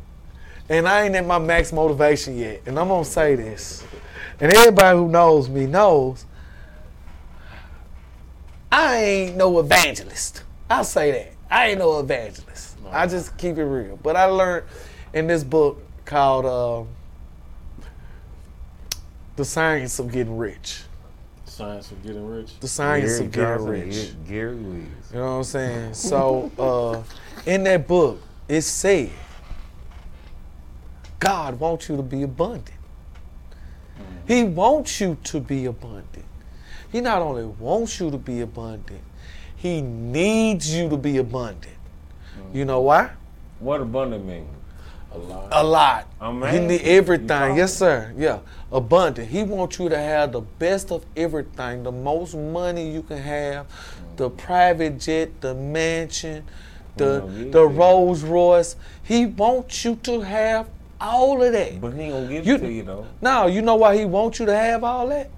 and 0.68 0.86
I 0.86 1.04
ain't 1.04 1.14
at 1.14 1.26
my 1.26 1.38
max 1.38 1.72
motivation 1.72 2.38
yet. 2.38 2.62
And 2.66 2.78
I'm 2.78 2.88
gonna 2.88 3.04
say 3.04 3.34
this, 3.34 3.84
and 4.40 4.52
everybody 4.52 4.96
who 4.96 5.08
knows 5.08 5.48
me 5.48 5.66
knows 5.66 6.26
I 8.70 8.96
ain't 8.96 9.36
no 9.36 9.58
evangelist. 9.58 10.44
I'll 10.70 10.84
say 10.84 11.10
that 11.10 11.32
I 11.50 11.68
ain't 11.68 11.78
no 11.78 11.98
evangelist. 11.98 12.78
I 12.90 13.06
just 13.06 13.36
keep 13.36 13.58
it 13.58 13.64
real. 13.64 13.98
But 14.02 14.16
I 14.16 14.24
learned 14.24 14.66
in 15.12 15.26
this 15.26 15.44
book 15.44 15.82
called 16.06 16.46
uh, 16.46 16.84
"The 19.36 19.44
Science 19.44 19.98
of 19.98 20.10
Getting 20.10 20.36
Rich." 20.36 20.84
Science 21.62 21.92
of 21.92 22.02
getting 22.02 22.26
rich. 22.26 22.58
The 22.58 22.66
science 22.66 23.12
Gary 23.12 23.26
of 23.26 23.32
getting 23.32 23.48
Johnson, 23.48 23.70
rich. 23.70 23.94
Gary- 24.26 24.56
Gary 24.56 24.56
You 24.56 24.86
know 25.12 25.22
what 25.22 25.30
I'm 25.30 25.44
saying? 25.44 25.94
So 25.94 26.50
uh, 26.58 27.02
in 27.48 27.62
that 27.64 27.86
book, 27.86 28.20
it 28.48 28.62
said, 28.62 29.10
God 31.20 31.60
wants 31.60 31.88
you 31.88 31.96
to 31.96 32.02
be 32.02 32.24
abundant. 32.24 32.72
He 34.26 34.42
wants 34.42 35.00
you 35.00 35.16
to 35.22 35.38
be 35.38 35.66
abundant. 35.66 36.24
He 36.90 37.00
not 37.00 37.22
only 37.22 37.44
wants 37.44 38.00
you 38.00 38.10
to 38.10 38.18
be 38.18 38.40
abundant, 38.40 39.00
he 39.54 39.80
needs 39.80 40.74
you 40.74 40.88
to 40.88 40.96
be 40.96 41.18
abundant. 41.18 41.76
You 42.52 42.64
know 42.64 42.80
why? 42.80 43.10
What 43.60 43.80
abundant 43.80 44.26
mean? 44.26 44.48
A 45.14 45.18
lot. 45.18 45.48
A 45.52 45.64
lot. 45.64 46.06
I'm 46.20 46.42
he 46.46 46.58
need 46.58 46.82
everything. 46.82 47.56
Yes, 47.56 47.74
sir. 47.76 48.12
Yeah. 48.16 48.38
Abundant. 48.70 49.28
He 49.28 49.42
wants 49.42 49.78
you 49.78 49.88
to 49.88 49.98
have 49.98 50.32
the 50.32 50.40
best 50.40 50.90
of 50.90 51.04
everything. 51.16 51.82
The 51.82 51.92
most 51.92 52.34
money 52.34 52.90
you 52.90 53.02
can 53.02 53.18
have. 53.18 53.66
The 54.16 54.30
private 54.30 54.98
jet, 54.98 55.40
the 55.40 55.54
mansion, 55.54 56.44
the 56.96 57.22
Well, 57.24 57.30
yeah. 57.32 57.50
the 57.50 57.66
Rolls 57.66 58.22
Royce. 58.22 58.76
He 59.02 59.26
wants 59.26 59.84
you 59.84 59.96
to 60.04 60.20
have 60.20 60.68
all 61.00 61.42
of 61.42 61.52
that. 61.52 61.80
But 61.80 61.94
he 61.94 62.02
ain't 62.02 62.12
gonna 62.14 62.28
give 62.28 62.46
You- 62.46 62.54
it 62.54 62.58
to 62.60 62.72
you 62.72 62.82
though. 62.82 63.06
Now, 63.20 63.46
you 63.46 63.60
know 63.60 63.74
why 63.76 63.96
he 63.98 64.04
wants 64.04 64.38
you 64.38 64.46
to 64.46 64.56
have 64.56 64.84
all 64.84 65.08
that? 65.08 65.28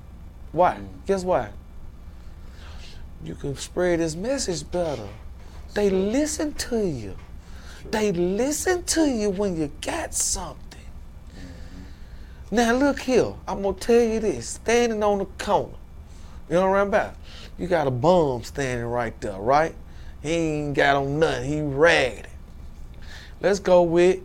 Why? 0.52 0.74
Mm. 0.74 0.86
Guess 1.06 1.24
why? 1.24 1.48
You 3.24 3.34
can 3.34 3.56
spread 3.56 4.00
his 4.00 4.14
message 4.16 4.70
better. 4.70 5.08
They 5.74 5.90
listen 5.90 6.52
to 6.54 6.86
you. 6.86 7.16
They 7.90 8.12
listen 8.12 8.82
to 8.84 9.06
you 9.06 9.30
when 9.30 9.56
you 9.56 9.70
got 9.80 10.14
something. 10.14 10.60
Now 12.50 12.72
look 12.74 13.00
here, 13.00 13.32
I'm 13.48 13.62
gonna 13.62 13.76
tell 13.76 14.00
you 14.02 14.20
this. 14.20 14.48
Standing 14.50 15.02
on 15.02 15.18
the 15.18 15.24
corner, 15.24 15.74
you 16.48 16.54
know 16.56 16.70
what 16.70 16.76
I'm 16.78 16.88
about? 16.88 17.14
You 17.58 17.66
got 17.66 17.86
a 17.86 17.90
bum 17.90 18.42
standing 18.44 18.86
right 18.86 19.18
there, 19.20 19.38
right? 19.38 19.74
He 20.22 20.30
ain't 20.30 20.74
got 20.74 20.96
on 20.96 21.18
nothing. 21.18 21.50
He 21.50 21.60
ragged. 21.62 22.28
Let's 23.40 23.58
go 23.60 23.82
with. 23.82 24.20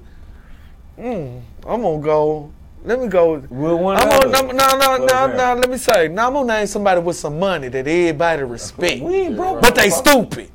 Mm, 0.97 1.41
I'm 1.67 1.81
gonna 1.81 2.01
go. 2.01 2.51
Let 2.83 2.99
me 3.01 3.07
go. 3.07 3.33
with- 3.33 3.51
We're 3.51 3.75
one 3.75 3.97
I'm 3.97 4.09
gonna, 4.09 4.31
no, 4.31 4.41
no, 4.41 4.77
no, 4.77 5.05
no, 5.05 5.27
no. 5.27 5.55
Let 5.59 5.69
me 5.69 5.77
say. 5.77 6.07
Now 6.07 6.27
I'm 6.27 6.33
gonna 6.33 6.47
name 6.53 6.67
somebody 6.67 7.01
with 7.01 7.17
some 7.17 7.37
money 7.39 7.67
that 7.67 7.87
everybody 7.87 8.43
respect, 8.43 9.01
We 9.01 9.15
ain't 9.15 9.35
broke. 9.35 9.61
but 9.61 9.75
they 9.75 9.89
stupid. 9.89 10.49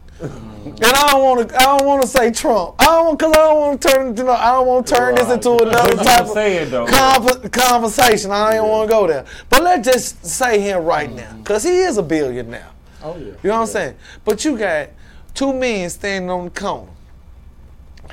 And 0.64 0.84
I 0.84 1.10
don't 1.10 1.22
want 1.22 1.48
to. 1.48 1.56
I 1.56 1.76
don't 1.76 1.86
want 1.86 2.02
to 2.02 2.08
say 2.08 2.30
Trump. 2.32 2.76
I 2.78 2.86
don't 2.86 3.18
because 3.18 3.32
I 3.32 3.36
don't 3.36 3.60
want 3.60 3.82
to 3.82 3.88
turn. 3.88 4.16
You 4.16 4.24
know, 4.24 4.32
I 4.32 4.52
don't 4.52 4.66
want 4.66 4.86
to 4.86 4.94
turn 4.94 5.14
this 5.14 5.24
Right. 5.24 5.34
into 5.34 5.50
another 5.62 5.96
type 6.02 6.20
of 6.22 6.28
say 6.30 6.56
it, 6.56 6.70
though. 6.70 6.86
conver- 6.86 7.52
conversation. 7.52 8.30
I 8.30 8.54
ain't 8.54 8.64
want 8.64 8.88
to 8.88 8.94
go 8.94 9.06
there. 9.06 9.24
But 9.50 9.62
let's 9.62 9.86
just 9.86 10.24
say 10.24 10.60
him 10.60 10.84
right 10.84 11.12
now, 11.12 11.32
because 11.36 11.64
he 11.64 11.80
is 11.80 11.98
a 11.98 12.02
billion 12.02 12.50
now. 12.50 12.70
Oh 13.02 13.16
yeah. 13.16 13.24
You 13.24 13.34
know 13.44 13.56
what 13.56 13.60
I'm 13.60 13.66
saying? 13.66 13.94
But 14.24 14.44
you 14.44 14.56
got 14.56 14.88
two 15.34 15.52
men 15.52 15.90
standing 15.90 16.30
on 16.30 16.46
the 16.46 16.50
corner. 16.50 16.90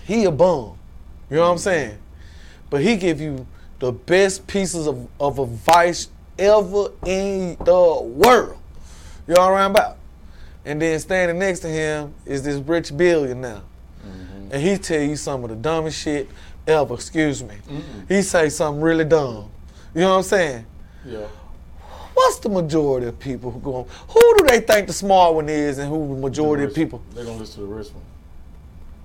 He 0.03 0.25
a 0.25 0.31
bum. 0.31 0.77
You 1.29 1.37
know 1.37 1.43
what 1.43 1.47
I'm 1.47 1.55
mm-hmm. 1.55 1.63
saying? 1.63 1.97
But 2.69 2.81
he 2.81 2.97
give 2.97 3.21
you 3.21 3.47
the 3.79 3.93
best 3.93 4.45
pieces 4.47 4.87
of, 4.87 5.07
of 5.19 5.39
advice 5.39 6.09
ever 6.37 6.89
in 7.05 7.55
the 7.63 8.01
world. 8.03 8.57
You 9.27 9.35
know 9.35 9.51
what 9.51 9.61
I'm 9.61 9.71
about? 9.71 9.97
And 10.65 10.81
then 10.81 10.99
standing 10.99 11.39
next 11.39 11.61
to 11.61 11.67
him 11.67 12.13
is 12.25 12.43
this 12.43 12.57
rich 12.57 12.95
billionaire. 12.95 13.61
Mm-hmm. 14.05 14.49
And 14.51 14.61
he 14.61 14.77
tell 14.77 15.01
you 15.01 15.15
some 15.15 15.43
of 15.43 15.49
the 15.49 15.55
dumbest 15.55 15.99
shit 15.99 16.29
ever, 16.67 16.93
excuse 16.93 17.43
me. 17.43 17.55
Mm-hmm. 17.67 18.13
He 18.13 18.21
say 18.21 18.49
something 18.49 18.81
really 18.81 19.05
dumb. 19.05 19.49
You 19.93 20.01
know 20.01 20.11
what 20.11 20.17
I'm 20.17 20.23
saying? 20.23 20.65
Yeah. 21.05 21.27
What's 22.13 22.39
the 22.39 22.49
majority 22.49 23.07
of 23.07 23.17
people 23.19 23.51
who 23.51 23.59
go? 23.59 23.87
Who 24.09 24.37
do 24.37 24.45
they 24.45 24.59
think 24.59 24.87
the 24.87 24.93
smart 24.93 25.33
one 25.33 25.49
is, 25.49 25.79
and 25.79 25.89
who 25.89 26.15
the 26.15 26.21
majority 26.21 26.65
of 26.65 26.73
people? 26.73 27.01
They're 27.13 27.25
gonna 27.25 27.37
listen 27.37 27.61
to 27.61 27.67
the 27.67 27.73
rich 27.73 27.87
one. 27.87 28.03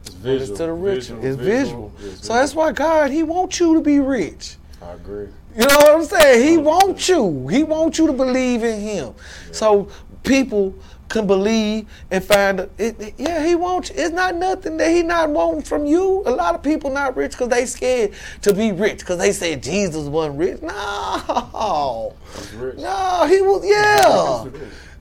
It's 0.00 0.14
visual. 0.14 0.56
to 0.56 0.62
the 0.64 0.72
rich. 0.72 0.94
Visual, 0.96 1.24
it's 1.24 1.36
visual. 1.36 1.92
It's 2.00 2.26
So 2.26 2.34
that's 2.34 2.54
why 2.54 2.72
God, 2.72 3.10
He 3.10 3.22
wants 3.22 3.58
you 3.58 3.74
to 3.74 3.80
be 3.80 4.00
rich. 4.00 4.56
I 4.82 4.92
agree. 4.92 5.28
You 5.56 5.66
know 5.66 5.76
what 5.76 5.88
I'm 5.88 6.04
saying? 6.04 6.48
He 6.48 6.58
wants 6.58 7.08
you. 7.08 7.48
He 7.48 7.64
wants 7.64 7.98
you 7.98 8.06
to 8.06 8.12
believe 8.12 8.62
in 8.62 8.80
Him. 8.80 9.14
So 9.52 9.88
people 10.22 10.74
can 11.08 11.26
believe 11.26 11.86
and 12.10 12.22
find. 12.24 12.60
It, 12.78 13.00
it- 13.00 13.14
yeah, 13.18 13.46
He 13.46 13.54
wants. 13.54 13.90
It's 13.90 14.10
not 14.14 14.34
nothing 14.34 14.76
that 14.78 14.90
He 14.90 15.02
not 15.02 15.30
wanting 15.30 15.62
from 15.62 15.86
you. 15.86 16.22
A 16.26 16.30
lot 16.30 16.54
of 16.54 16.62
people 16.62 16.90
not 16.90 17.16
rich 17.16 17.32
because 17.32 17.48
they 17.48 17.66
scared 17.66 18.12
to 18.42 18.52
be 18.54 18.72
rich 18.72 18.98
because 19.00 19.18
they 19.18 19.32
said 19.32 19.62
Jesus 19.62 20.08
wasn't 20.08 20.38
rich. 20.38 20.60
No, 20.62 22.14
rich. 22.56 22.76
no, 22.78 23.26
He 23.28 23.40
was. 23.40 23.64
Yeah. 23.64 24.44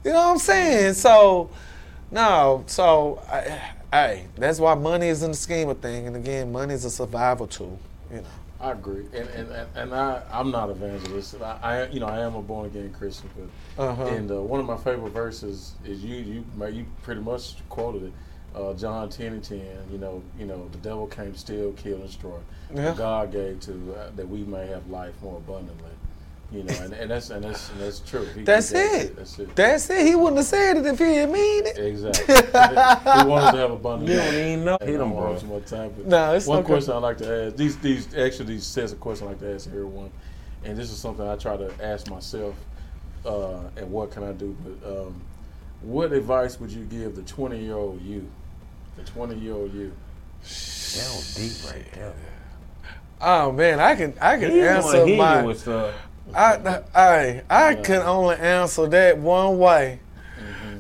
You 0.03 0.11
know 0.11 0.19
what 0.19 0.31
I'm 0.33 0.37
saying? 0.37 0.93
So, 0.93 1.49
no, 2.11 2.63
so, 2.67 3.21
I, 3.91 4.25
that's 4.37 4.59
why 4.59 4.75
money 4.75 5.07
is 5.07 5.23
in 5.23 5.31
the 5.31 5.37
scheme 5.37 5.69
of 5.69 5.79
things. 5.79 6.05
And 6.07 6.15
again, 6.15 6.51
money 6.51 6.73
is 6.73 6.85
a 6.85 6.91
survival 6.91 7.47
tool. 7.47 7.79
You 8.11 8.17
know. 8.17 8.27
I 8.59 8.71
agree, 8.71 9.05
and 9.13 9.27
and, 9.29 9.67
and, 9.75 9.93
I 9.93 10.21
I'm 10.31 10.49
not 10.49 10.69
evangelist. 10.69 11.35
I, 11.41 11.59
I 11.61 11.87
you 11.89 11.99
know 11.99 12.05
I 12.07 12.19
am 12.21 12.35
a 12.35 12.41
born 12.41 12.65
again 12.67 12.93
Christian, 12.97 13.29
but 13.37 13.83
Uh-huh. 13.83 14.05
and 14.05 14.31
uh, 14.31 14.41
one 14.41 14.59
of 14.59 14.65
my 14.65 14.77
favorite 14.77 15.11
verses 15.11 15.73
is 15.83 16.03
you 16.03 16.15
you 16.15 16.45
you 16.67 16.85
pretty 17.03 17.21
much 17.21 17.57
quoted 17.69 18.03
it, 18.03 18.13
uh, 18.55 18.73
John 18.73 19.09
ten 19.09 19.33
and 19.33 19.43
ten. 19.43 19.65
You 19.91 19.97
know 19.97 20.23
you 20.39 20.45
know 20.45 20.69
the 20.69 20.77
devil 20.77 21.05
came 21.07 21.33
to 21.33 21.37
steal, 21.37 21.73
kill, 21.73 21.95
and 21.95 22.07
destroy. 22.07 22.39
Yeah. 22.73 22.93
God 22.97 23.31
gave 23.31 23.59
to 23.61 23.95
uh, 23.95 24.09
that 24.15 24.27
we 24.27 24.39
may 24.43 24.67
have 24.67 24.87
life 24.89 25.13
more 25.21 25.37
abundantly. 25.37 25.91
You 26.51 26.63
know, 26.63 26.73
and, 26.81 26.93
and 26.93 27.11
that's 27.11 27.31
and 27.31 27.43
that's 27.43 27.69
and 27.71 27.81
that's 27.81 27.99
true. 28.01 28.23
He- 28.25 28.39
he 28.39 28.45
That's 28.45 28.71
gave 28.71 29.01
it. 29.01 29.15
That's 29.17 29.39
it. 29.39 29.55
That's 29.55 29.89
it. 29.89 30.05
He 30.05 30.15
wouldn't 30.15 30.37
have 30.37 30.45
said 30.45 30.77
it 30.77 30.85
if 30.85 30.99
he 30.99 31.05
didn't 31.05 31.33
mean 31.33 31.65
it. 31.65 31.77
exactly. 31.77 32.35
he 32.35 33.27
wanted 33.27 33.51
to 33.53 33.57
have 33.57 33.71
abundant. 33.71 34.09
You 34.11 34.17
life. 34.17 34.31
don't 34.31 34.39
even 34.39 34.65
know. 34.65 34.77
Hey, 34.79 34.85
Hit 34.85 34.93
him, 34.95 34.99
don't 35.09 35.15
bro. 35.17 35.33
have 35.33 35.41
too 35.41 35.59
time, 35.75 35.91
but 35.97 36.05
No, 36.07 36.33
it's 36.35 36.45
one 36.47 36.59
okay. 36.59 36.67
question 36.67 36.93
I 36.93 36.97
like 36.97 37.17
to 37.17 37.45
ask. 37.47 37.55
These 37.55 37.77
these 37.79 38.15
actually 38.15 38.45
these 38.45 38.65
sets 38.65 38.91
of 38.93 38.99
questions 38.99 39.27
I 39.27 39.31
like 39.31 39.39
to 39.41 39.53
ask 39.55 39.67
everyone, 39.67 40.11
and 40.63 40.77
this 40.77 40.91
is 40.91 40.97
something 40.99 41.27
I 41.27 41.35
try 41.35 41.57
to 41.57 41.71
ask 41.83 42.09
myself. 42.09 42.53
Uh, 43.25 43.61
and 43.75 43.91
what 43.91 44.11
can 44.11 44.23
I 44.23 44.31
do? 44.33 44.55
But 44.63 44.89
um, 45.07 45.19
what 45.81 46.13
advice 46.13 46.59
would 46.59 46.69
you 46.71 46.83
give 46.85 47.15
the 47.15 47.23
twenty 47.23 47.59
year 47.59 47.75
old 47.75 48.01
you? 48.03 48.29
The 48.97 49.03
twenty 49.03 49.35
year 49.39 49.53
old 49.55 49.73
you. 49.73 49.91
That 50.43 51.11
was 51.11 51.33
deep 51.35 51.71
right 51.73 51.91
there. 51.93 52.13
Oh 53.19 53.51
man, 53.51 53.79
I 53.79 53.95
can 53.95 54.13
I 54.21 54.37
can 54.37 54.51
He 54.51 54.61
answer 54.61 55.05
my. 55.07 55.41
with 55.41 55.59
stuff. 55.59 55.93
I 56.33 56.81
I 56.93 57.41
I 57.49 57.75
can 57.75 58.01
only 58.01 58.35
answer 58.37 58.87
that 58.87 59.17
one 59.17 59.57
way. 59.57 59.99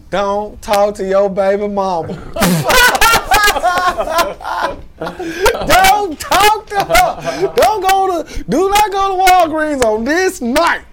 Don't 0.09 0.61
talk 0.61 0.95
to 0.95 1.07
your 1.07 1.29
baby 1.29 1.67
mama. 1.67 2.13
Don't 4.97 6.19
talk 6.19 6.67
to 6.67 6.79
her. 6.83 7.53
Don't 7.55 7.81
go 7.81 8.23
to. 8.23 8.43
Do 8.43 8.69
not 8.69 8.91
go 8.91 9.15
to 9.17 9.23
Walgreens 9.23 9.83
on 9.83 10.03
this 10.03 10.41
night. 10.41 10.85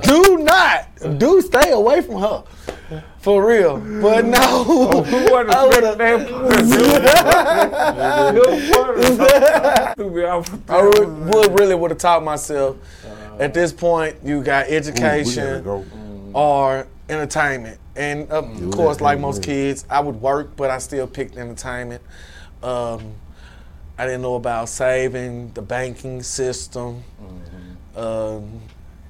Do 0.00 0.38
not. 0.38 0.88
Do 1.18 1.40
stay 1.42 1.70
away 1.70 2.00
from 2.02 2.20
her. 2.20 2.42
For 3.20 3.44
real. 3.46 3.78
But 4.00 4.24
no. 4.24 4.38
Oh, 4.40 5.02
who 5.02 5.30
wanted 5.32 5.54
I 5.54 5.62
to 5.62 5.68
would've- 5.68 5.98
that 5.98 6.28
I 10.68 10.82
would, 10.82 11.08
would 11.34 11.60
really 11.60 11.74
would 11.74 11.90
have 11.90 11.98
taught 11.98 12.22
myself. 12.24 12.76
At 13.38 13.54
this 13.54 13.72
point, 13.72 14.16
you 14.24 14.42
got 14.42 14.66
education 14.68 15.62
go. 15.62 15.84
or 16.34 16.86
entertainment, 17.08 17.78
and 17.96 18.28
of 18.30 18.70
course, 18.72 19.00
like 19.00 19.18
most 19.20 19.42
kids, 19.42 19.84
I 19.88 20.00
would 20.00 20.20
work, 20.20 20.56
but 20.56 20.70
I 20.70 20.78
still 20.78 21.06
picked 21.06 21.36
entertainment. 21.36 22.02
Um, 22.62 23.14
I 23.96 24.06
didn't 24.06 24.22
know 24.22 24.36
about 24.36 24.68
saving, 24.68 25.52
the 25.54 25.62
banking 25.62 26.22
system. 26.22 27.02
Um, 27.96 28.60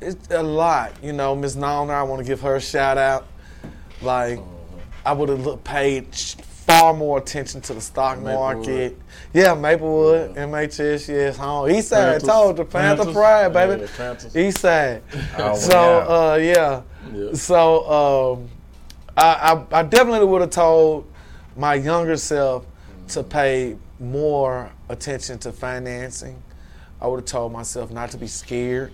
it's 0.00 0.30
a 0.30 0.42
lot, 0.42 0.92
you 1.02 1.12
know. 1.12 1.34
Miss 1.34 1.56
Nalner, 1.56 1.90
I 1.90 2.02
want 2.04 2.20
to 2.20 2.26
give 2.26 2.40
her 2.40 2.56
a 2.56 2.60
shout 2.60 2.96
out. 2.96 3.26
Like, 4.00 4.38
I 5.04 5.12
would 5.12 5.28
have 5.28 5.64
paid 5.64 6.14
far 6.68 6.92
more 6.92 7.16
attention 7.16 7.62
to 7.62 7.72
the 7.72 7.80
stock 7.80 8.18
Maplewood. 8.18 8.56
market. 8.56 8.98
Yeah, 9.32 9.54
Maplewood, 9.54 10.36
MHS, 10.36 11.08
yes, 11.08 11.36
home. 11.38 11.70
East 11.70 11.88
side, 11.88 12.20
told 12.20 12.58
the 12.58 12.64
Panther 12.64 13.04
Panthers. 13.04 13.14
Pride, 13.14 13.52
baby. 13.54 13.80
Yeah, 13.80 13.88
Panthers. 13.96 14.36
East 14.36 14.58
side. 14.58 15.02
Oh, 15.38 15.56
so, 15.56 15.70
yeah. 15.70 16.14
uh, 16.14 16.36
yeah. 16.36 16.82
Yeah. 17.14 17.32
So, 17.32 18.36
um, 18.38 18.48
I, 19.16 19.64
I, 19.72 19.80
I 19.80 19.82
definitely 19.82 20.26
would 20.26 20.42
have 20.42 20.50
told 20.50 21.10
my 21.56 21.74
younger 21.74 22.18
self 22.18 22.66
to 23.08 23.22
pay 23.22 23.78
more 23.98 24.70
attention 24.90 25.38
to 25.38 25.52
financing. 25.52 26.40
I 27.00 27.06
would 27.06 27.20
have 27.20 27.26
told 27.26 27.50
myself 27.50 27.90
not 27.90 28.10
to 28.10 28.18
be 28.18 28.26
scared 28.26 28.92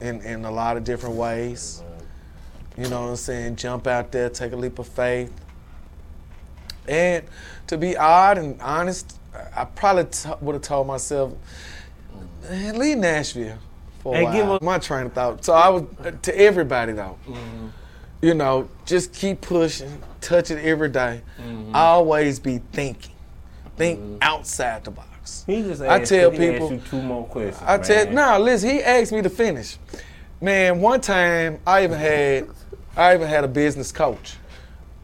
in, 0.00 0.20
in 0.20 0.44
a 0.44 0.50
lot 0.50 0.76
of 0.76 0.84
different 0.84 1.16
ways. 1.16 1.82
You 2.76 2.90
know 2.90 3.04
what 3.04 3.10
I'm 3.10 3.16
saying? 3.16 3.56
Jump 3.56 3.86
out 3.86 4.12
there, 4.12 4.28
take 4.28 4.52
a 4.52 4.56
leap 4.56 4.78
of 4.78 4.86
faith. 4.86 5.32
And 6.88 7.24
to 7.66 7.78
be 7.78 7.96
odd 7.96 8.38
and 8.38 8.60
honest, 8.60 9.18
I 9.54 9.64
probably 9.64 10.04
t- 10.04 10.30
would 10.40 10.54
have 10.54 10.62
told 10.62 10.86
myself, 10.86 11.32
"Man, 12.48 12.78
leave 12.78 12.98
Nashville 12.98 13.58
for 14.00 14.14
a 14.14 14.18
And 14.24 14.48
while. 14.48 14.58
My 14.62 14.78
train 14.78 15.06
of 15.06 15.12
thought. 15.12 15.44
So 15.44 15.52
I 15.52 15.68
was 15.68 15.84
to 16.22 16.38
everybody 16.38 16.92
though. 16.92 17.18
Mm-hmm. 17.26 17.66
You 18.22 18.34
know, 18.34 18.68
just 18.86 19.12
keep 19.12 19.42
pushing, 19.42 20.02
touch 20.20 20.50
it 20.50 20.64
every 20.64 20.88
day. 20.88 21.22
Mm-hmm. 21.40 21.74
Always 21.76 22.38
be 22.38 22.60
thinking, 22.72 23.14
think 23.76 24.00
mm-hmm. 24.00 24.18
outside 24.22 24.84
the 24.84 24.90
box. 24.90 25.44
He 25.46 25.62
just 25.62 25.82
I 25.82 25.98
asked, 26.00 26.08
tell 26.10 26.30
he 26.30 26.38
people- 26.38 26.72
asked 26.72 26.72
you 26.72 26.90
two 26.90 27.02
more 27.02 27.26
questions. 27.26 27.62
I 27.66 27.78
tell 27.78 28.06
man. 28.06 28.14
no, 28.14 28.38
listen. 28.38 28.70
He 28.70 28.82
asked 28.82 29.12
me 29.12 29.22
to 29.22 29.30
finish. 29.30 29.76
Man, 30.40 30.80
one 30.80 31.00
time 31.00 31.60
I 31.66 31.84
even 31.84 31.98
had, 31.98 32.48
I 32.96 33.14
even 33.14 33.26
had 33.26 33.44
a 33.44 33.48
business 33.48 33.90
coach. 33.90 34.36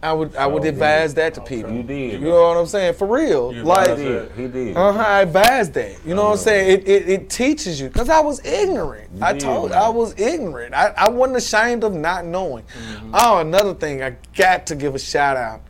I 0.03 0.13
would 0.13 0.35
I 0.35 0.47
would 0.47 0.65
advise 0.65 1.15
that 1.15 1.35
to 1.35 1.41
people. 1.41 1.71
You 1.71 1.85
did. 1.85 2.21
You 2.21 2.29
know 2.29 2.49
what 2.49 2.57
I'm 2.57 2.67
saying? 2.67 2.95
For 2.95 3.07
real, 3.07 3.53
You 3.53 3.63
like. 3.63 3.97
He 3.97 4.05
did. 4.05 4.33
He 4.33 4.49
did. 4.49 4.77
Uh 4.77 4.93
huh. 4.93 4.99
I 4.99 5.23
advised 5.23 5.75
that. 5.75 6.05
You 6.05 6.15
know 6.15 6.25
what 6.25 6.29
I'm 6.29 6.35
uh-huh. 6.35 6.43
saying? 6.43 6.81
It, 6.81 6.89
it, 6.89 7.09
it 7.09 7.31
teaches 7.31 7.81
you 7.81 7.89
because 7.89 8.09
I 8.09 8.21
was 8.21 8.45
ignorant. 8.45 9.23
I 9.23 9.33
did, 9.33 9.43
told 9.43 9.71
man. 9.71 9.79
I 9.81 9.89
was 9.89 10.19
ignorant. 10.19 10.75
I, 10.75 10.93
I 10.97 11.09
wasn't 11.09 11.37
ashamed 11.37 11.85
of 11.85 11.95
not 11.95 12.27
knowing. 12.27 12.65
Mm-hmm. 12.65 13.15
Oh, 13.15 13.39
another 13.39 13.75
thing 13.75 14.03
I 14.03 14.17
got 14.35 14.67
to 14.67 14.75
give 14.75 14.97
a 14.97 14.99
shout 14.99 15.37
out. 15.37 15.63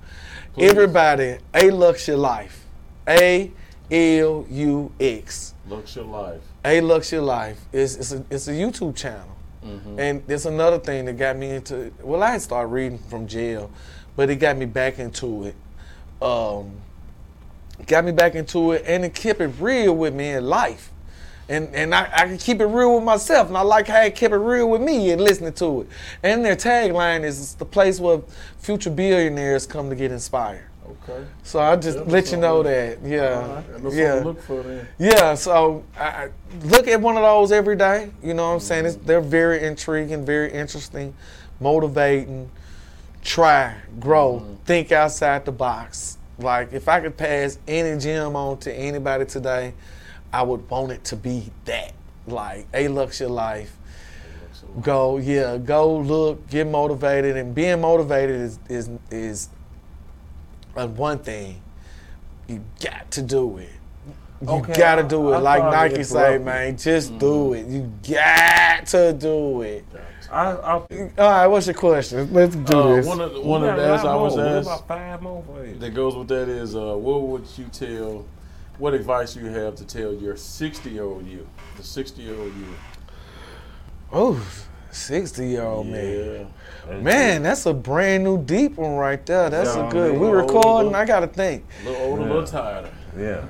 Everybody, 0.57 1.39
Alux 1.53 2.07
Your 2.09 2.19
Life, 2.19 2.65
A 3.07 3.51
L 3.91 4.47
U 4.49 4.93
X. 4.99 5.55
Looks 5.69 5.95
your 5.95 6.07
life. 6.07 6.41
Alux 6.65 7.13
Your 7.13 7.23
Life. 7.23 7.61
It's 7.73 7.97
it's 7.97 8.13
a 8.13 8.25
it's 8.31 8.49
a 8.49 8.53
YouTube 8.53 8.97
channel. 8.97 9.29
Mm-hmm. 9.65 9.99
And 9.99 10.27
there's 10.27 10.47
another 10.47 10.79
thing 10.79 11.05
that 11.05 11.19
got 11.19 11.37
me 11.37 11.51
into 11.51 11.93
well, 12.03 12.23
I 12.23 12.33
had 12.33 12.43
started 12.43 12.69
reading 12.69 12.99
from 12.99 13.27
jail, 13.27 13.71
but 14.17 14.31
it 14.31 14.37
got 14.37 14.57
me 14.57 14.67
back 14.67 14.99
into 14.99 15.45
it. 15.45 15.55
Um, 16.21 16.73
got 17.87 18.05
me 18.05 18.13
back 18.13 18.35
into 18.35 18.73
it 18.73 18.85
and 18.87 19.05
it 19.05 19.15
kept 19.15 19.41
it 19.41 19.53
real 19.59 19.95
with 19.95 20.15
me 20.15 20.31
in 20.31 20.47
life. 20.47 20.91
And 21.49 21.75
and 21.75 21.95
I, 21.95 22.09
I 22.13 22.27
can 22.27 22.39
keep 22.39 22.61
it 22.61 22.67
real 22.67 22.95
with 22.95 23.05
myself. 23.05 23.49
And 23.49 23.57
I 23.57 23.63
like 23.63 23.89
how 23.89 24.01
it 24.03 24.15
kept 24.15 24.33
it 24.33 24.39
real 24.39 24.71
with 24.71 24.81
me 24.81 25.11
and 25.11 25.21
listening 25.21 25.53
to 25.55 25.83
it. 25.83 25.89
And 26.23 26.45
their 26.45 26.57
tagline 26.57 27.25
is 27.25 27.55
the 27.55 27.65
place 27.65 27.99
where 28.01 28.23
future 28.59 28.91
billionaires 28.91 29.67
come 29.67 29.91
to 29.91 29.97
get 29.97 30.13
inspired. 30.13 30.67
Okay. 31.09 31.25
So 31.43 31.59
I 31.61 31.77
just 31.77 31.99
Yeah, 31.99 32.05
let 32.07 32.31
you 32.31 32.39
know 32.39 32.63
that. 32.63 32.99
Yeah. 33.05 33.63
Right. 33.81 33.93
Yeah. 33.93 34.15
look 34.25 34.41
for 34.41 34.63
then. 34.63 34.87
Yeah, 34.99 35.35
so 35.35 35.85
I 35.99 36.05
I 36.05 36.29
look 36.65 36.87
at 36.87 37.01
one 37.01 37.17
of 37.17 37.23
those 37.23 37.51
every 37.53 37.77
day. 37.77 38.11
You 38.23 38.35
know 38.35 38.49
what 38.49 38.55
I'm 38.55 38.61
saying? 38.61 38.87
It's, 38.87 38.97
they're 38.97 39.21
very 39.21 39.65
intriguing, 39.65 40.25
very 40.25 40.53
interesting, 40.53 41.15
motivating. 41.61 42.51
Try, 43.23 43.77
grow, 44.01 44.57
think 44.65 44.91
outside 44.91 45.45
the 45.45 45.53
box. 45.53 46.19
Like 46.39 46.73
if 46.73 46.89
I 46.89 47.01
could 47.01 47.17
pass 47.17 47.59
any 47.69 47.99
gem 48.01 48.35
on 48.35 48.59
to 48.61 48.73
anybody 48.75 49.25
today, 49.27 49.75
I 50.33 50.43
would 50.43 50.69
want 50.69 50.91
it 50.93 51.05
to 51.05 51.17
be 51.17 51.51
that. 51.67 51.93
Like 52.27 52.71
Alux 52.73 53.21
your 53.21 53.29
life. 53.31 53.77
Life. 54.75 54.85
Go, 54.85 55.19
yeah, 55.19 55.57
go 55.59 55.97
look, 55.99 56.49
get 56.49 56.67
motivated, 56.67 57.37
and 57.37 57.55
being 57.55 57.81
motivated 57.81 58.41
is 58.41 58.59
is 58.69 58.91
is 59.11 59.49
one 60.75 61.19
thing. 61.19 61.61
You 62.49 62.65
got 62.81 63.11
to 63.13 63.23
do 63.23 63.59
it. 63.59 63.69
You 64.41 64.49
Okay, 64.49 64.73
gotta 64.75 65.05
do 65.05 65.33
it. 65.33 65.35
I- 65.35 65.37
I 65.37 65.41
like 65.41 65.65
Nike 65.93 66.03
say, 66.03 66.39
man, 66.39 66.77
just 66.77 67.17
do 67.19 67.53
it. 67.53 67.67
You 67.67 67.93
got 68.09 68.87
to 68.87 69.13
do 69.13 69.63
it. 69.63 69.85
I, 70.33 70.53
I, 70.53 70.73
All 70.73 70.81
right, 71.19 71.47
what's 71.47 71.67
your 71.67 71.75
question? 71.75 72.33
Let's 72.33 72.57
do 72.57 72.77
Uh, 72.79 72.97
this. 72.97 73.07
one 73.07 73.21
of 73.21 73.35
the, 73.35 73.41
we 73.41 73.47
one 73.47 73.65
of 73.65 73.77
the 73.77 73.83
a 73.93 73.97
I 74.13 74.15
was 74.17 74.39
asked 74.39 74.67
about 74.67 74.89
five 74.89 75.21
more 75.21 75.43
for 75.47 75.67
you. 75.67 75.75
that 75.77 75.91
goes 75.95 76.17
with 76.17 76.29
that 76.29 76.49
is 76.49 76.75
uh, 76.75 76.95
what 76.97 77.23
would 77.23 77.45
you 77.59 77.67
tell? 77.67 78.25
What 78.79 78.95
advice 78.95 79.37
you 79.37 79.45
have 79.47 79.75
to 79.77 79.85
tell 79.85 80.13
your 80.15 80.37
60 80.37 80.89
year 80.91 81.03
old 81.05 81.27
you, 81.27 81.47
the 81.77 81.83
60 81.83 82.23
year 82.23 82.35
old 82.35 82.55
you? 82.57 82.67
oh, 84.11 84.43
60 84.91 85.47
year 85.49 85.63
old 85.65 85.87
man. 85.89 86.47
That's 86.89 87.03
Man, 87.05 87.43
that's 87.43 87.67
a 87.67 87.75
brand 87.75 88.25
new 88.25 88.43
deep 88.43 88.77
one 88.77 88.97
right 88.97 89.25
there. 89.27 89.51
That's 89.51 89.77
Yeah, 89.77 89.87
a 89.89 89.91
good. 89.91 90.13
man. 90.13 90.21
We 90.21 90.29
recording. 90.29 90.93
look. 90.93 91.01
I 91.01 91.05
gotta 91.05 91.27
think. 91.29 91.65
A 91.85 91.89
little 91.91 92.03
older, 92.07 92.23
a 92.23 92.25
Yeah. 92.25 92.31
little 92.33 92.47
tired. 92.47 92.89
Yeah. 93.19 93.45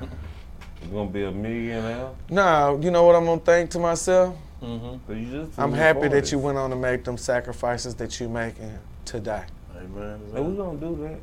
You 0.83 0.89
gonna 0.91 1.09
be 1.09 1.23
a 1.23 1.31
millionaire? 1.31 2.09
Now, 2.29 2.75
you 2.75 2.91
know 2.91 3.05
what 3.05 3.15
I'm 3.15 3.23
gonna 3.25 3.39
think 3.39 3.69
to 3.71 3.79
myself? 3.79 4.35
Mm-hmm. 4.63 5.13
You 5.13 5.45
just 5.45 5.59
I'm 5.59 5.73
happy 5.73 6.07
that 6.07 6.31
you 6.31 6.39
went 6.39 6.57
on 6.57 6.69
to 6.69 6.75
make 6.75 7.03
them 7.03 7.17
sacrifices 7.17 7.95
that 7.95 8.19
you're 8.19 8.29
making 8.29 8.77
today. 9.03 9.43
Amen. 9.75 10.21
And 10.33 10.57
we're 10.57 10.63
gonna 10.63 10.79
do 10.79 10.95
that. 11.03 11.19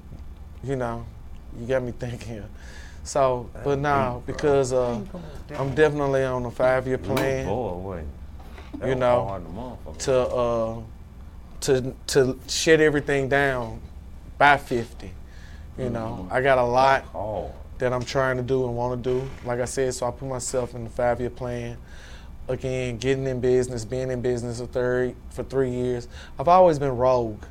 You 0.68 0.76
know, 0.76 1.06
you 1.58 1.66
got 1.66 1.82
me 1.82 1.92
thinking. 1.92 2.44
So, 3.02 3.48
but 3.64 3.78
now 3.78 4.16
deep, 4.18 4.36
because 4.36 4.74
uh, 4.74 5.00
I'm 5.56 5.74
definitely 5.74 6.22
on 6.24 6.44
a 6.44 6.50
five 6.50 6.86
year 6.86 6.98
plan 6.98 7.46
Boy, 7.46 7.72
wait. 7.76 8.86
You 8.86 8.94
know, 8.94 9.24
hard, 9.24 9.44
the 9.44 9.48
motherfucker. 9.48 9.98
to 9.98 10.14
uh, 10.18 10.80
to 11.60 11.94
to 12.08 12.38
shut 12.46 12.80
everything 12.80 13.28
down 13.28 13.80
by 14.38 14.56
50. 14.56 15.10
You 15.78 15.88
know, 15.88 16.28
I 16.30 16.42
got 16.42 16.58
a 16.58 16.64
lot 16.64 17.06
that 17.78 17.92
I'm 17.94 18.04
trying 18.04 18.36
to 18.36 18.42
do 18.42 18.66
and 18.66 18.76
want 18.76 19.02
to 19.02 19.10
do. 19.10 19.30
Like 19.46 19.60
I 19.60 19.64
said, 19.64 19.94
so 19.94 20.06
I 20.06 20.10
put 20.10 20.28
myself 20.28 20.74
in 20.74 20.84
the 20.84 20.90
five 20.90 21.20
year 21.20 21.30
plan. 21.30 21.78
Again, 22.50 22.98
getting 22.98 23.26
in 23.26 23.40
business, 23.40 23.84
being 23.84 24.10
in 24.10 24.20
business 24.20 24.60
for 24.60 24.66
three 24.66 25.14
for 25.30 25.44
three 25.44 25.70
years. 25.70 26.08
I've 26.38 26.48
always 26.48 26.78
been 26.78 26.96
rogue. 26.96 27.42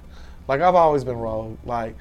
Like 0.47 0.61
I've 0.61 0.75
always 0.75 1.03
been 1.03 1.17
rogue. 1.17 1.57
Like. 1.63 1.95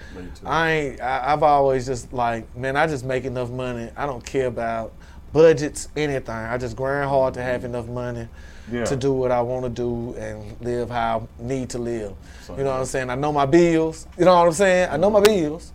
I 0.45 0.71
ain't. 0.71 1.01
I, 1.01 1.33
I've 1.33 1.43
always 1.43 1.87
just 1.87 2.13
like, 2.13 2.55
man. 2.57 2.77
I 2.77 2.87
just 2.87 3.05
make 3.05 3.25
enough 3.25 3.51
money. 3.51 3.91
I 3.97 4.05
don't 4.07 4.25
care 4.25 4.47
about 4.47 4.93
budgets, 5.33 5.89
anything. 5.97 6.35
I 6.35 6.59
just 6.59 6.75
grind 6.77 7.09
hard 7.09 7.35
to 7.35 7.43
have 7.43 7.65
enough 7.65 7.87
money 7.87 8.27
Yeah. 8.73 8.85
to 8.87 8.97
do 8.97 9.13
what 9.13 9.31
I 9.31 9.43
want 9.43 9.65
to 9.65 9.69
do 9.71 10.15
and 10.19 10.57
live 10.61 10.91
how 10.91 11.29
I 11.39 11.43
need 11.43 11.69
to 11.71 11.79
live. 11.79 12.15
So, 12.45 12.57
You 12.57 12.65
know 12.65 12.71
what 12.71 12.81
I'm 12.81 12.85
saying? 12.87 13.11
I 13.11 13.15
know 13.15 13.33
my 13.33 13.47
bills. 13.47 14.07
You 14.19 14.25
know 14.25 14.35
what 14.35 14.47
I'm 14.47 14.53
saying? 14.53 14.89
I 14.91 14.97
know 14.97 15.11
my 15.11 15.21
bills, 15.21 15.73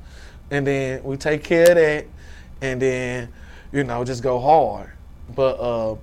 and 0.51 0.65
then 0.67 1.03
we 1.03 1.15
take 1.17 1.43
care 1.43 1.69
of 1.69 1.75
that, 1.75 2.05
and 2.61 2.81
then 2.81 3.29
you 3.71 3.83
know 3.83 4.03
just 4.03 4.23
go 4.23 4.39
hard. 4.39 4.89
But 5.35 5.59
uh, 5.59 5.95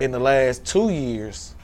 in 0.00 0.10
the 0.10 0.18
last 0.18 0.64
two 0.64 0.90
years, 0.90 1.54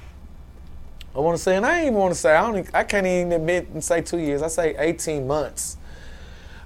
I 1.15 1.21
want 1.21 1.37
to 1.37 1.43
say, 1.43 1.57
and 1.57 1.67
I 1.67 1.79
ain't 1.79 1.87
even 1.89 1.99
want 1.99 2.15
to 2.15 2.19
say, 2.19 2.35
I 2.35 2.51
don't, 2.51 2.75
I 2.75 2.85
can't 2.85 3.07
even 3.07 3.33
admit 3.33 3.69
and 3.69 3.85
say 3.85 4.01
two 4.01 4.19
years. 4.19 4.41
I 4.43 4.49
say 4.49 4.75
18 4.79 5.27
months. 5.27 5.77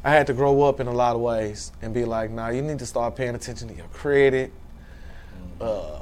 I 0.04 0.10
had 0.10 0.28
to 0.28 0.34
grow 0.34 0.62
up 0.62 0.78
in 0.78 0.86
a 0.86 0.92
lot 0.92 1.16
of 1.16 1.20
ways 1.20 1.72
and 1.82 1.92
be 1.92 2.04
like, 2.04 2.30
nah, 2.30 2.48
you 2.50 2.62
need 2.62 2.78
to 2.78 2.86
start 2.86 3.16
paying 3.16 3.34
attention 3.34 3.66
to 3.68 3.74
your 3.74 3.88
credit. 3.88 4.52
Uh, 5.60 5.98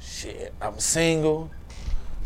shit, 0.00 0.54
I'm 0.60 0.78
single. 0.78 1.50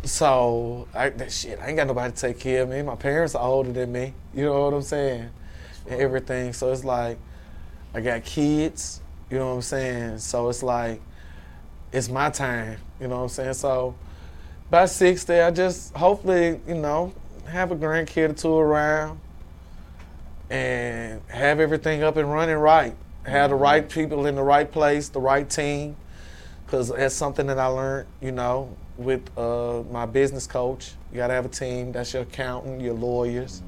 So 0.05 0.86
I 0.94 1.09
that 1.09 1.32
shit, 1.32 1.59
I 1.59 1.69
ain't 1.69 1.77
got 1.77 1.86
nobody 1.86 2.12
to 2.12 2.20
take 2.20 2.39
care 2.39 2.62
of 2.62 2.69
me. 2.69 2.82
My 2.82 2.97
parents 2.97 3.35
are 3.35 3.43
older 3.43 3.73
than 3.73 3.93
me. 3.93 4.12
You 4.35 4.44
know 4.44 4.65
what 4.65 4.74
I'm 4.74 4.82
saying? 4.82 5.31
And 5.89 6.01
everything. 6.01 6.53
So 6.53 6.70
it's 6.70 6.85
like 6.85 7.19
I 7.94 8.03
got 8.03 8.23
kids, 8.24 9.01
you 9.31 9.39
know 9.39 9.48
what 9.48 9.55
I'm 9.55 9.62
saying? 9.62 10.19
So 10.19 10.51
it's 10.51 10.62
like 10.62 11.01
it's 11.92 12.08
my 12.08 12.30
time, 12.30 12.78
you 13.00 13.08
know 13.08 13.16
what 13.16 13.22
I'm 13.22 13.28
saying? 13.28 13.54
So 13.54 13.94
by 14.70 14.86
60, 14.86 15.32
I 15.34 15.50
just 15.50 15.94
hopefully, 15.94 16.60
you 16.66 16.74
know, 16.74 17.12
have 17.48 17.70
a 17.70 17.76
grandkid 17.76 18.30
or 18.30 18.32
two 18.32 18.56
around 18.56 19.20
and 20.50 21.20
have 21.28 21.60
everything 21.60 22.02
up 22.02 22.16
and 22.16 22.30
running 22.30 22.56
right. 22.56 22.94
Have 23.24 23.50
the 23.50 23.56
right 23.56 23.88
people 23.88 24.26
in 24.26 24.34
the 24.34 24.42
right 24.42 24.70
place, 24.70 25.08
the 25.08 25.20
right 25.20 25.48
team. 25.48 25.96
Because 26.64 26.88
that's 26.88 27.14
something 27.14 27.46
that 27.46 27.58
I 27.58 27.66
learned, 27.66 28.08
you 28.20 28.32
know, 28.32 28.74
with 28.96 29.36
uh, 29.38 29.82
my 29.90 30.06
business 30.06 30.46
coach. 30.46 30.92
You 31.12 31.18
got 31.18 31.28
to 31.28 31.34
have 31.34 31.44
a 31.44 31.48
team. 31.48 31.92
That's 31.92 32.12
your 32.12 32.22
accountant, 32.22 32.80
your 32.80 32.94
lawyers, 32.94 33.62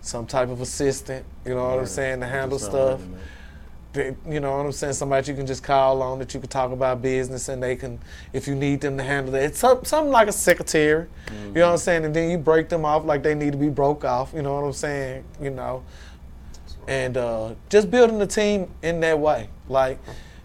some 0.00 0.26
type 0.26 0.48
of 0.48 0.60
assistant, 0.60 1.26
you 1.44 1.54
know 1.54 1.68
what 1.68 1.78
I'm 1.80 1.86
saying, 1.86 2.20
to 2.20 2.26
handle 2.26 2.58
stuff. 2.58 3.00
You 3.94 4.40
know 4.40 4.56
what 4.56 4.64
I'm 4.66 4.72
saying? 4.72 4.94
Somebody 4.94 5.30
you 5.30 5.36
can 5.36 5.46
just 5.46 5.62
call 5.62 6.00
on 6.00 6.18
that 6.20 6.32
you 6.32 6.40
can 6.40 6.48
talk 6.48 6.72
about 6.72 7.02
business 7.02 7.48
and 7.50 7.62
they 7.62 7.76
can, 7.76 7.98
if 8.32 8.48
you 8.48 8.54
need 8.54 8.80
them 8.80 8.96
to 8.96 9.02
handle 9.02 9.32
that. 9.32 9.42
It's 9.42 9.58
some- 9.58 9.84
something 9.84 10.10
like 10.10 10.28
a 10.28 10.32
secretary. 10.32 11.06
You 11.30 11.52
know 11.60 11.66
what 11.66 11.72
I'm 11.72 11.78
saying? 11.78 12.04
And 12.06 12.14
then 12.16 12.30
you 12.30 12.38
break 12.38 12.70
them 12.70 12.84
off 12.86 13.04
like 13.04 13.22
they 13.22 13.34
need 13.34 13.52
to 13.52 13.58
be 13.58 13.68
broke 13.68 14.04
off. 14.04 14.32
You 14.34 14.40
know 14.42 14.54
what 14.54 14.62
I'm 14.64 14.72
saying? 14.72 15.24
You 15.42 15.50
know, 15.50 15.82
and 16.88 17.16
uh, 17.16 17.54
just 17.68 17.90
building 17.90 18.18
the 18.18 18.26
team 18.26 18.68
in 18.82 19.00
that 19.00 19.18
way. 19.18 19.48
Like, 19.68 19.98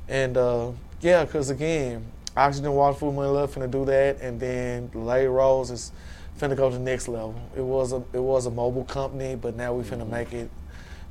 and 0.10 0.36
uh, 0.38 0.72
yeah, 1.02 1.24
because 1.24 1.50
again, 1.50 2.06
Oxygen 2.36 2.74
Water 2.74 2.98
Food 2.98 3.14
Money 3.16 3.30
Love 3.30 3.56
finna 3.56 3.72
do 3.72 3.86
that, 3.86 4.20
and 4.22 4.40
then 4.40 4.92
Lady 4.94 5.28
Rose 5.28 5.72
is 5.72 5.92
finna 6.40 6.56
go 6.56 6.70
to 6.70 6.76
the 6.78 6.84
next 6.84 7.08
level. 7.08 7.34
It 7.56 7.62
was 7.64 7.94
a 7.94 8.04
it 8.14 8.20
was 8.22 8.46
a 8.46 8.52
mobile 8.52 8.84
company, 8.84 9.36
but 9.36 9.56
now 9.56 9.74
we 9.74 9.84
finna 9.84 10.08
make 10.08 10.34
it 10.34 10.50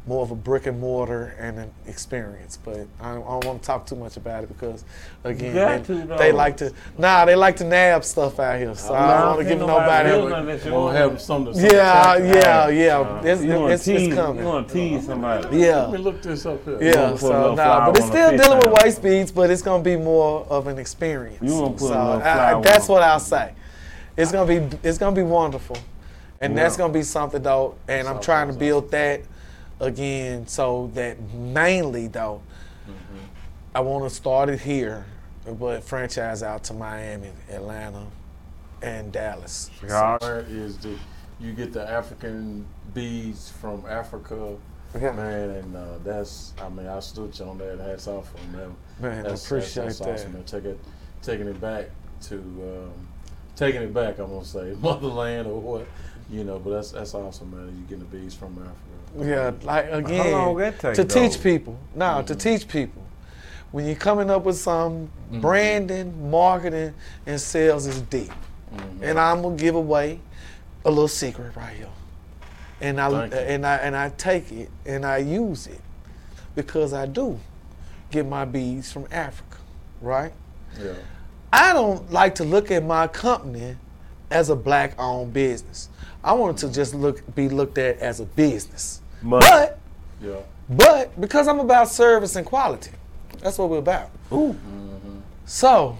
more 0.07 0.23
of 0.23 0.31
a 0.31 0.37
brick 0.37 0.67
and 0.67 0.79
mortar 0.81 1.35
and 1.39 1.59
an 1.59 1.71
experience. 1.87 2.59
But 2.65 2.87
I 3.01 3.15
don't, 3.15 3.25
I 3.25 3.31
don't 3.31 3.45
want 3.45 3.63
to 3.63 3.67
talk 3.67 3.87
too 3.87 3.97
much 3.97 4.17
about 4.17 4.45
it 4.45 4.49
because 4.49 4.85
again, 5.25 5.83
they, 5.83 6.17
they 6.17 6.33
like 6.33 6.57
to 6.59 6.73
nah, 6.97 7.25
they 7.25 7.35
like 7.35 7.57
to 7.57 7.65
nab 7.65 8.05
stuff 8.05 8.39
out 8.39 8.59
here. 8.59 8.75
So 8.77 8.95
I 8.95 9.19
don't 9.19 9.27
want 9.37 9.39
to 9.41 9.45
give 9.45 9.59
nobody. 9.59 10.71
We'll 10.71 10.89
have 10.89 11.21
something. 11.21 11.55
to 11.55 11.61
Yeah, 11.61 12.17
yeah, 12.19 12.69
yeah. 12.69 12.99
Uh, 12.99 13.23
it's, 13.25 13.43
You 13.43 13.67
it's, 13.67 13.85
tease? 13.85 14.07
it's 14.09 14.15
coming. 14.15 14.43
You 14.45 14.49
want 14.49 14.69
to 14.69 14.75
tease 14.75 15.07
somebody? 15.07 15.59
Yeah. 15.59 15.83
Let 15.87 15.91
me 15.93 15.99
look 15.99 16.23
this 16.23 16.47
up 16.47 16.65
here. 16.65 16.79
Yeah, 16.81 17.17
so 17.17 17.29
little 17.29 17.57
nah, 17.57 17.87
but 17.91 17.99
it's 17.99 18.07
still 18.07 18.31
dealing 18.37 18.59
with 18.59 18.69
white 18.69 18.85
waist 18.85 19.03
beads, 19.03 19.33
but 19.33 19.51
it's 19.51 19.63
gonna 19.63 19.83
be 19.83 19.97
more 19.97 20.47
of 20.49 20.69
an 20.69 20.79
experience. 20.79 21.43
You 21.43 21.55
wanna 21.55 21.71
put 21.71 21.77
a 21.77 21.79
so 21.79 21.87
little 21.89 22.13
I- 22.13 22.17
I- 22.17 22.21
flower 22.51 22.63
that's 22.63 22.89
what 22.89 23.03
I'll 23.03 23.19
say. 23.19 23.53
It's 24.17 24.31
gonna 24.31 24.61
be 24.61 24.77
it's 24.85 24.99
gonna 24.99 25.17
be 25.17 25.23
wonderful, 25.23 25.77
and 26.41 26.57
that's 26.57 26.77
gonna 26.77 26.93
be 26.93 27.03
something 27.03 27.43
though. 27.43 27.75
And 27.89 28.07
I'm 28.09 28.21
trying 28.21 28.47
to 28.49 28.55
build 28.55 28.91
that 28.93 29.23
again, 29.81 30.47
so 30.47 30.91
that 30.95 31.21
mainly 31.33 32.09
though, 32.09 32.43
Mm-hmm. 32.87 33.19
I 33.75 33.81
want 33.81 34.09
to 34.09 34.15
start 34.15 34.49
it 34.49 34.61
here, 34.61 35.05
but 35.59 35.83
franchise 35.83 36.41
out 36.45 36.63
to 36.65 36.73
Miami, 36.73 37.31
Atlanta, 37.51 38.07
and 38.81 39.11
Dallas. 39.11 39.71
God. 39.85 40.21
Where 40.23 40.47
is 40.49 40.79
the 40.79 40.97
you 41.41 41.53
get 41.53 41.73
the 41.73 41.83
African 41.91 42.65
beads 42.95 43.51
from 43.51 43.85
Africa, 43.89 44.57
Yeah. 44.95 45.11
man, 45.13 45.51
and 45.51 45.77
uh, 45.77 45.85
that's 46.05 46.55
I 46.63 46.69
mean 46.69 46.87
I 46.87 47.01
stood 47.01 47.37
you 47.37 47.45
on 47.47 47.59
that. 47.59 47.81
Hats 47.81 48.07
off 48.07 48.33
on 48.41 48.53
them. 48.53 48.77
Man, 49.01 49.19
I 49.27 49.31
That's, 49.31 49.45
appreciate 49.45 49.85
that's, 49.87 49.99
that's 49.99 50.21
awesome. 50.23 50.33
that. 50.35 50.39
Man. 50.39 50.47
Take 50.47 50.65
it, 50.65 50.79
taking 51.23 51.49
it 51.49 51.61
back 51.61 51.91
to 52.29 52.37
um, 52.37 53.09
taking 53.57 53.83
it 53.83 53.93
back. 53.93 54.21
I'm 54.21 54.31
gonna 54.31 54.45
say 54.45 54.77
motherland 54.81 55.49
or 55.49 55.61
what, 55.61 55.87
you 56.31 56.45
know. 56.45 56.61
But 56.61 56.71
that's 56.71 56.93
that's 56.93 57.15
awesome, 57.15 57.51
man. 57.51 57.77
You 57.77 57.83
getting 57.89 58.09
the 58.09 58.17
bees 58.17 58.33
from 58.33 58.53
Africa. 58.59 58.77
Yeah, 59.19 59.53
like 59.63 59.91
again, 59.91 60.33
long 60.33 60.57
that 60.57 60.79
take, 60.79 60.95
to 60.95 61.05
teach 61.05 61.37
though? 61.37 61.43
people. 61.43 61.79
No, 61.95 62.23
to 62.23 62.35
mm-hmm. 62.35 62.39
teach 62.39 62.69
people. 62.69 63.03
When 63.73 63.87
you're 63.87 63.97
coming 63.97 64.31
up 64.31 64.45
with 64.45 64.57
some 64.57 65.07
mm-hmm. 65.07 65.41
branding, 65.41 66.31
marketing, 66.31 66.95
and 67.27 67.41
sales 67.41 67.87
is 67.87 68.01
deep. 68.03 68.31
Mm-hmm. 68.75 69.05
And 69.05 69.19
I'm 69.19 69.43
gonna 69.43 69.57
give 69.57 69.75
away 69.75 70.21
a 70.85 70.91
little 70.91 71.09
secret 71.09 71.55
right 71.57 71.77
here. 71.77 71.89
And 72.81 73.01
I 73.01 73.11
Thank 73.11 73.33
you. 73.33 73.39
and 73.39 73.67
I 73.67 73.77
and 73.77 73.97
I 73.97 74.11
take 74.11 74.53
it 74.53 74.71
and 74.85 75.05
I 75.05 75.19
use 75.19 75.67
it 75.67 75.81
because 76.55 76.93
I 76.93 77.07
do 77.07 77.39
get 78.11 78.27
my 78.27 78.45
beads 78.45 78.93
from 78.93 79.07
Africa, 79.11 79.59
right? 80.01 80.33
Yeah. 80.81 80.93
I 81.53 81.73
don't 81.73 82.11
like 82.13 82.35
to 82.37 82.45
look 82.45 82.71
at 82.71 82.85
my 82.85 83.07
company 83.07 83.77
as 84.31 84.51
a 84.51 84.57
black 84.57 84.95
owned 84.99 85.33
business. 85.33 85.89
I 86.23 86.33
want 86.33 86.59
it 86.59 86.67
to 86.67 86.73
just 86.73 86.95
look 86.95 87.35
be 87.35 87.49
looked 87.49 87.79
at 87.79 87.99
as 87.99 88.21
a 88.21 88.25
business. 88.25 89.01
Money. 89.23 89.47
But 89.49 89.79
Yeah. 90.23 90.37
but 90.69 91.21
because 91.21 91.49
I'm 91.49 91.61
about 91.61 91.89
service 91.89 92.37
and 92.37 92.47
quality, 92.47 92.91
that's 93.41 93.59
what 93.59 93.69
we're 93.71 93.79
about. 93.79 94.11
Ooh. 94.33 94.53
Mm-hmm. 94.55 95.19
So 95.45 95.97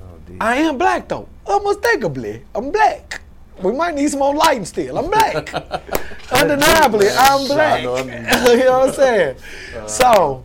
Oh. 0.00 0.04
I 0.40 0.56
am 0.56 0.78
black 0.78 1.08
though, 1.08 1.28
unmistakably. 1.46 2.42
I'm 2.54 2.70
black. 2.70 3.20
We 3.62 3.72
might 3.72 3.94
need 3.94 4.08
some 4.10 4.18
more 4.20 4.34
lighting 4.34 4.64
still. 4.64 4.98
I'm 4.98 5.08
black. 5.10 5.52
Undeniably, 6.32 7.08
I'm 7.16 7.46
black. 7.46 7.80
I 7.80 7.82
know, 7.84 7.96
I 7.96 8.02
mean- 8.02 8.58
you 8.58 8.64
know 8.64 8.78
what 8.80 8.88
I'm 8.88 8.94
saying? 8.94 9.36
Uh-huh. 9.36 9.86
so 9.86 10.44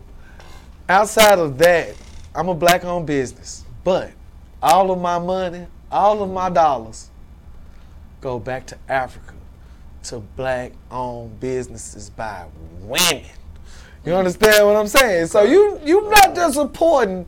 outside 0.88 1.38
of 1.38 1.58
that, 1.58 1.94
I'm 2.34 2.48
a 2.48 2.54
black 2.54 2.84
owned 2.84 3.06
business. 3.06 3.64
But 3.82 4.12
all 4.62 4.90
of 4.92 5.00
my 5.00 5.18
money, 5.18 5.66
all 5.90 6.22
of 6.22 6.30
my 6.30 6.50
dollars 6.50 7.08
go 8.20 8.38
back 8.38 8.66
to 8.66 8.78
Africa 8.88 9.34
to 10.04 10.20
black 10.20 10.72
owned 10.90 11.38
businesses 11.40 12.10
by 12.10 12.46
women. 12.82 13.24
You 14.04 14.14
understand 14.14 14.66
what 14.66 14.76
I'm 14.76 14.86
saying? 14.86 15.26
So 15.26 15.42
you 15.42 15.80
you 15.84 16.08
not 16.08 16.34
just 16.34 16.54
supporting 16.54 17.26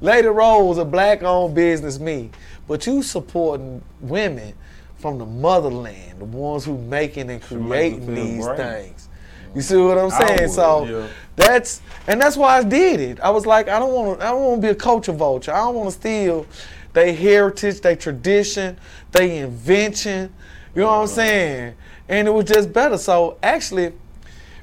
Lady 0.00 0.28
Rose, 0.28 0.78
a 0.78 0.84
black 0.84 1.22
owned 1.22 1.54
business, 1.54 1.98
me, 1.98 2.30
but 2.66 2.86
you 2.86 3.02
supporting 3.02 3.82
women 4.00 4.54
from 4.96 5.18
the 5.18 5.26
motherland, 5.26 6.18
the 6.18 6.24
ones 6.24 6.64
who 6.64 6.78
making 6.78 7.30
and 7.30 7.42
creating 7.42 8.14
these 8.14 8.44
great. 8.46 8.56
things. 8.56 9.08
You 9.54 9.60
see 9.60 9.76
what 9.76 9.98
I'm 9.98 10.10
saying? 10.10 10.40
would, 10.42 10.50
so 10.50 10.84
yeah. 10.84 11.08
that's 11.36 11.82
and 12.08 12.20
that's 12.20 12.36
why 12.36 12.58
I 12.58 12.64
did 12.64 13.00
it. 13.00 13.20
I 13.20 13.30
was 13.30 13.46
like, 13.46 13.68
I 13.68 13.78
don't 13.78 13.92
want 13.92 14.18
to. 14.18 14.26
I 14.26 14.30
don't 14.30 14.42
want 14.42 14.62
to 14.62 14.66
be 14.66 14.70
a 14.70 14.74
culture 14.74 15.12
vulture. 15.12 15.52
I 15.52 15.58
don't 15.58 15.74
want 15.74 15.90
to 15.90 15.94
steal 15.94 16.46
their 16.92 17.14
heritage, 17.14 17.80
their 17.80 17.96
tradition, 17.96 18.78
their 19.12 19.44
invention. 19.44 20.32
You 20.74 20.82
know 20.82 20.88
what 20.88 21.02
I'm 21.02 21.06
saying? 21.06 21.74
And 22.08 22.28
it 22.28 22.30
was 22.32 22.44
just 22.44 22.72
better. 22.72 22.98
So 22.98 23.38
actually, 23.42 23.92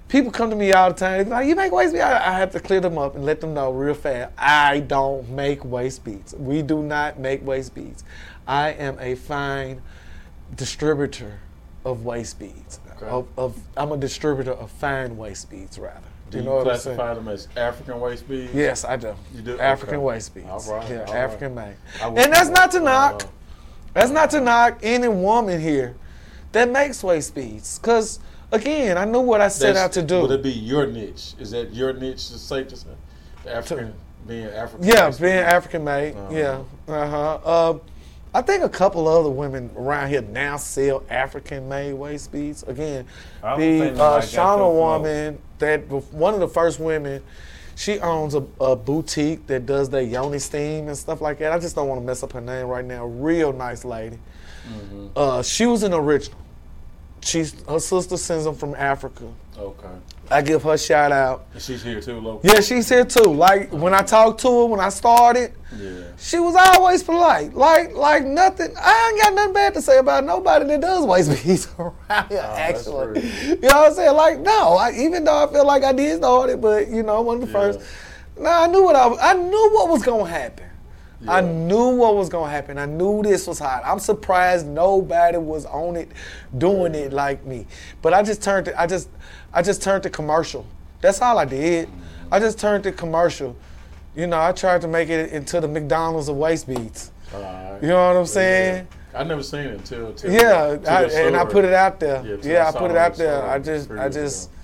people 0.08 0.32
come 0.32 0.50
to 0.50 0.56
me 0.56 0.74
all 0.74 0.90
the 0.90 0.96
time. 0.96 1.30
Like, 1.30 1.48
you 1.48 1.56
make 1.56 1.72
waist 1.72 1.94
beads? 1.94 2.04
I, 2.04 2.34
have 2.38 2.52
to 2.52 2.60
clear 2.60 2.82
them 2.82 2.98
up 2.98 3.16
and 3.16 3.26
let 3.26 3.42
them 3.42 3.54
know 3.54 3.72
real 3.72 3.94
fast. 3.94 4.32
I 4.38 4.82
don't 4.82 5.30
make 5.30 5.64
waist 5.66 6.04
beads. 6.04 6.36
We 6.36 6.62
do 6.62 6.84
not 6.84 7.18
make 7.18 7.44
waist 7.46 7.74
beads. 7.74 8.04
I 8.48 8.72
am 8.72 8.98
a 9.00 9.16
fine 9.16 9.82
distributor 10.56 11.40
of 11.86 12.06
waist 12.06 12.38
beads. 12.40 12.80
Okay. 12.98 13.08
Of, 13.08 13.28
of 13.38 13.60
I'm 13.76 13.92
a 13.92 13.98
distributor 13.98 14.52
of 14.52 14.70
fine 14.70 15.18
waist 15.18 15.50
beads, 15.50 15.80
rather. 15.80 16.02
Do 16.30 16.38
you 16.38 16.44
you, 16.44 16.50
know 16.50 16.58
what 16.58 16.68
I'm 16.68 16.78
saying? 16.80 16.96
classify 16.96 17.14
them 17.16 17.28
as 17.28 17.48
African 17.58 18.00
waist 18.00 18.28
beads? 18.28 18.54
Yes, 18.54 18.86
I 18.86 18.96
do. 18.96 19.16
You 19.34 19.42
do? 19.42 19.60
African 19.60 19.96
Okay. 19.96 20.04
waist 20.04 20.36
beads. 20.36 20.48
All 20.48 20.62
right, 20.76 20.90
Yeah, 20.90 21.00
all 21.00 21.06
right. 21.06 21.16
African 21.16 21.56
made. 21.56 21.76
I 22.02 22.08
And 22.08 22.34
that's 22.34 22.50
not 22.50 22.72
to 22.72 22.80
knock. 22.80 23.24
That's 23.94 24.12
not 24.12 24.30
to 24.32 24.40
knock 24.40 24.80
any 24.84 25.10
woman 25.10 25.60
here 25.60 25.96
that 26.52 26.70
makes 26.70 27.04
waist 27.04 27.34
beads. 27.36 27.80
Cause 27.80 28.20
again, 28.52 28.98
I 28.98 29.06
knew 29.06 29.22
what 29.22 29.42
I 29.42 29.48
set 29.48 29.74
That's- 29.74 29.86
out 29.86 29.92
to 29.94 30.02
do. 30.02 30.22
Would 30.22 30.32
it 30.32 30.44
be 30.44 30.52
your 30.52 30.86
niche? 30.88 31.34
Is 31.40 31.52
that 31.52 31.74
your 31.74 31.94
niche? 31.94 32.30
To 32.30 32.38
say? 32.38 32.64
The 32.64 33.56
African 33.56 33.94
being 34.28 34.46
African. 34.48 34.88
Yeah, 34.88 35.12
being? 35.20 35.34
African 35.34 35.84
made. 35.84 36.16
Uh-huh. 36.16 36.34
Yeah. 36.34 36.94
Uh 36.94 37.10
huh. 37.10 37.40
Uh, 37.44 37.80
I 38.34 38.42
think 38.42 38.64
a 38.64 38.70
couple 38.70 39.08
other 39.08 39.30
women 39.30 39.72
around 39.76 40.10
here 40.10 40.22
now 40.22 40.56
sell 40.58 41.04
African 41.10 41.68
made 41.68 41.94
waist 41.94 42.32
beads. 42.32 42.64
Again, 42.64 43.06
the 43.42 43.56
think 43.58 43.98
uh, 43.98 44.20
Shauna 44.20 44.72
woman 44.74 45.40
that 45.60 45.88
one 45.90 46.34
of 46.34 46.40
the 46.40 46.48
first 46.48 46.80
women. 46.80 47.22
She 47.74 48.00
owns 48.00 48.36
a, 48.36 48.46
a 48.60 48.76
boutique 48.76 49.48
that 49.48 49.66
does 49.66 49.90
their 49.90 50.02
yoni 50.04 50.38
steam 50.38 50.88
and 50.88 50.96
stuff 50.96 51.20
like 51.20 51.40
that. 51.40 51.52
I 51.52 51.58
just 51.58 51.74
don't 51.74 51.88
want 51.88 52.00
to 52.00 52.06
mess 52.06 52.22
up 52.22 52.34
her 52.34 52.42
name 52.42 52.68
right 52.68 52.86
now. 52.86 53.06
Real 53.06 53.54
nice 53.54 53.84
lady. 53.84 54.20
Mm-hmm. 54.68 55.08
Uh, 55.16 55.42
she 55.42 55.66
was 55.66 55.82
an 55.82 55.94
original. 55.94 56.38
She's 57.22 57.54
her 57.68 57.80
sister 57.80 58.18
sends 58.18 58.46
them 58.46 58.56
from 58.56 58.74
Africa. 58.76 59.26
Okay. 59.58 59.88
I 60.32 60.42
give 60.42 60.64
her 60.64 60.78
shout 60.78 61.12
out. 61.12 61.46
And 61.54 61.62
she's 61.62 61.84
here 61.84 62.00
too, 62.02 62.20
local. 62.20 62.42
Yeah, 62.44 62.62
she's 62.62 62.88
here 62.90 63.04
too. 63.06 63.24
Like 63.34 63.72
when 63.72 63.94
I 63.94 64.02
talked 64.02 64.40
to 64.42 64.48
her 64.48 64.66
when 64.66 64.80
I 64.80 64.90
started, 64.90 65.54
Yeah. 65.78 66.04
she 66.18 66.40
was 66.40 66.56
always 66.56 67.04
polite. 67.04 67.54
Like 67.54 67.94
like 67.94 68.26
nothing. 68.26 68.74
I 68.80 69.10
ain't 69.14 69.22
got 69.22 69.34
nothing 69.36 69.54
bad 69.54 69.74
to 69.76 69.82
say 69.82 69.98
about 70.00 70.24
nobody 70.24 70.66
that 70.66 70.82
does 70.82 71.06
waist 71.06 71.30
beads 71.44 71.68
around 71.80 72.28
here. 72.30 72.42
Oh, 72.44 72.56
actually, 72.56 73.22
you 73.50 73.56
know 73.58 73.68
what 73.68 73.88
I'm 73.90 73.94
saying? 73.94 74.16
Like 74.16 74.40
no, 74.40 74.74
I, 74.78 74.94
even 74.94 75.26
though 75.26 75.44
I 75.48 75.52
feel 75.52 75.66
like 75.68 75.84
I 75.84 75.92
did 75.94 76.18
start 76.18 76.50
it, 76.50 76.60
but 76.62 76.88
you 76.88 77.04
know, 77.04 77.22
one 77.22 77.36
of 77.36 77.42
the 77.42 77.48
Yeah. 77.48 77.74
first. 77.74 77.80
Nah, 78.40 78.64
I 78.64 78.68
knew 78.68 78.84
what 78.84 78.96
I. 78.96 79.06
was- 79.08 79.20
I 79.22 79.34
knew 79.34 79.70
what 79.74 79.90
was 79.90 80.02
gonna 80.02 80.26
happen. 80.26 80.66
I 81.28 81.42
knew 81.42 81.96
what 81.96 82.16
was 82.16 82.30
gonna 82.30 82.50
happen. 82.50 82.78
I 82.78 82.86
knew 82.86 83.22
this 83.22 83.46
was 83.48 83.60
hot. 83.60 83.84
I'm 83.86 84.00
surprised 84.00 84.66
nobody 84.68 85.38
was 85.38 85.66
on 85.66 85.96
it, 85.96 86.12
doing 86.58 86.96
it 86.96 87.14
like 87.14 87.46
me. 87.46 87.68
But 88.02 88.14
I 88.14 88.24
just 88.24 88.42
turned 88.42 88.68
it. 88.68 88.76
I 88.78 88.88
just, 88.88 89.10
I 89.54 89.62
just 89.62 89.82
turned 89.82 90.04
to 90.04 90.10
commercial. 90.10 90.66
That's 91.00 91.22
all 91.22 91.38
I 91.38 91.46
did. 91.46 91.90
I 92.32 92.40
just 92.40 92.60
turned 92.60 92.84
to 92.86 92.92
commercial. 92.92 93.56
You 94.16 94.28
know, 94.28 94.42
I 94.42 94.52
tried 94.52 94.82
to 94.82 94.88
make 94.88 95.10
it 95.10 95.32
into 95.32 95.62
the 95.62 95.68
McDonald's 95.68 96.28
of 96.28 96.38
waist 96.38 96.68
beads. 96.68 97.12
Alright. 97.34 97.82
You 97.82 97.90
know 97.90 98.08
what 98.08 98.18
I'm 98.18 98.26
saying? 98.26 98.88
I 99.14 99.24
never 99.24 99.44
seen 99.44 99.62
it 99.62 99.74
until. 99.74 100.08
until 100.08 100.32
Yeah, 100.32 100.72
until 100.72 100.94
I, 100.94 101.04
and 101.04 101.38
I 101.38 101.46
put 101.46 101.66
it 101.66 101.74
out 101.74 102.00
there. 102.00 102.26
Yeah, 102.26 102.36
Yeah, 102.42 102.68
I 102.68 102.72
put 102.72 102.92
it 102.92 102.98
out 102.98 103.16
there. 103.16 103.44
I 103.44 103.60
just, 103.60 103.92
I 103.92 104.10
just, 104.10 104.50
ago. 104.50 104.58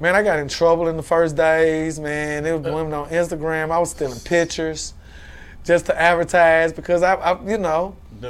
man, 0.00 0.14
I 0.14 0.22
got 0.22 0.38
in 0.38 0.48
trouble 0.48 0.88
in 0.88 0.96
the 0.96 1.02
first 1.02 1.36
days. 1.36 1.98
Man, 1.98 2.44
there 2.44 2.56
was 2.56 2.66
uh, 2.66 2.74
women 2.74 2.92
on 2.92 3.08
Instagram. 3.08 3.70
I 3.70 3.78
was 3.78 3.90
stealing 3.90 4.20
pictures 4.20 4.94
just 5.64 5.86
to 5.86 6.00
advertise 6.00 6.72
because 6.72 7.02
I, 7.02 7.14
I 7.14 7.42
you 7.48 7.58
know, 7.58 7.96
uh, 8.22 8.28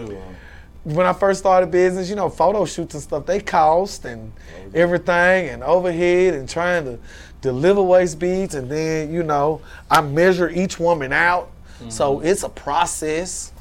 when 0.85 1.07
I 1.07 1.13
first 1.13 1.41
started 1.41 1.71
business, 1.71 2.11
you 2.11 2.17
know, 2.17 2.29
photo 2.29 2.65
shoots 2.65 2.95
and 2.95 3.03
stuff, 3.03 3.27
they 3.27 3.41
cost 3.41 4.05
and 4.05 4.33
everything 4.75 5.49
and 5.49 5.63
overhead 5.63 6.35
and 6.35 6.49
trying 6.49 6.85
to 6.85 6.99
deliver 7.41 7.83
waist 7.83 8.19
beads 8.19 8.55
and 8.55 8.71
then, 8.71 9.13
you 9.13 9.23
know, 9.23 9.61
I 9.91 10.01
measure 10.01 10.49
each 10.51 10.79
woman 10.81 11.13
out. 11.13 11.51
So 11.89 12.21
it's 12.21 12.45
a 12.45 12.49
process. 12.49 13.53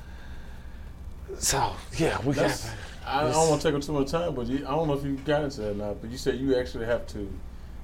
So 1.39 1.73
yeah, 1.97 2.19
we 2.21 2.35
got 2.35 2.49
That's, 2.49 2.69
I 3.05 3.23
don't 3.31 3.49
want 3.49 3.61
to 3.61 3.67
take 3.67 3.75
up 3.75 3.81
too 3.81 3.93
much 3.93 4.11
time, 4.11 4.35
but 4.35 4.45
you, 4.47 4.57
I 4.57 4.71
don't 4.71 4.87
know 4.87 4.93
if 4.93 5.03
you 5.03 5.15
got 5.25 5.43
into 5.43 5.61
that 5.61 5.71
or 5.71 5.73
not. 5.73 6.01
But 6.01 6.11
you 6.11 6.17
said 6.17 6.39
you 6.39 6.55
actually 6.55 6.85
have 6.85 7.07
to 7.07 7.27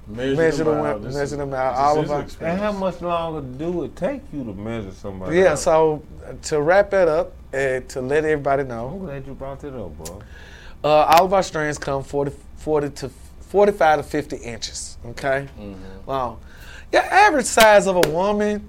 measure, 0.08 0.36
Measure 0.36 0.64
them 0.64 0.76
them 0.76 0.84
out. 0.86 0.94
out, 0.96 1.02
measure 1.02 1.22
is- 1.22 1.30
them 1.36 1.54
out, 1.54 1.74
all 1.74 1.98
of 2.00 2.10
our- 2.10 2.26
And 2.40 2.58
how 2.60 2.72
much 2.72 3.00
longer 3.02 3.40
do 3.40 3.84
it 3.84 3.94
take 3.96 4.22
you 4.32 4.44
to 4.44 4.52
measure 4.54 4.90
somebody? 4.92 5.36
Yeah, 5.38 5.52
out? 5.52 5.58
so 5.58 6.02
uh, 6.26 6.32
to 6.42 6.60
wrap 6.62 6.90
that 6.90 7.08
up 7.08 7.32
and 7.52 7.88
to 7.90 8.00
let 8.00 8.24
everybody 8.24 8.64
know, 8.64 8.88
I'm 8.88 8.98
glad 9.00 9.26
you 9.26 9.34
brought 9.34 9.60
that 9.60 9.74
up, 9.74 9.96
bro. 9.98 10.22
uh, 10.84 10.88
all 10.88 11.24
of 11.26 11.32
our 11.32 11.42
strands 11.42 11.78
come 11.78 12.02
40, 12.02 12.32
40 12.56 12.90
to 12.90 13.10
45 13.40 13.98
to 13.98 14.02
50 14.02 14.36
inches. 14.36 14.98
Okay? 15.06 15.48
Mm-hmm. 15.58 15.74
Wow. 16.06 16.38
Your 16.92 17.02
average 17.02 17.46
size 17.46 17.86
of 17.86 17.96
a 17.96 18.10
woman 18.10 18.68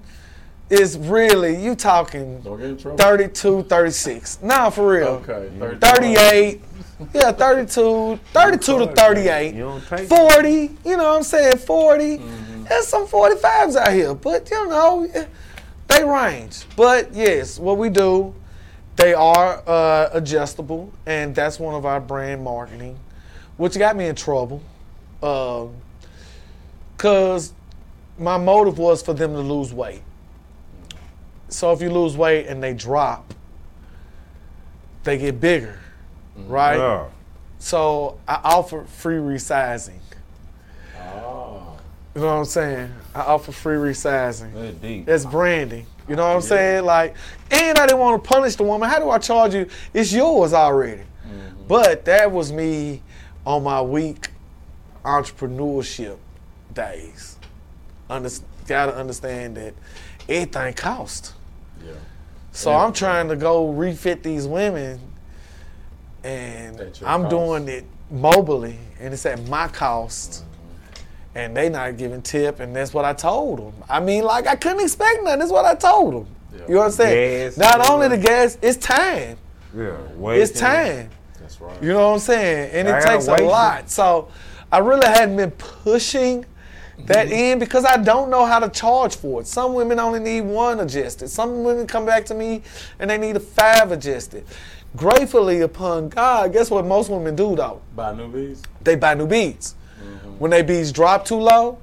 is 0.68 0.96
really, 0.98 1.62
you 1.62 1.74
talking 1.74 2.40
Don't 2.42 2.58
get 2.58 2.66
in 2.70 2.76
trouble. 2.78 2.98
32, 2.98 3.62
36. 3.64 4.38
Nah, 4.42 4.70
for 4.70 4.92
real. 4.92 5.22
Okay. 5.28 5.50
38. 5.80 6.62
Yeah, 7.14 7.32
32, 7.32 8.20
32 8.32 8.78
to 8.78 8.86
38. 8.94 9.54
You 9.54 9.80
40, 9.80 10.50
you 10.84 10.96
know 10.96 10.96
what 10.96 11.16
I'm 11.16 11.22
saying? 11.22 11.56
40. 11.56 12.16
There's 12.68 12.86
some 12.86 13.06
45s 13.06 13.76
out 13.76 13.92
here, 13.92 14.14
but 14.14 14.48
you 14.50 14.68
know, 14.68 15.08
they 15.88 16.04
range. 16.04 16.64
But 16.76 17.12
yes, 17.12 17.58
what 17.58 17.78
we 17.78 17.88
do, 17.88 18.34
they 18.96 19.14
are 19.14 19.62
uh, 19.66 20.10
adjustable, 20.12 20.92
and 21.06 21.34
that's 21.34 21.58
one 21.58 21.74
of 21.74 21.84
our 21.84 22.00
brand 22.00 22.44
marketing, 22.44 22.98
which 23.56 23.76
got 23.78 23.96
me 23.96 24.06
in 24.06 24.14
trouble. 24.14 24.62
Because 26.96 27.52
my 28.18 28.36
motive 28.36 28.78
was 28.78 29.02
for 29.02 29.14
them 29.14 29.32
to 29.32 29.40
lose 29.40 29.72
weight. 29.72 30.02
So 31.48 31.72
if 31.72 31.82
you 31.82 31.90
lose 31.90 32.16
weight 32.16 32.46
and 32.46 32.62
they 32.62 32.74
drop, 32.74 33.34
they 35.02 35.18
get 35.18 35.40
bigger, 35.40 35.80
right? 36.36 36.76
Yeah. 36.76 37.06
So 37.58 38.18
I 38.26 38.40
offer 38.42 38.84
free 38.84 39.16
resizing. 39.16 40.00
Ah. 40.96 41.76
You 42.14 42.22
know 42.22 42.26
what 42.26 42.32
I'm 42.32 42.44
saying? 42.44 42.90
I 43.14 43.20
offer 43.20 43.52
free 43.52 43.76
resizing. 43.76 44.52
That's 44.54 44.76
deep. 44.76 45.06
That's 45.06 45.24
branding. 45.24 45.86
You 46.08 46.16
know 46.16 46.26
what 46.26 46.36
I'm 46.36 46.42
saying? 46.42 46.84
Like, 46.84 47.14
and 47.50 47.78
I 47.78 47.86
didn't 47.86 48.00
want 48.00 48.22
to 48.22 48.28
punish 48.28 48.56
the 48.56 48.64
woman. 48.64 48.88
How 48.88 48.98
do 48.98 49.10
I 49.10 49.18
charge 49.18 49.54
you? 49.54 49.68
It's 49.94 50.12
yours 50.12 50.52
already. 50.52 51.02
But 51.68 52.04
that 52.06 52.32
was 52.32 52.50
me 52.50 53.00
on 53.46 53.62
my 53.62 53.80
weak 53.80 54.30
entrepreneurship 55.04 56.16
days. 56.74 57.36
Under, 58.08 58.28
gotta 58.66 58.96
understand 58.96 59.56
that 59.56 59.74
everything 60.28 60.74
costs. 60.74 61.32
Yeah. 61.84 61.92
So 62.50 62.72
I'm 62.72 62.92
trying 62.92 63.28
to 63.28 63.36
go 63.36 63.70
refit 63.70 64.24
these 64.24 64.48
women, 64.48 64.98
and 66.24 66.80
I'm 67.04 67.22
cost. 67.22 67.30
doing 67.30 67.68
it 67.68 67.84
mobily, 68.12 68.76
and 69.00 69.12
it's 69.14 69.26
at 69.26 69.42
my 69.48 69.68
cost. 69.68 70.44
And 71.36 71.56
they 71.56 71.68
not 71.68 71.96
giving 71.96 72.22
tip, 72.22 72.58
and 72.58 72.74
that's 72.74 72.92
what 72.92 73.04
I 73.04 73.12
told 73.12 73.60
them. 73.60 73.72
I 73.88 74.00
mean, 74.00 74.24
like 74.24 74.48
I 74.48 74.56
couldn't 74.56 74.80
expect 74.82 75.22
nothing. 75.22 75.38
That's 75.38 75.52
what 75.52 75.64
I 75.64 75.76
told 75.76 76.14
them. 76.14 76.26
Yeah. 76.52 76.60
You 76.66 76.74
know 76.74 76.80
what 76.80 76.86
I'm 76.86 76.90
saying? 76.92 77.48
Gas, 77.50 77.56
not 77.56 77.78
yeah. 77.78 77.92
only 77.92 78.08
the 78.08 78.18
gas, 78.18 78.58
it's 78.60 78.76
time. 78.76 79.38
Yeah. 79.76 79.96
Wait 80.16 80.40
It's 80.42 80.58
time. 80.58 81.08
That's 81.38 81.60
right. 81.60 81.80
You 81.80 81.90
know 81.92 82.08
what 82.08 82.14
I'm 82.14 82.18
saying? 82.18 82.70
And 82.72 82.88
it 82.88 82.94
I 82.94 82.98
gotta 83.00 83.12
takes 83.12 83.28
a 83.28 83.32
wait. 83.34 83.42
lot. 83.44 83.88
So 83.88 84.28
I 84.72 84.78
really 84.78 85.06
hadn't 85.06 85.36
been 85.36 85.52
pushing 85.52 86.44
that 87.06 87.26
Mm-hmm. 87.28 87.34
in 87.34 87.58
because 87.60 87.84
I 87.84 87.96
don't 87.96 88.28
know 88.28 88.44
how 88.44 88.58
to 88.58 88.68
charge 88.68 89.14
for 89.16 89.40
it. 89.40 89.46
Some 89.46 89.74
women 89.74 90.00
only 90.00 90.18
need 90.18 90.40
one 90.42 90.80
adjusted. 90.80 91.28
Some 91.28 91.62
women 91.62 91.86
come 91.86 92.04
back 92.04 92.24
to 92.26 92.34
me 92.34 92.62
and 92.98 93.08
they 93.08 93.16
need 93.18 93.36
a 93.36 93.40
five 93.40 93.92
adjusted. 93.92 94.44
Gratefully 94.96 95.60
upon 95.60 96.08
God, 96.08 96.52
guess 96.52 96.70
what 96.70 96.84
most 96.84 97.10
women 97.10 97.36
do 97.36 97.54
though? 97.54 97.80
Buy 97.94 98.14
new 98.14 98.28
beads. 98.28 98.62
They 98.82 98.96
buy 98.96 99.14
new 99.14 99.26
beads. 99.26 99.74
Mm-hmm. 100.02 100.30
When 100.38 100.50
they 100.50 100.62
beads 100.62 100.90
drop 100.90 101.24
too 101.24 101.36
low, 101.38 101.78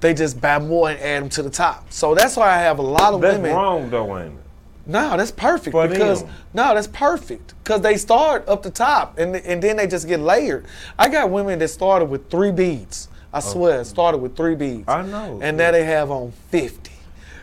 they 0.00 0.14
just 0.14 0.40
buy 0.40 0.58
more 0.58 0.90
and 0.90 1.00
add 1.00 1.22
them 1.22 1.28
to 1.30 1.42
the 1.42 1.50
top. 1.50 1.90
So 1.92 2.14
that's 2.14 2.36
why 2.36 2.50
I 2.54 2.58
have 2.58 2.78
a 2.78 2.82
lot 2.82 3.14
of 3.14 3.20
That's 3.20 3.36
women. 3.36 3.52
wrong 3.54 3.90
though, 3.90 4.16
ain't 4.18 4.34
it? 4.34 4.38
No, 4.86 5.16
that's 5.16 5.30
perfect 5.30 5.72
For 5.72 5.86
because 5.88 6.22
them. 6.24 6.32
no, 6.54 6.74
that's 6.74 6.88
perfect 6.88 7.54
because 7.62 7.80
they 7.82 7.96
start 7.96 8.48
up 8.48 8.62
the 8.62 8.70
top 8.70 9.18
and 9.18 9.34
and 9.36 9.62
then 9.62 9.76
they 9.76 9.86
just 9.88 10.06
get 10.06 10.20
layered. 10.20 10.64
I 10.98 11.08
got 11.08 11.30
women 11.30 11.58
that 11.60 11.68
started 11.68 12.06
with 12.06 12.30
three 12.30 12.52
beads. 12.52 13.08
I 13.32 13.40
swear, 13.40 13.82
started 13.84 14.18
with 14.18 14.36
three 14.36 14.54
beads. 14.54 14.88
I 14.88 15.02
know. 15.02 15.40
And 15.42 15.56
now 15.56 15.70
they 15.72 15.84
have 15.84 16.10
on 16.10 16.32
fifty. 16.50 16.92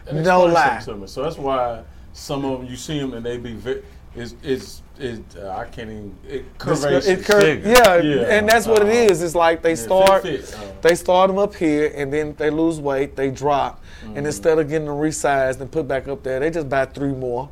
And 0.07 0.23
No 0.23 0.45
lie. 0.45 0.79
something 0.79 0.93
To 0.95 0.99
me. 1.01 1.07
So 1.07 1.23
that's 1.23 1.37
why 1.37 1.83
some 2.13 2.45
of 2.45 2.59
them 2.61 2.69
you 2.69 2.75
see 2.77 2.99
them 2.99 3.13
and 3.13 3.25
they 3.25 3.37
be 3.37 3.53
ve- 3.53 3.81
is 4.19 4.35
is 4.43 4.81
it 4.99 5.23
uh, 5.37 5.49
I 5.51 5.65
can't 5.65 5.89
even 5.89 6.15
it 6.27 6.57
curvaceous. 6.57 7.07
It 7.07 7.25
cur- 7.25 7.55
yeah, 7.63 7.97
Yeah. 8.01 8.37
and 8.37 8.49
that's 8.49 8.67
what 8.67 8.79
it 8.81 8.87
Uh-huh. 8.89 9.11
is. 9.13 9.21
It's 9.23 9.33
like 9.35 9.61
they 9.61 9.75
start, 9.75 10.23
fit, 10.23 10.43
fit, 10.45 10.59
uh. 10.59 10.71
they 10.81 10.95
start 10.95 11.29
them 11.29 11.37
up 11.37 11.55
here, 11.55 11.91
and 11.95 12.11
then 12.11 12.35
they 12.37 12.49
lose 12.49 12.79
weight, 12.81 13.15
they 13.15 13.31
drop, 13.31 13.81
Mm-hmm. 14.03 14.17
and 14.17 14.27
instead 14.27 14.59
of 14.59 14.67
getting 14.69 14.87
them 14.87 14.95
resized 14.97 15.61
and 15.61 15.71
put 15.71 15.87
back 15.87 16.07
up 16.09 16.21
there, 16.23 16.39
they 16.41 16.49
just 16.49 16.67
buy 16.67 16.85
three 16.85 17.13
more, 17.13 17.49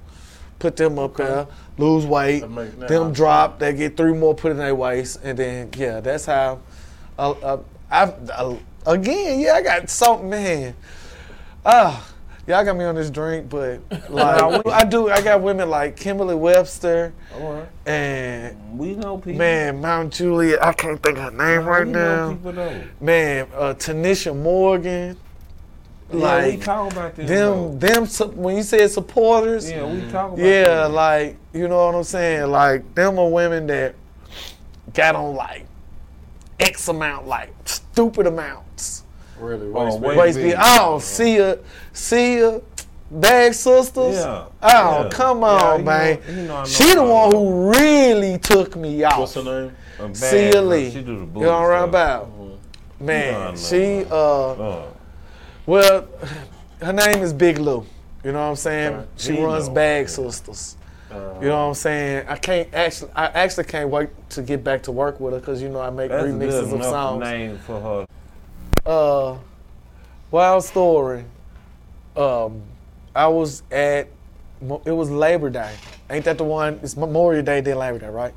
put 0.59 0.75
them 0.75 0.99
up 0.99 1.15
there, 1.15 1.47
lose 1.77 2.05
weight, 2.05 2.41
That 2.41 2.49
make- 2.49 2.77
now 2.77 2.85
I 2.85 2.89
them 2.89 3.13
drop, 3.13 3.59
they 3.59 3.73
get 3.73 3.95
three 3.95 4.13
more 4.13 4.35
put 4.35 4.51
in 4.51 4.57
their 4.57 4.75
waist, 4.75 5.19
and 5.23 5.37
then 5.39 5.69
yeah, 5.77 6.01
that's 6.01 6.25
how. 6.25 6.59
Uh, 7.17 7.31
uh, 7.31 7.57
I've 7.89 8.29
uh, 8.29 8.55
again, 8.85 9.39
yeah, 9.39 9.53
I 9.53 9.61
got 9.61 9.89
something, 9.89 10.29
man. 10.29 10.75
Ah. 11.65 12.05
Y'all 12.47 12.63
got 12.63 12.77
me 12.77 12.85
on 12.85 12.95
this 12.95 13.09
drink, 13.09 13.49
but 13.49 13.81
like 14.09 14.65
I 14.67 14.85
do, 14.85 15.09
I 15.09 15.21
got 15.21 15.41
women 15.41 15.69
like 15.69 15.97
Kimberly 15.97 16.33
Webster 16.35 17.11
right. 17.37 17.67
and 17.85 18.79
We 18.79 18.95
know 18.95 19.17
people. 19.17 19.33
Man, 19.39 19.81
Mount 19.81 20.13
Juliet, 20.13 20.63
I 20.63 20.71
can't 20.71 21.01
think 21.03 21.17
of 21.17 21.25
her 21.25 21.31
name 21.31 21.67
right 21.67 21.85
we 21.85 21.91
know 21.91 22.29
now. 22.29 22.35
people. 22.35 22.53
Man, 23.01 23.47
uh, 23.53 23.73
Tanisha 23.73 24.33
Morgan. 24.33 25.17
yeah, 26.09 26.15
we 26.15 26.19
Like 26.21 26.61
talk 26.61 26.89
about 26.93 27.15
this. 27.17 27.27
them, 27.27 27.77
them. 27.79 28.05
su- 28.05 28.27
When 28.29 28.55
you 28.55 28.63
said 28.63 28.89
supporters. 28.91 29.69
Yeah, 29.69 29.85
we 29.85 30.09
talk 30.09 30.31
about. 30.31 30.39
yeah, 30.39 30.85
like 30.85 31.35
you 31.53 31.67
know 31.67 31.85
what 31.87 31.95
I'm 31.95 32.03
saying. 32.05 32.49
Like 32.49 32.95
them 32.95 33.19
are 33.19 33.29
women 33.29 33.67
that 33.67 33.93
got 34.93 35.15
on 35.15 35.35
like 35.35 35.65
X 36.61 36.87
amount, 36.87 37.27
like 37.27 37.53
stupid 37.65 38.25
amounts. 38.25 39.03
Really? 39.39 39.67
Oh, 39.73 39.85
Waist 39.85 39.99
wait. 39.99 40.09
bead? 40.09 40.17
Waist 40.17 40.37
bead. 40.39 40.55
Oh, 40.59 40.99
see 40.99 41.37
ya, 41.37 41.55
see 41.93 42.39
ya. 42.39 42.59
Bag 43.09 43.53
sisters. 43.53 44.15
Yeah. 44.17 44.45
Oh, 44.61 45.03
Yeah. 45.03 45.09
come 45.11 45.43
on, 45.43 45.79
you 45.79 45.85
man. 45.85 46.19
know- 46.27 46.33
you 46.41 46.47
know 46.47 46.55
I 46.55 46.59
know 46.59 46.65
she 46.65 46.93
the 46.93 47.03
one 47.03 47.31
her. 47.31 47.37
who 47.37 47.71
really 47.71 48.37
took 48.39 48.75
me 48.75 49.03
off. 49.05 49.19
What's 49.19 49.33
her 49.35 49.43
name? 49.43 49.71
A 49.99 50.07
bad 50.07 50.17
Sia. 50.17 50.61
Lee. 50.61 50.91
She 50.91 51.01
do 51.01 51.05
the 51.05 51.11
You 51.21 51.25
booty 51.25 51.45
know 51.45 51.61
what 51.61 51.71
I'm 51.71 51.77
stuff. 51.83 51.89
about? 51.89 52.29
I 52.99 53.03
Man, 53.03 53.51
know, 53.51 53.55
she 53.55 54.05
uh 54.11 54.15
Uh, 54.15 54.81
well 55.65 56.07
her 56.81 56.93
name 56.93 57.23
is 57.23 57.31
Big 57.33 57.59
Lou. 57.59 57.85
You 58.23 58.31
know 58.33 58.39
what 58.39 58.45
I'm 58.49 58.55
saying? 58.57 58.95
Right. 58.97 59.07
She 59.15 59.41
runs 59.41 59.67
know. 59.69 59.73
Bag 59.75 60.09
Sisters. 60.09 60.75
Uh, 61.09 61.15
You 61.41 61.47
know 61.47 61.57
what 61.59 61.63
I'm 61.69 61.73
saying? 61.75 62.25
I 62.27 62.35
can't 62.35 62.67
actually 62.73 63.11
I 63.15 63.27
actually 63.27 63.63
can't 63.65 63.89
wait 63.89 64.09
to 64.31 64.41
get 64.41 64.63
back 64.65 64.83
to 64.83 64.91
work 64.91 65.19
with 65.21 65.33
her 65.33 65.39
because 65.39 65.61
you 65.61 65.69
know 65.69 65.79
I 65.79 65.89
make 65.91 66.09
that's 66.09 66.25
a 66.25 66.27
remixes 66.27 66.49
good 66.49 66.63
of 66.65 66.73
enough 66.73 66.85
songs. 66.89 67.23
name 67.23 67.57
for 67.59 67.79
her. 67.79 68.05
Uh 68.87 69.37
wild 70.31 70.63
story. 70.63 71.25
Um 72.15 72.63
I 73.13 73.27
was 73.27 73.63
at 73.69 74.07
it 74.61 74.91
was 74.91 75.11
Labor 75.11 75.49
Day. 75.49 75.75
Ain't 76.09 76.23
that 76.25 76.37
the 76.37 76.43
one? 76.45 76.79
It's 76.81 76.95
Memorial 76.95 77.43
Day, 77.43 77.59
then 77.59 77.77
Labor 77.77 77.99
Day, 77.99 78.07
right? 78.07 78.33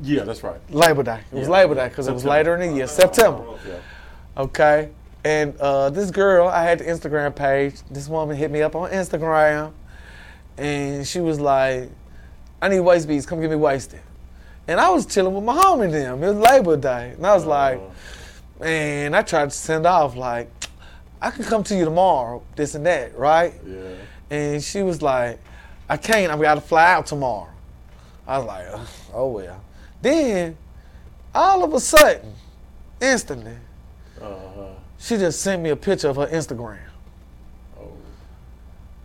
Yeah, 0.00 0.22
that's 0.22 0.44
right. 0.44 0.60
Labor 0.70 1.02
Day. 1.02 1.20
It 1.32 1.34
was 1.34 1.48
Labor 1.48 1.74
Day 1.74 1.88
because 1.88 2.06
it 2.06 2.12
was 2.12 2.24
later 2.24 2.54
in 2.54 2.70
the 2.70 2.76
year, 2.76 2.86
September. 2.86 3.44
Yeah. 3.66 3.80
Okay. 4.36 4.90
And 5.24 5.56
uh, 5.58 5.90
this 5.90 6.12
girl, 6.12 6.46
I 6.46 6.62
had 6.62 6.78
the 6.78 6.84
Instagram 6.84 7.34
page. 7.34 7.74
This 7.90 8.08
woman 8.08 8.36
hit 8.36 8.50
me 8.52 8.62
up 8.62 8.76
on 8.76 8.90
Instagram, 8.90 9.72
and 10.56 11.06
she 11.06 11.18
was 11.20 11.40
like, 11.40 11.90
"I 12.62 12.68
need 12.68 12.80
waist 12.80 13.08
beads. 13.08 13.26
Come 13.26 13.40
get 13.40 13.50
me 13.50 13.56
wasted." 13.56 14.00
And 14.68 14.78
I 14.80 14.90
was 14.90 15.04
chilling 15.04 15.34
with 15.34 15.44
my 15.44 15.56
homie 15.56 15.86
and 15.86 15.94
them. 15.94 16.22
It 16.22 16.34
was 16.34 16.36
Labor 16.36 16.76
Day, 16.76 17.12
and 17.16 17.26
I 17.26 17.34
was 17.34 17.44
like, 17.44 17.80
"Man," 18.60 19.14
I 19.14 19.22
tried 19.22 19.50
to 19.50 19.56
send 19.56 19.86
off 19.86 20.16
like, 20.16 20.50
"I 21.20 21.30
can 21.30 21.44
come 21.44 21.62
to 21.64 21.76
you 21.76 21.84
tomorrow, 21.84 22.42
this 22.56 22.74
and 22.74 22.84
that, 22.86 23.16
right?" 23.18 23.54
Yeah. 23.66 23.90
And 24.30 24.62
she 24.62 24.82
was 24.82 25.00
like, 25.00 25.38
I 25.88 25.96
can't, 25.96 26.30
I've 26.30 26.40
got 26.40 26.56
to 26.56 26.60
fly 26.60 26.92
out 26.92 27.06
tomorrow. 27.06 27.48
I 28.26 28.38
was 28.38 28.46
like, 28.46 28.66
oh 29.14 29.28
well. 29.28 29.60
Then, 30.02 30.56
all 31.34 31.64
of 31.64 31.72
a 31.72 31.80
sudden, 31.80 32.34
instantly, 33.00 33.56
Uh-huh. 34.20 34.66
she 34.98 35.16
just 35.16 35.40
sent 35.40 35.62
me 35.62 35.70
a 35.70 35.76
picture 35.76 36.08
of 36.10 36.16
her 36.16 36.26
Instagram. 36.26 36.78
Oh, 37.80 37.88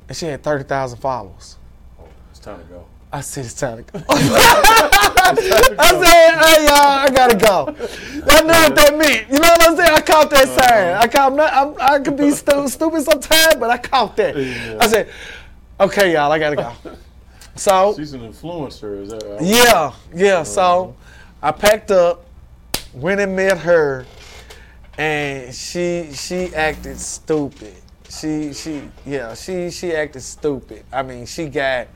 And 0.10 0.18
she 0.18 0.26
had 0.26 0.44
30,000 0.44 0.98
followers. 1.00 1.56
oh, 2.02 2.04
it's 2.32 2.40
time 2.40 2.60
to 2.60 2.66
go. 2.66 2.86
I 3.14 3.22
said 3.22 3.46
it's 3.46 3.54
time 3.54 3.84
to 3.84 3.92
go. 3.92 4.04
I 4.10 5.36
said, 6.02 6.40
hey 6.40 6.66
y'all, 6.66 6.98
I 6.98 7.10
gotta 7.14 7.38
go. 7.38 7.68
I 8.28 8.42
knew 8.42 8.48
what 8.48 8.76
that 8.76 8.98
meant. 8.98 9.30
You 9.30 9.36
know 9.36 9.50
what 9.50 9.70
I'm 9.70 9.78
saying? 9.78 9.92
I 9.94 10.02
caught 10.02 10.32
that 10.32 10.48
uh-huh. 10.48 10.68
sign. 10.68 10.96
I 10.96 11.08
caught. 11.08 11.40
I'm, 11.40 11.76
i 11.80 12.00
could 12.00 12.18
be 12.18 12.32
stu- 12.32 12.68
stupid 12.70 13.04
sometimes, 13.04 13.56
but 13.56 13.70
I 13.70 13.78
caught 13.78 14.18
that. 14.18 14.36
Yeah. 14.36 14.80
I 14.82 14.88
said, 14.88 15.12
okay, 15.80 16.12
y'all, 16.14 16.32
I 16.32 16.40
gotta 16.40 16.56
go. 16.56 16.74
So 17.56 17.94
She's 17.96 18.14
an 18.14 18.22
influencer. 18.22 19.04
Is 19.04 19.10
that 19.12 19.24
right? 19.24 19.40
yeah, 19.44 19.94
yeah. 20.12 20.42
So 20.42 20.96
uh-huh. 21.44 21.50
I 21.50 21.52
packed 21.52 21.92
up, 21.92 22.26
went 22.96 23.22
and 23.22 23.36
met 23.36 23.60
her, 23.60 24.08
and 24.98 25.54
she 25.54 26.10
she 26.14 26.48
acted 26.56 26.98
stupid. 27.00 27.76
She 28.10 28.54
she 28.54 28.90
yeah 29.06 29.36
she 29.36 29.70
she 29.70 29.94
acted 29.94 30.22
stupid. 30.22 30.84
I 30.92 31.04
mean 31.04 31.28
she 31.28 31.46
got 31.46 31.90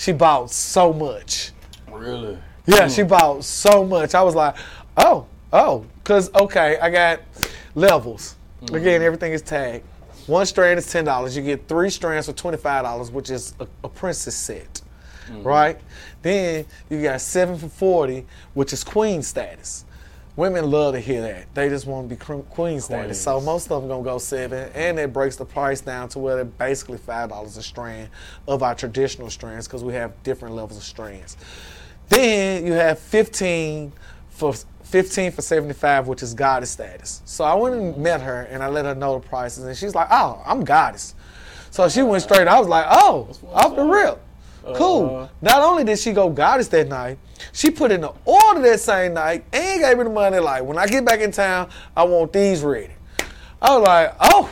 she 0.00 0.12
bought 0.12 0.50
so 0.50 0.94
much. 0.94 1.52
Really? 1.92 2.38
Yeah, 2.64 2.84
hmm. 2.84 2.88
she 2.88 3.02
bought 3.02 3.44
so 3.44 3.84
much. 3.84 4.14
I 4.14 4.22
was 4.22 4.34
like, 4.34 4.56
oh 4.96 5.26
oh, 5.52 5.84
cause 6.04 6.32
okay, 6.34 6.78
I 6.78 6.88
got 6.88 7.20
levels. 7.74 8.36
Hmm. 8.66 8.76
Again, 8.76 9.02
everything 9.02 9.32
is 9.32 9.42
tagged. 9.42 9.84
One 10.26 10.46
strand 10.46 10.78
is 10.78 10.90
ten 10.90 11.04
dollars. 11.04 11.36
You 11.36 11.42
get 11.42 11.68
three 11.68 11.90
strands 11.90 12.26
for 12.26 12.32
twenty 12.32 12.56
five 12.56 12.82
dollars, 12.84 13.10
which 13.10 13.28
is 13.28 13.54
a, 13.60 13.66
a 13.84 13.90
princess 13.90 14.34
set, 14.34 14.80
hmm. 15.26 15.42
right? 15.42 15.78
Then 16.22 16.64
you 16.88 17.02
got 17.02 17.20
seven 17.20 17.58
for 17.58 17.68
forty, 17.68 18.24
which 18.54 18.72
is 18.72 18.82
queen 18.82 19.22
status. 19.22 19.84
Women 20.36 20.70
love 20.70 20.94
to 20.94 21.00
hear 21.00 21.20
that. 21.22 21.54
They 21.54 21.68
just 21.68 21.86
want 21.86 22.08
to 22.08 22.14
be 22.14 22.44
queen 22.50 22.80
status. 22.80 23.20
So 23.20 23.40
most 23.40 23.70
of 23.70 23.82
them 23.82 23.88
gonna 23.90 24.04
go 24.04 24.18
seven, 24.18 24.70
and 24.74 24.98
it 24.98 25.12
breaks 25.12 25.36
the 25.36 25.44
price 25.44 25.80
down 25.80 26.08
to 26.10 26.18
where 26.18 26.36
they're 26.36 26.44
basically 26.44 26.98
five 26.98 27.30
dollars 27.30 27.56
a 27.56 27.62
strand 27.62 28.08
of 28.46 28.62
our 28.62 28.74
traditional 28.74 29.28
strands 29.28 29.66
because 29.66 29.82
we 29.84 29.92
have 29.94 30.22
different 30.22 30.54
levels 30.54 30.78
of 30.78 30.84
strands. 30.84 31.36
Then 32.08 32.66
you 32.66 32.72
have 32.72 32.98
15 32.98 33.92
for 34.30 34.54
15 34.84 35.32
for 35.32 35.42
75, 35.42 36.08
which 36.08 36.22
is 36.22 36.34
goddess 36.34 36.70
status. 36.70 37.22
So 37.24 37.44
I 37.44 37.54
went 37.54 37.74
and 37.74 37.96
met 37.96 38.20
her 38.20 38.42
and 38.42 38.62
I 38.62 38.68
let 38.68 38.84
her 38.84 38.94
know 38.94 39.18
the 39.18 39.28
prices, 39.28 39.64
and 39.64 39.76
she's 39.76 39.94
like, 39.94 40.08
"Oh, 40.10 40.42
I'm 40.46 40.64
goddess." 40.64 41.14
So 41.70 41.88
she 41.88 42.02
went 42.02 42.22
straight. 42.22 42.48
I 42.48 42.58
was 42.58 42.68
like, 42.68 42.86
"Oh, 42.88 43.28
off 43.52 43.76
the 43.76 43.84
rip." 43.84 44.20
Cool. 44.74 45.06
Uh-huh. 45.06 45.28
Not 45.40 45.62
only 45.62 45.84
did 45.84 45.98
she 45.98 46.12
go 46.12 46.28
goddess 46.28 46.68
that 46.68 46.88
night, 46.88 47.18
she 47.52 47.70
put 47.70 47.90
in 47.90 48.00
the 48.00 48.12
order 48.24 48.60
that 48.62 48.80
same 48.80 49.14
night 49.14 49.44
and 49.52 49.80
gave 49.80 49.98
me 49.98 50.04
the 50.04 50.10
money. 50.10 50.38
Like, 50.38 50.64
when 50.64 50.78
I 50.78 50.86
get 50.86 51.04
back 51.04 51.20
in 51.20 51.32
town, 51.32 51.68
I 51.96 52.04
want 52.04 52.32
these 52.32 52.62
ready. 52.62 52.92
I 53.62 53.76
was 53.76 53.86
like, 53.86 54.16
"Oh, 54.20 54.50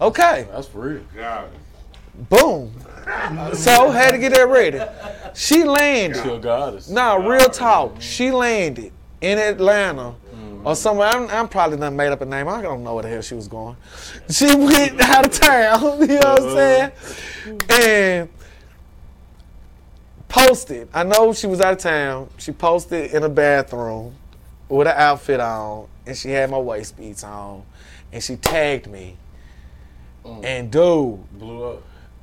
okay." 0.00 0.46
That's 0.52 0.68
for 0.68 0.80
real. 0.80 1.02
God. 1.14 1.50
Boom. 2.28 2.72
so 3.54 3.90
had 3.90 4.12
to 4.12 4.18
get 4.18 4.32
that 4.34 4.48
ready. 4.48 4.80
She 5.34 5.64
landed. 5.64 6.22
She 6.22 6.28
a 6.28 6.38
goddess. 6.38 6.88
Nah, 6.88 7.16
real 7.16 7.48
talk. 7.48 8.00
She 8.00 8.30
landed 8.30 8.92
in 9.20 9.38
Atlanta 9.38 10.14
or 10.64 10.74
somewhere. 10.74 11.08
I'm, 11.08 11.28
I'm 11.28 11.48
probably 11.48 11.78
done 11.78 11.94
made 11.94 12.08
up 12.08 12.20
a 12.20 12.26
name. 12.26 12.48
I 12.48 12.60
don't 12.60 12.82
know 12.82 12.94
where 12.94 13.04
the 13.04 13.08
hell 13.08 13.22
she 13.22 13.34
was 13.34 13.46
going. 13.46 13.76
She 14.28 14.46
went 14.54 15.00
out 15.00 15.26
of 15.26 15.32
town. 15.32 16.00
You 16.00 16.06
know 16.06 16.16
what 16.16 16.42
I'm 16.42 16.48
uh-huh. 16.48 16.90
saying? 17.00 17.60
And 17.70 18.28
posted. 20.28 20.88
I 20.92 21.02
know 21.04 21.32
she 21.32 21.46
was 21.46 21.60
out 21.60 21.74
of 21.74 21.78
town. 21.78 22.28
She 22.38 22.52
posted 22.52 23.12
in 23.12 23.22
a 23.22 23.28
bathroom 23.28 24.14
with 24.68 24.86
an 24.88 24.94
outfit 24.96 25.40
on, 25.40 25.86
and 26.06 26.16
she 26.16 26.30
had 26.30 26.50
my 26.50 26.58
waist 26.58 26.96
beads 26.96 27.24
on, 27.24 27.62
and 28.12 28.22
she 28.22 28.36
tagged 28.36 28.86
me. 28.88 29.16
And 30.42 30.70
dude, 30.72 31.38
Blew 31.38 31.64
up. 31.64 31.82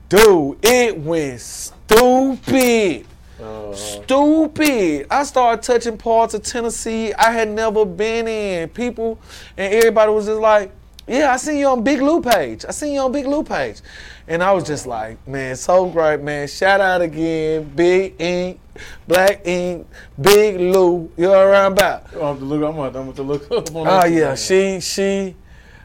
dude, 0.10 0.58
it 0.62 0.98
went 0.98 1.40
stupid. 1.40 3.06
Uh, 3.42 3.74
Stupid. 3.74 5.08
I 5.10 5.24
started 5.24 5.64
touching 5.64 5.98
parts 5.98 6.34
of 6.34 6.44
Tennessee 6.44 7.14
I 7.14 7.32
had 7.32 7.50
never 7.50 7.84
been 7.86 8.28
in. 8.28 8.70
People 8.70 9.20
and 9.58 9.74
everybody 9.74 10.12
was 10.12 10.28
just 10.28 10.40
like, 10.40 10.72
Yeah, 11.08 11.34
I 11.34 11.38
seen 11.38 11.58
you 11.58 11.68
on 11.68 11.84
Big 11.84 12.02
Lou 12.02 12.22
page. 12.22 12.64
I 12.68 12.72
seen 12.72 12.94
you 12.94 13.02
on 13.02 13.12
Big 13.12 13.26
Lou 13.26 13.44
page. 13.44 13.82
And 14.28 14.42
I 14.42 14.54
was 14.54 14.64
just 14.64 14.88
like, 14.88 15.26
man, 15.28 15.56
so 15.58 15.90
great, 15.90 16.22
man. 16.22 16.48
Shout 16.48 16.80
out 16.80 17.02
again. 17.02 17.70
Big 17.76 18.16
Ink, 18.20 18.60
Black 19.06 19.46
Ink, 19.46 19.86
Big 20.20 20.60
Lou. 20.60 21.12
You 21.18 21.34
all 21.34 21.42
around 21.42 21.74
about? 21.74 22.06
I'm 22.14 22.20
gonna 22.20 22.28
have 22.28 22.40
to 22.40 22.46
look. 22.46 22.64
I'm 22.64 22.76
gonna 22.76 23.00
I'm 23.00 23.12
gonna 23.12 23.22
look 23.22 23.52
up 23.52 23.76
on 23.76 23.88
Oh 23.88 24.06
yeah, 24.06 24.36
she 24.36 24.80
she, 24.80 25.36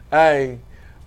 hey, 0.09 0.59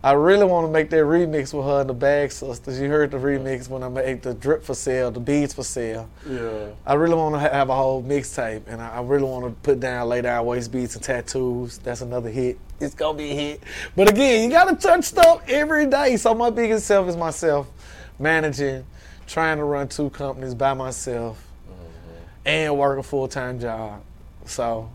I 0.05 0.13
really 0.13 0.45
want 0.45 0.67
to 0.67 0.73
make 0.73 0.91
that 0.91 1.05
remix 1.05 1.55
with 1.55 1.65
her 1.65 1.83
and 1.83 1.89
the 1.89 1.95
Bag 1.95 2.33
Sisters. 2.33 2.81
You 2.81 2.89
heard 2.89 3.13
the 3.13 3.19
remix 3.19 3.69
when 3.69 3.85
I 3.85 3.89
made 3.89 4.23
the 4.23 4.35
drip 4.35 4.65
for 4.65 4.75
sale, 4.75 5.13
the 5.13 5.21
beads 5.21 5.55
for 5.55 5.63
sale. 5.63 6.11
Yeah. 6.29 6.71
I 6.85 6.95
really 6.95 7.15
want 7.15 7.37
to 7.37 7.39
have 7.39 7.69
a 7.69 7.75
whole 7.77 8.03
mixtape, 8.03 8.63
and 8.67 8.83
I 8.83 9.01
really 9.01 9.23
want 9.25 9.45
to 9.45 9.51
put 9.63 9.79
down, 9.79 10.09
lay 10.09 10.21
down 10.21 10.45
waist 10.45 10.73
beats 10.73 10.97
and 10.97 11.05
tattoos. 11.05 11.79
That's 11.79 12.01
another 12.01 12.31
hit. 12.31 12.59
It's 12.81 12.97
gonna 12.97 13.17
be 13.17 13.31
a 13.31 13.35
hit. 13.35 13.63
But 13.95 14.11
again, 14.11 14.43
you 14.43 14.51
gotta 14.51 14.75
touch 14.75 15.05
stuff 15.05 15.43
every 15.47 15.87
day. 15.87 16.17
So 16.17 16.35
my 16.35 16.51
biggest 16.51 16.85
self 16.85 17.09
is 17.09 17.17
myself, 17.17 17.71
managing, 18.19 18.85
trying 19.29 19.59
to 19.59 19.65
run 19.65 19.87
two 19.87 20.11
companies 20.11 20.57
by 20.57 20.75
myself, 20.75 21.47
mm-hmm. 21.69 22.17
and 22.45 22.77
work 22.77 22.99
a 22.99 23.05
full 23.05 23.29
time 23.29 23.61
job. 23.61 24.03
So, 24.47 24.91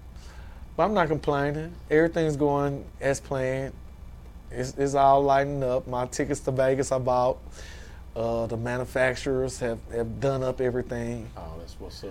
but 0.76 0.84
I'm 0.84 0.94
not 0.94 1.08
complaining. 1.08 1.74
Everything's 1.90 2.36
going 2.36 2.84
as 3.00 3.22
planned. 3.22 3.74
It's, 4.52 4.74
it's 4.78 4.96
all 4.96 5.22
lighting 5.24 5.64
up. 5.64 5.88
My 5.88 6.06
tickets 6.06 6.40
to 6.42 6.52
Vegas 6.52 6.92
I 6.92 7.00
bought. 7.00 7.38
Uh, 8.16 8.48
the 8.48 8.58
manufacturers 8.58 9.60
have, 9.60 9.80
have 9.92 10.20
done 10.20 10.44
up 10.44 10.60
everything. 10.62 11.30
Oh, 11.38 11.54
that's 11.60 11.76
what's 11.80 12.04
up. 12.04 12.10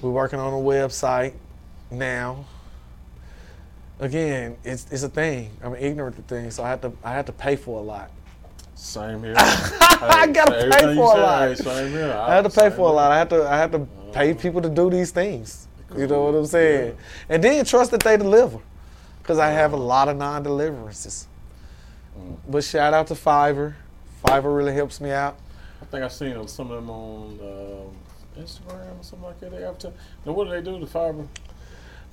We're 0.00 0.10
working 0.10 0.38
on 0.38 0.52
a 0.52 0.56
website 0.56 1.34
now. 1.90 2.44
Again, 3.98 4.56
it's 4.64 4.86
it's 4.90 5.02
a 5.02 5.08
thing. 5.08 5.50
I'm 5.62 5.74
ignorant 5.76 6.16
to 6.16 6.22
things, 6.22 6.54
so 6.56 6.64
I 6.64 6.70
have 6.70 6.80
to 6.82 6.92
I 7.04 7.12
have 7.12 7.26
to 7.26 7.32
pay 7.32 7.56
for 7.56 7.78
a 7.78 7.82
lot. 7.82 8.10
Same 8.74 9.22
here. 9.22 9.34
I 9.38 10.28
gotta 10.32 10.52
Hey, 10.54 10.70
pay 10.70 10.94
for 10.94 11.16
a 11.16 11.20
lot. 11.20 11.56
Same 11.58 11.90
here. 11.90 12.12
I 12.12 12.34
have 12.34 12.44
to 12.44 12.50
pay 12.60 12.70
for 12.70 12.88
a 12.88 12.92
lot. 12.92 13.12
I 13.12 13.18
have 13.18 13.28
to 13.30 13.48
I 13.48 13.56
have 13.56 13.70
to 13.72 13.86
pay 14.12 14.34
people 14.34 14.60
to 14.62 14.68
do 14.68 14.90
these 14.90 15.10
things. 15.10 15.68
You 15.96 16.06
know 16.06 16.24
what 16.24 16.34
I'm 16.34 16.46
saying? 16.46 16.96
And 17.28 17.42
then 17.44 17.64
trust 17.64 17.90
that 17.90 18.02
they 18.02 18.16
deliver, 18.16 18.58
because 19.18 19.38
I 19.38 19.50
have 19.50 19.72
a 19.72 19.76
lot 19.76 20.08
of 20.08 20.16
non-deliverances. 20.16 21.26
But 22.48 22.64
shout 22.64 22.94
out 22.94 23.06
to 23.08 23.14
Fiverr. 23.14 23.74
Fiverr 24.24 24.56
really 24.56 24.74
helps 24.74 25.00
me 25.00 25.10
out. 25.10 25.36
I 25.80 25.84
think 25.86 26.04
I've 26.04 26.12
seen 26.12 26.46
some 26.48 26.70
of 26.70 26.76
them 26.76 26.90
on 26.90 27.38
um, 27.40 28.42
Instagram 28.42 28.98
or 29.00 29.02
something 29.02 29.22
like 29.26 29.40
that. 29.40 29.50
They 29.50 29.64
advertise. 29.64 29.92
Now, 30.24 30.32
what 30.32 30.44
do 30.44 30.50
they 30.50 30.60
do 30.62 30.78
to 30.78 30.86
Fiverr? 30.86 31.26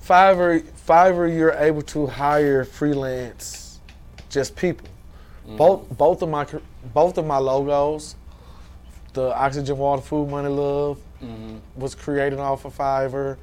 Fiverr, 0.06 0.62
Fiverr, 0.88 1.34
you're 1.36 1.52
able 1.52 1.82
to 1.82 2.06
hire 2.06 2.64
freelance, 2.64 3.80
just 4.30 4.56
people. 4.56 4.88
Both 5.46 5.96
both 5.98 6.22
of 6.22 6.28
my 6.28 6.46
both 6.94 7.18
of 7.18 7.26
my 7.26 7.38
logos, 7.38 8.14
the 9.14 9.34
Oxygen 9.34 9.76
Water 9.78 10.02
Food 10.02 10.30
Money 10.30 10.48
Love 10.48 10.98
Mm-hmm. 11.22 11.58
was 11.78 11.94
created 11.94 12.38
off 12.38 12.64
of 12.64 12.74
Fiverr, 12.78 13.36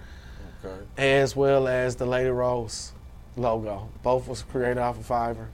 Okay. 0.65 0.83
as 0.97 1.35
well 1.35 1.67
as 1.67 1.95
the 1.95 2.07
Lady 2.07 2.29
Rose 2.31 2.91
logo. 3.35 3.89
Both 4.01 4.27
was 4.27 4.41
created 4.41 4.79
off 4.79 4.97
of 4.97 5.05
Fiverr. 5.07 5.45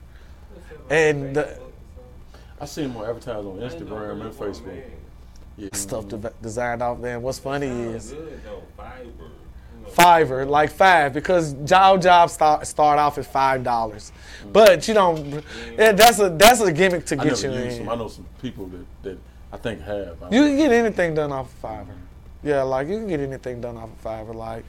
And 0.90 1.36
the 1.36 1.58
I 2.60 2.66
see 2.66 2.82
them 2.82 2.96
on 2.96 3.04
advertised 3.04 3.46
on 3.46 3.58
Instagram 3.58 4.20
and 4.22 4.32
Facebook. 4.34 4.82
Yeah. 5.56 5.68
stuff 5.72 6.08
de- 6.08 6.32
designed 6.42 6.82
off 6.82 7.00
there. 7.00 7.14
And 7.14 7.22
what's 7.22 7.38
funny 7.38 7.66
is 7.68 8.10
Good. 8.12 8.40
Fiverr, 9.92 10.48
like 10.48 10.70
five, 10.70 11.12
because 11.12 11.52
job 11.64 12.00
jobs 12.02 12.32
start 12.32 12.66
start 12.66 12.98
off 12.98 13.18
at 13.18 13.26
five 13.26 13.62
dollars, 13.62 14.12
but 14.52 14.88
you 14.88 14.94
don't. 14.94 15.44
Yeah, 15.78 15.92
that's 15.92 16.18
a 16.20 16.30
that's 16.30 16.60
a 16.60 16.72
gimmick 16.72 17.04
to 17.06 17.16
get 17.16 17.42
never 17.42 17.58
you 17.58 17.64
used 17.64 17.78
in. 17.78 17.84
them. 17.84 17.88
I 17.90 17.96
know 17.96 18.08
some 18.08 18.26
people 18.40 18.66
that, 18.68 18.86
that 19.02 19.18
I 19.52 19.56
think 19.58 19.80
have. 19.82 20.22
I 20.22 20.30
You 20.30 20.42
can 20.44 20.56
get 20.56 20.72
anything 20.72 21.14
done 21.14 21.32
off 21.32 21.52
of 21.52 21.62
Fiverr. 21.62 21.94
Yeah, 22.42 22.62
like 22.62 22.88
you 22.88 22.96
can 22.98 23.08
get 23.08 23.20
anything 23.20 23.60
done 23.60 23.76
off 23.76 23.90
of 23.90 24.02
Fiverr, 24.02 24.34
like 24.34 24.64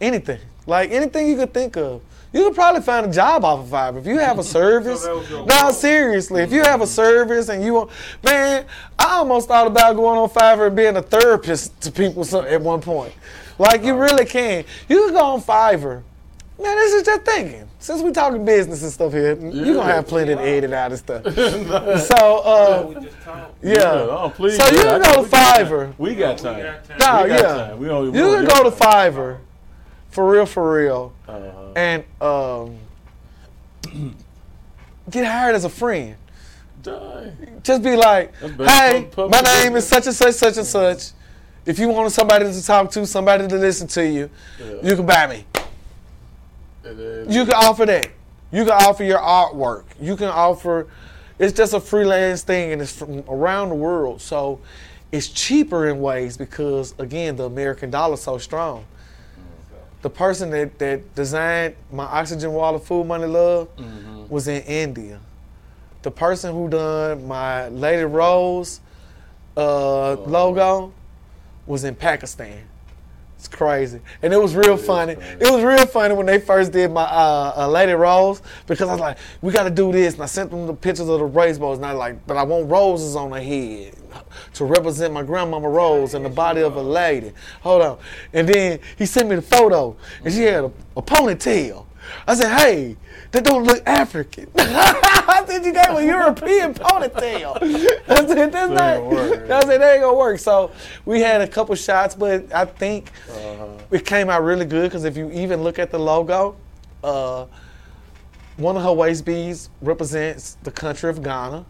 anything, 0.00 0.40
like 0.66 0.90
anything 0.90 1.28
you 1.28 1.36
could 1.36 1.54
think 1.54 1.76
of. 1.76 2.02
You 2.32 2.44
could 2.44 2.54
probably 2.54 2.82
find 2.82 3.06
a 3.06 3.10
job 3.12 3.44
off 3.44 3.60
of 3.60 3.66
Fiverr 3.66 3.98
if 3.98 4.06
you 4.06 4.18
have 4.18 4.38
a 4.38 4.44
service. 4.58 5.02
that 5.04 5.14
was 5.14 5.28
your 5.30 5.46
no, 5.46 5.62
goal. 5.62 5.72
seriously, 5.72 6.42
if 6.42 6.52
you 6.52 6.62
have 6.62 6.80
a 6.80 6.86
service 6.86 7.48
and 7.48 7.64
you 7.64 7.74
want, 7.74 7.90
man, 8.22 8.66
I 8.98 9.14
almost 9.16 9.48
thought 9.48 9.66
about 9.66 9.96
going 9.96 10.18
on 10.18 10.28
Fiverr 10.28 10.68
and 10.68 10.76
being 10.76 10.96
a 10.96 11.02
therapist 11.02 11.80
to 11.82 11.90
people 11.92 12.24
so- 12.24 12.42
at 12.42 12.60
one 12.60 12.80
point. 12.80 13.12
Like 13.58 13.82
you 13.84 13.94
really 13.96 14.24
can. 14.24 14.64
You 14.88 15.06
can 15.06 15.14
go 15.14 15.24
on 15.24 15.42
Fiverr. 15.42 16.02
Man, 16.62 16.76
this 16.76 16.92
is 16.94 17.02
just 17.04 17.22
thinking. 17.22 17.66
Since 17.78 18.02
we 18.02 18.12
talking 18.12 18.44
business 18.44 18.82
and 18.82 18.92
stuff 18.92 19.12
here, 19.12 19.34
you're 19.34 19.74
gonna 19.74 19.90
have 19.92 20.06
plenty 20.06 20.34
to 20.34 20.40
edit 20.40 20.72
out 20.74 20.90
and 20.92 20.98
stuff. 20.98 21.24
so, 21.34 22.38
uh, 22.38 22.86
We 22.86 22.94
just 23.06 23.20
talked. 23.22 23.54
yeah. 23.64 23.82
Oh, 23.92 24.30
please. 24.34 24.56
So 24.58 24.66
you 24.70 24.76
yeah, 24.84 24.98
can 24.98 25.02
go 25.02 25.14
to 25.14 25.22
we 25.22 25.28
got 25.30 25.56
time. 25.56 25.66
Fiverr. 25.66 25.94
We 25.98 26.14
got 26.14 26.38
time. 26.38 26.56
No, 26.98 27.22
We 27.22 27.28
got 27.28 27.28
yeah. 27.28 27.40
time. 27.42 27.78
We 27.78 27.88
only- 27.88 28.18
You 28.18 28.36
can 28.36 28.44
go 28.44 28.62
to. 28.64 28.70
Fiverr, 28.70 29.38
for 30.10 30.30
real, 30.30 30.46
for 30.46 30.72
real, 30.76 31.12
Uh-huh. 31.28 31.72
and 31.76 32.04
um, 32.20 32.76
get 35.10 35.24
hired 35.24 35.54
as 35.54 35.64
a 35.64 35.68
friend. 35.68 36.16
Dang. 36.82 37.60
Just 37.62 37.82
be 37.82 37.94
like, 37.96 38.34
hey, 38.40 39.08
my 39.16 39.40
name 39.42 39.76
is 39.76 39.86
such 39.86 40.06
and 40.06 40.14
such, 40.14 40.34
such 40.34 40.56
and 40.56 40.66
such. 40.66 41.10
If 41.66 41.78
you 41.78 41.88
want 41.88 42.10
somebody 42.12 42.50
to 42.50 42.64
talk 42.64 42.90
to, 42.92 43.06
somebody 43.06 43.46
to 43.46 43.56
listen 43.56 43.86
to 43.88 44.06
you, 44.06 44.30
Yeah. 44.58 44.72
you 44.82 44.96
can 44.96 45.04
buy 45.06 45.26
me. 45.26 45.44
You 46.84 47.44
can 47.44 47.52
offer 47.54 47.84
that. 47.86 48.08
You 48.50 48.64
can 48.64 48.72
offer 48.72 49.04
your 49.04 49.18
artwork. 49.18 49.84
You 50.00 50.16
can 50.16 50.28
offer. 50.28 50.86
It's 51.38 51.52
just 51.52 51.74
a 51.74 51.80
freelance 51.80 52.42
thing, 52.42 52.72
and 52.72 52.82
it's 52.82 52.92
from 52.96 53.22
around 53.28 53.68
the 53.68 53.74
world, 53.74 54.20
so 54.20 54.60
it's 55.12 55.28
cheaper 55.28 55.88
in 55.88 56.00
ways 56.00 56.36
because 56.36 56.94
again, 56.98 57.36
the 57.36 57.44
American 57.44 57.90
dollar's 57.90 58.22
so 58.22 58.38
strong. 58.38 58.84
The 60.02 60.10
person 60.10 60.50
that, 60.50 60.78
that 60.78 61.14
designed 61.14 61.74
my 61.92 62.04
Oxygen 62.04 62.52
Water 62.52 62.78
Food 62.78 63.06
Money 63.06 63.26
Love 63.26 63.68
was 64.30 64.48
in 64.48 64.62
India. 64.62 65.20
The 66.02 66.10
person 66.10 66.54
who 66.54 66.68
done 66.68 67.26
my 67.28 67.68
Lady 67.68 68.04
Rose 68.04 68.80
uh, 69.56 70.14
logo 70.14 70.92
was 71.66 71.84
in 71.84 71.94
Pakistan. 71.94 72.64
It's 73.36 73.48
crazy, 73.48 74.00
and 74.22 74.34
it 74.34 74.36
was 74.36 74.54
real 74.54 74.74
is 74.74 74.86
funny. 74.86 75.14
crazy. 75.14 75.36
It 75.40 75.50
was 75.50 75.62
real 75.62 75.86
funny 75.86 76.14
when 76.14 76.26
they 76.26 76.38
first 76.38 76.72
did 76.72 76.90
my 76.90 77.04
uh, 77.04 77.52
uh, 77.56 77.68
Lady 77.68 77.92
Rose 77.92 78.42
because 78.66 78.88
I 78.88 78.92
was 78.92 79.00
like, 79.00 79.16
"We 79.40 79.50
got 79.50 79.64
to 79.64 79.70
do 79.70 79.92
this," 79.92 80.14
and 80.14 80.22
I 80.22 80.26
sent 80.26 80.50
them 80.50 80.66
the 80.66 80.74
pictures 80.74 81.08
of 81.08 81.18
the 81.18 81.24
rainbows, 81.24 81.78
and 81.78 81.86
I 81.86 81.92
like, 81.92 82.26
but 82.26 82.36
I 82.36 82.42
want 82.42 82.70
roses 82.70 83.16
on 83.16 83.32
her 83.32 83.40
head 83.40 83.94
to 84.54 84.64
represent 84.64 85.12
my 85.12 85.22
grandmama 85.22 85.68
Rose 85.68 86.14
and 86.14 86.24
the 86.24 86.28
body 86.30 86.62
of 86.62 86.76
a 86.76 86.82
lady. 86.82 87.32
Hold 87.62 87.82
on, 87.82 87.98
and 88.32 88.48
then 88.48 88.78
he 88.96 89.06
sent 89.06 89.28
me 89.28 89.36
the 89.36 89.42
photo, 89.42 89.96
and 90.24 90.32
she 90.32 90.42
had 90.42 90.64
a, 90.64 90.72
a 90.96 91.02
ponytail. 91.02 91.86
I 92.26 92.34
said, 92.34 92.58
"Hey, 92.58 92.96
that 93.30 93.44
don't 93.44 93.64
look 93.64 93.82
African." 93.86 94.48
I 94.56 95.44
said, 95.46 95.64
"You 95.64 95.72
got 95.72 95.96
a 96.00 96.04
European 96.04 96.74
ponytail." 96.74 97.56
I 98.08 98.26
said, 98.26 98.52
"That's 98.52 98.70
not." 98.70 98.80
I 98.80 99.60
said, 99.60 99.80
"That 99.80 99.92
ain't 99.92 100.02
gonna 100.02 100.14
work." 100.18 100.38
So 100.40 100.72
we 101.04 101.20
had 101.20 101.40
a 101.40 101.46
couple 101.46 101.74
shots, 101.76 102.14
but 102.16 102.52
I 102.52 102.64
think 102.64 103.12
Uh-huh. 103.28 103.66
it 103.92 104.04
came 104.04 104.28
out 104.28 104.42
really 104.42 104.64
good 104.64 104.84
because 104.90 105.04
if 105.04 105.16
you 105.16 105.30
even 105.30 105.62
look 105.62 105.78
at 105.78 105.90
the 105.92 105.98
logo, 105.98 106.56
uh, 107.04 107.44
one 108.56 108.76
of 108.76 108.82
her 108.82 108.92
waist 108.92 109.24
beads 109.24 109.70
represents 109.80 110.56
the 110.64 110.70
country 110.72 111.08
of 111.10 111.22
Ghana. 111.22 111.64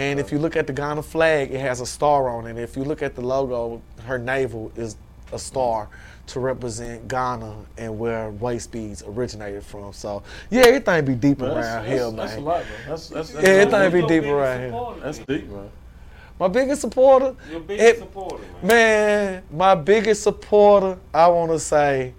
And 0.00 0.18
if 0.18 0.32
you 0.32 0.38
look 0.38 0.56
at 0.56 0.66
the 0.66 0.72
Ghana 0.72 1.02
flag, 1.02 1.50
it 1.52 1.60
has 1.60 1.82
a 1.82 1.86
star 1.86 2.30
on 2.30 2.46
it. 2.46 2.56
If 2.56 2.74
you 2.74 2.84
look 2.84 3.02
at 3.02 3.14
the 3.14 3.20
logo, 3.20 3.82
her 4.04 4.16
navel 4.16 4.72
is 4.74 4.96
a 5.30 5.38
star 5.38 5.90
to 6.28 6.40
represent 6.40 7.06
Ghana 7.06 7.54
and 7.76 7.98
where 7.98 8.30
waist 8.30 8.72
beads 8.72 9.02
originated 9.06 9.62
from. 9.62 9.92
So 9.92 10.22
yeah, 10.48 10.62
everything 10.62 11.04
be 11.04 11.14
deep 11.16 11.40
Man, 11.40 11.50
around 11.50 11.84
that's, 11.84 11.86
here, 11.88 12.10
that's, 12.12 12.16
that's 12.16 12.36
a 12.36 12.40
lot, 12.40 12.60
man. 12.64 12.72
That's, 12.88 13.08
that's, 13.10 13.30
that's 13.32 13.46
Yeah, 13.46 13.52
everything 13.52 14.08
be 14.08 14.20
deep 14.20 14.24
around 14.24 14.60
here. 14.60 15.02
That's 15.02 15.18
deep, 15.18 15.48
man. 15.50 15.70
My 16.38 16.48
biggest 16.48 16.80
supporter, 16.80 17.36
Your 17.50 17.60
biggest 17.60 17.96
it- 17.96 17.98
supporter, 17.98 18.42
man. 18.62 18.66
Man, 18.66 19.42
my 19.52 19.74
biggest 19.74 20.22
supporter, 20.22 20.98
I 21.12 21.28
want 21.28 21.52
to 21.52 21.58
say 21.58 22.14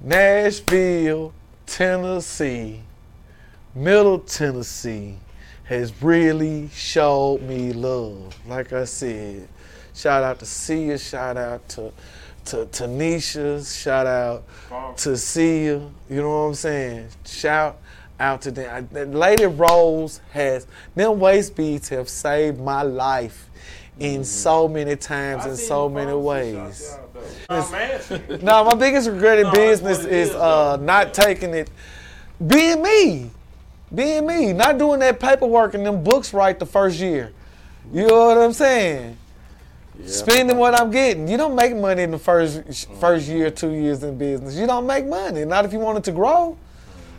Nashville, 0.00 1.32
Tennessee, 1.66 2.82
Middle 3.74 4.20
Tennessee 4.20 5.16
has 5.68 6.02
really 6.02 6.68
showed 6.74 7.42
me 7.42 7.72
love. 7.72 8.34
Like 8.46 8.72
I 8.72 8.84
said, 8.84 9.48
shout 9.94 10.22
out 10.22 10.38
to 10.40 10.46
Sia, 10.46 10.98
shout 10.98 11.36
out 11.36 11.68
to 11.70 11.92
to 12.46 12.64
Tanisha, 12.66 13.60
shout 13.82 14.06
out 14.06 14.44
to 14.98 15.16
Sia. 15.16 15.80
You 16.08 16.16
know 16.22 16.28
what 16.30 16.48
I'm 16.48 16.54
saying? 16.54 17.08
Shout 17.26 17.78
out 18.18 18.40
to 18.42 18.50
them. 18.50 18.88
I- 18.94 19.02
Lady 19.04 19.44
Rose 19.46 20.20
has 20.32 20.66
them 20.94 21.20
waist 21.20 21.54
beads 21.54 21.88
have 21.90 22.08
saved 22.08 22.58
my 22.58 22.82
life 22.82 23.44
in 24.00 24.24
so 24.24 24.66
many 24.68 24.96
times 24.96 25.44
I 25.44 25.50
in 25.50 25.56
so 25.56 25.88
many 25.88 26.14
ways. 26.14 26.88
shot 26.88 27.00
y'all, 27.14 27.22
though. 27.48 27.54
I'm 27.56 27.74
asking. 27.74 28.40
No, 28.42 28.64
my 28.64 28.74
biggest 28.74 29.08
regret 29.10 29.38
in 29.38 29.46
No, 29.48 29.52
business 29.52 29.98
is 30.00 30.30
is, 30.30 30.34
uh, 30.34 30.76
not 30.80 31.12
taking 31.12 31.52
it, 31.52 31.68
being 32.46 32.80
me, 32.82 33.30
being 33.94 34.26
me, 34.26 34.52
not 34.52 34.78
doing 34.78 35.00
that 35.00 35.18
paperwork 35.20 35.74
and 35.74 35.84
them 35.86 36.02
books 36.02 36.32
right 36.34 36.58
the 36.58 36.66
first 36.66 36.98
year. 37.00 37.32
You 37.92 38.06
know 38.06 38.26
what 38.26 38.38
I'm 38.38 38.52
saying? 38.52 39.16
Yeah. 39.98 40.06
Spending 40.06 40.56
what 40.58 40.78
I'm 40.78 40.90
getting. 40.90 41.26
You 41.26 41.36
don't 41.36 41.54
make 41.56 41.74
money 41.74 42.02
in 42.02 42.10
the 42.10 42.18
first 42.18 42.88
first 43.00 43.26
year, 43.28 43.50
two 43.50 43.72
years 43.72 44.02
in 44.02 44.16
business. 44.18 44.54
You 44.56 44.66
don't 44.66 44.86
make 44.86 45.06
money. 45.06 45.44
Not 45.44 45.64
if 45.64 45.72
you 45.72 45.78
wanted 45.80 46.04
to 46.04 46.12
grow. 46.12 46.56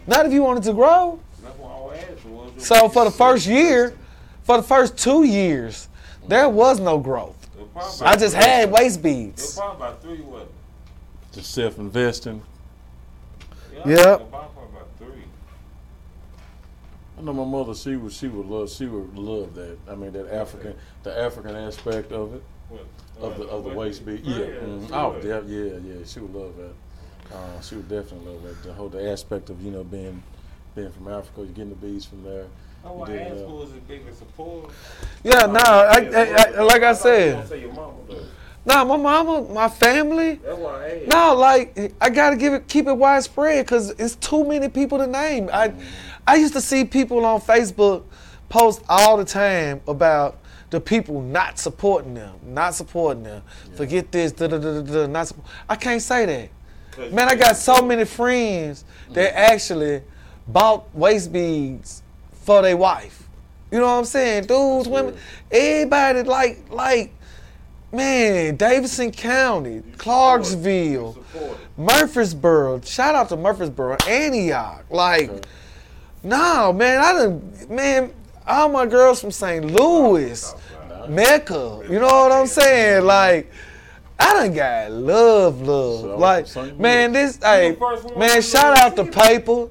Not 0.08 0.26
if 0.26 0.32
you 0.34 0.44
wanted 0.44 0.64
to 0.64 0.74
grow. 0.74 1.20
That's 1.44 1.58
what 1.58 1.72
I 1.72 1.80
was 1.80 1.98
asking. 2.00 2.36
What 2.36 2.46
was 2.56 2.70
your 2.70 2.80
So 2.80 2.90
for 2.90 3.04
the 3.06 3.12
first 3.12 3.48
year, 3.48 3.96
for 4.44 4.58
the 4.58 4.64
first 4.64 4.98
two 4.98 5.24
years, 5.24 5.90
there 6.28 6.48
was 6.50 6.80
no 6.80 6.98
growth. 7.00 7.36
Was 7.76 8.02
I 8.02 8.16
just 8.16 8.36
three. 8.36 8.44
had 8.44 8.72
waist 8.72 9.00
It 9.00 9.04
was 9.04 9.14
beads. 9.16 9.56
probably 9.56 9.76
about 9.88 10.02
three, 10.02 10.22
wasn't 10.22 10.50
it? 10.50 11.36
Just 11.36 11.52
self-investing. 11.54 12.42
Yeah. 13.74 13.80
Yep. 13.86 13.88
It 13.88 14.22
was 14.22 14.30
probably 14.30 14.64
about 14.72 14.88
three. 14.98 15.24
I 17.20 17.22
know 17.22 17.34
my 17.34 17.44
mother. 17.44 17.76
She 17.76 17.96
would. 17.98 18.14
She 18.14 18.28
would 18.30 18.46
love. 18.46 18.70
She 18.70 18.86
would 18.86 19.18
love 19.18 19.54
that. 19.56 19.78
I 19.90 19.96
mean, 19.96 20.12
that 20.14 20.34
African, 20.34 20.74
the 21.04 21.18
African 21.20 21.56
aspect 21.56 22.12
of 22.14 22.36
it, 22.36 22.44
What? 22.70 22.86
of 23.22 23.38
the 23.38 23.44
of 23.48 23.64
the 23.66 23.72
waist 23.72 24.06
bead. 24.06 24.22
Yeah. 24.24 24.38
mhm. 24.38 24.90
Oh, 24.94 25.16
yeah, 25.24 25.42
yeah, 25.46 25.78
yeah. 25.86 26.06
She 26.06 26.20
would 26.22 26.34
love 26.34 26.54
that. 26.58 27.36
Uh, 27.36 27.62
she 27.62 27.76
would 27.76 27.90
definitely 27.90 28.32
love 28.34 28.44
that. 28.44 28.64
The 28.64 28.74
whole 28.74 28.90
the 28.90 29.12
aspect 29.12 29.50
of 29.50 29.62
you 29.62 29.72
know 29.72 29.84
being 29.84 30.24
being 30.76 30.92
from 30.92 31.10
Africa, 31.10 31.42
you're 31.42 31.48
getting 31.48 31.70
the 31.70 31.76
beads 31.76 32.06
from 32.06 32.24
there. 32.24 32.46
Oh, 32.86 32.98
You 33.00 33.04
I 33.04 33.08
did, 33.08 33.22
asked 33.34 33.44
uh, 33.44 33.48
who 33.48 33.56
was 33.58 33.72
the 33.74 33.80
biggest 33.82 34.20
supporter. 34.20 34.74
Yeah, 35.24 35.46
no, 35.48 35.60
I, 35.60 35.98
I, 36.16 36.54
I, 36.58 36.62
like 36.62 36.82
I 36.82 36.94
thought 36.94 37.10
you 37.10 37.14
said, 37.20 37.34
gonna 37.34 37.48
say 37.48 37.60
your 37.62 37.74
mama, 37.74 37.94
though. 38.08 38.24
no, 38.66 38.86
my 38.86 38.96
mama, 38.96 39.54
my 39.54 39.68
family, 39.68 40.36
That's 40.36 40.58
why 40.58 40.86
I 40.86 40.90
asked. 41.02 41.08
no, 41.08 41.36
like 41.36 41.94
I 42.00 42.10
gotta 42.10 42.38
give 42.38 42.54
it, 42.54 42.70
keep 42.70 42.88
it 42.88 42.94
widespread 42.94 43.66
because 43.66 43.90
it's 43.92 44.16
too 44.16 44.46
many 44.48 44.70
people 44.70 44.98
to 45.00 45.08
name. 45.08 45.50
I, 45.52 45.74
I 46.30 46.36
used 46.36 46.54
to 46.54 46.62
see 46.62 46.86
people 46.86 47.26
on 47.26 47.42
Facebook 47.42 48.04
post 48.50 48.84
all 48.88 49.18
the 49.18 49.26
time 49.26 49.82
about 49.88 50.38
the 50.70 50.80
people 50.80 51.24
not 51.24 51.58
supporting 51.58 52.14
them, 52.14 52.36
not 52.46 52.76
supporting 52.76 53.24
them. 53.24 53.42
Forget 53.76 54.12
this, 54.12 54.32
da 54.34 54.46
da 54.46 54.60
da 54.60 54.82
da 54.82 54.82
da. 54.82 55.08
Not, 55.08 55.26
supp- 55.26 55.44
I 55.68 55.76
can't 55.76 56.02
say 56.04 56.28
that. 56.96 57.12
Man, 57.12 57.28
I 57.28 57.34
got 57.34 57.58
so 57.58 57.82
many 57.82 58.06
friends 58.06 58.86
that 59.14 59.36
actually 59.36 60.04
bought 60.48 60.94
waist 60.96 61.34
beads 61.34 62.04
for 62.32 62.62
their 62.62 62.78
wife. 62.78 63.28
You 63.72 63.80
know 63.80 63.86
what 63.86 64.00
I'm 64.00 64.06
saying? 64.06 64.46
Dudes, 64.46 64.88
women, 64.88 65.16
everybody 65.50 66.22
like 66.24 66.70
like 66.70 67.12
man, 67.92 68.56
Davidson 68.56 69.12
County, 69.12 69.82
Clarksville, 69.98 71.18
Murfreesboro. 71.76 72.82
Shout 72.82 73.16
out 73.16 73.30
to 73.30 73.38
Murfreesboro, 73.38 73.98
Antioch. 74.08 74.86
Like, 74.92 75.30
Okay. 75.32 75.42
No, 76.24 76.74
man, 76.74 77.00
I 77.00 77.14
done 77.14 77.54
man, 77.70 78.14
all 78.48 78.70
my 78.70 78.86
girls 78.86 79.22
from 79.22 79.32
St. 79.32 79.66
Louis, 79.66 80.54
Mecca. 81.08 81.82
You 81.90 82.00
know 82.00 82.08
what 82.08 82.32
I'm 82.32 82.48
saying? 82.48 83.06
Like, 83.06 83.52
I 84.20 84.34
done 84.34 84.54
got 84.54 84.92
love, 84.92 85.62
love. 85.62 86.02
So, 86.48 86.62
like, 86.64 86.78
man, 86.78 87.14
this, 87.14 87.40
hey, 87.42 87.78
man, 88.18 88.42
shout 88.42 88.78
out 88.78 88.96
to 88.98 89.04
the 89.04 89.12
Paper. 89.12 89.70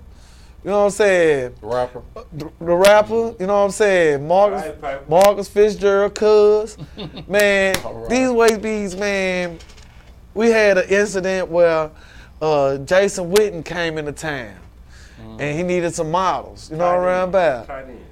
You 0.65 0.71
know 0.71 0.81
what 0.81 0.85
I'm 0.87 0.91
saying? 0.91 1.55
The 1.61 1.67
rapper. 1.67 2.03
The, 2.33 2.51
the 2.59 2.75
rapper, 2.75 3.35
you 3.39 3.47
know 3.47 3.59
what 3.59 3.65
I'm 3.67 3.71
saying? 3.71 4.27
Marcus, 4.27 4.63
Alright, 4.63 4.81
Paper. 4.83 5.05
Marcus 5.09 5.49
Fitzgerald, 5.49 6.15
cuz. 6.15 6.77
man, 7.29 7.77
Alright. 7.77 8.11
these 8.11 8.31
waist 8.31 8.61
beads, 8.61 8.97
man, 8.97 9.59
we 10.35 10.51
had 10.51 10.79
an 10.79 10.89
incident 10.89 11.49
where 11.49 11.91
uh, 12.43 12.79
Jason 12.79 13.31
Witten 13.31 13.65
came 13.65 13.99
into 13.99 14.13
town. 14.13 14.55
And 15.19 15.57
he 15.57 15.63
needed 15.63 15.95
some 15.95 16.11
models, 16.11 16.71
you 16.71 16.77
know 16.77 16.85
what 16.87 16.95
I'm 16.97 17.01
around 17.05 17.29
about? 17.31 17.67
Tight 17.67 17.85
end. 17.85 18.05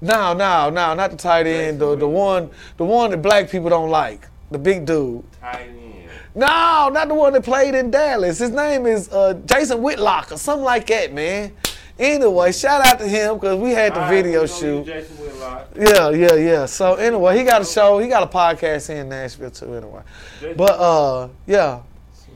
No, 0.00 0.32
no, 0.32 0.70
no, 0.70 0.94
not 0.94 1.10
the 1.10 1.16
tight 1.16 1.46
end, 1.46 1.78
the, 1.80 1.94
the 1.96 2.08
one 2.08 2.50
the 2.76 2.84
one 2.84 3.10
that 3.10 3.22
black 3.22 3.50
people 3.50 3.68
don't 3.70 3.90
like. 3.90 4.26
The 4.50 4.58
big 4.58 4.84
dude. 4.86 5.22
Tight 5.40 5.68
end. 5.68 6.08
No, 6.34 6.88
not 6.92 7.08
the 7.08 7.14
one 7.14 7.34
that 7.34 7.44
played 7.44 7.74
in 7.74 7.90
Dallas. 7.90 8.38
His 8.38 8.50
name 8.50 8.86
is 8.86 9.10
uh, 9.12 9.34
Jason 9.44 9.82
Whitlock 9.82 10.32
or 10.32 10.38
something 10.38 10.64
like 10.64 10.86
that, 10.86 11.12
man. 11.12 11.52
Anyway, 11.98 12.50
shout 12.52 12.84
out 12.86 12.98
to 12.98 13.06
him 13.06 13.34
because 13.34 13.58
we 13.60 13.70
had 13.72 13.92
the 13.94 14.00
All 14.00 14.10
right, 14.10 14.22
video 14.22 14.40
we 14.42 14.48
shoot. 14.48 14.86
Jason 14.86 15.16
Whitlock. 15.18 15.68
Yeah, 15.76 16.08
yeah, 16.10 16.34
yeah. 16.34 16.66
So 16.66 16.94
anyway, 16.94 17.36
he 17.36 17.44
got 17.44 17.60
a 17.62 17.64
show. 17.66 17.98
He 17.98 18.08
got 18.08 18.22
a 18.22 18.26
podcast 18.26 18.88
here 18.88 19.02
in 19.02 19.10
Nashville 19.10 19.50
too. 19.50 19.74
Anyway, 19.74 20.02
Jason- 20.40 20.56
but 20.56 20.72
uh, 20.80 21.28
yeah, 21.46 21.80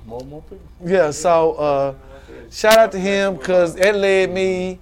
More, 0.05 0.21
more 0.21 0.43
people. 0.43 0.61
yeah. 0.85 1.11
So 1.11 1.53
uh, 1.55 1.95
shout 2.51 2.79
out 2.79 2.93
to 2.93 2.99
him 2.99 3.37
because 3.37 3.77
it 3.77 3.95
led 3.95 4.33
me. 4.33 4.79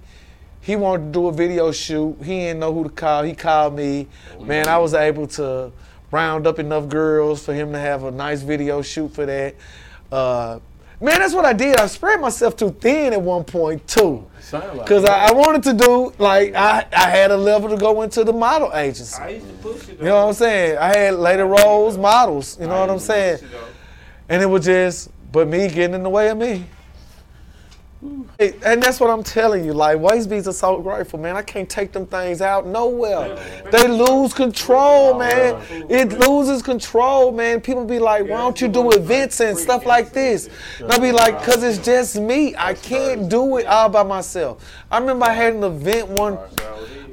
He 0.61 0.75
wanted 0.75 1.05
to 1.05 1.11
do 1.11 1.27
a 1.27 1.31
video 1.31 1.71
shoot. 1.71 2.17
He 2.19 2.39
didn't 2.39 2.59
know 2.59 2.73
who 2.73 2.83
to 2.83 2.89
call. 2.89 3.23
He 3.23 3.33
called 3.33 3.75
me. 3.75 4.07
Man, 4.39 4.67
I 4.67 4.77
was 4.79 4.93
able 4.93 5.27
to 5.27 5.71
round 6.11 6.47
up 6.47 6.57
enough 6.57 6.89
girls 6.89 7.45
for 7.45 7.53
him 7.53 7.71
to 7.71 7.79
have 7.79 8.03
a 8.03 8.11
nice 8.11 8.41
video 8.41 8.81
shoot 8.81 9.13
for 9.13 9.25
that. 9.25 9.55
Uh, 10.11 10.59
Man, 11.01 11.19
that's 11.19 11.33
what 11.33 11.43
I 11.43 11.51
did. 11.51 11.75
I 11.75 11.87
spread 11.87 12.21
myself 12.21 12.55
too 12.55 12.71
thin 12.71 13.11
at 13.11 13.21
one 13.21 13.43
point 13.43 13.85
too. 13.85 14.25
Sound 14.39 14.77
like 14.77 14.87
Cause. 14.87 15.03
I, 15.03 15.27
I 15.27 15.33
wanted 15.33 15.61
to 15.63 15.73
do 15.73 16.13
like 16.17 16.55
I, 16.55 16.87
I 16.95 17.09
had 17.09 17.31
a 17.31 17.37
level 17.37 17.69
to 17.69 17.77
go 17.77 18.01
into 18.01 18.23
the 18.23 18.31
model 18.31 18.71
agency. 18.73 19.21
I 19.21 19.29
used 19.29 19.47
to 19.47 19.53
push 19.55 19.89
it. 19.89 19.99
You 19.99 20.05
know 20.05 20.21
what 20.23 20.29
I'm 20.29 20.33
saying? 20.33 20.77
I 20.77 20.97
had 20.97 21.15
Lady 21.15 21.41
Rose, 21.41 21.97
models. 21.97 22.57
You 22.59 22.67
know 22.67 22.79
what 22.79 22.89
I'm 22.89 22.99
saying? 22.99 23.39
And 24.29 24.41
it 24.41 24.45
was 24.45 24.65
just, 24.65 25.09
but 25.31 25.47
me 25.47 25.67
getting 25.67 25.95
in 25.95 26.03
the 26.03 26.09
way 26.09 26.29
of 26.29 26.37
me. 26.37 26.65
Hey, 28.37 28.53
And 28.65 28.83
that's 28.83 28.99
what 28.99 29.09
I'm 29.09 29.23
telling 29.23 29.63
you. 29.63 29.73
Like 29.73 29.97
are 30.01 30.53
so 30.53 30.81
grateful, 30.81 31.19
man. 31.19 31.37
I 31.37 31.41
can't 31.41 31.69
take 31.69 31.93
them 31.93 32.05
things 32.05 32.41
out 32.41 32.67
nowhere. 32.67 33.37
They 33.71 33.87
lose 33.87 34.33
control, 34.33 35.17
man. 35.17 35.61
It 35.89 36.19
loses 36.19 36.61
control, 36.61 37.31
man. 37.31 37.61
People 37.61 37.85
be 37.85 37.99
like, 37.99 38.23
"Why 38.23 38.37
don't 38.37 38.59
you 38.59 38.67
do 38.67 38.91
events 38.91 39.39
and 39.39 39.57
stuff 39.57 39.85
like 39.85 40.11
this?" 40.11 40.49
And 40.79 40.91
I 40.91 40.99
be 40.99 41.13
like, 41.13 41.41
"Cause 41.43 41.63
it's 41.63 41.77
just 41.77 42.19
me. 42.19 42.53
I 42.57 42.73
can't 42.73 43.29
do 43.29 43.57
it 43.57 43.67
all 43.67 43.87
by 43.87 44.03
myself." 44.03 44.61
I 44.91 44.97
remember 44.97 45.25
I 45.25 45.33
had 45.33 45.53
an 45.53 45.63
event 45.63 46.09
one. 46.09 46.37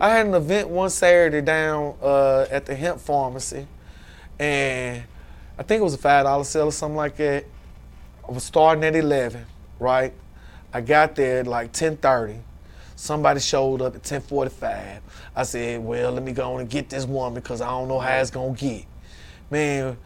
I 0.01 0.09
had 0.09 0.27
an 0.27 0.35
event 0.35 0.69
one 0.69 0.91
Saturday 0.91 1.41
down 1.41 1.95
uh, 2.03 2.47
at 2.51 2.67
the 2.67 2.75
hemp 2.75 3.01
pharmacy, 3.01 3.69
and 4.41 5.05
I 5.57 5.63
think 5.63 5.81
it 5.81 5.85
was 5.85 5.95
a 5.95 5.99
five 5.99 6.25
dollar 6.25 6.43
sale 6.43 6.67
or 6.67 6.73
something 6.73 6.97
like 6.97 7.17
that. 7.19 7.45
I 8.29 8.33
was 8.33 8.43
starting 8.43 8.83
at 8.83 8.97
eleven, 8.97 9.47
right? 9.79 10.13
I 10.73 10.81
got 10.81 11.15
there 11.15 11.41
at 11.41 11.47
like 11.47 11.73
ten 11.73 11.97
thirty. 11.97 12.39
Somebody 12.97 13.41
showed 13.41 13.83
up 13.83 13.95
at 13.95 14.03
ten 14.03 14.21
forty 14.21 14.51
five. 14.51 15.01
I 15.35 15.43
said, 15.43 15.85
"Well, 15.85 16.13
let 16.13 16.23
me 16.23 16.33
go 16.33 16.55
on 16.55 16.61
and 16.61 16.71
get 16.71 16.89
this 16.89 17.05
one 17.05 17.35
because 17.35 17.61
I 17.61 17.69
don't 17.69 17.89
know 17.89 17.99
how 17.99 18.17
it's 18.19 18.31
gonna 18.31 18.55
get." 18.55 18.85
Man, 19.51 19.97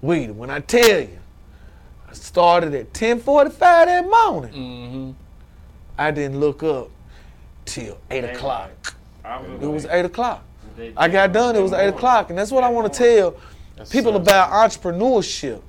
we 0.00 0.26
when 0.26 0.50
I 0.50 0.60
tell 0.60 1.00
you, 1.00 1.18
I 2.08 2.12
started 2.12 2.74
at 2.74 2.92
ten 2.92 3.20
forty 3.20 3.50
five 3.50 3.86
that 3.86 4.04
morning. 4.04 4.52
Mm-hmm. 4.52 5.10
I 5.98 6.10
didn't 6.10 6.40
look 6.40 6.62
up 6.62 6.90
till 7.64 7.98
eight 8.10 8.24
o'clock. 8.24 8.94
It 9.60 9.66
was 9.66 9.86
eight 9.86 10.04
o'clock. 10.04 10.42
I 10.96 11.08
got 11.08 11.32
done. 11.32 11.54
It 11.54 11.62
was 11.62 11.72
eight 11.72 11.88
o'clock, 11.88 12.30
and 12.30 12.38
that's 12.38 12.50
what 12.50 12.64
I 12.64 12.68
want 12.68 12.92
to 12.92 12.98
tell 12.98 13.36
people 13.90 14.16
about 14.16 14.50
entrepreneurship. 14.50 15.62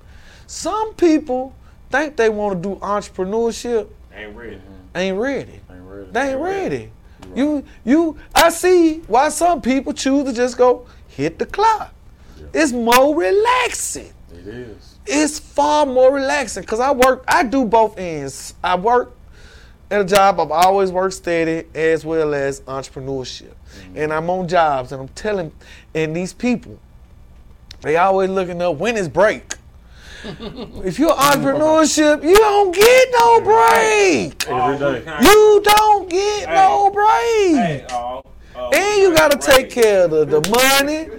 Some 0.47 0.93
people 0.95 1.53
think 1.93 2.15
they 2.15 2.29
want 2.29 2.61
to 2.61 2.69
do 2.69 2.75
entrepreneurship, 2.77 3.87
Ain't 4.15 4.35
ready. 4.35 4.55
Mm-hmm. 4.55 4.97
ain't 4.97 5.17
ready. 5.17 5.59
Ain't 5.69 5.83
ready. 5.83 6.11
They 6.11 6.31
ain't 6.31 6.41
ready. 6.41 6.91
You, 7.35 7.63
you. 7.85 8.17
I 8.33 8.49
see 8.49 8.99
why 9.07 9.29
some 9.29 9.61
people 9.61 9.93
choose 9.93 10.25
to 10.25 10.33
just 10.33 10.57
go 10.57 10.87
hit 11.07 11.37
the 11.39 11.45
clock. 11.45 11.93
It's 12.53 12.71
more 12.71 13.15
relaxing. 13.15 14.11
It 14.31 14.47
is. 14.47 14.95
It's 15.05 15.39
far 15.39 15.85
more 15.85 16.13
relaxing 16.13 16.61
because 16.61 16.79
I 16.79 16.91
work. 16.91 17.23
I 17.27 17.43
do 17.43 17.65
both 17.65 17.97
ends. 17.97 18.55
I 18.63 18.75
work 18.75 19.15
at 19.89 20.01
a 20.01 20.05
job. 20.05 20.39
I've 20.39 20.51
always 20.51 20.91
worked 20.91 21.15
steady 21.15 21.67
as 21.75 22.05
well 22.05 22.33
as 22.33 22.61
entrepreneurship, 22.61 23.53
mm-hmm. 23.53 23.97
and 23.97 24.13
I'm 24.13 24.29
on 24.29 24.47
jobs. 24.47 24.91
And 24.91 25.01
I'm 25.01 25.07
telling, 25.09 25.51
and 25.95 26.15
these 26.15 26.33
people, 26.33 26.79
they 27.81 27.97
always 27.97 28.29
looking 28.29 28.61
up 28.61 28.77
when 28.77 28.97
is 28.97 29.09
break. 29.09 29.55
If 30.25 30.99
you're 30.99 31.11
entrepreneurship, 31.13 32.23
you 32.23 32.35
don't 32.35 32.73
get 32.73 33.09
no 33.19 33.41
break. 33.41 34.47
Every 34.47 34.77
day. 34.77 35.21
You 35.21 35.61
don't 35.63 36.09
get 36.09 36.49
no 36.49 36.89
break. 36.91 37.55
Hey, 37.55 37.85
uh, 37.91 38.21
uh, 38.55 38.69
And 38.69 39.01
you 39.01 39.13
gotta 39.15 39.37
take 39.37 39.69
care 39.69 40.05
of 40.05 40.11
the, 40.11 40.25
the 40.25 40.49
money. 40.49 41.09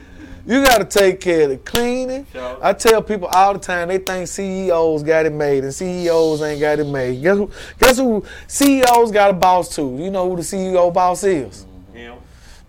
You 0.46 0.62
gotta 0.62 0.84
take 0.84 1.20
care 1.20 1.44
of 1.44 1.48
the 1.50 1.56
cleaning. 1.58 2.26
Sure. 2.32 2.58
I 2.62 2.72
tell 2.74 3.00
people 3.02 3.28
all 3.28 3.54
the 3.54 3.58
time 3.58 3.88
they 3.88 3.98
think 3.98 4.28
CEOs 4.28 5.02
got 5.02 5.24
it 5.26 5.32
made 5.32 5.64
and 5.64 5.72
CEOs 5.74 6.42
ain't 6.42 6.60
got 6.60 6.78
it 6.78 6.86
made. 6.86 7.22
Guess 7.22 7.36
who? 7.38 7.50
Guess 7.78 7.96
who? 7.98 8.24
CEOs 8.46 9.10
got 9.10 9.30
a 9.30 9.32
boss 9.32 9.74
too. 9.74 9.96
You 9.98 10.10
know 10.10 10.28
who 10.28 10.36
the 10.36 10.42
CEO 10.42 10.92
boss 10.92 11.24
is? 11.24 11.66
Him. 11.94 12.16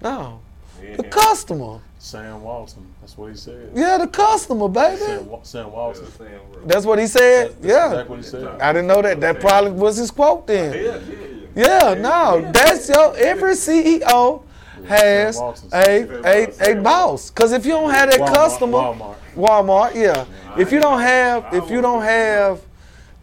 No, 0.01 0.39
Yeah, 0.81 0.95
the 0.97 1.03
customer. 1.03 1.79
Sam 1.99 2.41
Walton. 2.43 2.85
That's 3.05 3.19
what 3.19 3.29
he 3.29 3.37
said. 3.37 3.69
Yeah, 3.75 3.99
the 3.99 4.07
customer, 4.07 4.67
baby. 4.67 4.97
Sam, 4.97 5.29
Sam 5.43 5.71
Walton. 5.71 6.07
That's 6.65 6.87
what 6.87 6.97
he 6.97 7.05
said. 7.05 7.49
That's 7.49 7.63
Yeah, 7.63 7.85
exactly 7.91 8.09
what 8.09 8.17
he 8.17 8.23
said. 8.23 8.47
I 8.59 8.73
didn't 8.73 8.87
know 8.87 9.03
that. 9.03 9.21
That 9.21 9.39
probably 9.39 9.73
was 9.73 9.97
his 9.97 10.09
quote 10.09 10.47
then. 10.47 10.73
Yeah, 10.73 10.99
yeah, 11.55 11.67
Yeah, 11.67 11.93
no, 11.93 12.51
that's 12.51 12.89
your 12.89 13.15
every 13.15 13.53
CEO 13.53 14.41
has 14.87 15.37
a 15.71 16.01
a, 16.25 16.71
a 16.71 16.81
boss. 16.81 17.29
Cause 17.29 17.51
if 17.51 17.63
you 17.63 17.73
don't 17.73 17.91
have 17.91 18.09
that 18.09 18.21
Walmart- 18.21 18.33
customer, 18.33 18.77
Walmart. 18.79 19.15
Walmart, 19.35 19.93
yeah. 19.93 20.25
If 20.57 20.71
you 20.71 20.79
don't 20.79 20.99
have 20.99 21.53
if 21.53 21.69
you 21.69 21.81
don't 21.81 22.01
have 22.01 22.59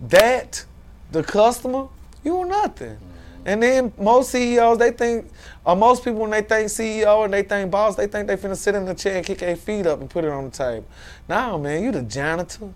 that, 0.00 0.64
the 1.10 1.24
customer, 1.24 1.88
you 2.22 2.36
are 2.38 2.46
nothing. 2.46 2.98
And 3.44 3.62
then 3.62 3.92
most 3.98 4.30
CEOs 4.30 4.78
they 4.78 4.90
think 4.92 5.28
or 5.64 5.76
most 5.76 6.04
people 6.04 6.20
when 6.20 6.30
they 6.30 6.42
think 6.42 6.68
CEO 6.68 7.24
and 7.24 7.32
they 7.32 7.42
think 7.42 7.70
boss, 7.70 7.96
they 7.96 8.06
think 8.06 8.28
they 8.28 8.36
finna 8.36 8.56
sit 8.56 8.74
in 8.74 8.84
the 8.84 8.94
chair 8.94 9.16
and 9.16 9.26
kick 9.26 9.38
their 9.38 9.56
feet 9.56 9.86
up 9.86 10.00
and 10.00 10.08
put 10.08 10.24
it 10.24 10.30
on 10.30 10.44
the 10.44 10.50
table. 10.50 10.86
No, 11.28 11.58
man, 11.58 11.82
you 11.82 11.92
the 11.92 12.02
janitor. 12.02 12.70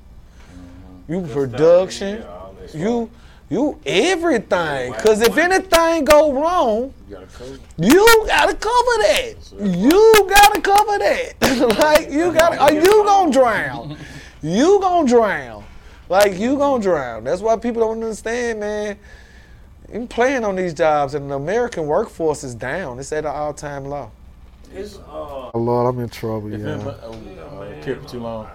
You 1.08 1.22
production. 1.22 2.24
You 2.74 3.10
you 3.48 3.78
everything. 3.86 4.92
Cause 4.94 5.20
if 5.20 5.36
anything 5.36 6.04
go 6.04 6.32
wrong, 6.32 6.92
You 7.08 7.14
got 7.14 7.22
a 7.22 7.26
code. 7.26 7.60
you 7.78 8.24
gotta 8.26 8.54
cover 8.56 8.96
that. 9.02 9.34
You 9.60 10.26
gotta 10.28 10.60
cover 10.60 10.98
that. 10.98 11.78
like 11.78 12.10
you 12.10 12.32
gotta. 12.32 12.58
Are 12.60 12.72
you 12.72 13.04
gonna 13.04 13.32
drown? 13.32 13.96
You 14.42 14.80
gonna 14.80 15.08
drown. 15.08 15.64
Like 16.08 16.36
you 16.38 16.56
gonna 16.56 16.82
drown. 16.82 17.22
That's 17.24 17.40
why 17.40 17.56
people 17.56 17.82
don't 17.82 18.02
understand, 18.02 18.60
man. 18.60 18.98
You 19.92 20.06
playing 20.06 20.44
on 20.44 20.56
these 20.56 20.74
jobs, 20.74 21.14
and 21.14 21.30
the 21.30 21.36
American 21.36 21.86
workforce 21.86 22.42
is 22.44 22.54
down. 22.54 22.98
It's 22.98 23.12
at 23.12 23.24
an 23.24 23.30
all-time 23.30 23.84
low. 23.84 24.10
It's, 24.74 24.96
uh, 24.98 25.02
Oh 25.06 25.50
Lord, 25.54 25.94
I'm 25.94 26.00
in 26.02 26.08
trouble. 26.08 26.50
Yeah, 26.50 26.74
anybody, 26.74 26.98
uh, 27.38 27.44
uh, 27.44 27.82
kept 27.82 28.02
it 28.04 28.08
too 28.08 28.20
long. 28.20 28.48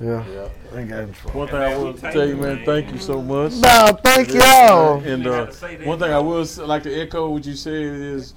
yeah. 0.00 0.24
Yeah. 0.32 0.48
I 0.74 0.82
got 0.84 0.98
in 1.00 1.12
trouble. 1.12 1.40
One 1.40 1.48
thing 1.48 1.56
I 1.56 1.76
will 1.76 1.94
tell 1.94 2.26
you, 2.28 2.36
man, 2.36 2.64
thank 2.64 2.92
you 2.92 2.98
so 2.98 3.20
much. 3.20 3.52
No, 3.54 3.98
thank 4.04 4.32
y'all. 4.32 5.00
And 5.02 5.26
uh, 5.26 5.44
gotta 5.46 5.52
say 5.52 5.76
that. 5.76 5.86
one 5.86 5.98
thing 5.98 6.12
I 6.12 6.18
will 6.20 6.46
like 6.66 6.84
to 6.84 6.94
echo 7.00 7.28
what 7.30 7.44
you 7.44 7.54
said 7.54 7.72
is 7.74 8.34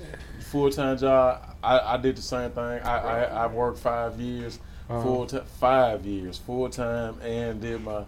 full 0.49 0.69
time 0.71 0.97
job. 0.97 1.55
I, 1.63 1.93
I 1.93 1.97
did 1.97 2.17
the 2.17 2.21
same 2.23 2.49
thing. 2.51 2.63
I, 2.63 2.97
I, 2.97 3.23
I 3.43 3.47
worked 3.47 3.77
five 3.79 4.19
years, 4.19 4.57
Uh-huh. 4.89 5.03
full 5.03 5.25
time, 5.27 5.43
five 5.59 6.05
years 6.05 6.37
full 6.39 6.69
time, 6.69 7.21
and 7.21 7.61
did 7.61 7.83
my 7.83 8.03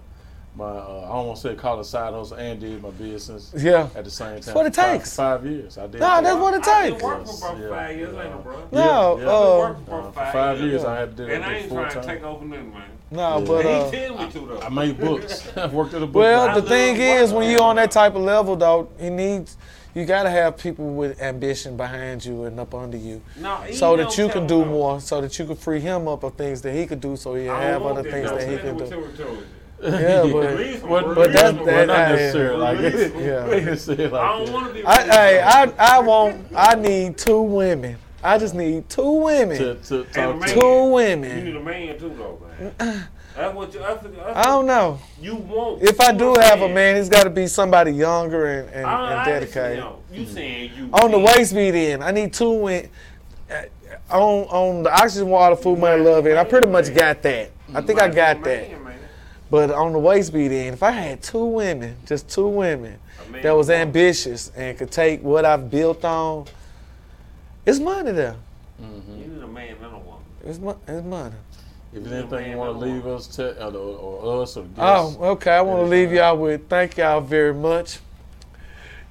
my 0.55 0.65
uh, 0.65 1.05
I 1.05 1.07
almost 1.09 1.41
said 1.41 1.57
call 1.57 1.79
it 1.79 1.83
side 1.85 2.13
hustle 2.13 2.37
and 2.37 2.59
did 2.59 2.81
my 2.81 2.91
business 2.91 3.51
Yeah. 3.57 3.87
at 3.95 4.03
the 4.05 4.11
same 4.11 4.39
time. 4.39 4.53
what 4.53 4.65
it 4.67 4.73
takes. 4.73 5.15
Five, 5.15 5.45
years. 5.45 5.77
I 5.77 5.87
did. 5.87 5.99
Nah, 5.99 6.21
that's 6.21 6.37
what 6.39 6.53
it 6.53 6.67
I 6.67 6.81
takes. 6.89 6.95
been 7.01 7.05
working 7.09 7.25
for 7.25 7.47
about 7.49 7.59
Yeah, 7.59 7.69
five 7.69 7.95
years, 7.97 8.13
yeah. 8.13 8.23
ain't 8.23 8.33
it, 8.35 8.43
bro? 8.43 8.57
No, 8.71 8.79
Yeah, 8.79 8.99
I've 9.13 9.19
yeah. 9.21 9.27
uh, 9.27 9.75
for 9.85 9.99
Uh, 9.99 10.11
five, 10.11 10.33
five 10.33 10.59
years, 10.59 10.81
yeah. 10.83 10.87
I 10.89 10.99
had 10.99 11.17
to 11.17 11.23
do 11.25 11.31
it. 11.31 11.35
And 11.35 11.43
I 11.43 11.47
that 11.49 11.57
ain't 11.57 11.69
full 11.69 11.77
trying 11.77 11.89
to 11.89 11.95
time. 11.95 12.05
take 12.05 12.23
over 12.23 12.45
nothing, 12.45 12.71
man. 12.73 12.81
No, 13.09 13.39
Yeah. 13.39 13.45
but 13.45 13.65
He 13.65 13.71
uh, 13.71 13.91
tell 13.91 14.17
me 14.25 14.31
to 14.31 14.39
though. 14.39 14.59
I 14.61 14.69
made 14.69 14.99
books. 14.99 15.51
I 15.57 15.67
worked 15.67 15.93
at 15.95 16.03
a 16.03 16.05
book. 16.05 16.15
Well, 16.15 16.45
shop. 16.47 16.55
the 16.55 16.61
thing 16.69 16.97
is, 16.97 17.31
when 17.33 17.49
you're 17.49 17.61
on 17.61 17.75
that 17.77 17.91
type 17.91 18.15
of 18.15 18.21
level, 18.21 18.55
though, 18.55 18.89
you 19.01 19.09
need, 19.09 19.49
you 19.95 20.05
gotta 20.05 20.29
have 20.29 20.57
people 20.57 20.85
with 20.93 21.19
ambition 21.21 21.77
behind 21.77 22.23
you 22.25 22.43
and 22.45 22.59
up 22.59 22.73
under 22.75 22.97
you, 22.97 23.21
No, 23.39 23.59
so 23.71 23.95
that 23.97 24.17
you 24.19 24.29
can 24.29 24.45
do 24.47 24.65
more, 24.65 24.99
so 24.99 25.19
that 25.21 25.37
you 25.39 25.45
can 25.45 25.55
free 25.55 25.79
him 25.79 26.07
up 26.07 26.23
of 26.23 26.35
things 26.35 26.61
that 26.61 26.73
he 26.75 26.85
could 26.85 27.01
do, 27.01 27.15
so 27.15 27.33
he 27.35 27.49
I 27.49 27.61
have 27.63 27.81
other 27.83 28.03
things 28.03 28.29
Don't 28.29 28.39
that 28.39 28.47
he 28.49 28.57
tell 28.57 28.65
can 28.65 28.77
me 28.77 28.89
do. 29.17 29.37
What 29.83 29.91
territory. 29.99 30.03
Yeah, 30.03 30.33
but 30.33 30.57
Release 30.57 30.83
me, 30.83 30.89
What, 30.89 31.03
bro. 31.05 31.15
but 31.15 31.33
that's- 31.33 31.53
well, 31.53 31.65
that- 31.65 31.87
not 31.87 31.97
I- 31.97 32.11
necessarily 32.15 32.57
like 32.59 32.77
Release 32.79 32.95
it. 32.95 33.15
me. 33.15 33.25
Yeah. 33.25 33.39
They 33.45 33.59
didn't 33.59 33.77
say 33.77 33.93
it 33.93 34.11
like 34.11 34.21
I 34.23 34.37
don't 34.37 34.53
want 34.53 34.67
to 34.67 34.73
be. 34.73 34.85
I, 34.85 35.01
hey, 35.03 35.41
I, 35.41 35.63
I 35.77 35.99
want, 35.99 36.45
I 36.55 36.75
need 36.75 37.17
two 37.17 37.41
women. 37.41 37.97
I 38.23 38.37
just 38.37 38.55
need 38.55 38.87
two 38.89 39.11
women. 39.11 39.57
to, 39.57 39.75
to 39.75 39.99
And 40.03 40.13
talk 40.13 40.39
man. 40.39 40.47
to. 40.49 40.53
Two 40.53 40.67
You 41.37 41.43
need 41.43 41.55
a 41.55 41.59
man 41.59 41.99
too, 41.99 42.09
though, 42.17 42.41
man. 42.79 43.07
That's 43.35 43.55
what 43.55 43.73
you. 43.73 43.79
That's, 43.79 44.01
that's 44.03 44.15
I 44.37 44.43
don't 44.43 44.67
know. 44.67 44.99
You 45.19 45.35
want. 45.35 45.81
If 45.81 45.99
I 45.99 46.11
do 46.13 46.27
want 46.27 46.43
have 46.43 46.61
a 46.61 46.69
man, 46.69 46.95
he's 46.97 47.09
got 47.09 47.23
to 47.23 47.29
be 47.31 47.47
somebody 47.47 47.91
younger 47.91 48.45
and, 48.59 48.69
and, 48.69 48.85
I, 48.85 49.11
and 49.11 49.19
I 49.19 49.25
dedicated. 49.25 49.79
understand, 49.83 49.97
You 50.13 50.25
saying 50.27 50.71
you 50.77 50.89
on 50.93 51.09
the 51.11 51.17
man. 51.17 51.25
waist 51.35 51.53
bead 51.53 51.73
end. 51.75 52.03
I 52.03 52.11
need 52.11 52.31
two 52.31 52.51
win. 52.51 52.89
uh, 53.51 53.63
On 54.11 54.43
on 54.45 54.83
the 54.83 54.93
oxygen, 54.93 55.29
water, 55.29 55.55
food, 55.55 55.79
money, 55.79 56.01
love 56.03 56.25
end. 56.27 56.37
I 56.39 56.43
pretty 56.43 56.67
much 56.69 56.93
got 56.93 57.21
that. 57.23 57.49
I 57.73 57.81
think 57.81 57.99
I 58.01 58.07
got 58.07 58.43
that. 58.43 58.69
Man, 59.53 59.67
man. 59.67 59.69
But 59.69 59.75
on 59.75 59.93
the 59.93 59.99
waist 59.99 60.33
bead 60.33 60.51
end, 60.51 60.73
if 60.73 60.83
I 60.83 60.91
had 60.91 61.21
two 61.21 61.45
women, 61.45 61.95
just 62.05 62.29
two 62.29 62.47
women 62.47 62.99
A 63.27 63.31
man 63.31 63.41
that 63.43 63.55
was 63.55 63.69
ambitious 63.69 64.51
and 64.55 64.77
could 64.77 64.91
take 64.91 65.21
what 65.21 65.45
I've 65.45 65.69
built 65.69 66.03
on, 66.03 66.45
it's 67.65 67.79
money 67.79 68.11
there. 68.11 68.35
Mm-hmm. 68.81 69.11
You 69.11 69.27
need 69.27 69.43
a 69.43 69.47
man, 69.47 69.75
not 69.81 69.93
a 69.93 69.97
woman. 69.97 70.23
It's, 70.45 70.59
mo- 70.59 70.79
it's 70.87 71.05
money. 71.05 71.35
If 71.93 72.03
there's 72.03 72.23
anything 72.23 72.51
you 72.51 72.57
want 72.57 72.79
to 72.79 72.85
leave 72.85 73.05
us, 73.05 73.27
te- 73.27 73.43
or, 73.43 73.71
or, 73.71 73.75
or 73.75 74.41
us, 74.41 74.57
or 74.57 74.63
the 74.63 74.69
Oh, 74.79 75.15
okay. 75.33 75.51
I 75.51 75.61
want 75.61 75.81
to 75.81 75.85
leave 75.85 76.11
y'all 76.11 76.37
with 76.37 76.67
thank 76.67 76.97
y'all 76.97 77.21
very 77.21 77.53
much. 77.53 77.99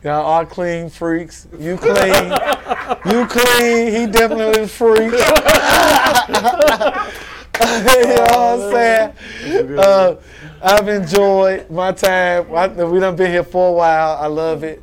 Y'all 0.02 0.26
are 0.26 0.44
clean 0.44 0.90
freaks. 0.90 1.46
You 1.60 1.76
clean. 1.76 1.94
you 3.06 3.26
clean. 3.28 3.94
He 3.94 4.06
definitely 4.06 4.62
a 4.62 4.66
freak. 4.66 5.12
you 7.96 8.06
know 8.06 8.22
what 8.22 8.34
I'm 8.34 8.70
saying? 8.70 9.78
Uh, 9.78 10.16
I've 10.62 10.88
enjoyed 10.88 11.70
my 11.70 11.92
time. 11.92 12.52
I, 12.54 12.66
we 12.68 13.00
done 13.00 13.16
been 13.16 13.30
here 13.30 13.44
for 13.44 13.70
a 13.70 13.72
while. 13.72 14.16
I 14.20 14.26
love 14.26 14.64
it. 14.64 14.82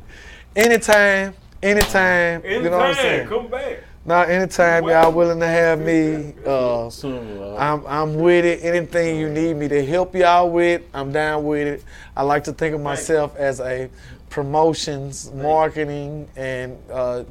Anytime, 0.56 1.34
anytime. 1.62 2.44
you 2.44 2.62
know 2.62 2.70
what 2.70 2.86
I'm 2.88 2.94
saying? 2.94 3.28
Come 3.28 3.48
back. 3.48 3.84
Now, 4.04 4.22
anytime 4.22 4.88
y'all 4.88 5.12
willing 5.12 5.40
to 5.40 5.46
have 5.46 5.78
me, 5.78 6.32
uh, 6.46 6.86
uh, 6.86 7.56
I'm 7.56 7.86
I'm 7.86 8.14
with 8.14 8.46
it. 8.46 8.64
Anything 8.64 9.18
you 9.18 9.28
need 9.28 9.56
me 9.56 9.68
to 9.68 9.84
help 9.84 10.14
y'all 10.14 10.48
with, 10.48 10.82
I'm 10.94 11.12
down 11.12 11.44
with 11.44 11.66
it. 11.66 11.84
I 12.16 12.22
like 12.22 12.44
to 12.44 12.52
think 12.52 12.74
of 12.74 12.80
myself 12.80 13.36
as 13.36 13.60
a 13.60 13.90
promotions, 14.30 15.30
marketing, 15.34 16.28
and 16.34 16.78
uh, 16.90 17.24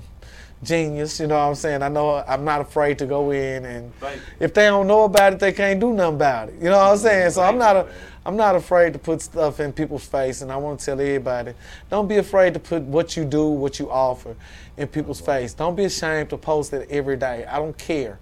genius. 0.63 1.19
You 1.19 1.27
know 1.27 1.35
what 1.35 1.49
I'm 1.49 1.55
saying? 1.55 1.83
I 1.83 1.89
know 1.89 2.23
I'm 2.27 2.43
not 2.43 2.61
afraid 2.61 2.97
to 2.99 3.05
go 3.05 3.31
in, 3.31 3.65
and 3.65 3.91
you. 4.01 4.07
if 4.39 4.53
they 4.53 4.65
don't 4.65 4.87
know 4.87 5.03
about 5.03 5.33
it, 5.33 5.39
they 5.39 5.51
can't 5.51 5.79
do 5.79 5.93
nothing 5.93 6.15
about 6.15 6.49
it. 6.49 6.55
You 6.55 6.69
know 6.69 6.77
what 6.77 6.91
I'm 6.91 6.97
saying? 6.97 7.31
So 7.31 7.41
I'm 7.41 7.57
not 7.57 7.75
a 7.75 7.87
I'm 8.25 8.35
not 8.35 8.55
afraid 8.55 8.93
to 8.93 8.99
put 8.99 9.21
stuff 9.21 9.59
in 9.59 9.73
people's 9.73 10.05
face, 10.05 10.41
and 10.41 10.51
I 10.51 10.57
want 10.57 10.79
to 10.79 10.85
tell 10.85 10.99
everybody: 10.99 11.53
don't 11.89 12.07
be 12.07 12.17
afraid 12.17 12.53
to 12.53 12.59
put 12.59 12.83
what 12.83 13.15
you 13.15 13.25
do, 13.25 13.47
what 13.47 13.79
you 13.79 13.89
offer, 13.89 14.35
in 14.77 14.87
people's 14.87 15.21
face. 15.21 15.53
Don't 15.53 15.75
be 15.75 15.85
ashamed 15.85 16.29
to 16.31 16.37
post 16.37 16.73
it 16.73 16.87
every 16.89 17.17
day. 17.17 17.45
I 17.45 17.57
don't 17.57 17.77
care. 17.77 18.19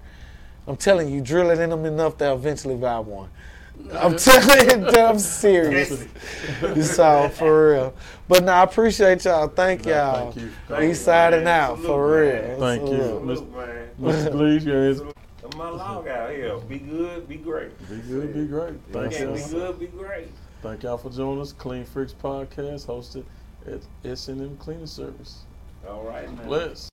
I'm 0.67 0.75
telling 0.75 1.09
you, 1.09 1.21
drill 1.21 1.49
it 1.49 1.59
in 1.59 1.69
them 1.69 1.85
enough, 1.85 2.17
they'll 2.17 2.35
eventually 2.35 2.75
buy 2.75 2.99
one. 2.99 3.29
I'm 3.93 4.15
telling 4.17 4.81
you, 4.81 4.87
I'm 4.89 5.19
serious. 5.19 6.05
so 6.95 7.29
for 7.29 7.69
real. 7.71 7.93
But 8.27 8.43
no, 8.43 8.51
I 8.51 8.63
appreciate 8.63 9.23
y'all. 9.25 9.47
Thank 9.47 9.85
No, 9.85 9.91
y'all. 9.91 10.31
thank 10.31 10.45
you. 10.45 10.87
We 10.87 10.93
signing 10.93 11.47
out 11.47 11.75
Salute, 11.77 11.87
for 11.87 12.23
man. 12.23 12.49
real. 12.49 12.59
Thank 12.59 12.81
you. 12.91 12.97
Salute. 12.97 13.25
Look, 13.25 13.55
man. 13.55 13.89
Mr. 14.01 14.31
Glees, 14.31 14.65
yes. 14.65 14.99
That's 15.41 15.55
my 15.55 15.69
log 15.69 16.07
out 16.07 16.29
here. 16.31 16.57
Be 16.57 16.79
good, 16.79 17.27
be 17.29 17.37
great. 17.37 17.77
Be 17.89 17.95
good, 17.97 18.33
be 18.33 18.45
great. 18.45 18.73
Thank 18.91 19.13
Yeah, 19.13 19.25
be 19.31 19.39
y'all. 19.39 19.49
good, 19.49 19.79
be 19.79 19.87
great. 19.87 20.27
Thank 20.61 20.83
y'all 20.83 20.97
for 20.97 21.09
joining 21.09 21.41
us. 21.41 21.53
Clean 21.53 21.85
Freaks 21.85 22.13
Podcast 22.13 22.87
hosted 22.87 23.23
at 23.65 23.79
S&M 24.03 24.57
Cleaning 24.57 24.87
Service. 24.87 25.43
All 25.87 26.03
right, 26.03 26.27
man. 26.35 26.45
Bless. 26.47 26.89